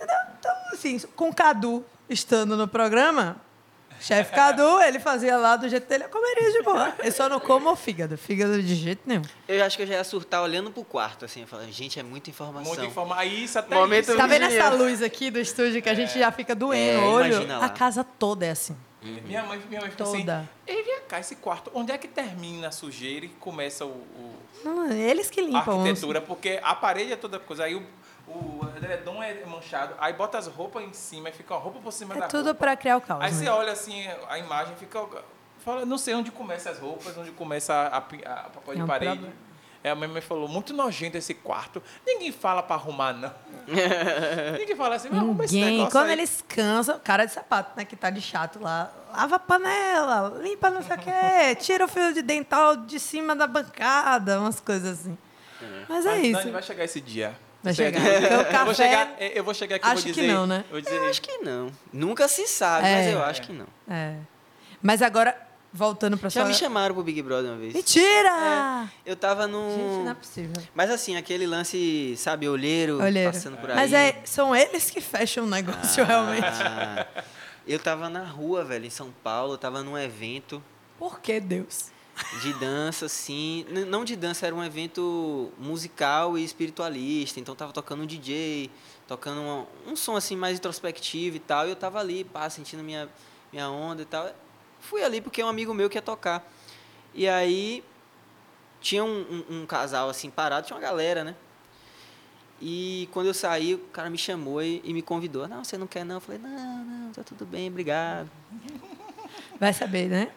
Entendeu? 0.00 0.16
Então, 0.38 0.52
assim, 0.72 0.98
com 1.14 1.28
o 1.28 1.34
Cadu 1.34 1.84
estando 2.08 2.56
no 2.56 2.66
programa, 2.66 3.36
chefe 4.00 4.34
Cadu, 4.34 4.80
ele 4.80 4.98
fazia 4.98 5.36
lá 5.36 5.56
do 5.56 5.68
jeito 5.68 5.86
dele, 5.86 6.04
eu 6.04 6.08
comeria 6.08 6.50
de 6.52 6.62
boa. 6.62 6.94
Eu 7.00 7.12
só 7.12 7.28
não 7.28 7.38
como 7.38 7.70
o 7.70 7.76
fígado, 7.76 8.16
fígado 8.16 8.62
de 8.62 8.74
jeito 8.74 9.02
nenhum. 9.04 9.22
Eu 9.46 9.62
acho 9.64 9.76
que 9.76 9.82
eu 9.82 9.86
já 9.86 9.94
ia 9.94 10.04
surtar 10.04 10.42
olhando 10.42 10.70
pro 10.70 10.82
quarto, 10.84 11.24
assim, 11.26 11.44
falando, 11.44 11.70
gente, 11.70 12.00
é 12.00 12.02
muita 12.02 12.30
informação. 12.30 12.66
Muita 12.68 12.86
informação. 12.86 13.20
Aí 13.20 13.44
isso 13.44 13.58
até 13.58 13.74
Momento 13.74 14.08
isso. 14.08 14.16
Tá 14.16 14.26
vendo 14.26 14.44
essa 14.46 14.70
luz 14.70 15.02
aqui 15.02 15.30
do 15.30 15.38
estúdio 15.38 15.82
que 15.82 15.88
a 15.88 15.94
gente 15.94 16.18
já 16.18 16.32
fica 16.32 16.54
doendo 16.54 17.00
É, 17.00 17.04
o 17.04 17.10
olho? 17.10 17.62
A 17.62 17.68
casa 17.68 18.02
toda 18.02 18.46
é 18.46 18.50
assim. 18.50 18.76
Minha 19.02 19.42
mãe, 19.44 19.58
minha 19.66 19.80
mãe 19.80 19.90
fica 19.90 20.04
Toda. 20.04 20.36
assim, 20.40 20.48
ei, 20.66 20.82
vem 20.82 21.00
cá, 21.08 21.18
esse 21.18 21.34
quarto, 21.36 21.70
onde 21.72 21.90
é 21.90 21.96
que 21.96 22.06
termina 22.06 22.68
a 22.68 22.70
sujeira 22.70 23.24
e 23.24 23.30
começa 23.30 23.86
o, 23.86 23.88
o- 23.88 24.34
Não, 24.62 24.92
eles 24.92 25.30
que 25.30 25.40
a 25.40 25.42
limpam. 25.42 25.78
os- 25.78 25.86
arquitetura? 25.86 26.20
Porque 26.20 26.60
a 26.62 26.74
parede 26.74 27.10
é 27.14 27.16
toda 27.16 27.38
coisa, 27.38 27.64
aí 27.64 27.74
o, 27.74 27.82
o 28.30 28.66
edredom 28.76 29.22
é 29.22 29.44
manchado, 29.44 29.94
aí 29.98 30.12
bota 30.12 30.38
as 30.38 30.46
roupas 30.46 30.82
em 30.84 30.92
cima, 30.92 31.28
e 31.28 31.32
fica 31.32 31.54
uma 31.54 31.60
roupa 31.60 31.80
por 31.80 31.92
cima 31.92 32.14
da 32.14 32.24
É 32.24 32.28
tudo 32.28 32.46
roupa. 32.46 32.60
pra 32.60 32.76
criar 32.76 32.96
o 32.96 33.00
caos. 33.00 33.22
Aí 33.22 33.30
né? 33.32 33.36
você 33.36 33.48
olha 33.48 33.72
assim, 33.72 34.06
a 34.28 34.38
imagem 34.38 34.74
fica. 34.76 35.06
Fala, 35.64 35.84
não 35.84 35.98
sei 35.98 36.14
onde 36.14 36.30
começa 36.30 36.70
as 36.70 36.78
roupas, 36.78 37.16
onde 37.18 37.30
começa 37.32 37.86
a, 37.88 38.00
pi- 38.00 38.22
a 38.24 38.48
papel 38.48 38.74
de 38.74 38.80
É 38.80 38.84
um 38.84 38.86
parede. 38.86 39.12
problema. 39.12 39.34
Aí 39.82 39.90
a 39.90 39.94
minha 39.94 40.08
mãe 40.08 40.20
falou, 40.20 40.46
muito 40.46 40.74
nojento 40.74 41.16
esse 41.16 41.32
quarto. 41.32 41.82
Ninguém 42.06 42.30
fala 42.32 42.62
pra 42.62 42.76
arrumar, 42.76 43.12
não. 43.14 43.32
Ninguém 44.58 44.76
fala 44.76 44.96
assim, 44.96 45.08
arruma 45.08 45.44
esse 45.44 45.54
Ninguém. 45.54 45.70
negócio 45.78 45.92
Quando 45.92 46.06
aí. 46.08 46.12
eles 46.12 46.44
cansam, 46.46 46.98
cara 47.02 47.24
de 47.24 47.32
sapato, 47.32 47.72
né? 47.76 47.84
Que 47.84 47.96
tá 47.96 48.10
de 48.10 48.20
chato 48.20 48.58
lá. 48.60 48.90
Lava 49.12 49.36
a 49.36 49.38
panela, 49.38 50.38
limpa 50.42 50.70
não 50.70 50.82
sei 50.82 50.96
o 50.96 50.98
quê, 50.98 51.54
tira 51.58 51.84
o 51.84 51.88
fio 51.88 52.12
de 52.12 52.22
dental 52.22 52.76
de 52.76 53.00
cima 53.00 53.34
da 53.34 53.46
bancada, 53.46 54.38
umas 54.40 54.60
coisas 54.60 55.00
assim. 55.00 55.16
Mas 55.88 56.04
é 56.06 56.10
Mas, 56.10 56.24
isso. 56.24 56.38
Dani, 56.38 56.50
vai 56.52 56.62
chegar 56.62 56.84
esse 56.84 57.00
dia. 57.00 57.34
Vai 57.62 57.74
chegar. 57.74 58.00
eu, 58.00 58.30
vou 58.36 58.44
café- 58.46 58.74
chegar, 58.74 59.16
eu 59.20 59.44
vou 59.44 59.54
chegar 59.54 59.76
aqui 59.76 59.84
e 59.84 59.88
vou 59.88 59.94
Acho 59.98 60.06
que 60.06 60.12
dizer... 60.12 60.32
não, 60.32 60.46
né? 60.46 60.64
eu 60.68 60.72
Vou 60.72 60.80
dizer, 60.80 60.96
Eu 60.96 61.06
acho 61.10 61.20
que 61.22 61.38
não. 61.38 61.70
Nunca 61.92 62.26
se 62.28 62.46
sabe, 62.46 62.86
É. 62.86 62.96
mas 62.96 63.06
eu 63.12 63.22
acho 63.24 63.42
que 63.42 63.52
não. 63.52 63.66
É. 63.88 64.14
Mas 64.82 65.02
agora, 65.02 65.36
voltando 65.72 66.16
pra 66.16 66.28
Já 66.30 66.40
sua... 66.40 66.48
me 66.48 66.54
chamaram 66.54 66.94
pro 66.94 67.04
Big 67.04 67.20
Brother 67.22 67.50
uma 67.50 67.58
vez. 67.58 67.74
Mentira! 67.74 68.88
Eu 69.04 69.14
tava 69.14 69.46
num. 69.46 69.70
Gente, 69.70 70.04
não 70.04 70.10
é 70.10 70.14
possível. 70.14 70.62
Mas 70.74 70.90
assim, 70.90 71.16
aquele 71.16 71.46
lance, 71.46 72.14
sabe, 72.16 72.48
olheiro, 72.48 73.02
Olheiro. 73.02 73.30
passando 73.32 73.56
por 73.58 73.68
aí. 73.70 73.76
Mas 73.76 73.92
é, 73.92 74.20
são 74.24 74.56
eles 74.56 74.90
que 74.90 75.00
fecham 75.00 75.44
o 75.44 75.46
negócio, 75.46 76.02
realmente. 76.04 76.46
Ah, 76.64 77.06
eu 77.66 77.78
tava 77.78 78.08
na 78.08 78.24
rua, 78.24 78.64
velho, 78.64 78.86
em 78.86 78.90
São 78.90 79.12
Paulo, 79.22 79.52
eu 79.54 79.58
tava 79.58 79.82
num 79.82 79.98
evento 79.98 80.62
Por 80.98 81.20
que 81.20 81.38
Deus? 81.38 81.90
De 82.42 82.52
dança. 82.54 83.06
N- 83.28 83.84
Não 83.84 84.04
de 84.04 84.16
dança, 84.16 84.46
era 84.46 84.54
um 84.54 84.62
evento 84.64 85.52
musical 85.58 86.36
e 86.38 86.44
espiritualista. 86.44 87.40
Então 87.40 87.54
tava 87.54 87.72
tocando 87.72 88.02
um 88.02 88.06
DJ, 88.06 88.70
tocando 89.06 89.40
uma- 89.40 89.66
um 89.86 89.96
som 89.96 90.16
assim 90.16 90.36
mais 90.36 90.56
introspectivo 90.58 91.36
e 91.36 91.40
tal. 91.40 91.66
E 91.66 91.70
eu 91.70 91.76
tava 91.76 91.98
ali, 91.98 92.24
pá, 92.24 92.48
sentindo 92.50 92.82
minha, 92.82 93.08
minha 93.52 93.68
onda 93.70 94.02
e 94.02 94.06
tal. 94.06 94.30
Fui 94.80 95.02
ali 95.02 95.20
porque 95.20 95.42
um 95.42 95.48
amigo 95.48 95.74
meu 95.74 95.88
quer 95.90 96.02
tocar. 96.02 96.48
E 97.14 97.28
aí 97.28 97.82
tinha 98.80 99.04
um, 99.04 99.44
um- 99.50 99.62
um 99.62 99.66
casal 99.66 100.08
assim 100.08 100.30
parado, 100.30 100.66
tinha 100.66 100.76
uma 100.76 100.82
galera, 100.82 101.22
né? 101.24 101.34
E 102.62 103.08
quando 103.12 103.26
eu 103.26 103.34
saí, 103.34 103.74
o 103.74 103.78
cara 103.78 104.10
me 104.10 104.18
chamou 104.18 104.62
e, 104.62 104.82
e 104.84 104.92
me 104.92 105.00
convidou. 105.00 105.48
Não, 105.48 105.64
você 105.64 105.78
não 105.78 105.86
quer 105.86 106.04
não? 106.04 106.16
Eu 106.16 106.20
falei, 106.20 106.40
não, 106.40 106.84
não, 106.84 107.12
tá 107.12 107.22
tudo 107.22 107.46
bem, 107.46 107.68
obrigado. 107.68 108.28
Vai 109.58 109.72
saber, 109.72 110.08
né? 110.08 110.30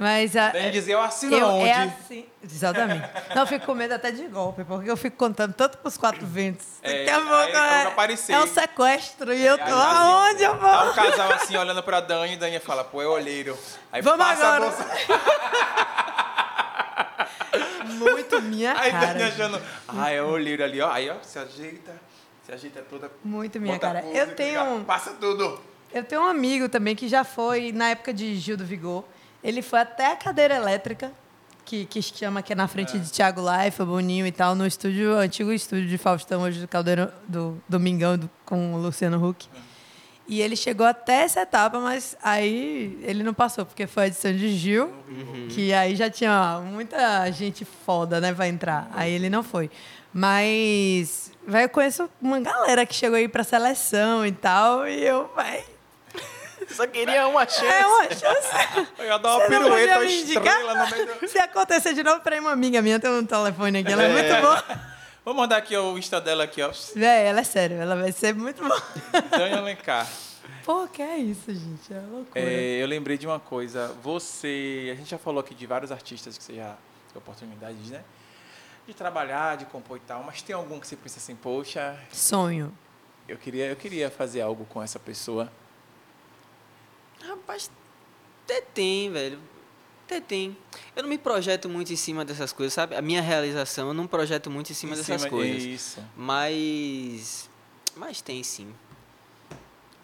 Mas 0.00 0.34
a, 0.34 0.48
Dani 0.48 0.70
dizer, 0.70 0.94
eu 0.94 1.02
assino 1.02 1.36
eu, 1.36 1.46
onde? 1.46 1.68
é 1.68 1.74
assim. 1.82 2.24
Exatamente. 2.42 3.06
Não, 3.34 3.42
eu 3.42 3.46
fico 3.46 3.66
com 3.66 3.74
medo 3.74 3.92
até 3.92 4.10
de 4.10 4.26
golpe, 4.28 4.64
porque 4.64 4.90
eu 4.90 4.96
fico 4.96 5.14
contando 5.18 5.52
tanto 5.52 5.76
pros 5.76 5.98
quatro 5.98 6.24
ventos. 6.26 6.66
É, 6.82 7.04
Daqui 7.04 7.10
a 7.10 7.20
pouco 7.20 7.34
aí 7.34 7.52
é, 7.52 7.82
aparecer. 7.86 8.32
é 8.32 8.40
um 8.40 8.46
sequestro 8.46 9.30
e 9.34 9.44
eu 9.44 9.58
tô 9.58 9.64
Aí, 9.64 9.70
aonde 9.70 10.42
eu 10.42 10.56
Tá 10.56 10.80
um 10.82 10.84
vou? 10.86 10.94
casal 10.94 11.30
assim 11.32 11.54
olhando 11.54 11.82
pra 11.82 12.00
Dani 12.00 12.32
e 12.32 12.36
Dani 12.38 12.58
fala, 12.60 12.82
pô, 12.82 13.02
é 13.02 13.06
olheiro. 13.06 13.58
Aí 13.92 14.00
Vamos 14.00 14.24
agora. 14.24 14.72
Muito 17.84 18.40
minha 18.42 18.72
Aí 18.78 18.92
Dani 18.92 19.04
cara. 19.20 19.26
achando, 19.28 19.60
ah, 19.88 20.10
é 20.10 20.22
olheiro 20.22 20.64
ali, 20.64 20.80
ó. 20.80 20.90
Aí, 20.90 21.10
ó, 21.10 21.16
se 21.22 21.38
ajeita, 21.38 21.92
se 22.46 22.52
ajeita 22.52 22.80
toda. 22.88 23.10
Muito 23.24 23.60
minha 23.60 23.78
cara. 23.78 24.00
música, 24.02 24.18
Eu 24.18 24.34
tenho, 24.34 24.62
um- 24.62 24.84
Passa 24.84 25.10
tudo. 25.12 25.60
eu 25.92 26.02
tenho 26.04 26.22
um 26.22 26.26
amigo 26.26 26.68
também 26.68 26.96
que 26.96 27.08
já 27.08 27.22
foi, 27.24 27.72
na 27.72 27.90
época 27.90 28.12
de 28.14 28.36
Gil 28.36 28.56
do 28.56 28.64
Vigor, 28.64 29.04
ele 29.42 29.62
foi 29.62 29.80
até 29.80 30.12
a 30.12 30.16
cadeira 30.16 30.54
elétrica, 30.54 31.12
que, 31.64 31.86
que 31.86 32.02
se 32.02 32.12
chama, 32.16 32.42
que 32.42 32.52
é 32.52 32.56
na 32.56 32.66
frente 32.66 32.98
de 32.98 33.10
Thiago 33.10 33.40
Life, 33.40 33.82
Boninho 33.84 34.26
e 34.26 34.32
tal, 34.32 34.54
no 34.54 34.66
estúdio, 34.66 35.16
antigo 35.16 35.52
estúdio 35.52 35.86
de 35.88 35.98
Faustão, 35.98 36.42
hoje 36.42 36.60
do 36.60 36.66
Caldeirão, 36.66 37.10
do 37.28 37.62
Domingão, 37.68 38.18
do, 38.18 38.28
com 38.44 38.74
o 38.74 38.78
Luciano 38.78 39.24
Huck. 39.24 39.48
E 40.26 40.40
ele 40.40 40.54
chegou 40.54 40.86
até 40.86 41.22
essa 41.22 41.42
etapa, 41.42 41.80
mas 41.80 42.16
aí 42.22 42.98
ele 43.02 43.22
não 43.22 43.34
passou, 43.34 43.66
porque 43.66 43.86
foi 43.86 44.04
a 44.04 44.06
edição 44.06 44.32
de 44.32 44.56
Gil, 44.56 44.92
que 45.48 45.72
aí 45.72 45.96
já 45.96 46.08
tinha 46.08 46.60
muita 46.64 47.30
gente 47.32 47.64
foda, 47.64 48.20
né, 48.20 48.32
pra 48.32 48.46
entrar. 48.46 48.88
Aí 48.94 49.12
ele 49.12 49.28
não 49.28 49.42
foi. 49.42 49.70
Mas, 50.12 51.32
vai, 51.46 51.64
eu 51.64 51.68
conheço 51.68 52.08
uma 52.20 52.40
galera 52.40 52.86
que 52.86 52.94
chegou 52.94 53.16
aí 53.16 53.28
pra 53.28 53.44
seleção 53.44 54.24
e 54.24 54.32
tal, 54.32 54.86
e 54.86 55.04
eu, 55.04 55.30
vai, 55.34 55.64
Só 56.74 56.86
queria 56.86 57.26
uma 57.28 57.46
chance. 57.46 57.66
é 57.66 57.86
uma 57.86 58.04
chance. 58.04 58.86
Eu 58.98 59.06
ia 59.06 59.18
dar 59.18 59.36
uma 59.36 59.40
Você 59.40 59.48
pirueta, 59.48 59.94
uma 59.98 60.04
estrela 60.04 60.74
no 60.74 60.90
meio 60.90 61.06
do... 61.06 61.28
Se 61.28 61.38
acontecer 61.38 61.94
de 61.94 62.02
novo, 62.02 62.20
pra 62.20 62.40
uma 62.40 62.52
amiga 62.52 62.80
minha, 62.80 62.98
tem 62.98 63.10
um 63.10 63.24
telefone 63.24 63.78
aqui, 63.78 63.92
ela 63.92 64.04
é, 64.04 64.12
muito 64.12 64.40
boa. 64.40 64.64
Vou 65.24 65.34
mandar 65.34 65.58
aqui 65.58 65.76
o 65.76 65.98
Insta 65.98 66.20
dela 66.20 66.44
aqui, 66.44 66.62
ó. 66.62 66.70
Véi, 66.94 67.26
ela 67.26 67.40
é 67.40 67.44
sério, 67.44 67.76
ela 67.76 67.94
vai 67.96 68.12
ser 68.12 68.34
muito 68.34 68.62
boa. 68.62 68.82
Dani 69.30 69.54
Alencar. 69.54 70.08
Pô, 70.64 70.86
que 70.86 71.02
é 71.02 71.18
isso, 71.18 71.52
gente? 71.52 71.92
É 71.92 72.00
loucura. 72.10 72.40
É, 72.40 72.82
eu 72.82 72.86
lembrei 72.86 73.18
de 73.18 73.26
uma 73.26 73.40
coisa. 73.40 73.88
Você, 74.02 74.90
a 74.92 74.94
gente 74.94 75.10
já 75.10 75.18
falou 75.18 75.40
aqui 75.40 75.54
de 75.54 75.66
vários 75.66 75.90
artistas 75.90 76.38
que 76.38 76.44
você 76.44 76.54
já 76.54 76.76
teve 77.08 77.18
oportunidade, 77.18 77.76
né? 77.90 78.02
De 78.86 78.94
trabalhar, 78.94 79.56
de 79.56 79.66
compor 79.66 79.96
e 79.96 80.00
tal, 80.00 80.22
mas 80.22 80.42
tem 80.42 80.54
algum 80.54 80.80
que 80.80 80.86
você 80.86 80.96
pensa 80.96 81.18
assim, 81.18 81.34
poxa, 81.36 81.98
Sonho. 82.12 82.76
eu 83.28 83.36
queria, 83.36 83.66
eu 83.66 83.76
queria 83.76 84.10
fazer 84.10 84.40
algo 84.40 84.64
com 84.66 84.82
essa 84.82 84.98
pessoa. 84.98 85.50
Rapaz, 87.26 87.70
até 88.44 88.60
tem, 88.60 89.10
velho. 89.10 89.38
Até 90.06 90.20
tem. 90.20 90.56
Eu 90.96 91.02
não 91.04 91.08
me 91.10 91.18
projeto 91.18 91.68
muito 91.68 91.92
em 91.92 91.96
cima 91.96 92.24
dessas 92.24 92.52
coisas, 92.52 92.72
sabe? 92.72 92.96
A 92.96 93.02
minha 93.02 93.20
realização, 93.22 93.88
eu 93.88 93.94
não 93.94 94.06
projeto 94.06 94.50
muito 94.50 94.70
em 94.70 94.74
cima 94.74 94.94
Em 94.94 94.96
dessas 94.96 95.20
cima- 95.22 95.30
coisas. 95.30 95.62
Isso. 95.62 96.04
Mas. 96.16 97.48
Mas 97.94 98.20
tem 98.20 98.42
sim. 98.42 98.74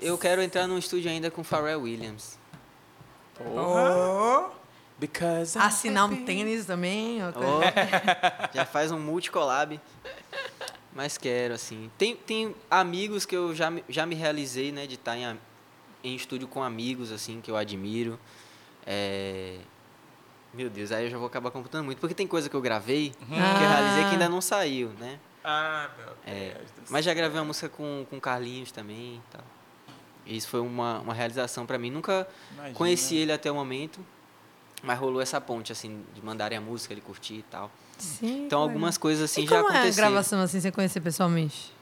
Eu 0.00 0.16
quero 0.18 0.42
entrar 0.42 0.66
num 0.66 0.78
estúdio 0.78 1.10
ainda 1.10 1.30
com 1.30 1.42
Pharrell 1.42 1.80
Williams. 1.82 2.38
Porra. 3.34 4.50
Because 4.98 5.58
I'm 5.58 5.62
Assinar 5.62 6.04
um 6.10 6.24
tênis 6.24 6.64
também. 6.66 7.18
Ó, 7.22 7.30
já 8.54 8.64
faz 8.64 8.90
um 8.92 8.98
multicollab. 8.98 9.78
Mas 10.94 11.18
quero, 11.18 11.52
assim. 11.54 11.90
Tem, 11.98 12.16
tem 12.16 12.54
amigos 12.70 13.26
que 13.26 13.36
eu 13.36 13.54
já, 13.54 13.70
me- 13.70 13.84
já 13.88 14.06
me 14.06 14.14
realizei, 14.14 14.72
né? 14.72 14.86
De 14.86 14.94
estar 14.94 15.16
em, 15.16 15.26
a- 15.26 15.36
em 16.04 16.14
estúdio 16.14 16.46
com 16.48 16.62
amigos, 16.62 17.10
assim, 17.12 17.40
que 17.40 17.50
eu 17.50 17.56
admiro. 17.56 18.18
É... 18.86 19.58
Meu 20.54 20.70
Deus, 20.70 20.90
aí 20.92 21.04
eu 21.04 21.10
já 21.10 21.18
vou 21.18 21.26
acabar 21.26 21.50
computando 21.50 21.84
muito. 21.84 21.98
Porque 21.98 22.14
tem 22.14 22.26
coisa 22.26 22.48
que 22.48 22.56
eu 22.56 22.60
gravei, 22.62 23.10
que 23.10 23.34
eu 23.34 23.68
realizei 23.68 24.04
que 24.04 24.10
ainda 24.12 24.28
não 24.28 24.40
saiu, 24.40 24.88
né? 24.98 25.18
Ah, 25.44 25.90
meu 25.98 26.08
É, 26.26 26.54
Deus 26.54 26.70
do 26.70 26.82
Mas 26.92 27.04
já 27.04 27.12
gravei 27.14 27.38
uma 27.38 27.44
música 27.46 27.68
com, 27.68 28.06
com 28.08 28.18
Carlinhos 28.20 28.72
também 28.72 29.16
e 29.16 29.22
tal. 29.30 29.44
Isso 30.24 30.48
foi 30.48 30.60
uma, 30.60 31.00
uma 31.00 31.12
realização 31.14 31.66
pra 31.66 31.78
mim. 31.78 31.90
Nunca 31.90 32.26
Imagina. 32.54 32.74
conheci 32.74 33.16
ele 33.16 33.32
até 33.32 33.50
o 33.50 33.54
momento, 33.54 34.00
mas 34.82 34.98
rolou 34.98 35.20
essa 35.20 35.40
ponte, 35.40 35.70
assim, 35.70 36.04
de 36.14 36.24
mandarem 36.24 36.56
a 36.58 36.60
música, 36.60 36.92
ele 36.94 37.00
curtir 37.00 37.34
e 37.34 37.42
tal. 37.44 37.70
Sim, 37.98 38.46
Então 38.46 38.60
algumas 38.60 38.98
coisas 38.98 39.30
assim 39.30 39.44
e 39.44 39.46
já 39.46 39.56
como 39.62 39.68
é 39.72 39.76
a 39.76 39.80
aconteceram. 39.80 40.08
gravação 40.10 40.40
assim, 40.40 40.60
sem 40.60 40.72
conhecer 40.72 41.00
pessoalmente? 41.00 41.72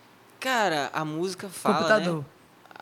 Cara, 0.41 0.91
a 0.93 1.05
música 1.05 1.49
fala, 1.49 1.77
Computador. 1.77 2.19
né? 2.19 2.25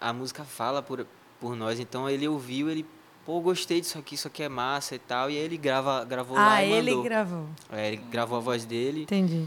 A 0.01 0.12
música 0.12 0.43
fala 0.45 0.83
por, 0.83 1.07
por 1.43 1.57
nós, 1.57 1.80
então 1.80 2.09
ele 2.09 2.28
ouviu, 2.28 2.70
ele, 2.70 2.86
pô, 3.26 3.40
gostei 3.40 3.80
disso 3.80 3.99
aqui, 3.99 4.14
isso 4.14 4.28
aqui 4.28 4.45
é 4.45 4.49
massa 4.49 4.95
e 4.95 4.99
tal, 5.01 5.28
e 5.28 5.36
aí 5.36 5.43
ele 5.43 5.57
grava, 5.57 6.05
gravou 6.05 6.36
lá 6.36 6.55
Ah, 6.55 6.64
e 6.64 6.70
ele 6.72 6.90
mandou. 6.93 7.03
gravou. 7.03 7.47
É, 7.72 7.88
ele 7.88 7.97
gravou 7.97 8.38
a 8.38 8.40
voz 8.40 8.64
dele, 8.64 9.03
Entendi. 9.03 9.47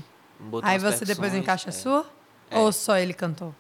Aí 0.64 0.78
você 0.78 1.06
depois 1.06 1.34
encaixa 1.34 1.70
a 1.70 1.72
é. 1.72 1.72
sua? 1.72 2.06
É. 2.52 2.60
Ou 2.60 2.74
só 2.74 2.98
ele 2.98 3.14
cantou? 3.14 3.56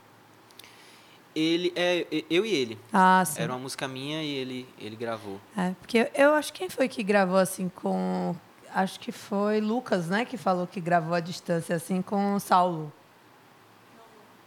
Ele, 1.34 1.72
é, 1.78 2.06
e- 2.12 2.26
eu 2.30 2.46
e 2.46 2.54
ele. 2.54 2.78
Ah, 2.92 3.24
sim. 3.26 3.42
Era 3.42 3.54
uma 3.54 3.60
música 3.60 3.88
minha 3.88 4.22
e 4.22 4.30
ele, 4.30 4.68
ele 4.78 4.98
gravou. 4.98 5.40
É, 5.58 5.72
porque 5.80 5.98
eu, 6.00 6.10
eu 6.14 6.34
acho 6.34 6.52
que 6.52 6.60
quem 6.60 6.70
foi 6.70 6.90
que 6.90 7.02
gravou 7.04 7.38
assim 7.38 7.70
com. 7.70 8.36
Acho 8.74 9.00
que 9.00 9.12
foi 9.14 9.62
Lucas, 9.62 10.08
né? 10.08 10.26
Que 10.26 10.36
falou 10.38 10.68
que 10.68 10.82
gravou 10.82 11.14
à 11.14 11.22
distância 11.22 11.76
assim 11.78 12.02
com 12.02 12.36
o 12.36 12.40
Saulo. 12.42 12.92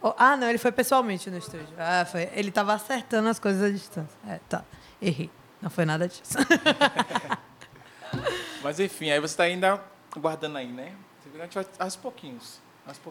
Oh, 0.01 0.13
ah, 0.17 0.37
não, 0.37 0.47
ele 0.47 0.57
foi 0.57 0.71
pessoalmente 0.71 1.29
no 1.29 1.37
estúdio. 1.37 1.67
Ah, 1.77 2.05
foi. 2.05 2.29
Ele 2.33 2.51
tava 2.51 2.73
acertando 2.73 3.27
as 3.27 3.37
coisas 3.37 3.61
à 3.61 3.69
distância. 3.69 4.17
É, 4.27 4.39
tá. 4.47 4.63
Errei. 5.01 5.29
Não 5.61 5.69
foi 5.69 5.85
nada 5.85 6.07
disso. 6.07 6.37
Mas 8.63 8.79
enfim, 8.79 9.09
aí 9.09 9.19
você 9.19 9.35
tá 9.35 9.43
ainda 9.43 9.81
guardando 10.17 10.57
aí, 10.57 10.67
né? 10.67 10.93
A 11.35 11.43
gente 11.43 11.55
vai 11.55 11.65
aos 11.79 11.95
pouquinhos. 11.95 12.61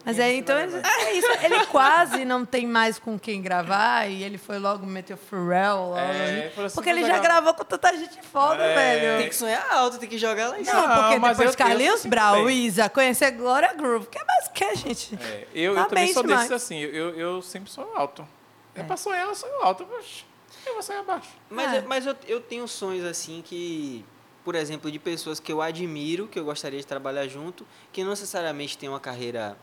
Mas 0.05 0.17
gente 0.17 0.37
então, 0.39 0.59
ele, 0.59 0.77
é 0.77 1.13
isso. 1.15 1.29
Ele 1.45 1.67
quase 1.67 2.25
não 2.25 2.45
tem 2.45 2.67
mais 2.67 2.99
com 2.99 3.19
quem 3.19 3.41
gravar 3.43 4.07
e 4.09 4.23
ele 4.23 4.39
foi 4.39 4.59
logo 4.59 4.85
meter 4.87 5.15
o 5.15 5.17
Pharrell 5.17 5.77
logo 5.91 5.99
É, 5.99 6.53
assim, 6.65 6.75
Porque 6.75 6.91
ele 6.91 7.05
já 7.05 7.19
gravou 7.19 7.55
com 7.55 7.65
tanta 7.65 7.97
gente 7.97 8.19
foda, 8.23 8.63
É. 8.63 8.75
velho. 8.75 9.19
Tem 9.21 9.29
que 9.29 9.37
sonhar 9.37 9.67
alto, 9.73 9.99
tem 9.99 10.09
que 10.09 10.19
jogar 10.19 10.49
lá 10.49 10.61
em 10.61 10.65
cima. 10.65 10.81
Não, 10.87 11.03
porque 11.03 11.19
mas 11.19 11.37
depois 11.37 11.57
Carlinhos 11.57 12.05
Brau. 12.07 12.49
Isa, 12.51 12.89
conhecer 12.89 13.31
Glória 13.33 13.73
Groove. 13.75 14.07
que 14.09 14.19
é 14.19 14.25
mais 14.25 14.49
que 14.49 14.65
a 14.65 14.75
gente? 14.75 15.15
É, 15.23 15.47
eu, 15.55 15.75
Tá 15.75 15.81
eu 15.83 15.87
também 15.87 16.13
sou 16.13 16.23
demais. 16.23 16.49
desses 16.49 16.65
assim, 16.65 16.79
eu, 16.81 17.11
eu 17.19 17.43
sempre 17.43 17.71
sonho 17.71 17.91
alto. 17.95 18.27
É, 18.75 18.81
É. 18.81 18.85
pra 18.85 18.97
sonhar, 18.97 19.27
eu 19.27 19.35
sonho 19.35 19.63
alto. 19.63 19.87
Eu 20.67 20.75
vou 20.75 20.83
sonhar 20.83 21.03
baixo. 21.05 21.29
Mas, 21.49 21.73
É. 21.73 21.79
eu- 21.79 21.83
mas 21.89 22.07
eu, 22.07 22.17
eu 22.27 22.41
tenho 22.41 22.67
sonhos 22.69 23.05
assim 23.05 23.43
que, 23.45 24.05
por 24.45 24.55
exemplo, 24.55 24.91
de 24.91 24.99
pessoas 24.99 25.41
que 25.41 25.51
eu 25.53 25.63
admiro, 25.63 26.27
que 26.27 26.39
eu 26.39 26.45
gostaria 26.45 26.79
de 26.79 26.87
trabalhar 26.87 27.27
junto, 27.27 27.67
que 27.93 28.03
não 28.03 28.11
necessariamente 28.11 28.77
tem 28.77 28.89
uma 28.89 29.01
carreira 29.01 29.57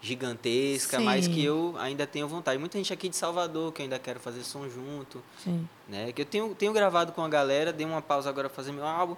gigantesca, 0.00 0.98
mas 0.98 1.26
Sim. 1.26 1.32
que 1.32 1.44
eu 1.44 1.74
ainda 1.78 2.06
tenho 2.06 2.26
vontade. 2.26 2.58
Muita 2.58 2.78
gente 2.78 2.92
aqui 2.92 3.08
de 3.08 3.16
Salvador 3.16 3.70
que 3.72 3.82
eu 3.82 3.84
ainda 3.84 3.98
quero 3.98 4.18
fazer 4.18 4.42
som 4.42 4.68
junto, 4.68 5.22
Sim. 5.42 5.68
né? 5.86 6.10
Que 6.12 6.22
eu 6.22 6.26
tenho, 6.26 6.54
tenho 6.54 6.72
gravado 6.72 7.12
com 7.12 7.22
a 7.22 7.28
galera, 7.28 7.72
dei 7.72 7.86
uma 7.86 8.00
pausa 8.00 8.30
agora 8.30 8.48
pra 8.48 8.56
fazer 8.56 8.72
meu 8.72 8.86
álbum. 8.86 9.14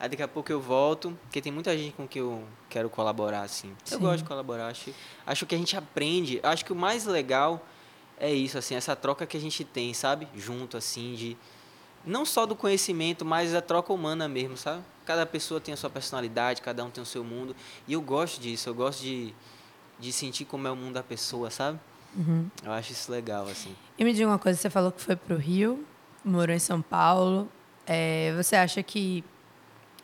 Aí 0.00 0.08
daqui 0.08 0.22
a 0.22 0.28
pouco 0.28 0.50
eu 0.50 0.60
volto, 0.60 1.16
porque 1.24 1.40
tem 1.40 1.52
muita 1.52 1.76
gente 1.76 1.92
com 1.92 2.08
que 2.08 2.18
eu 2.18 2.42
quero 2.70 2.88
colaborar, 2.88 3.42
assim. 3.42 3.68
Eu 3.90 3.98
Sim. 3.98 3.98
gosto 3.98 4.18
de 4.18 4.24
colaborar, 4.24 4.68
acho, 4.68 4.90
acho 5.26 5.44
que 5.44 5.54
a 5.54 5.58
gente 5.58 5.76
aprende, 5.76 6.40
acho 6.42 6.64
que 6.64 6.72
o 6.72 6.76
mais 6.76 7.04
legal 7.04 7.64
é 8.18 8.32
isso, 8.32 8.56
assim, 8.56 8.74
essa 8.74 8.96
troca 8.96 9.26
que 9.26 9.36
a 9.36 9.40
gente 9.40 9.64
tem, 9.64 9.92
sabe? 9.92 10.26
Junto, 10.34 10.76
assim, 10.76 11.14
de... 11.14 11.36
Não 12.04 12.24
só 12.24 12.46
do 12.46 12.56
conhecimento, 12.56 13.24
mas 13.24 13.54
a 13.54 13.60
troca 13.60 13.92
humana 13.92 14.26
mesmo, 14.28 14.56
sabe? 14.56 14.82
Cada 15.04 15.24
pessoa 15.24 15.60
tem 15.60 15.74
a 15.74 15.76
sua 15.76 15.90
personalidade, 15.90 16.62
cada 16.62 16.84
um 16.84 16.90
tem 16.90 17.00
o 17.02 17.06
seu 17.06 17.22
mundo. 17.22 17.54
E 17.86 17.92
eu 17.92 18.00
gosto 18.00 18.40
disso, 18.40 18.68
eu 18.68 18.74
gosto 18.74 19.02
de, 19.02 19.32
de 20.02 20.12
sentir 20.12 20.44
como 20.44 20.66
é 20.66 20.70
o 20.70 20.74
mundo 20.74 20.94
da 20.94 21.02
pessoa, 21.02 21.48
sabe? 21.48 21.78
Uhum. 22.16 22.48
Eu 22.64 22.72
acho 22.72 22.90
isso 22.90 23.10
legal, 23.10 23.46
assim. 23.46 23.72
E 23.96 24.04
me 24.04 24.12
diga 24.12 24.26
uma 24.26 24.38
coisa, 24.38 24.58
você 24.58 24.68
falou 24.68 24.90
que 24.90 25.00
foi 25.00 25.14
pro 25.14 25.36
Rio, 25.36 25.86
morou 26.24 26.54
em 26.54 26.58
São 26.58 26.82
Paulo. 26.82 27.48
É, 27.86 28.34
você 28.36 28.56
acha 28.56 28.82
que, 28.82 29.24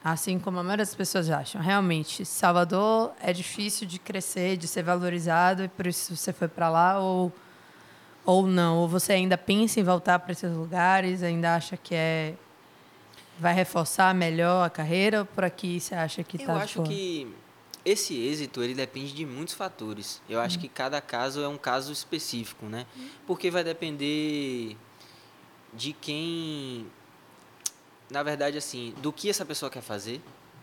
assim 0.03 0.39
como 0.39 0.61
a 0.61 0.63
maioria 0.63 0.85
das 0.85 0.95
pessoas 0.95 1.29
acham, 1.29 1.61
realmente 1.61 2.25
Salvador 2.25 3.13
é 3.21 3.33
difícil 3.33 3.89
de 3.89 3.99
crescer, 3.99 4.57
de 4.57 4.69
ser 4.69 4.85
valorizado 4.85 5.65
e 5.65 5.69
por 5.69 5.89
isso 5.89 6.17
você 6.17 6.33
foi 6.33 6.47
para 6.47 6.71
lá 6.71 7.01
ou 7.01 7.33
ou 8.25 8.47
não? 8.47 8.79
Ou 8.79 8.89
você 8.89 9.15
ainda 9.15 9.37
pensa 9.37 9.81
em 9.81 9.83
voltar 9.83 10.19
para 10.21 10.33
esses 10.33 10.55
lugares? 10.55 11.23
Ainda 11.23 11.57
acha 11.57 11.77
que 11.77 11.95
é 11.95 12.35
vai 13.41 13.55
reforçar 13.55 14.15
melhor 14.15 14.67
a 14.67 14.71
carreira 14.71 15.21
ou 15.21 15.25
por 15.27 15.45
aqui 15.45 15.81
você 15.81 15.95
acha 15.95 16.23
que 16.23 16.41
Eu 16.43 16.47
tá 16.47 16.57
acho 16.57 16.83
que 16.83 17.33
esse 17.91 18.15
êxito 18.15 18.63
ele 18.63 18.75
depende 18.75 19.13
de 19.13 19.25
muitos 19.25 19.55
fatores. 19.55 20.21
Eu 20.29 20.41
acho 20.41 20.59
que 20.59 20.69
cada 20.69 21.01
caso 21.01 21.41
é 21.41 21.49
um 21.49 21.57
caso 21.57 21.93
específico, 21.93 22.67
né? 22.67 22.87
Porque 23.27 23.51
vai 23.51 23.65
depender 23.65 24.77
de 25.73 25.93
quem, 25.93 26.87
na 28.11 28.23
verdade, 28.23 28.59
assim, 28.59 28.95
do 28.99 29.13
que 29.13 29.31
essa 29.31 29.45
pessoa 29.45 29.71
quer 29.71 29.83
fazer, 29.83 30.21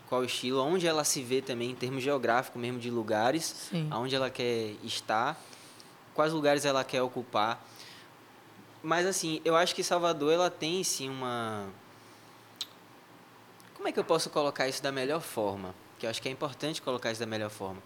qual 0.07 0.21
o 0.21 0.25
estilo, 0.25 0.61
onde 0.61 0.87
ela 0.87 1.03
se 1.03 1.21
vê 1.23 1.41
também 1.41 1.71
em 1.71 1.75
termos 1.75 2.03
geográficos, 2.03 2.61
mesmo 2.61 2.79
de 2.79 2.91
lugares, 2.91 3.43
Sim. 3.43 3.87
aonde 3.89 4.15
ela 4.15 4.29
quer 4.29 4.75
estar, 4.83 5.39
quais 6.13 6.31
lugares 6.31 6.65
ela 6.65 6.83
quer 6.83 7.01
ocupar. 7.01 7.65
Mas 8.83 9.05
assim, 9.05 9.41
eu 9.43 9.55
acho 9.55 9.73
que 9.73 9.83
Salvador 9.83 10.31
ela 10.31 10.49
tem 10.49 10.83
sim 10.83 11.09
uma 11.09 11.67
como 13.85 13.89
é 13.89 13.91
que 13.91 13.99
eu 13.99 14.03
posso 14.03 14.31
colocar 14.31 14.67
isso 14.67 14.81
da 14.81 14.91
melhor 14.91 15.21
forma? 15.21 15.75
Que 15.99 16.05
eu 16.05 16.09
acho 16.09 16.21
que 16.21 16.27
é 16.27 16.31
importante 16.31 16.81
colocar 16.81 17.11
isso 17.11 17.19
da 17.19 17.25
melhor 17.25 17.49
forma. 17.49 17.81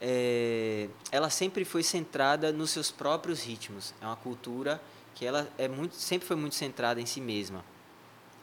É, 0.00 0.88
ela 1.12 1.28
sempre 1.28 1.64
foi 1.64 1.82
centrada 1.82 2.52
nos 2.52 2.70
seus 2.70 2.90
próprios 2.90 3.42
ritmos. 3.42 3.92
É 4.00 4.06
uma 4.06 4.16
cultura 4.16 4.80
que 5.14 5.26
ela 5.26 5.48
é 5.58 5.68
muito, 5.68 5.94
sempre 5.96 6.26
foi 6.26 6.36
muito 6.36 6.54
centrada 6.54 7.00
em 7.00 7.06
si 7.06 7.20
mesma. 7.20 7.64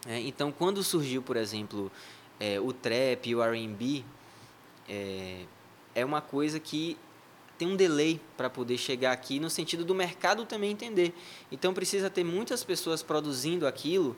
É, 0.05 0.19
então, 0.19 0.51
quando 0.51 0.83
surgiu, 0.83 1.21
por 1.21 1.35
exemplo, 1.35 1.91
é, 2.39 2.59
o 2.59 2.71
trap 2.71 3.27
e 3.27 3.35
o 3.35 3.41
R&B, 3.41 4.03
é, 4.87 5.45
é 5.95 6.05
uma 6.05 6.21
coisa 6.21 6.59
que 6.59 6.97
tem 7.57 7.67
um 7.67 7.75
delay 7.75 8.21
para 8.37 8.49
poder 8.49 8.77
chegar 8.77 9.11
aqui 9.11 9.39
no 9.39 9.49
sentido 9.49 9.83
do 9.83 9.95
mercado 9.95 10.45
também 10.45 10.71
entender. 10.71 11.13
Então 11.51 11.73
precisa 11.73 12.09
ter 12.09 12.23
muitas 12.23 12.63
pessoas 12.63 13.01
produzindo 13.01 13.65
aquilo, 13.65 14.15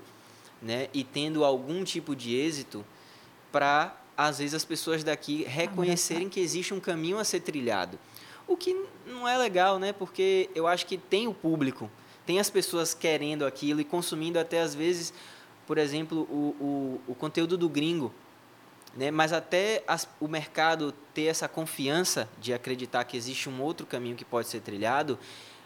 né, 0.62 0.90
e 0.94 1.06
tendo 1.06 1.46
algum 1.46 1.86
tipo 1.86 2.14
de 2.14 2.36
êxito 2.36 2.86
para 3.50 3.96
às 4.28 4.40
vezes 4.40 4.54
as 4.54 4.66
pessoas 4.66 5.04
daqui 5.04 5.44
reconhecerem 5.44 6.30
que 6.30 6.40
existe 6.40 6.74
um 6.74 6.80
caminho 6.80 7.18
a 7.18 7.24
ser 7.24 7.40
trilhado. 7.40 7.98
O 8.48 8.58
que 8.58 8.76
não 9.06 9.28
é 9.28 9.38
legal, 9.38 9.80
né? 9.80 9.94
Porque 9.94 10.50
eu 10.56 10.68
acho 10.68 10.86
que 10.86 10.98
tem 10.98 11.28
o 11.28 11.34
público, 11.34 11.90
tem 12.26 12.40
as 12.40 12.50
pessoas 12.50 12.94
querendo 12.94 13.46
aquilo 13.46 13.80
e 13.80 13.84
consumindo 13.84 14.40
até 14.40 14.62
às 14.62 14.74
vezes, 14.74 15.14
por 15.68 15.78
exemplo, 15.78 16.22
o, 16.30 16.56
o, 17.08 17.12
o 17.12 17.16
conteúdo 17.16 17.58
do 17.58 17.70
gringo 17.70 18.14
né? 18.96 19.12
Mas 19.12 19.32
até 19.34 19.84
as, 19.88 20.08
o 20.20 20.28
mercado 20.28 20.94
ter 21.14 21.26
essa 21.26 21.48
confiança 21.48 22.28
de 22.40 22.54
acreditar 22.54 23.04
que 23.04 23.16
existe 23.16 23.50
um 23.50 23.62
outro 23.62 23.86
caminho 23.86 24.16
que 24.16 24.26
pode 24.26 24.48
ser 24.48 24.62
trilhado, 24.62 25.18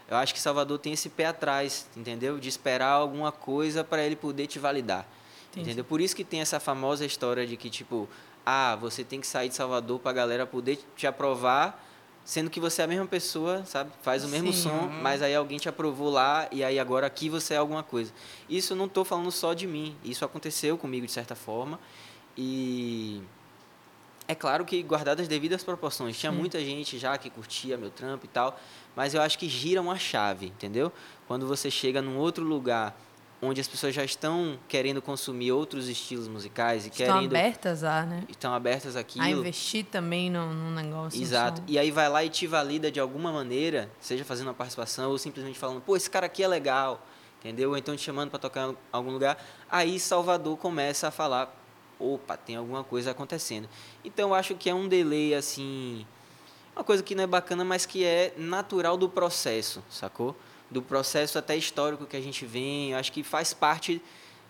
eu 0.07 0.17
acho 0.17 0.33
que 0.33 0.39
Salvador 0.39 0.77
tem 0.77 0.93
esse 0.93 1.09
pé 1.09 1.25
atrás, 1.25 1.87
entendeu? 1.95 2.39
De 2.39 2.49
esperar 2.49 2.91
alguma 2.91 3.31
coisa 3.31 3.83
para 3.83 4.03
ele 4.03 4.15
poder 4.15 4.47
te 4.47 4.59
validar, 4.59 5.07
Entendi. 5.49 5.67
entendeu? 5.67 5.85
Por 5.85 6.01
isso 6.01 6.15
que 6.15 6.23
tem 6.23 6.41
essa 6.41 6.59
famosa 6.59 7.05
história 7.05 7.47
de 7.47 7.55
que 7.55 7.69
tipo, 7.69 8.07
ah, 8.45 8.75
você 8.75 9.03
tem 9.03 9.19
que 9.21 9.27
sair 9.27 9.49
de 9.49 9.55
Salvador 9.55 9.99
para 9.99 10.11
a 10.11 10.13
galera 10.13 10.45
poder 10.45 10.79
te 10.95 11.07
aprovar, 11.07 11.81
sendo 12.25 12.49
que 12.49 12.59
você 12.59 12.81
é 12.81 12.85
a 12.85 12.87
mesma 12.87 13.05
pessoa, 13.05 13.65
sabe? 13.65 13.91
Faz 14.01 14.23
o 14.23 14.27
mesmo 14.27 14.51
Sim. 14.53 14.69
som, 14.69 14.87
mas 15.01 15.21
aí 15.21 15.35
alguém 15.35 15.57
te 15.57 15.69
aprovou 15.69 16.09
lá 16.09 16.47
e 16.51 16.63
aí 16.63 16.79
agora 16.79 17.07
aqui 17.07 17.29
você 17.29 17.53
é 17.53 17.57
alguma 17.57 17.83
coisa. 17.83 18.13
Isso 18.49 18.75
não 18.75 18.85
estou 18.85 19.03
falando 19.05 19.31
só 19.31 19.53
de 19.53 19.67
mim, 19.67 19.95
isso 20.03 20.23
aconteceu 20.23 20.77
comigo 20.77 21.05
de 21.05 21.11
certa 21.11 21.35
forma. 21.35 21.79
E 22.37 23.21
é 24.27 24.33
claro 24.33 24.65
que 24.65 24.81
guardadas 24.81 25.23
as 25.23 25.27
devidas 25.27 25.63
proporções. 25.63 26.17
Tinha 26.17 26.31
muita 26.31 26.59
gente 26.59 26.97
já 26.97 27.17
que 27.17 27.29
curtia 27.29 27.77
meu 27.77 27.89
trampo 27.89 28.25
e 28.25 28.29
tal, 28.29 28.59
mas 28.95 29.13
eu 29.13 29.21
acho 29.21 29.37
que 29.37 29.47
gira 29.47 29.81
uma 29.81 29.97
chave, 29.97 30.47
entendeu? 30.47 30.91
Quando 31.27 31.45
você 31.45 31.69
chega 31.69 32.01
num 32.01 32.17
outro 32.17 32.43
lugar 32.43 32.97
onde 33.43 33.59
as 33.59 33.67
pessoas 33.67 33.93
já 33.93 34.03
estão 34.03 34.57
querendo 34.67 35.01
consumir 35.01 35.51
outros 35.51 35.89
estilos 35.89 36.27
musicais 36.27 36.85
e 36.85 36.89
Estão 36.89 37.05
querendo 37.05 37.35
abertas 37.35 37.83
a, 37.83 38.05
né? 38.05 38.23
estão 38.29 38.53
abertas 38.53 38.95
àquilo. 38.95 39.25
A 39.25 39.29
investir 39.29 39.85
também 39.85 40.29
num, 40.29 40.53
num 40.53 40.71
negócio. 40.71 41.21
Exato. 41.21 41.61
E 41.67 41.77
aí 41.77 41.91
vai 41.91 42.07
lá 42.09 42.23
e 42.23 42.29
te 42.29 42.47
valida 42.47 42.89
de 42.89 42.99
alguma 42.99 43.31
maneira, 43.31 43.89
seja 43.99 44.23
fazendo 44.23 44.47
uma 44.47 44.53
participação 44.53 45.11
ou 45.11 45.17
simplesmente 45.17 45.59
falando, 45.59 45.81
pô, 45.81 45.95
esse 45.95 46.09
cara 46.09 46.25
aqui 46.25 46.41
é 46.41 46.47
legal, 46.47 47.05
entendeu? 47.39 47.71
Ou 47.71 47.77
então 47.77 47.95
te 47.95 48.01
chamando 48.01 48.29
para 48.29 48.39
tocar 48.39 48.69
em 48.69 48.77
algum 48.91 49.11
lugar. 49.11 49.37
Aí 49.69 49.99
Salvador 49.99 50.57
começa 50.57 51.09
a 51.09 51.11
falar, 51.11 51.53
opa, 51.99 52.37
tem 52.37 52.55
alguma 52.55 52.83
coisa 52.83 53.11
acontecendo. 53.11 53.67
Então 54.05 54.29
eu 54.29 54.35
acho 54.35 54.55
que 54.55 54.69
é 54.69 54.73
um 54.73 54.87
delay 54.87 55.35
assim, 55.35 56.05
uma 56.75 56.83
coisa 56.83 57.03
que 57.03 57.13
não 57.13 57.23
é 57.23 57.27
bacana, 57.27 57.65
mas 57.65 57.85
que 57.85 58.05
é 58.05 58.33
natural 58.37 58.95
do 58.97 59.09
processo, 59.09 59.83
sacou? 59.89 60.35
Do 60.73 60.81
processo 60.81 61.37
até 61.37 61.55
histórico 61.55 62.05
que 62.05 62.17
a 62.17 62.21
gente 62.21 62.45
vem, 62.45 62.95
acho 62.95 63.11
que 63.11 63.23
faz 63.23 63.53
parte 63.53 64.01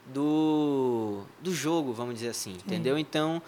do, 0.06 1.24
do 1.40 1.54
jogo, 1.54 1.94
vamos 1.94 2.16
dizer 2.16 2.30
assim, 2.30 2.54
entendeu? 2.54 2.98
Então, 2.98 3.42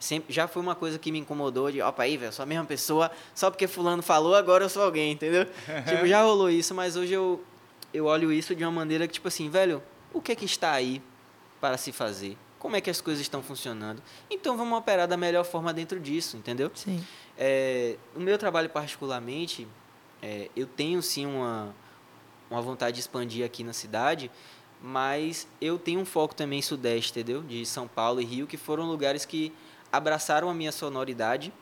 sempre, 0.00 0.32
já 0.32 0.48
foi 0.48 0.60
uma 0.60 0.74
coisa 0.74 0.98
que 0.98 1.12
me 1.12 1.18
incomodou 1.18 1.70
de, 1.70 1.80
opa 1.80 2.02
aí, 2.02 2.16
velho, 2.16 2.32
sou 2.32 2.42
a 2.42 2.46
mesma 2.46 2.64
pessoa, 2.64 3.10
só 3.34 3.50
porque 3.50 3.66
fulano 3.66 4.02
falou, 4.02 4.34
agora 4.34 4.64
eu 4.64 4.68
sou 4.68 4.82
alguém, 4.82 5.12
entendeu? 5.12 5.46
tipo, 5.88 6.06
já 6.06 6.22
rolou 6.22 6.50
isso, 6.50 6.74
mas 6.74 6.96
hoje 6.96 7.12
eu, 7.12 7.42
eu 7.94 8.06
olho 8.06 8.32
isso 8.32 8.54
de 8.54 8.64
uma 8.64 8.72
maneira 8.72 9.06
que, 9.06 9.14
tipo 9.14 9.28
assim, 9.28 9.48
velho, 9.48 9.82
o 10.12 10.20
que 10.20 10.32
é 10.32 10.34
que 10.34 10.44
está 10.44 10.72
aí 10.72 11.00
para 11.60 11.76
se 11.78 11.92
fazer? 11.92 12.36
Como 12.58 12.76
é 12.76 12.80
que 12.80 12.90
as 12.90 13.00
coisas 13.00 13.20
estão 13.20 13.42
funcionando? 13.42 14.02
Então, 14.30 14.56
vamos 14.56 14.78
operar 14.78 15.08
da 15.08 15.16
melhor 15.16 15.44
forma 15.44 15.72
dentro 15.72 15.98
disso, 15.98 16.36
entendeu? 16.36 16.70
Sim. 16.74 17.04
É, 17.36 17.96
no 18.14 18.20
meu 18.20 18.38
trabalho 18.38 18.68
particularmente, 18.68 19.66
é, 20.22 20.48
eu 20.54 20.66
tenho 20.66 21.02
sim 21.02 21.26
uma, 21.26 21.74
uma 22.52 22.62
vontade 22.62 22.94
de 22.96 23.00
expandir 23.00 23.44
aqui 23.44 23.64
na 23.64 23.72
cidade, 23.72 24.30
mas 24.80 25.46
eu 25.60 25.78
tenho 25.78 26.00
um 26.00 26.04
foco 26.04 26.34
também 26.34 26.58
em 26.58 26.62
Sudeste, 26.62 27.12
entendeu? 27.12 27.42
De 27.42 27.64
São 27.64 27.86
Paulo 27.88 28.20
e 28.20 28.24
Rio, 28.24 28.46
que 28.46 28.56
foram 28.56 28.84
lugares 28.84 29.24
que 29.24 29.52
abraçaram 29.90 30.48
a 30.50 30.54
minha 30.54 30.72
sonoridade 30.72 31.52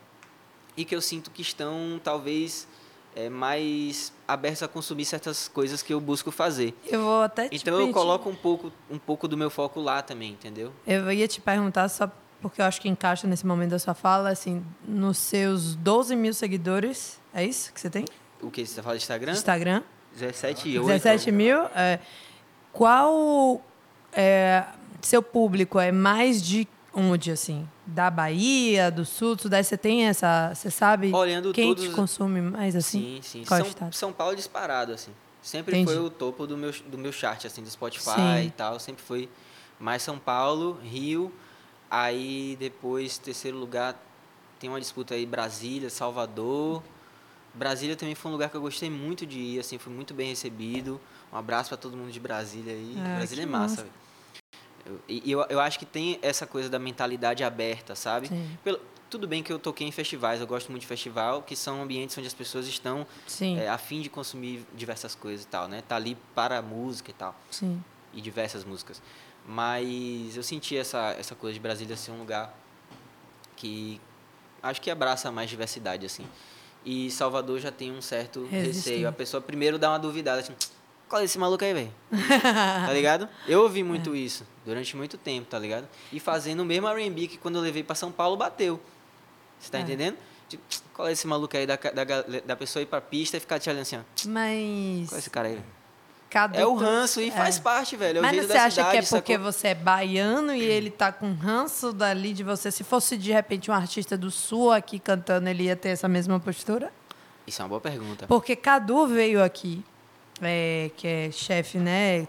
e 0.75 0.83
que 0.85 0.95
eu 0.95 1.01
sinto 1.01 1.29
que 1.31 1.41
estão 1.41 1.99
talvez 2.03 2.67
é, 3.15 3.29
mais 3.29 4.11
abertos 4.27 4.63
a 4.63 4.67
consumir 4.67 5.05
certas 5.05 5.47
coisas 5.47 5.83
que 5.83 5.93
eu 5.93 5.99
busco 5.99 6.31
fazer. 6.31 6.73
Eu 6.87 7.01
vou 7.03 7.21
até 7.21 7.49
te 7.49 7.57
Então 7.57 7.73
eu 7.75 7.81
pedir- 7.81 7.93
coloco 7.93 8.29
um 8.29 8.35
pouco, 8.35 8.71
um 8.89 8.97
pouco 8.97 9.27
do 9.27 9.37
meu 9.37 9.49
foco 9.49 9.79
lá 9.81 10.01
também, 10.01 10.31
entendeu? 10.31 10.71
Eu 10.87 11.11
ia 11.11 11.27
te 11.27 11.39
perguntar 11.41 11.89
só 11.89 12.09
porque 12.41 12.59
eu 12.61 12.65
acho 12.65 12.81
que 12.81 12.89
encaixa 12.89 13.27
nesse 13.27 13.45
momento 13.45 13.71
da 13.71 13.79
sua 13.79 13.93
fala, 13.93 14.29
assim, 14.29 14.65
nos 14.87 15.17
seus 15.17 15.75
12 15.75 16.15
mil 16.15 16.33
seguidores, 16.33 17.19
é 17.33 17.45
isso 17.45 17.71
que 17.71 17.79
você 17.79 17.89
tem? 17.89 18.05
O 18.41 18.49
que 18.49 18.65
você 18.65 18.81
fala 18.81 18.97
de 18.97 19.03
Instagram? 19.03 19.33
Instagram? 19.33 19.83
17 20.13 20.69
e 20.69 20.79
8. 20.79 20.87
17 20.87 21.31
mil. 21.31 21.63
É, 21.75 21.99
qual 22.73 23.61
é, 24.13 24.63
seu 25.01 25.21
público 25.21 25.79
é 25.79 25.91
mais 25.91 26.41
de 26.41 26.67
onde, 26.93 27.31
assim? 27.31 27.67
Da 27.85 28.09
Bahia, 28.09 28.89
do 28.91 29.05
Sul, 29.05 29.35
do 29.35 29.41
Sudeste? 29.43 29.69
Você 29.69 29.77
tem 29.77 30.05
essa... 30.07 30.53
Você 30.53 30.69
sabe 30.71 31.13
Olhando 31.13 31.53
quem 31.53 31.69
todos- 31.69 31.83
te 31.89 31.95
consome 31.95 32.41
mais, 32.41 32.75
assim? 32.75 33.19
Sim, 33.21 33.39
sim. 33.39 33.45
Qual 33.45 33.63
São? 33.65 33.91
São 33.91 34.13
Paulo 34.13 34.35
disparado, 34.35 34.91
assim. 34.93 35.11
Sempre 35.41 35.75
Entendi. 35.79 35.97
foi 35.97 36.05
o 36.05 36.09
topo 36.09 36.45
do 36.45 36.55
meu, 36.55 36.71
do 36.87 36.97
meu 36.97 37.11
chart, 37.11 37.45
assim, 37.45 37.63
do 37.63 37.69
Spotify 37.69 38.03
Sim. 38.41 38.45
e 38.47 38.51
tal. 38.51 38.79
Sempre 38.79 39.01
foi 39.03 39.27
mais 39.79 40.03
São 40.03 40.19
Paulo, 40.19 40.77
Rio. 40.83 41.33
Aí 41.89 42.55
depois, 42.59 43.17
terceiro 43.17 43.57
lugar, 43.57 43.99
tem 44.59 44.69
uma 44.69 44.79
disputa 44.79 45.15
aí, 45.15 45.25
Brasília, 45.25 45.89
Salvador. 45.89 46.83
Brasília 47.53 47.95
também 47.95 48.15
foi 48.15 48.29
um 48.29 48.33
lugar 48.33 48.49
que 48.49 48.55
eu 48.55 48.61
gostei 48.61 48.89
muito 48.89 49.25
de 49.25 49.39
ir, 49.39 49.59
assim, 49.59 49.77
fui 49.77 49.91
muito 49.93 50.13
bem 50.13 50.29
recebido. 50.29 50.99
Um 51.31 51.37
abraço 51.37 51.69
para 51.69 51.77
todo 51.77 51.97
mundo 51.97 52.11
de 52.11 52.19
Brasília 52.19 52.73
aí. 52.73 52.95
Ah, 53.05 53.15
Brasília 53.15 53.43
é 53.43 53.45
massa, 53.45 53.81
massa. 53.83 53.87
Eu- 54.85 54.99
E 55.07 55.31
eu, 55.31 55.41
eu 55.49 55.59
acho 55.59 55.77
que 55.77 55.85
tem 55.85 56.17
essa 56.21 56.47
coisa 56.47 56.69
da 56.69 56.79
mentalidade 56.79 57.43
aberta, 57.43 57.95
sabe? 57.95 58.27
Pelo, 58.63 58.79
tudo 59.09 59.27
bem 59.27 59.43
que 59.43 59.51
eu 59.51 59.59
toquei 59.59 59.85
em 59.85 59.91
festivais, 59.91 60.39
eu 60.41 60.47
gosto 60.47 60.69
muito 60.71 60.81
de 60.81 60.87
festival, 60.87 61.43
que 61.43 61.55
são 61.55 61.81
ambientes 61.83 62.17
onde 62.17 62.27
as 62.27 62.33
pessoas 62.33 62.65
estão 62.67 63.05
é, 63.57 63.67
a 63.69 63.77
fim 63.77 64.01
de 64.01 64.09
consumir 64.09 64.65
diversas 64.73 65.13
coisas 65.13 65.43
e 65.43 65.47
tal, 65.47 65.67
né? 65.67 65.83
Tá 65.87 65.97
ali 65.97 66.17
para 66.33 66.57
a 66.59 66.61
música 66.61 67.11
e 67.11 67.13
tal, 67.13 67.35
sim. 67.51 67.83
e 68.13 68.21
diversas 68.21 68.63
músicas. 68.63 69.01
Mas 69.45 70.35
eu 70.37 70.43
senti 70.43 70.77
essa, 70.77 71.11
essa 71.19 71.35
coisa 71.35 71.53
de 71.53 71.59
Brasília 71.59 71.95
ser 71.97 72.11
um 72.11 72.19
lugar 72.19 72.55
que 73.55 73.99
acho 74.63 74.81
que 74.81 74.89
abraça 74.89 75.31
mais 75.31 75.49
diversidade, 75.49 76.05
assim. 76.05 76.25
E 76.83 77.11
Salvador 77.11 77.59
já 77.59 77.71
tem 77.71 77.91
um 77.91 78.01
certo 78.01 78.45
Resistente. 78.49 78.89
receio. 78.93 79.07
A 79.07 79.11
pessoa 79.11 79.39
primeiro 79.41 79.77
dá 79.77 79.89
uma 79.91 79.99
duvidada, 79.99 80.41
assim, 80.41 80.53
qual 81.07 81.21
é 81.21 81.25
esse 81.25 81.37
maluco 81.37 81.63
aí, 81.63 81.73
velho? 81.73 81.91
tá 82.85 82.91
ligado? 82.93 83.29
Eu 83.47 83.61
ouvi 83.61 83.83
muito 83.83 84.15
isso 84.15 84.45
durante 84.65 84.95
muito 84.97 85.17
tempo, 85.17 85.47
tá 85.47 85.59
ligado? 85.59 85.87
E 86.11 86.19
fazendo 86.19 86.61
o 86.61 86.65
mesmo 86.65 86.87
R&B 86.87 87.27
que 87.27 87.37
quando 87.37 87.57
eu 87.57 87.61
levei 87.61 87.83
pra 87.83 87.95
São 87.95 88.11
Paulo, 88.11 88.35
bateu. 88.37 88.79
Você 89.59 89.69
tá 89.71 89.77
É. 89.77 89.81
entendendo? 89.81 90.17
Tipo, 90.49 90.63
qual 90.93 91.07
é 91.07 91.11
esse 91.13 91.25
maluco 91.27 91.55
aí 91.55 91.65
da, 91.67 91.75
da, 91.75 92.41
da 92.45 92.55
pessoa 92.55 92.81
ir 92.83 92.85
pra 92.87 92.99
pista 92.99 93.37
e 93.37 93.39
ficar 93.39 93.59
te 93.59 93.69
olhando 93.69 93.83
assim, 93.83 93.97
ó. 93.97 94.01
Mas. 94.27 95.09
Qual 95.09 95.15
é 95.15 95.19
esse 95.19 95.29
cara 95.29 95.47
aí? 95.49 95.61
É 96.53 96.65
o 96.65 96.73
ranço 96.75 97.19
e 97.21 97.29
faz 97.31 97.57
é. 97.57 97.61
parte, 97.61 97.95
velho. 97.95 98.19
É 98.19 98.21
Mas 98.21 98.45
você 98.45 98.53
acha 98.57 98.69
cidade, 98.71 98.91
que 98.91 98.97
é 98.97 99.01
porque 99.19 99.33
sacou? 99.33 99.51
você 99.51 99.67
é 99.69 99.75
baiano 99.75 100.53
e 100.53 100.63
ele 100.63 100.89
tá 100.89 101.11
com 101.11 101.33
ranço 101.33 101.91
dali 101.91 102.33
de 102.33 102.43
você? 102.43 102.71
Se 102.71 102.83
fosse 102.83 103.17
de 103.17 103.31
repente 103.31 103.69
um 103.69 103.73
artista 103.73 104.17
do 104.17 104.31
sul 104.31 104.71
aqui 104.71 104.97
cantando, 104.99 105.49
ele 105.49 105.63
ia 105.63 105.75
ter 105.75 105.89
essa 105.89 106.07
mesma 106.07 106.39
postura? 106.39 106.91
Isso 107.45 107.61
é 107.61 107.65
uma 107.65 107.69
boa 107.69 107.81
pergunta. 107.81 108.25
Porque 108.27 108.55
Cadu 108.55 109.07
veio 109.07 109.43
aqui, 109.43 109.83
é, 110.41 110.89
que 110.95 111.07
é 111.07 111.31
chefe, 111.31 111.77
né? 111.77 112.27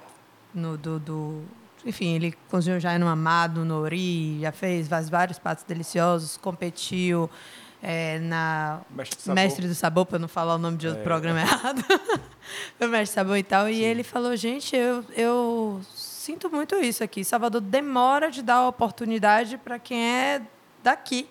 No, 0.54 0.76
do, 0.76 0.98
do- 0.98 1.42
enfim, 1.84 2.14
ele 2.14 2.34
cozinhou 2.50 2.78
já 2.78 2.98
no 2.98 3.08
Amado, 3.08 3.64
no 3.64 3.80
Ori, 3.80 4.40
já 4.40 4.52
fez 4.52 4.88
vários, 4.88 5.08
vários 5.10 5.38
pratos 5.38 5.64
deliciosos, 5.64 6.36
competiu 6.36 7.28
é, 7.82 8.18
na 8.20 8.80
Mestre 8.90 9.16
do 9.16 9.22
Sabor. 9.22 9.34
Mestre 9.42 9.68
do 9.68 9.74
Sabor, 9.74 10.06
para 10.06 10.18
não 10.18 10.28
falar 10.28 10.54
o 10.54 10.58
nome 10.58 10.76
de 10.76 10.86
outro 10.86 11.00
É. 11.00 11.04
programa 11.04 11.40
errado. 11.40 11.82
Foi 12.78 12.86
Mestre 12.86 13.12
do 13.12 13.14
Sabor 13.14 13.36
e 13.36 13.42
tal. 13.42 13.68
E 13.68 13.82
ele 13.82 14.04
falou, 14.04 14.36
gente, 14.36 14.76
eu, 14.76 15.04
eu 15.16 15.80
sinto 15.94 16.48
muito 16.48 16.76
isso 16.76 17.02
aqui. 17.02 17.24
Salvador 17.24 17.60
demora 17.60 18.30
de 18.30 18.40
dar 18.42 18.68
oportunidade 18.68 19.58
para 19.58 19.78
quem 19.78 20.00
é 20.02 20.42
daqui. 20.82 21.28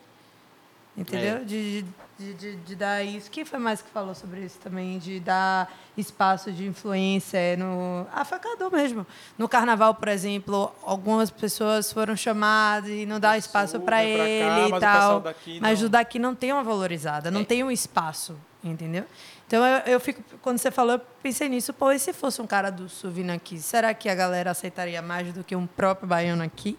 Entendeu? 0.98 1.38
É. 1.38 1.44
De, 1.46 1.86
de, 2.22 2.34
de, 2.36 2.56
de 2.58 2.76
dar 2.76 3.04
isso. 3.04 3.30
Quem 3.32 3.44
foi 3.44 3.58
mais 3.60 3.82
que 3.82 3.90
falou 3.90 4.14
sobre 4.14 4.42
isso 4.42 4.58
também? 4.60 5.00
De 5.00 5.20
dar 5.20 5.72
espaço 5.98 6.52
de 6.52 6.66
influência 6.68 7.58
no. 7.58 8.06
Ah, 8.14 8.24
Cadu 8.26 8.70
mesmo. 8.72 9.06
No 9.38 9.50
carnaval, 9.50 9.96
por 9.96 10.08
exemplo, 10.08 10.72
algumas 10.84 11.30
pessoas 11.32 11.92
foram 11.92 12.16
chamadas 12.16 12.90
e 12.90 13.06
não 13.06 13.20
dá 13.20 13.38
espaço 13.38 13.80
para 13.80 13.98
pra 13.98 13.98
cá, 13.98 14.04
ele 14.04 14.50
mas 14.50 14.70
e 14.70 14.74
o 14.74 14.80
tal. 14.80 15.20
daqui 15.22 15.60
Mas 15.60 15.80
não. 15.80 15.88
o 15.88 15.90
daqui 15.90 16.20
não 16.20 16.36
tem 16.36 16.54
uma 16.54 16.64
valorizada, 16.64 17.32
não 17.32 17.42
É. 17.42 17.46
tem 17.46 17.64
um 17.64 17.72
espaço, 17.72 18.38
entendeu? 18.64 19.06
Então 19.48 19.66
eu, 19.66 19.80
eu 19.94 20.00
fico. 20.00 20.24
Quando 20.42 20.60
você 20.60 20.72
falou, 20.72 20.94
eu 20.94 21.02
pensei 21.22 21.50
nisso, 21.50 21.74
pô, 21.74 21.92
e 21.92 22.00
se 22.00 22.14
fosse 22.14 22.42
um 22.42 22.48
cara 22.48 22.70
do 22.70 22.88
sul 22.88 23.12
vindo 23.12 23.32
aqui, 23.32 23.60
será 23.60 23.94
que 23.94 24.08
a 24.08 24.16
galera 24.16 24.52
aceitaria 24.52 25.02
mais 25.02 25.34
do 25.34 25.44
que 25.44 25.56
um 25.56 25.68
próprio 25.68 26.08
baiano 26.08 26.44
aqui? 26.44 26.78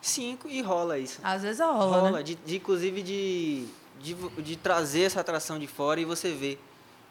Sim, 0.00 0.38
e 0.46 0.62
rola 0.62 0.98
isso. 0.98 1.20
Às 1.22 1.42
vezes 1.42 1.60
rola, 1.60 1.84
Rola, 1.98 2.10
né? 2.12 2.22
de, 2.22 2.34
de, 2.36 2.56
inclusive 2.56 3.02
de, 3.02 3.66
de, 4.02 4.14
de 4.42 4.56
trazer 4.56 5.02
essa 5.02 5.20
atração 5.20 5.58
de 5.58 5.66
fora 5.66 6.00
e 6.00 6.04
você 6.04 6.32
ver 6.32 6.60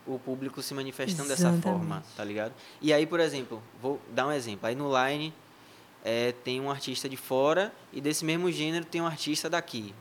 o 0.08 0.18
público 0.18 0.62
se 0.62 0.74
manifestando 0.74 1.28
dessa 1.30 1.44
Exatamente. 1.50 1.64
forma, 1.64 2.04
tá 2.16 2.24
ligado? 2.24 2.54
E 2.82 2.92
aí, 2.92 3.06
por 3.06 3.20
exemplo, 3.20 3.62
vou 3.82 4.00
dar 4.10 4.28
um 4.28 4.32
exemplo. 4.32 4.68
Aí 4.68 4.74
no 4.76 4.90
Line 4.90 5.34
é, 6.04 6.32
tem 6.44 6.60
um 6.60 6.72
artista 6.72 7.08
de 7.08 7.18
fora 7.18 7.72
e 7.94 8.02
desse 8.02 8.26
mesmo 8.26 8.52
gênero 8.52 8.86
tem 8.86 9.02
um 9.02 9.06
artista 9.06 9.50
daqui. 9.50 9.94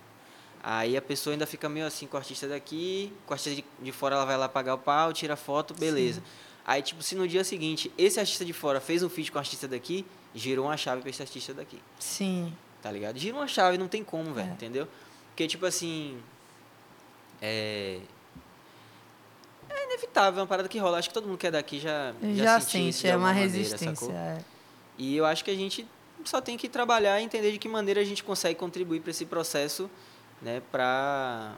Aí 0.62 0.96
a 0.96 1.02
pessoa 1.02 1.34
ainda 1.34 1.46
fica 1.46 1.68
meio 1.68 1.86
assim 1.86 2.06
com 2.06 2.16
o 2.16 2.18
artista 2.20 2.48
daqui, 2.48 3.12
com 3.26 3.32
o 3.32 3.34
artista 3.34 3.54
de, 3.54 3.64
de 3.80 3.92
fora 3.92 4.16
ela 4.16 4.24
vai 4.24 4.36
lá 4.36 4.48
pagar 4.48 4.74
o 4.74 4.78
pau, 4.78 5.12
tira 5.12 5.36
foto, 5.36 5.74
beleza. 5.74 6.22
Aí, 6.66 6.82
tipo, 6.82 7.02
se 7.02 7.14
no 7.14 7.26
dia 7.26 7.44
seguinte 7.44 7.90
esse 7.96 8.18
artista 8.20 8.44
de 8.44 8.52
fora 8.52 8.80
fez 8.80 9.02
um 9.02 9.08
feat 9.08 9.30
com 9.30 9.38
o 9.38 9.40
artista 9.40 9.66
daqui, 9.68 10.04
girou 10.34 10.66
uma 10.66 10.76
chave 10.76 11.00
pra 11.00 11.10
esse 11.10 11.22
artista 11.22 11.54
daqui 11.54 11.80
Sim. 11.98 12.52
tá 12.82 12.90
ligado? 12.92 13.18
Gira 13.18 13.36
uma 13.36 13.48
chave, 13.48 13.78
não 13.78 13.88
tem 13.88 14.02
como, 14.04 14.32
velho, 14.34 14.50
É. 14.50 14.52
entendeu? 14.52 14.88
Porque, 15.30 15.46
tipo 15.46 15.64
assim. 15.66 16.18
É. 17.40 18.00
É 19.68 19.84
inevitável, 19.86 20.40
é 20.40 20.42
uma 20.42 20.46
parada 20.48 20.68
que 20.68 20.78
rola. 20.78 20.98
Acho 20.98 21.08
que 21.08 21.14
todo 21.14 21.26
mundo 21.26 21.38
que 21.38 21.46
é 21.46 21.50
daqui 21.50 21.78
já. 21.78 22.12
Já, 22.34 22.58
sentiu 22.58 22.58
isso 22.58 22.70
sente, 22.70 23.00
de 23.02 23.08
é 23.08 23.16
uma 23.16 23.28
maneira, 23.28 23.48
resistência. 23.50 23.94
sacou? 23.94 24.14
é. 24.14 24.38
E 24.96 25.16
eu 25.16 25.24
acho 25.24 25.44
que 25.44 25.50
a 25.50 25.54
gente 25.54 25.86
só 26.24 26.40
tem 26.40 26.56
que 26.56 26.68
trabalhar 26.68 27.20
e 27.20 27.24
entender 27.24 27.52
de 27.52 27.58
que 27.58 27.68
maneira 27.68 28.00
a 28.00 28.04
gente 28.04 28.24
consegue 28.24 28.58
contribuir 28.58 29.00
para 29.00 29.10
esse 29.10 29.24
processo, 29.24 29.88
né? 30.42 30.60
Pra, 30.72 31.54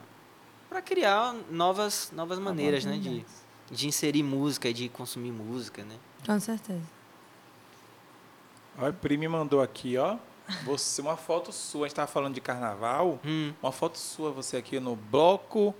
pra 0.69 0.81
criar 0.81 1.35
novas, 1.49 2.11
novas 2.13 2.37
maneiras, 2.37 2.85
né? 2.85 2.97
De, 2.97 3.25
de 3.71 3.87
inserir 3.87 4.23
música 4.23 4.69
e 4.69 4.73
de 4.73 4.89
consumir 4.89 5.31
música, 5.31 5.83
né? 5.83 5.95
Com 6.25 6.39
certeza. 6.39 6.83
Olha, 8.77 8.91
o 8.91 8.93
Pri 8.93 9.17
me 9.17 9.27
mandou 9.27 9.61
aqui, 9.61 9.97
ó. 9.97 10.17
Você, 10.65 11.01
uma 11.01 11.17
foto 11.17 11.51
sua, 11.51 11.85
a 11.85 11.87
gente 11.87 11.95
tava 11.95 12.07
falando 12.07 12.33
de 12.35 12.41
carnaval. 12.41 13.19
Hum. 13.25 13.53
Uma 13.61 13.71
foto 13.71 13.97
sua, 13.97 14.31
você 14.31 14.57
aqui 14.57 14.79
no 14.79 14.95
bloco 14.95 15.73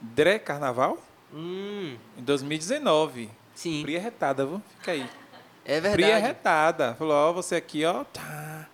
Dré 0.00 0.38
Carnaval, 0.38 0.98
Hum. 1.32 1.96
em 2.16 2.22
2019. 2.22 3.30
Sim. 3.54 3.82
Pri 3.82 3.96
é 3.96 3.98
retada, 3.98 4.44
viu? 4.46 4.62
Fica 4.78 4.92
aí. 4.92 5.08
É 5.64 5.80
verdade. 5.80 6.22
retada. 6.26 6.94
Falou, 6.98 7.14
ó, 7.14 7.32
você 7.32 7.56
aqui, 7.56 7.84
ó. 7.84 8.04
Tá. 8.04 8.66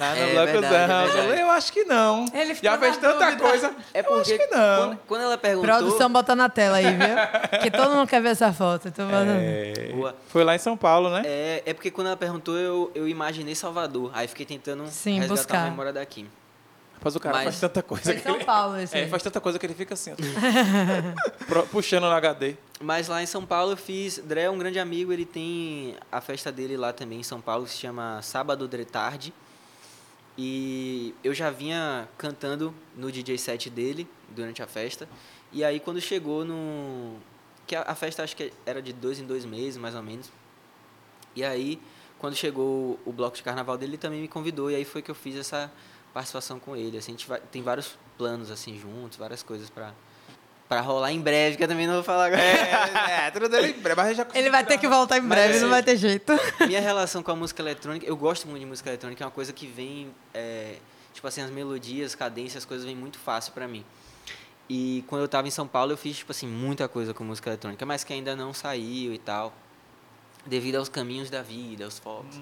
Lá 0.00 0.14
no 0.14 0.20
É 0.20 0.32
Blocozão. 0.32 0.60
verdade, 0.60 0.92
é 0.92 1.04
Eu 1.04 1.22
verdade. 1.22 1.40
eu 1.42 1.50
acho 1.50 1.72
que 1.72 1.84
não. 1.84 2.24
Ele 2.32 2.54
Já 2.54 2.78
fez 2.78 2.96
tanta 2.96 3.24
dúvida. 3.26 3.36
coisa. 3.48 3.74
É 3.94 4.00
eu 4.00 4.04
porque 4.04 4.32
acho 4.34 4.38
que 4.48 4.54
não. 4.56 4.76
Quando, 4.88 4.98
quando 5.06 5.22
ela 5.22 5.38
perguntou. 5.38 5.74
Produção 5.76 6.10
bota 6.10 6.34
na 6.34 6.48
tela 6.48 6.78
aí, 6.78 6.86
viu? 6.86 7.60
que 7.62 7.70
todo 7.70 7.94
mundo 7.94 8.08
quer 8.08 8.20
ver 8.22 8.30
essa 8.30 8.52
foto. 8.52 8.88
Então, 8.88 9.08
É, 9.12 10.14
foi 10.28 10.42
lá 10.42 10.54
em 10.54 10.58
São 10.58 10.76
Paulo, 10.76 11.10
né? 11.10 11.22
É, 11.24 11.62
é 11.66 11.74
porque 11.74 11.90
quando 11.90 12.06
ela 12.08 12.16
perguntou, 12.16 12.56
eu, 12.56 12.90
eu 12.94 13.06
imaginei 13.06 13.54
Salvador. 13.54 14.10
Aí 14.14 14.26
fiquei 14.26 14.46
tentando 14.46 14.86
Sim, 14.88 15.18
resgatar 15.20 15.34
buscar. 15.42 15.66
a 15.66 15.70
memória 15.70 15.92
daqui. 15.92 16.26
Mas 17.02 17.16
o 17.16 17.20
cara 17.20 17.34
Mas- 17.36 17.44
faz 17.44 17.60
tanta 17.60 17.82
coisa 17.82 18.04
Foi 18.04 18.12
em 18.12 18.16
que 18.18 18.22
São 18.22 18.34
ele... 18.36 18.44
Paulo 18.44 18.78
esse 18.78 18.94
É, 18.94 19.00
aí. 19.04 19.08
faz 19.08 19.22
tanta 19.22 19.40
coisa 19.40 19.58
que 19.58 19.64
ele 19.64 19.72
fica 19.72 19.94
assim, 19.94 20.12
puxando 21.70 22.02
no 22.04 22.10
HD. 22.12 22.56
Mas 22.80 23.08
lá 23.08 23.22
em 23.22 23.26
São 23.26 23.44
Paulo 23.44 23.72
eu 23.72 23.76
fiz. 23.76 24.18
Dré 24.18 24.42
é 24.42 24.50
um 24.50 24.58
grande 24.58 24.78
amigo, 24.78 25.12
ele 25.12 25.24
tem 25.24 25.96
a 26.10 26.20
festa 26.20 26.50
dele 26.52 26.76
lá 26.76 26.92
também 26.92 27.20
em 27.20 27.22
São 27.22 27.40
Paulo, 27.40 27.64
que 27.64 27.70
se 27.70 27.78
chama 27.78 28.20
Sábado 28.22 28.66
Dré 28.68 28.84
Tarde. 28.84 29.32
E 30.42 31.14
eu 31.22 31.34
já 31.34 31.50
vinha 31.50 32.08
cantando 32.16 32.74
no 32.96 33.12
DJ 33.12 33.36
set 33.36 33.68
dele 33.68 34.08
durante 34.30 34.62
a 34.62 34.66
festa. 34.66 35.06
E 35.52 35.62
aí 35.62 35.78
quando 35.78 36.00
chegou 36.00 36.46
no. 36.46 37.18
Que 37.66 37.76
a, 37.76 37.94
festa 37.94 38.22
acho 38.22 38.34
que 38.34 38.50
era 38.64 38.80
de 38.80 38.90
dois 38.90 39.18
em 39.18 39.26
dois 39.26 39.44
meses, 39.44 39.76
mais 39.76 39.94
ou 39.94 40.02
menos. 40.02 40.32
E 41.36 41.44
aí, 41.44 41.78
quando 42.18 42.34
chegou 42.34 42.98
o 43.04 43.12
bloco 43.12 43.36
de 43.36 43.42
carnaval 43.42 43.76
dele, 43.76 43.92
ele 43.92 43.98
também 43.98 44.22
me 44.22 44.28
convidou. 44.28 44.70
E 44.70 44.76
aí 44.76 44.84
foi 44.84 45.02
que 45.02 45.10
eu 45.10 45.14
fiz 45.14 45.36
essa 45.36 45.70
participação 46.14 46.58
com 46.58 46.74
ele. 46.74 46.96
Assim, 46.96 47.12
a 47.12 47.16
gente 47.16 47.28
vai, 47.28 47.38
tem 47.38 47.62
vários 47.62 47.98
planos 48.16 48.50
assim 48.50 48.78
juntos, 48.78 49.18
várias 49.18 49.42
coisas 49.42 49.68
pra, 49.68 49.92
pra 50.70 50.80
rolar 50.80 51.10
em 51.10 51.20
breve, 51.20 51.56
que 51.56 51.64
eu 51.64 51.68
também 51.68 51.84
não 51.84 51.94
vou 51.94 52.04
falar 52.04 52.26
agora. 52.26 52.40
É, 52.40 53.26
é 53.26 53.30
tudo 53.32 53.48
dele 53.48 53.70
em 53.76 53.80
breve, 53.80 54.00
mas 54.00 54.16
já 54.16 54.24
Ele 54.32 54.50
vai 54.50 54.64
ter 54.64 54.78
que 54.78 54.86
voltar 54.86 55.18
em 55.18 55.20
Mas 55.20 55.30
breve, 55.30 55.54
assim, 55.54 55.62
não 55.62 55.68
vai 55.68 55.82
ter 55.82 55.96
jeito. 55.96 56.32
Minha 56.64 56.80
relação 56.80 57.24
com 57.24 57.32
a 57.32 57.34
música 57.34 57.60
eletrônica, 57.60 58.06
eu 58.06 58.16
gosto 58.16 58.46
muito 58.46 58.60
de 58.60 58.66
música 58.66 58.88
eletrônica, 58.88 59.24
é 59.24 59.26
uma 59.26 59.32
coisa 59.32 59.52
que 59.52 59.66
vem, 59.66 60.14
é, 60.32 60.76
tipo 61.12 61.26
assim, 61.26 61.42
as 61.42 61.50
melodias, 61.50 62.14
cadências, 62.14 62.58
as 62.58 62.64
coisas 62.64 62.86
vêm 62.86 62.94
muito 62.94 63.18
fácil 63.18 63.52
pra 63.52 63.66
mim. 63.66 63.84
E 64.68 65.02
quando 65.08 65.22
eu 65.22 65.28
tava 65.28 65.48
em 65.48 65.50
São 65.50 65.66
Paulo, 65.66 65.90
eu 65.90 65.96
fiz, 65.96 66.18
tipo 66.18 66.30
assim, 66.30 66.46
muita 66.46 66.86
coisa 66.86 67.12
com 67.12 67.24
música 67.24 67.50
eletrônica, 67.50 67.84
mas 67.84 68.04
que 68.04 68.12
ainda 68.12 68.36
não 68.36 68.54
saiu 68.54 69.12
e 69.12 69.18
tal, 69.18 69.52
devido 70.46 70.76
aos 70.76 70.88
caminhos 70.88 71.28
da 71.28 71.42
vida, 71.42 71.84
aos 71.84 71.98
focos. 71.98 72.40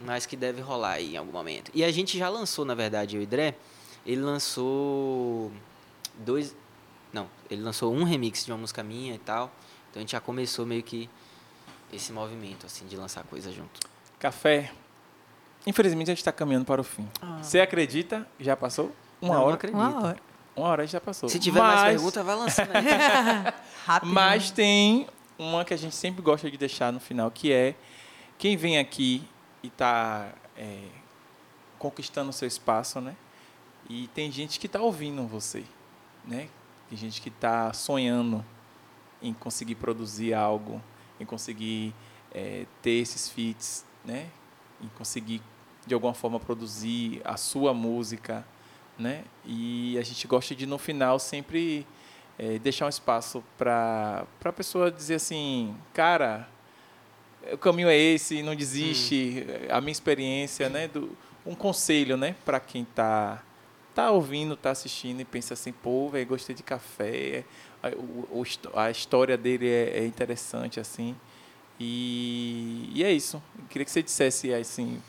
Mas 0.00 0.24
que 0.24 0.34
deve 0.34 0.62
rolar 0.62 0.92
aí 0.92 1.12
em 1.12 1.18
algum 1.18 1.32
momento. 1.32 1.70
E 1.74 1.84
a 1.84 1.92
gente 1.92 2.16
já 2.16 2.30
lançou, 2.30 2.64
na 2.64 2.74
verdade, 2.74 3.16
eu 3.16 3.22
e 3.22 3.26
Dré, 3.26 3.54
ele 4.06 4.22
lançou 4.22 5.52
dois, 6.18 6.56
não, 7.12 7.28
ele 7.50 7.62
lançou 7.62 7.92
um 7.94 8.04
remix 8.04 8.44
de 8.44 8.52
uma 8.52 8.58
música 8.58 8.82
minha 8.82 9.14
e 9.14 9.18
tal, 9.18 9.50
então 9.90 9.98
a 9.98 10.00
gente 10.00 10.12
já 10.12 10.20
começou 10.20 10.66
meio 10.66 10.82
que 10.82 11.08
esse 11.92 12.12
movimento, 12.12 12.66
assim, 12.66 12.86
de 12.86 12.96
lançar 12.96 13.24
coisa 13.24 13.50
junto. 13.52 13.80
Café. 14.18 14.70
Infelizmente 15.66 16.08
a 16.10 16.12
gente 16.12 16.18
está 16.18 16.32
caminhando 16.32 16.64
para 16.64 16.80
o 16.80 16.84
fim. 16.84 17.08
Você 17.42 17.60
acredita? 17.60 18.26
Já 18.38 18.56
passou? 18.56 18.92
Uma 19.20 19.34
Não, 19.34 19.40
não 19.40 19.46
hora? 19.46 19.54
acredito. 19.54 19.78
Uma 19.80 20.02
hora. 20.06 20.18
Uma 20.56 20.66
hora 20.68 20.86
já 20.86 21.00
passou. 21.00 21.28
Se 21.28 21.38
tiver 21.38 21.60
Mas- 21.60 21.74
mais 21.74 21.94
pergunta, 21.94 22.22
vai 22.24 22.34
lançando. 22.36 22.70
Rápido. 23.86 24.12
Mas 24.12 24.50
tem 24.50 25.06
uma 25.38 25.64
que 25.64 25.72
a 25.72 25.76
gente 25.76 25.94
sempre 25.94 26.20
gosta 26.22 26.50
de 26.50 26.56
deixar 26.56 26.92
no 26.92 27.00
final, 27.00 27.30
que 27.30 27.52
é 27.52 27.74
quem 28.36 28.56
vem 28.56 28.78
aqui 28.78 29.26
e 29.62 29.68
está 29.68 30.28
conquistando 31.78 32.30
o 32.30 32.32
seu 32.32 32.48
espaço, 32.48 33.00
né? 33.00 33.14
E 33.88 34.08
tem 34.08 34.30
gente 34.30 34.58
que 34.60 34.66
está 34.66 34.80
ouvindo 34.80 35.26
você, 35.26 35.64
né? 36.24 36.48
Tem 36.88 36.96
gente 36.96 37.20
que 37.20 37.28
está 37.28 37.72
sonhando 37.72 38.44
em 39.22 39.32
conseguir 39.32 39.74
produzir 39.74 40.34
algo, 40.34 40.82
em 41.20 41.26
conseguir 41.26 41.94
eh, 42.32 42.66
ter 42.82 43.00
esses 43.02 43.28
feats, 43.28 43.84
né? 44.04 44.28
Em 44.80 44.88
conseguir 44.96 45.42
de 45.86 45.94
alguma 45.94 46.14
forma 46.14 46.38
produzir 46.38 47.20
a 47.24 47.36
sua 47.36 47.74
música, 47.74 48.46
né? 48.98 49.24
E 49.44 49.98
a 49.98 50.02
gente 50.02 50.26
gosta 50.26 50.54
de 50.54 50.66
no 50.66 50.78
final 50.78 51.18
sempre 51.18 51.86
eh, 52.38 52.58
deixar 52.58 52.86
um 52.86 52.90
espaço 52.90 53.42
para 53.56 54.26
a 54.44 54.52
pessoa 54.52 54.90
dizer 54.90 55.16
assim, 55.16 55.74
cara, 55.92 56.48
o 57.52 57.58
caminho 57.58 57.88
é 57.88 57.96
esse, 57.96 58.42
não 58.42 58.54
desiste. 58.54 59.46
A 59.70 59.80
minha 59.80 59.92
experiência, 59.92 60.68
né? 60.68 60.88
Do, 60.88 61.16
um 61.44 61.54
conselho, 61.54 62.16
né? 62.16 62.34
Para 62.44 62.60
quem 62.60 62.84
tá, 62.84 63.42
tá 63.98 64.12
ouvindo, 64.12 64.56
tá 64.56 64.70
assistindo 64.70 65.20
e 65.20 65.24
pensa 65.24 65.54
assim, 65.54 65.72
pô, 65.72 66.08
velho, 66.08 66.24
gostei 66.24 66.54
de 66.54 66.62
café. 66.62 67.42
A, 67.82 67.88
o, 67.88 68.44
a 68.76 68.92
história 68.92 69.36
dele 69.36 69.68
é, 69.68 69.98
é 69.98 70.06
interessante, 70.06 70.78
assim. 70.78 71.16
E, 71.80 72.92
e, 72.94 73.02
é 73.02 73.10
isso. 73.10 73.42
Eu 73.58 73.64
queria 73.68 73.84
que 73.84 73.90
você 73.90 74.00
dissesse, 74.00 74.54
assim, 74.54 75.02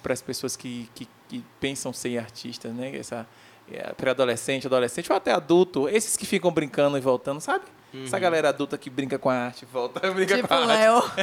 para 0.00 0.12
as 0.12 0.22
pessoas 0.22 0.56
que, 0.56 0.88
que, 0.94 1.08
que, 1.28 1.44
pensam 1.58 1.92
ser 1.92 2.18
artistas, 2.18 2.72
né? 2.72 2.96
Essa 2.96 3.26
é, 3.68 3.92
pré-adolescente, 3.94 4.68
adolescente 4.68 5.10
ou 5.10 5.16
até 5.16 5.32
adulto, 5.32 5.88
esses 5.88 6.16
que 6.16 6.24
ficam 6.24 6.52
brincando 6.52 6.96
e 6.96 7.00
voltando, 7.00 7.40
sabe? 7.40 7.64
Uhum. 7.92 8.04
Essa 8.04 8.18
galera 8.20 8.50
adulta 8.50 8.78
que 8.78 8.88
brinca 8.88 9.18
com 9.18 9.28
a 9.28 9.34
arte, 9.34 9.66
volta, 9.66 9.98
brinca 10.14 10.36
tipo 10.36 10.46
com 10.46 10.54
a 10.54 10.58
Léo. 10.66 10.98
arte. 10.98 11.16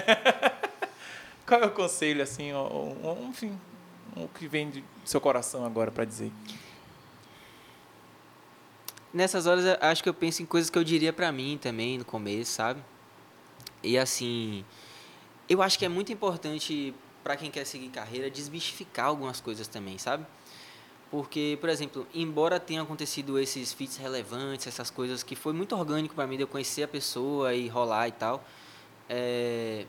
Qual 1.47 1.61
é 1.61 1.65
o 1.67 1.71
conselho, 1.71 2.21
assim, 2.21 2.51
um, 2.51 2.97
um, 3.01 3.30
enfim, 3.30 3.57
o 4.13 4.28
que 4.28 4.45
vem 4.45 4.69
do 4.69 4.84
seu 5.05 5.21
coração 5.21 5.65
agora 5.65 5.89
para 5.89 6.03
dizer? 6.03 6.30
Nessas 9.14 9.45
horas, 9.45 9.64
acho 9.80 10.01
que 10.01 10.09
eu 10.09 10.14
penso 10.14 10.41
em 10.41 10.45
coisas 10.45 10.72
que 10.72 10.78
eu 10.78 10.84
diria 10.84 11.14
para 11.14 11.32
mim 11.32 11.59
também 11.61 11.99
no 11.99 12.05
começo, 12.05 12.51
sabe? 12.51 12.84
E 13.84 13.95
assim, 13.95 14.66
eu 15.47 15.61
acho 15.61 15.78
que 15.78 15.86
é 15.86 15.89
muito 15.89 16.11
importante 16.11 16.95
para 17.24 17.38
quem 17.38 17.51
quer 17.51 17.64
seguir 17.66 17.89
carreira 17.89 18.30
desmistificar 18.30 19.05
algumas 19.05 19.39
coisas 19.39 19.68
também, 19.68 19.99
sabe? 19.99 20.26
Porque, 21.11 21.59
por 21.61 21.70
exemplo, 21.70 22.07
embora 22.11 22.59
tenha 22.59 22.82
acontecido 22.82 23.38
esses 23.38 23.72
feats 23.72 23.97
relevantes, 23.97 24.66
essas 24.66 24.89
coisas 24.89 25.22
que 25.22 25.36
foi 25.36 25.53
muito 25.53 25.76
orgânico 25.76 26.16
para 26.16 26.26
mim 26.26 26.36
de 26.38 26.41
eu 26.41 26.47
conhecer 26.47 26.82
a 26.82 26.88
pessoa 26.88 27.53
e 27.53 27.68
rolar 27.68 28.07
e 28.07 28.14
tal, 28.14 28.43
é, 29.07 29.86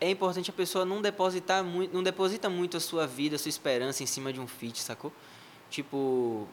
é 0.00 0.10
importante 0.10 0.50
a 0.50 0.52
pessoa 0.52 0.84
não 0.84 1.00
depositar 1.00 1.62
muito, 1.62 1.94
não 1.94 2.02
deposita 2.02 2.50
muito 2.50 2.76
a 2.76 2.80
sua 2.80 3.06
vida, 3.06 3.36
a 3.36 3.38
sua 3.38 3.48
esperança 3.48 4.02
em 4.02 4.06
cima 4.06 4.32
de 4.32 4.40
um 4.40 4.46
feat, 4.48 4.80
sacou? 4.80 5.12
Tipo, 5.70 6.48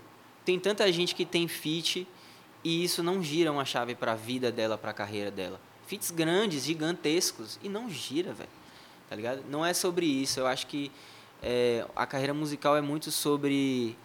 tem 0.45 0.59
tanta 0.59 0.91
gente 0.91 1.13
que 1.15 1.25
tem 1.25 1.47
feat 1.47 2.07
e 2.63 2.83
isso 2.83 3.01
não 3.01 3.21
gira 3.21 3.51
uma 3.51 3.65
chave 3.65 3.95
para 3.95 4.13
a 4.13 4.15
vida 4.15 4.51
dela, 4.51 4.77
para 4.77 4.91
a 4.91 4.93
carreira 4.93 5.31
dela. 5.31 5.59
Feats 5.87 6.11
grandes, 6.11 6.63
gigantescos 6.63 7.59
e 7.61 7.69
não 7.69 7.89
gira, 7.89 8.33
velho. 8.33 8.49
Tá 9.09 9.15
ligado? 9.15 9.43
Não 9.49 9.65
é 9.65 9.73
sobre 9.73 10.05
isso. 10.05 10.39
Eu 10.39 10.47
acho 10.47 10.67
que 10.67 10.91
é, 11.41 11.85
a 11.95 12.05
carreira 12.05 12.33
musical 12.33 12.77
é 12.77 12.81
muito 12.81 13.11
sobre 13.11 13.97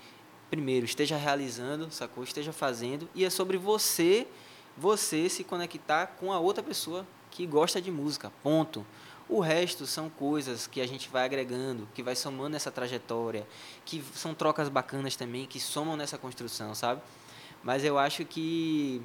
primeiro 0.51 0.87
esteja 0.87 1.17
realizando, 1.17 1.91
sacou? 1.91 2.25
Esteja 2.25 2.53
fazendo 2.53 3.09
e 3.15 3.25
é 3.25 3.31
sobre 3.31 3.57
você, 3.57 4.27
você 4.77 5.29
se 5.29 5.45
conectar 5.45 6.07
com 6.19 6.33
a 6.33 6.39
outra 6.39 6.63
pessoa 6.63 7.07
que 7.31 7.47
gosta 7.47 7.81
de 7.81 7.91
música. 7.91 8.33
Ponto. 8.43 8.87
O 9.29 9.41
resto 9.41 9.87
são 9.87 10.09
coisas 10.09 10.67
que 10.67 10.81
a 10.81 10.87
gente 10.87 11.09
vai 11.09 11.25
agregando, 11.25 11.89
que 11.95 12.03
vai 12.03 12.15
somando 12.15 12.51
nessa 12.51 12.71
trajetória, 12.71 13.47
que 13.85 14.03
são 14.15 14.35
trocas 14.35 14.69
bacanas 14.69 15.17
também, 15.17 15.47
que 15.47 15.59
somam 15.59 15.97
nessa 15.97 16.17
construção, 16.17 16.75
sabe? 16.75 17.03
Mas 17.63 17.83
eu 17.83 17.99
acho 17.99 18.25
que 18.25 19.03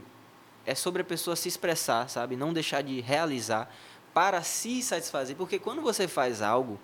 é 0.63 0.75
sobre 0.75 1.01
a 1.01 1.05
pessoa 1.05 1.35
se 1.35 1.47
expressar, 1.47 2.07
sabe? 2.07 2.35
Não 2.35 2.53
deixar 2.53 2.83
de 2.83 3.01
realizar 3.01 3.73
para 4.13 4.43
se 4.43 4.83
satisfazer, 4.83 5.35
porque 5.35 5.57
quando 5.57 5.81
você 5.81 6.07
faz 6.07 6.41
algo 6.41 6.79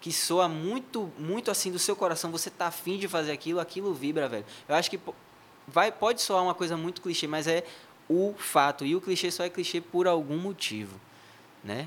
que 0.00 0.12
soa 0.12 0.48
muito, 0.48 1.12
muito 1.16 1.52
assim 1.52 1.70
do 1.70 1.78
seu 1.78 1.94
coração, 1.94 2.32
você 2.32 2.50
tá 2.50 2.66
afim 2.66 2.98
de 2.98 3.06
fazer 3.06 3.30
aquilo, 3.30 3.60
aquilo 3.60 3.94
vibra, 3.94 4.28
velho. 4.28 4.44
Eu 4.68 4.74
acho 4.74 4.90
que 4.90 4.98
vai, 5.68 5.92
pode 5.92 6.20
soar 6.20 6.42
uma 6.42 6.54
coisa 6.54 6.76
muito 6.76 7.00
clichê, 7.00 7.28
mas 7.28 7.46
é 7.46 7.64
o 8.08 8.34
fato. 8.36 8.84
E 8.84 8.96
o 8.96 9.00
clichê 9.00 9.30
só 9.30 9.44
é 9.44 9.48
clichê 9.48 9.80
por 9.80 10.08
algum 10.08 10.36
motivo, 10.36 11.00
né? 11.62 11.86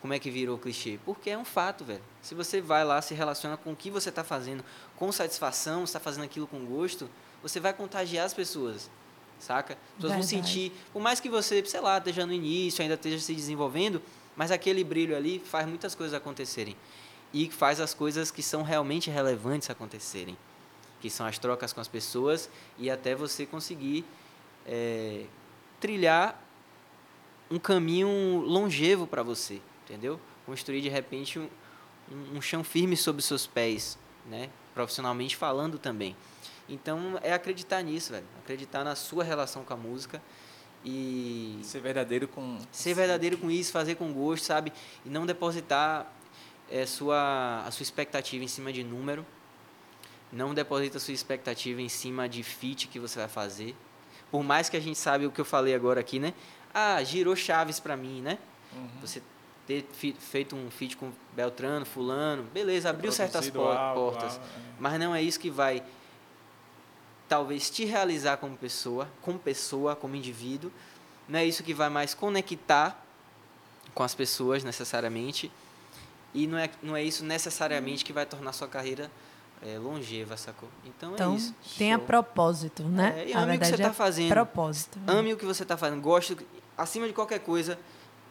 Como 0.00 0.14
é 0.14 0.18
que 0.18 0.30
virou 0.30 0.56
clichê? 0.56 0.98
Porque 1.04 1.30
é 1.30 1.36
um 1.36 1.44
fato, 1.44 1.84
velho. 1.84 2.02
Se 2.22 2.34
você 2.34 2.60
vai 2.60 2.84
lá, 2.84 3.02
se 3.02 3.14
relaciona 3.14 3.56
com 3.56 3.72
o 3.72 3.76
que 3.76 3.90
você 3.90 4.10
está 4.10 4.22
fazendo, 4.22 4.64
com 4.96 5.10
satisfação, 5.10 5.84
está 5.84 5.98
fazendo 5.98 6.24
aquilo 6.24 6.46
com 6.46 6.64
gosto, 6.64 7.08
você 7.42 7.58
vai 7.58 7.72
contagiar 7.72 8.24
as 8.24 8.34
pessoas, 8.34 8.88
saca? 9.40 9.74
As 9.74 9.94
pessoas 9.96 10.12
vão 10.12 10.22
sentir, 10.22 10.72
por 10.92 11.02
mais 11.02 11.18
que 11.18 11.28
você, 11.28 11.64
sei 11.64 11.80
lá, 11.80 11.98
esteja 11.98 12.24
no 12.24 12.32
início, 12.32 12.82
ainda 12.82 12.94
esteja 12.94 13.18
se 13.18 13.34
desenvolvendo, 13.34 14.00
mas 14.36 14.52
aquele 14.52 14.84
brilho 14.84 15.16
ali 15.16 15.40
faz 15.40 15.66
muitas 15.66 15.94
coisas 15.94 16.14
acontecerem 16.14 16.76
e 17.32 17.50
faz 17.50 17.80
as 17.80 17.92
coisas 17.92 18.30
que 18.30 18.42
são 18.42 18.62
realmente 18.62 19.10
relevantes 19.10 19.68
acontecerem, 19.68 20.36
que 21.00 21.10
são 21.10 21.26
as 21.26 21.38
trocas 21.38 21.72
com 21.72 21.80
as 21.80 21.88
pessoas 21.88 22.48
e 22.78 22.88
até 22.88 23.14
você 23.14 23.44
conseguir 23.44 24.04
é, 24.66 25.24
trilhar 25.80 26.40
um 27.50 27.58
caminho 27.58 28.40
longevo 28.40 29.06
para 29.06 29.22
você, 29.22 29.60
entendeu? 29.88 30.20
Construir 30.44 30.82
de 30.82 30.88
repente 30.88 31.38
um, 31.38 31.48
um, 32.36 32.40
chão 32.40 32.62
firme 32.62 32.96
sob 32.96 33.18
os 33.18 33.24
seus 33.24 33.46
pés, 33.46 33.98
né? 34.26 34.50
Profissionalmente 34.74 35.34
falando 35.34 35.78
também. 35.78 36.14
Então 36.68 37.18
é 37.22 37.32
acreditar 37.32 37.82
nisso, 37.82 38.12
velho. 38.12 38.26
Acreditar 38.38 38.84
na 38.84 38.94
sua 38.94 39.24
relação 39.24 39.64
com 39.64 39.72
a 39.72 39.76
música 39.76 40.22
e 40.84 41.58
ser 41.62 41.80
verdadeiro 41.80 42.28
com 42.28 42.58
ser 42.70 42.94
verdadeiro 42.94 43.38
com 43.38 43.50
isso, 43.50 43.72
fazer 43.72 43.94
com 43.94 44.12
gosto, 44.12 44.44
sabe? 44.44 44.72
E 45.04 45.08
não 45.08 45.24
depositar 45.24 46.12
é, 46.70 46.84
sua, 46.84 47.64
a 47.66 47.70
sua 47.70 47.82
expectativa 47.82 48.44
em 48.44 48.48
cima 48.48 48.72
de 48.72 48.84
número. 48.84 49.24
Não 50.30 50.52
deposita 50.52 50.98
a 50.98 51.00
sua 51.00 51.14
expectativa 51.14 51.80
em 51.80 51.88
cima 51.88 52.28
de 52.28 52.42
fit 52.42 52.86
que 52.88 52.98
você 52.98 53.18
vai 53.18 53.28
fazer. 53.28 53.74
Por 54.30 54.44
mais 54.44 54.68
que 54.68 54.76
a 54.76 54.80
gente 54.80 54.98
sabe 54.98 55.26
o 55.26 55.30
que 55.30 55.40
eu 55.40 55.44
falei 55.44 55.74
agora 55.74 56.00
aqui, 56.00 56.18
né? 56.18 56.34
Ah, 56.74 57.02
girou 57.02 57.34
chaves 57.34 57.80
para 57.80 57.96
mim, 57.96 58.20
né? 58.20 58.38
Uhum. 58.74 58.88
Você 59.00 59.22
ter 59.68 59.86
feito 60.18 60.56
um 60.56 60.70
feat 60.70 60.96
com 60.96 61.12
Beltrano, 61.36 61.84
fulano, 61.84 62.42
beleza, 62.44 62.88
abriu 62.88 63.12
certas 63.12 63.50
portas. 63.50 64.38
é. 64.38 64.40
Mas 64.80 64.98
não 64.98 65.14
é 65.14 65.22
isso 65.22 65.38
que 65.38 65.50
vai 65.50 65.82
talvez 67.28 67.68
te 67.68 67.84
realizar 67.84 68.38
como 68.38 68.56
pessoa, 68.56 69.06
como 69.20 69.38
pessoa, 69.38 69.94
como 69.94 70.16
indivíduo. 70.16 70.72
Não 71.28 71.38
é 71.38 71.44
isso 71.44 71.62
que 71.62 71.74
vai 71.74 71.90
mais 71.90 72.14
conectar 72.14 73.04
com 73.94 74.02
as 74.02 74.14
pessoas 74.14 74.64
necessariamente 74.64 75.52
e 76.32 76.46
não 76.46 76.56
é, 76.56 76.70
não 76.82 76.96
é 76.96 77.02
isso 77.02 77.22
necessariamente 77.22 78.04
que 78.04 78.12
vai 78.12 78.24
tornar 78.24 78.54
sua 78.54 78.68
carreira 78.68 79.10
é, 79.60 79.78
longeva, 79.78 80.36
sacou? 80.36 80.68
Então, 80.84 81.10
é 81.10 81.14
então 81.14 81.32
é 81.32 81.36
isso. 81.36 81.54
Tenha 81.76 81.96
Show. 81.96 82.06
propósito, 82.06 82.84
né? 82.84 83.24
É, 83.24 83.28
e 83.28 83.32
ame 83.34 83.56
o 83.56 83.58
que 83.58 83.66
você 83.66 83.74
está 83.74 83.88
é 83.88 83.92
fazendo. 83.92 84.28
Propósito. 84.28 84.98
Ame 85.06 85.32
o 85.34 85.36
que 85.36 85.44
você 85.44 85.62
está 85.62 85.76
fazendo. 85.76 86.00
Goste, 86.00 86.38
acima 86.76 87.06
de 87.06 87.12
qualquer 87.12 87.40
coisa, 87.40 87.78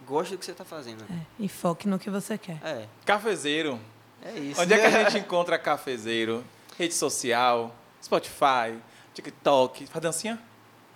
goste 0.08 0.34
do 0.34 0.40
que 0.40 0.46
você 0.46 0.52
está 0.52 0.64
fazendo. 0.64 1.04
É, 1.04 1.20
e 1.38 1.50
foque 1.50 1.88
no 1.88 2.00
que 2.00 2.10
você 2.10 2.38
quer. 2.38 2.58
É. 2.64 2.86
Cafezeiro. 3.06 3.80
É 4.24 4.32
isso. 4.40 4.62
Onde 4.62 4.74
é 4.74 4.80
que 4.80 4.86
a 4.86 5.04
gente 5.04 5.20
encontra 5.24 5.60
cafezeiro? 5.60 6.44
Rede 6.78 6.94
social, 6.94 7.76
Spotify, 8.02 8.78
TikTok. 9.14 9.88
Faz 9.88 10.02
dancinha? 10.02 10.40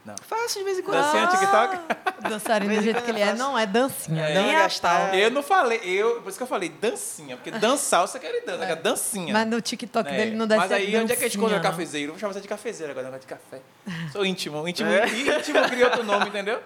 Não. 0.04 0.16
Faço 0.28 0.58
de 0.58 0.66
vez 0.66 0.80
em 0.80 0.82
quando. 0.82 0.98
Dancinha 0.98 1.26
no 1.26 1.32
TikTok? 1.32 1.80
Dançarino 2.30 2.76
do 2.76 2.82
jeito 2.82 3.02
que 3.04 3.12
ele 3.12 3.20
é, 3.20 3.34
não 3.34 3.58
é 3.58 3.66
dancinha. 3.66 4.24
É, 4.24 4.42
nem 4.42 4.54
gastar. 4.54 5.16
Eu 5.16 5.30
não 5.30 5.44
falei, 5.44 5.80
eu, 5.84 6.22
por 6.22 6.30
isso 6.30 6.38
que 6.38 6.44
eu 6.44 6.48
falei 6.48 6.70
dancinha, 6.70 7.36
porque 7.36 7.52
dançar 7.52 8.08
você 8.08 8.20
quer 8.20 8.44
dança, 8.44 8.64
é. 8.64 8.76
dancinha. 8.76 9.34
Mas 9.34 9.48
no 9.48 9.62
TikTok 9.62 10.10
é. 10.10 10.18
dele 10.18 10.36
não 10.36 10.48
deve 10.48 10.60
Mas 10.60 10.72
aí, 10.72 10.86
dancinha, 10.86 11.04
onde 11.04 11.14
é 11.14 11.16
que 11.16 11.24
a 11.24 11.28
gente 11.28 11.38
encontra 11.38 11.60
cafezeiro? 11.60 12.14
Vou 12.14 12.20
chamar 12.20 12.34
você 12.34 12.42
de 12.42 12.48
cafezeiro 12.48 12.92
agora, 12.92 13.08
negócio 13.08 13.28
de 13.28 13.28
café. 13.28 13.62
Sou 14.12 14.26
íntimo, 14.26 14.68
íntimo, 14.68 14.90
é. 14.90 15.08
íntimo 15.08 15.62
criou 15.68 15.90
outro 15.90 16.04
nome, 16.04 16.30
entendeu? 16.30 16.62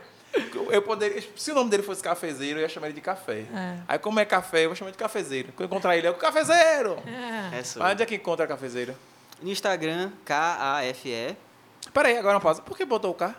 Eu 0.69 0.81
poderia, 0.81 1.23
se 1.35 1.51
o 1.51 1.55
nome 1.55 1.69
dele 1.69 1.83
fosse 1.83 2.01
cafezeiro, 2.01 2.59
eu 2.59 2.63
ia 2.63 2.69
chamar 2.69 2.87
ele 2.87 2.95
de 2.95 3.01
café. 3.01 3.45
É. 3.53 3.77
Aí, 3.87 3.99
como 3.99 4.19
é 4.19 4.25
café, 4.25 4.65
eu 4.65 4.69
vou 4.69 4.75
chamar 4.75 4.91
de 4.91 4.97
cafezeiro. 4.97 5.49
Quando 5.49 5.61
eu 5.61 5.65
encontrar 5.65 5.95
ele, 5.95 6.07
é 6.07 6.09
o 6.11 6.15
cafezeiro. 6.15 6.97
É. 7.05 7.59
É 7.59 7.61
Mas 7.61 7.75
onde 7.75 8.03
é 8.03 8.05
que 8.05 8.15
encontra 8.15 8.45
cafezeiro? 8.47 8.95
No 9.41 9.49
Instagram, 9.49 10.11
K-A-F-E. 10.25 11.35
Peraí, 11.93 12.17
agora 12.17 12.35
uma 12.35 12.41
pausa. 12.41 12.61
Por 12.61 12.75
que 12.75 12.85
botou 12.85 13.11
o 13.11 13.13
K? 13.13 13.35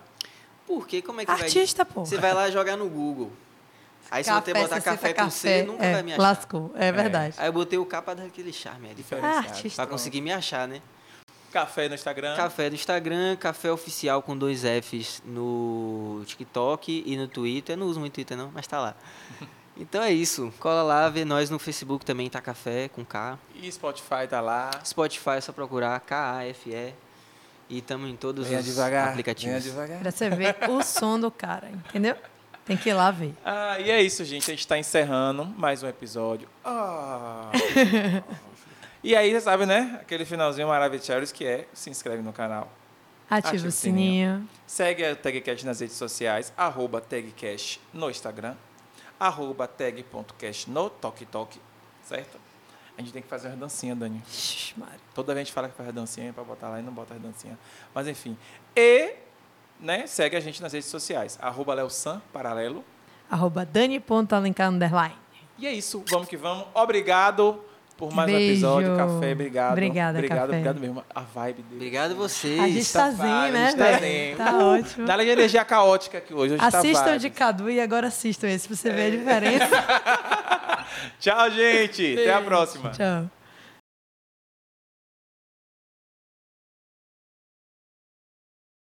Porque 0.66 1.02
como 1.02 1.20
é 1.20 1.24
que 1.24 1.30
Artista, 1.30 1.84
vai... 1.84 1.92
pô. 1.92 2.04
Você 2.04 2.16
vai 2.16 2.34
lá 2.34 2.50
jogar 2.50 2.76
no 2.76 2.88
Google. 2.88 3.32
Aí 4.10 4.22
se 4.22 4.30
você 4.30 4.54
botar 4.54 4.80
café 4.80 5.12
com 5.12 5.30
C, 5.30 5.62
nunca 5.64 5.84
é, 5.84 5.92
vai 5.94 6.02
me 6.02 6.12
achar. 6.12 6.22
Lascou, 6.22 6.72
é, 6.76 6.88
é. 6.88 6.92
verdade. 6.92 7.34
Aí 7.38 7.48
eu 7.48 7.52
botei 7.52 7.78
o 7.78 7.84
K 7.84 8.02
pra 8.02 8.14
dar 8.14 8.24
aquele 8.24 8.52
charme, 8.52 8.90
é 8.90 8.94
diferente. 8.94 9.26
Ah, 9.26 9.38
artista. 9.38 9.82
Pra 9.82 9.90
conseguir 9.90 10.20
me 10.20 10.32
achar, 10.32 10.68
né? 10.68 10.80
Café 11.52 11.88
no 11.88 11.94
Instagram. 11.94 12.36
Café 12.36 12.68
no 12.68 12.74
Instagram, 12.74 13.36
café 13.36 13.70
oficial 13.70 14.22
com 14.22 14.36
dois 14.36 14.62
Fs 14.62 15.22
no 15.24 16.22
TikTok 16.26 17.04
e 17.06 17.16
no 17.16 17.28
Twitter. 17.28 17.74
Eu 17.74 17.78
não 17.78 17.86
uso 17.86 18.00
muito 18.00 18.14
Twitter 18.14 18.36
não, 18.36 18.50
mas 18.52 18.66
tá 18.66 18.80
lá. 18.80 18.94
Então 19.78 20.02
é 20.02 20.10
isso. 20.10 20.50
Cola 20.58 20.82
lá, 20.82 21.06
vê 21.10 21.22
nós 21.22 21.50
no 21.50 21.58
Facebook 21.58 22.02
também, 22.02 22.30
tá 22.30 22.40
café 22.40 22.88
com 22.88 23.04
K. 23.04 23.38
E 23.54 23.70
Spotify 23.70 24.26
tá 24.26 24.40
lá. 24.40 24.70
Spotify 24.82 25.32
é 25.32 25.40
só 25.42 25.52
procurar 25.52 26.00
K-A-F-E. 26.00 26.94
E 27.68 27.78
estamos 27.78 28.08
em 28.08 28.16
todos 28.16 28.46
venha 28.46 28.60
os 28.60 28.64
devagar, 28.64 29.10
aplicativos. 29.10 29.50
Venha 29.50 29.60
devagar. 29.60 29.98
Pra 29.98 30.10
você 30.10 30.30
ver 30.30 30.56
o 30.70 30.80
som 30.82 31.20
do 31.20 31.30
cara, 31.30 31.68
entendeu? 31.68 32.16
Tem 32.64 32.76
que 32.76 32.88
ir 32.88 32.94
lá 32.94 33.10
ver. 33.10 33.34
Ah, 33.44 33.78
e 33.78 33.90
é 33.90 34.02
isso, 34.02 34.24
gente. 34.24 34.44
A 34.44 34.54
gente 34.54 34.60
está 34.60 34.78
encerrando 34.78 35.44
mais 35.44 35.82
um 35.82 35.88
episódio. 35.88 36.48
Ah. 36.64 37.50
e 39.06 39.14
aí, 39.14 39.30
você 39.30 39.40
sabe, 39.40 39.66
né? 39.66 40.00
Aquele 40.00 40.24
finalzinho 40.24 40.66
maravilhoso 40.66 41.32
que 41.32 41.46
é 41.46 41.68
se 41.72 41.88
inscreve 41.88 42.22
no 42.22 42.32
canal. 42.32 42.68
Ativa, 43.30 43.50
Ativa 43.50 43.68
o 43.68 43.70
sininho. 43.70 44.34
sininho. 44.38 44.48
Segue 44.66 45.04
a 45.04 45.14
TagCast 45.14 45.64
nas 45.64 45.78
redes 45.78 45.94
sociais, 45.94 46.52
arroba 46.56 47.00
TagCast 47.00 47.80
no 47.94 48.10
Instagram, 48.10 48.56
arroba 49.18 49.68
tag.cast 49.68 50.68
no 50.68 50.90
TokTok, 50.90 51.60
certo? 52.02 52.36
A 52.98 53.00
gente 53.00 53.12
tem 53.12 53.22
que 53.22 53.28
fazer 53.28 53.46
uma 53.46 53.56
dancinha, 53.56 53.94
Dani. 53.94 54.20
Toda 55.14 55.34
vez 55.34 55.42
a 55.42 55.44
gente 55.44 55.52
fala 55.52 55.68
que 55.68 55.76
faz 55.76 55.92
dancinha 55.94 56.32
para 56.32 56.42
botar 56.42 56.68
lá 56.68 56.80
e 56.80 56.82
não 56.82 56.92
bota 56.92 57.14
as 57.14 57.20
dancinha. 57.20 57.56
Mas 57.94 58.08
enfim. 58.08 58.36
E, 58.74 59.14
né, 59.78 60.08
segue 60.08 60.34
a 60.34 60.40
gente 60.40 60.60
nas 60.60 60.72
redes 60.72 60.88
sociais. 60.88 61.38
Arroba 61.40 61.74
Leosan, 61.74 62.20
paralelo. 62.32 62.84
Arroba 63.30 63.64
Dani.alencar 63.64 64.68
underline. 64.68 65.14
E 65.58 65.64
é 65.64 65.72
isso. 65.72 66.02
Vamos 66.08 66.26
que 66.26 66.36
vamos. 66.36 66.66
Obrigado 66.74 67.62
por 67.96 68.12
mais 68.12 68.28
um 68.28 68.32
Beijo. 68.32 68.52
episódio. 68.52 68.96
Café, 68.96 69.32
obrigado. 69.32 69.72
Obrigada, 69.72 70.18
obrigado, 70.18 70.38
Café. 70.38 70.52
obrigado 70.52 70.80
mesmo. 70.80 71.04
A 71.14 71.20
vibe 71.20 71.62
dele. 71.62 71.74
Obrigado 71.76 72.10
a 72.12 72.14
vocês. 72.14 72.60
A 72.60 72.68
gente 72.68 72.92
tá 72.92 73.10
zen, 73.10 73.16
vibe, 73.16 73.52
né, 73.52 73.64
a 73.66 73.70
gente 73.70 73.78
tá 73.78 73.84
velho? 73.84 74.00
zen. 74.00 74.36
Tá 74.36 74.52
Uh, 74.52 74.78
ótimo. 74.80 75.06
Dá 75.06 75.16
de 75.16 75.28
energia 75.28 75.64
caótica 75.64 76.18
aqui 76.18 76.34
hoje. 76.34 76.54
hoje 76.54 76.60
tá 76.70 76.78
Assistam 76.78 77.04
vibe. 77.04 77.18
de 77.18 77.30
Cadu 77.30 77.70
e 77.70 77.80
agora 77.80 78.08
assistam 78.08 78.48
esse 78.48 78.68
pra 78.68 78.76
você 78.76 78.90
ver 78.90 79.06
a 79.06 79.10
diferença. 79.10 79.84
Tchau, 81.20 81.50
gente. 81.50 82.12
Até 82.20 82.32
a 82.34 82.40
próxima. 82.42 82.90
Tchau. 82.90 83.35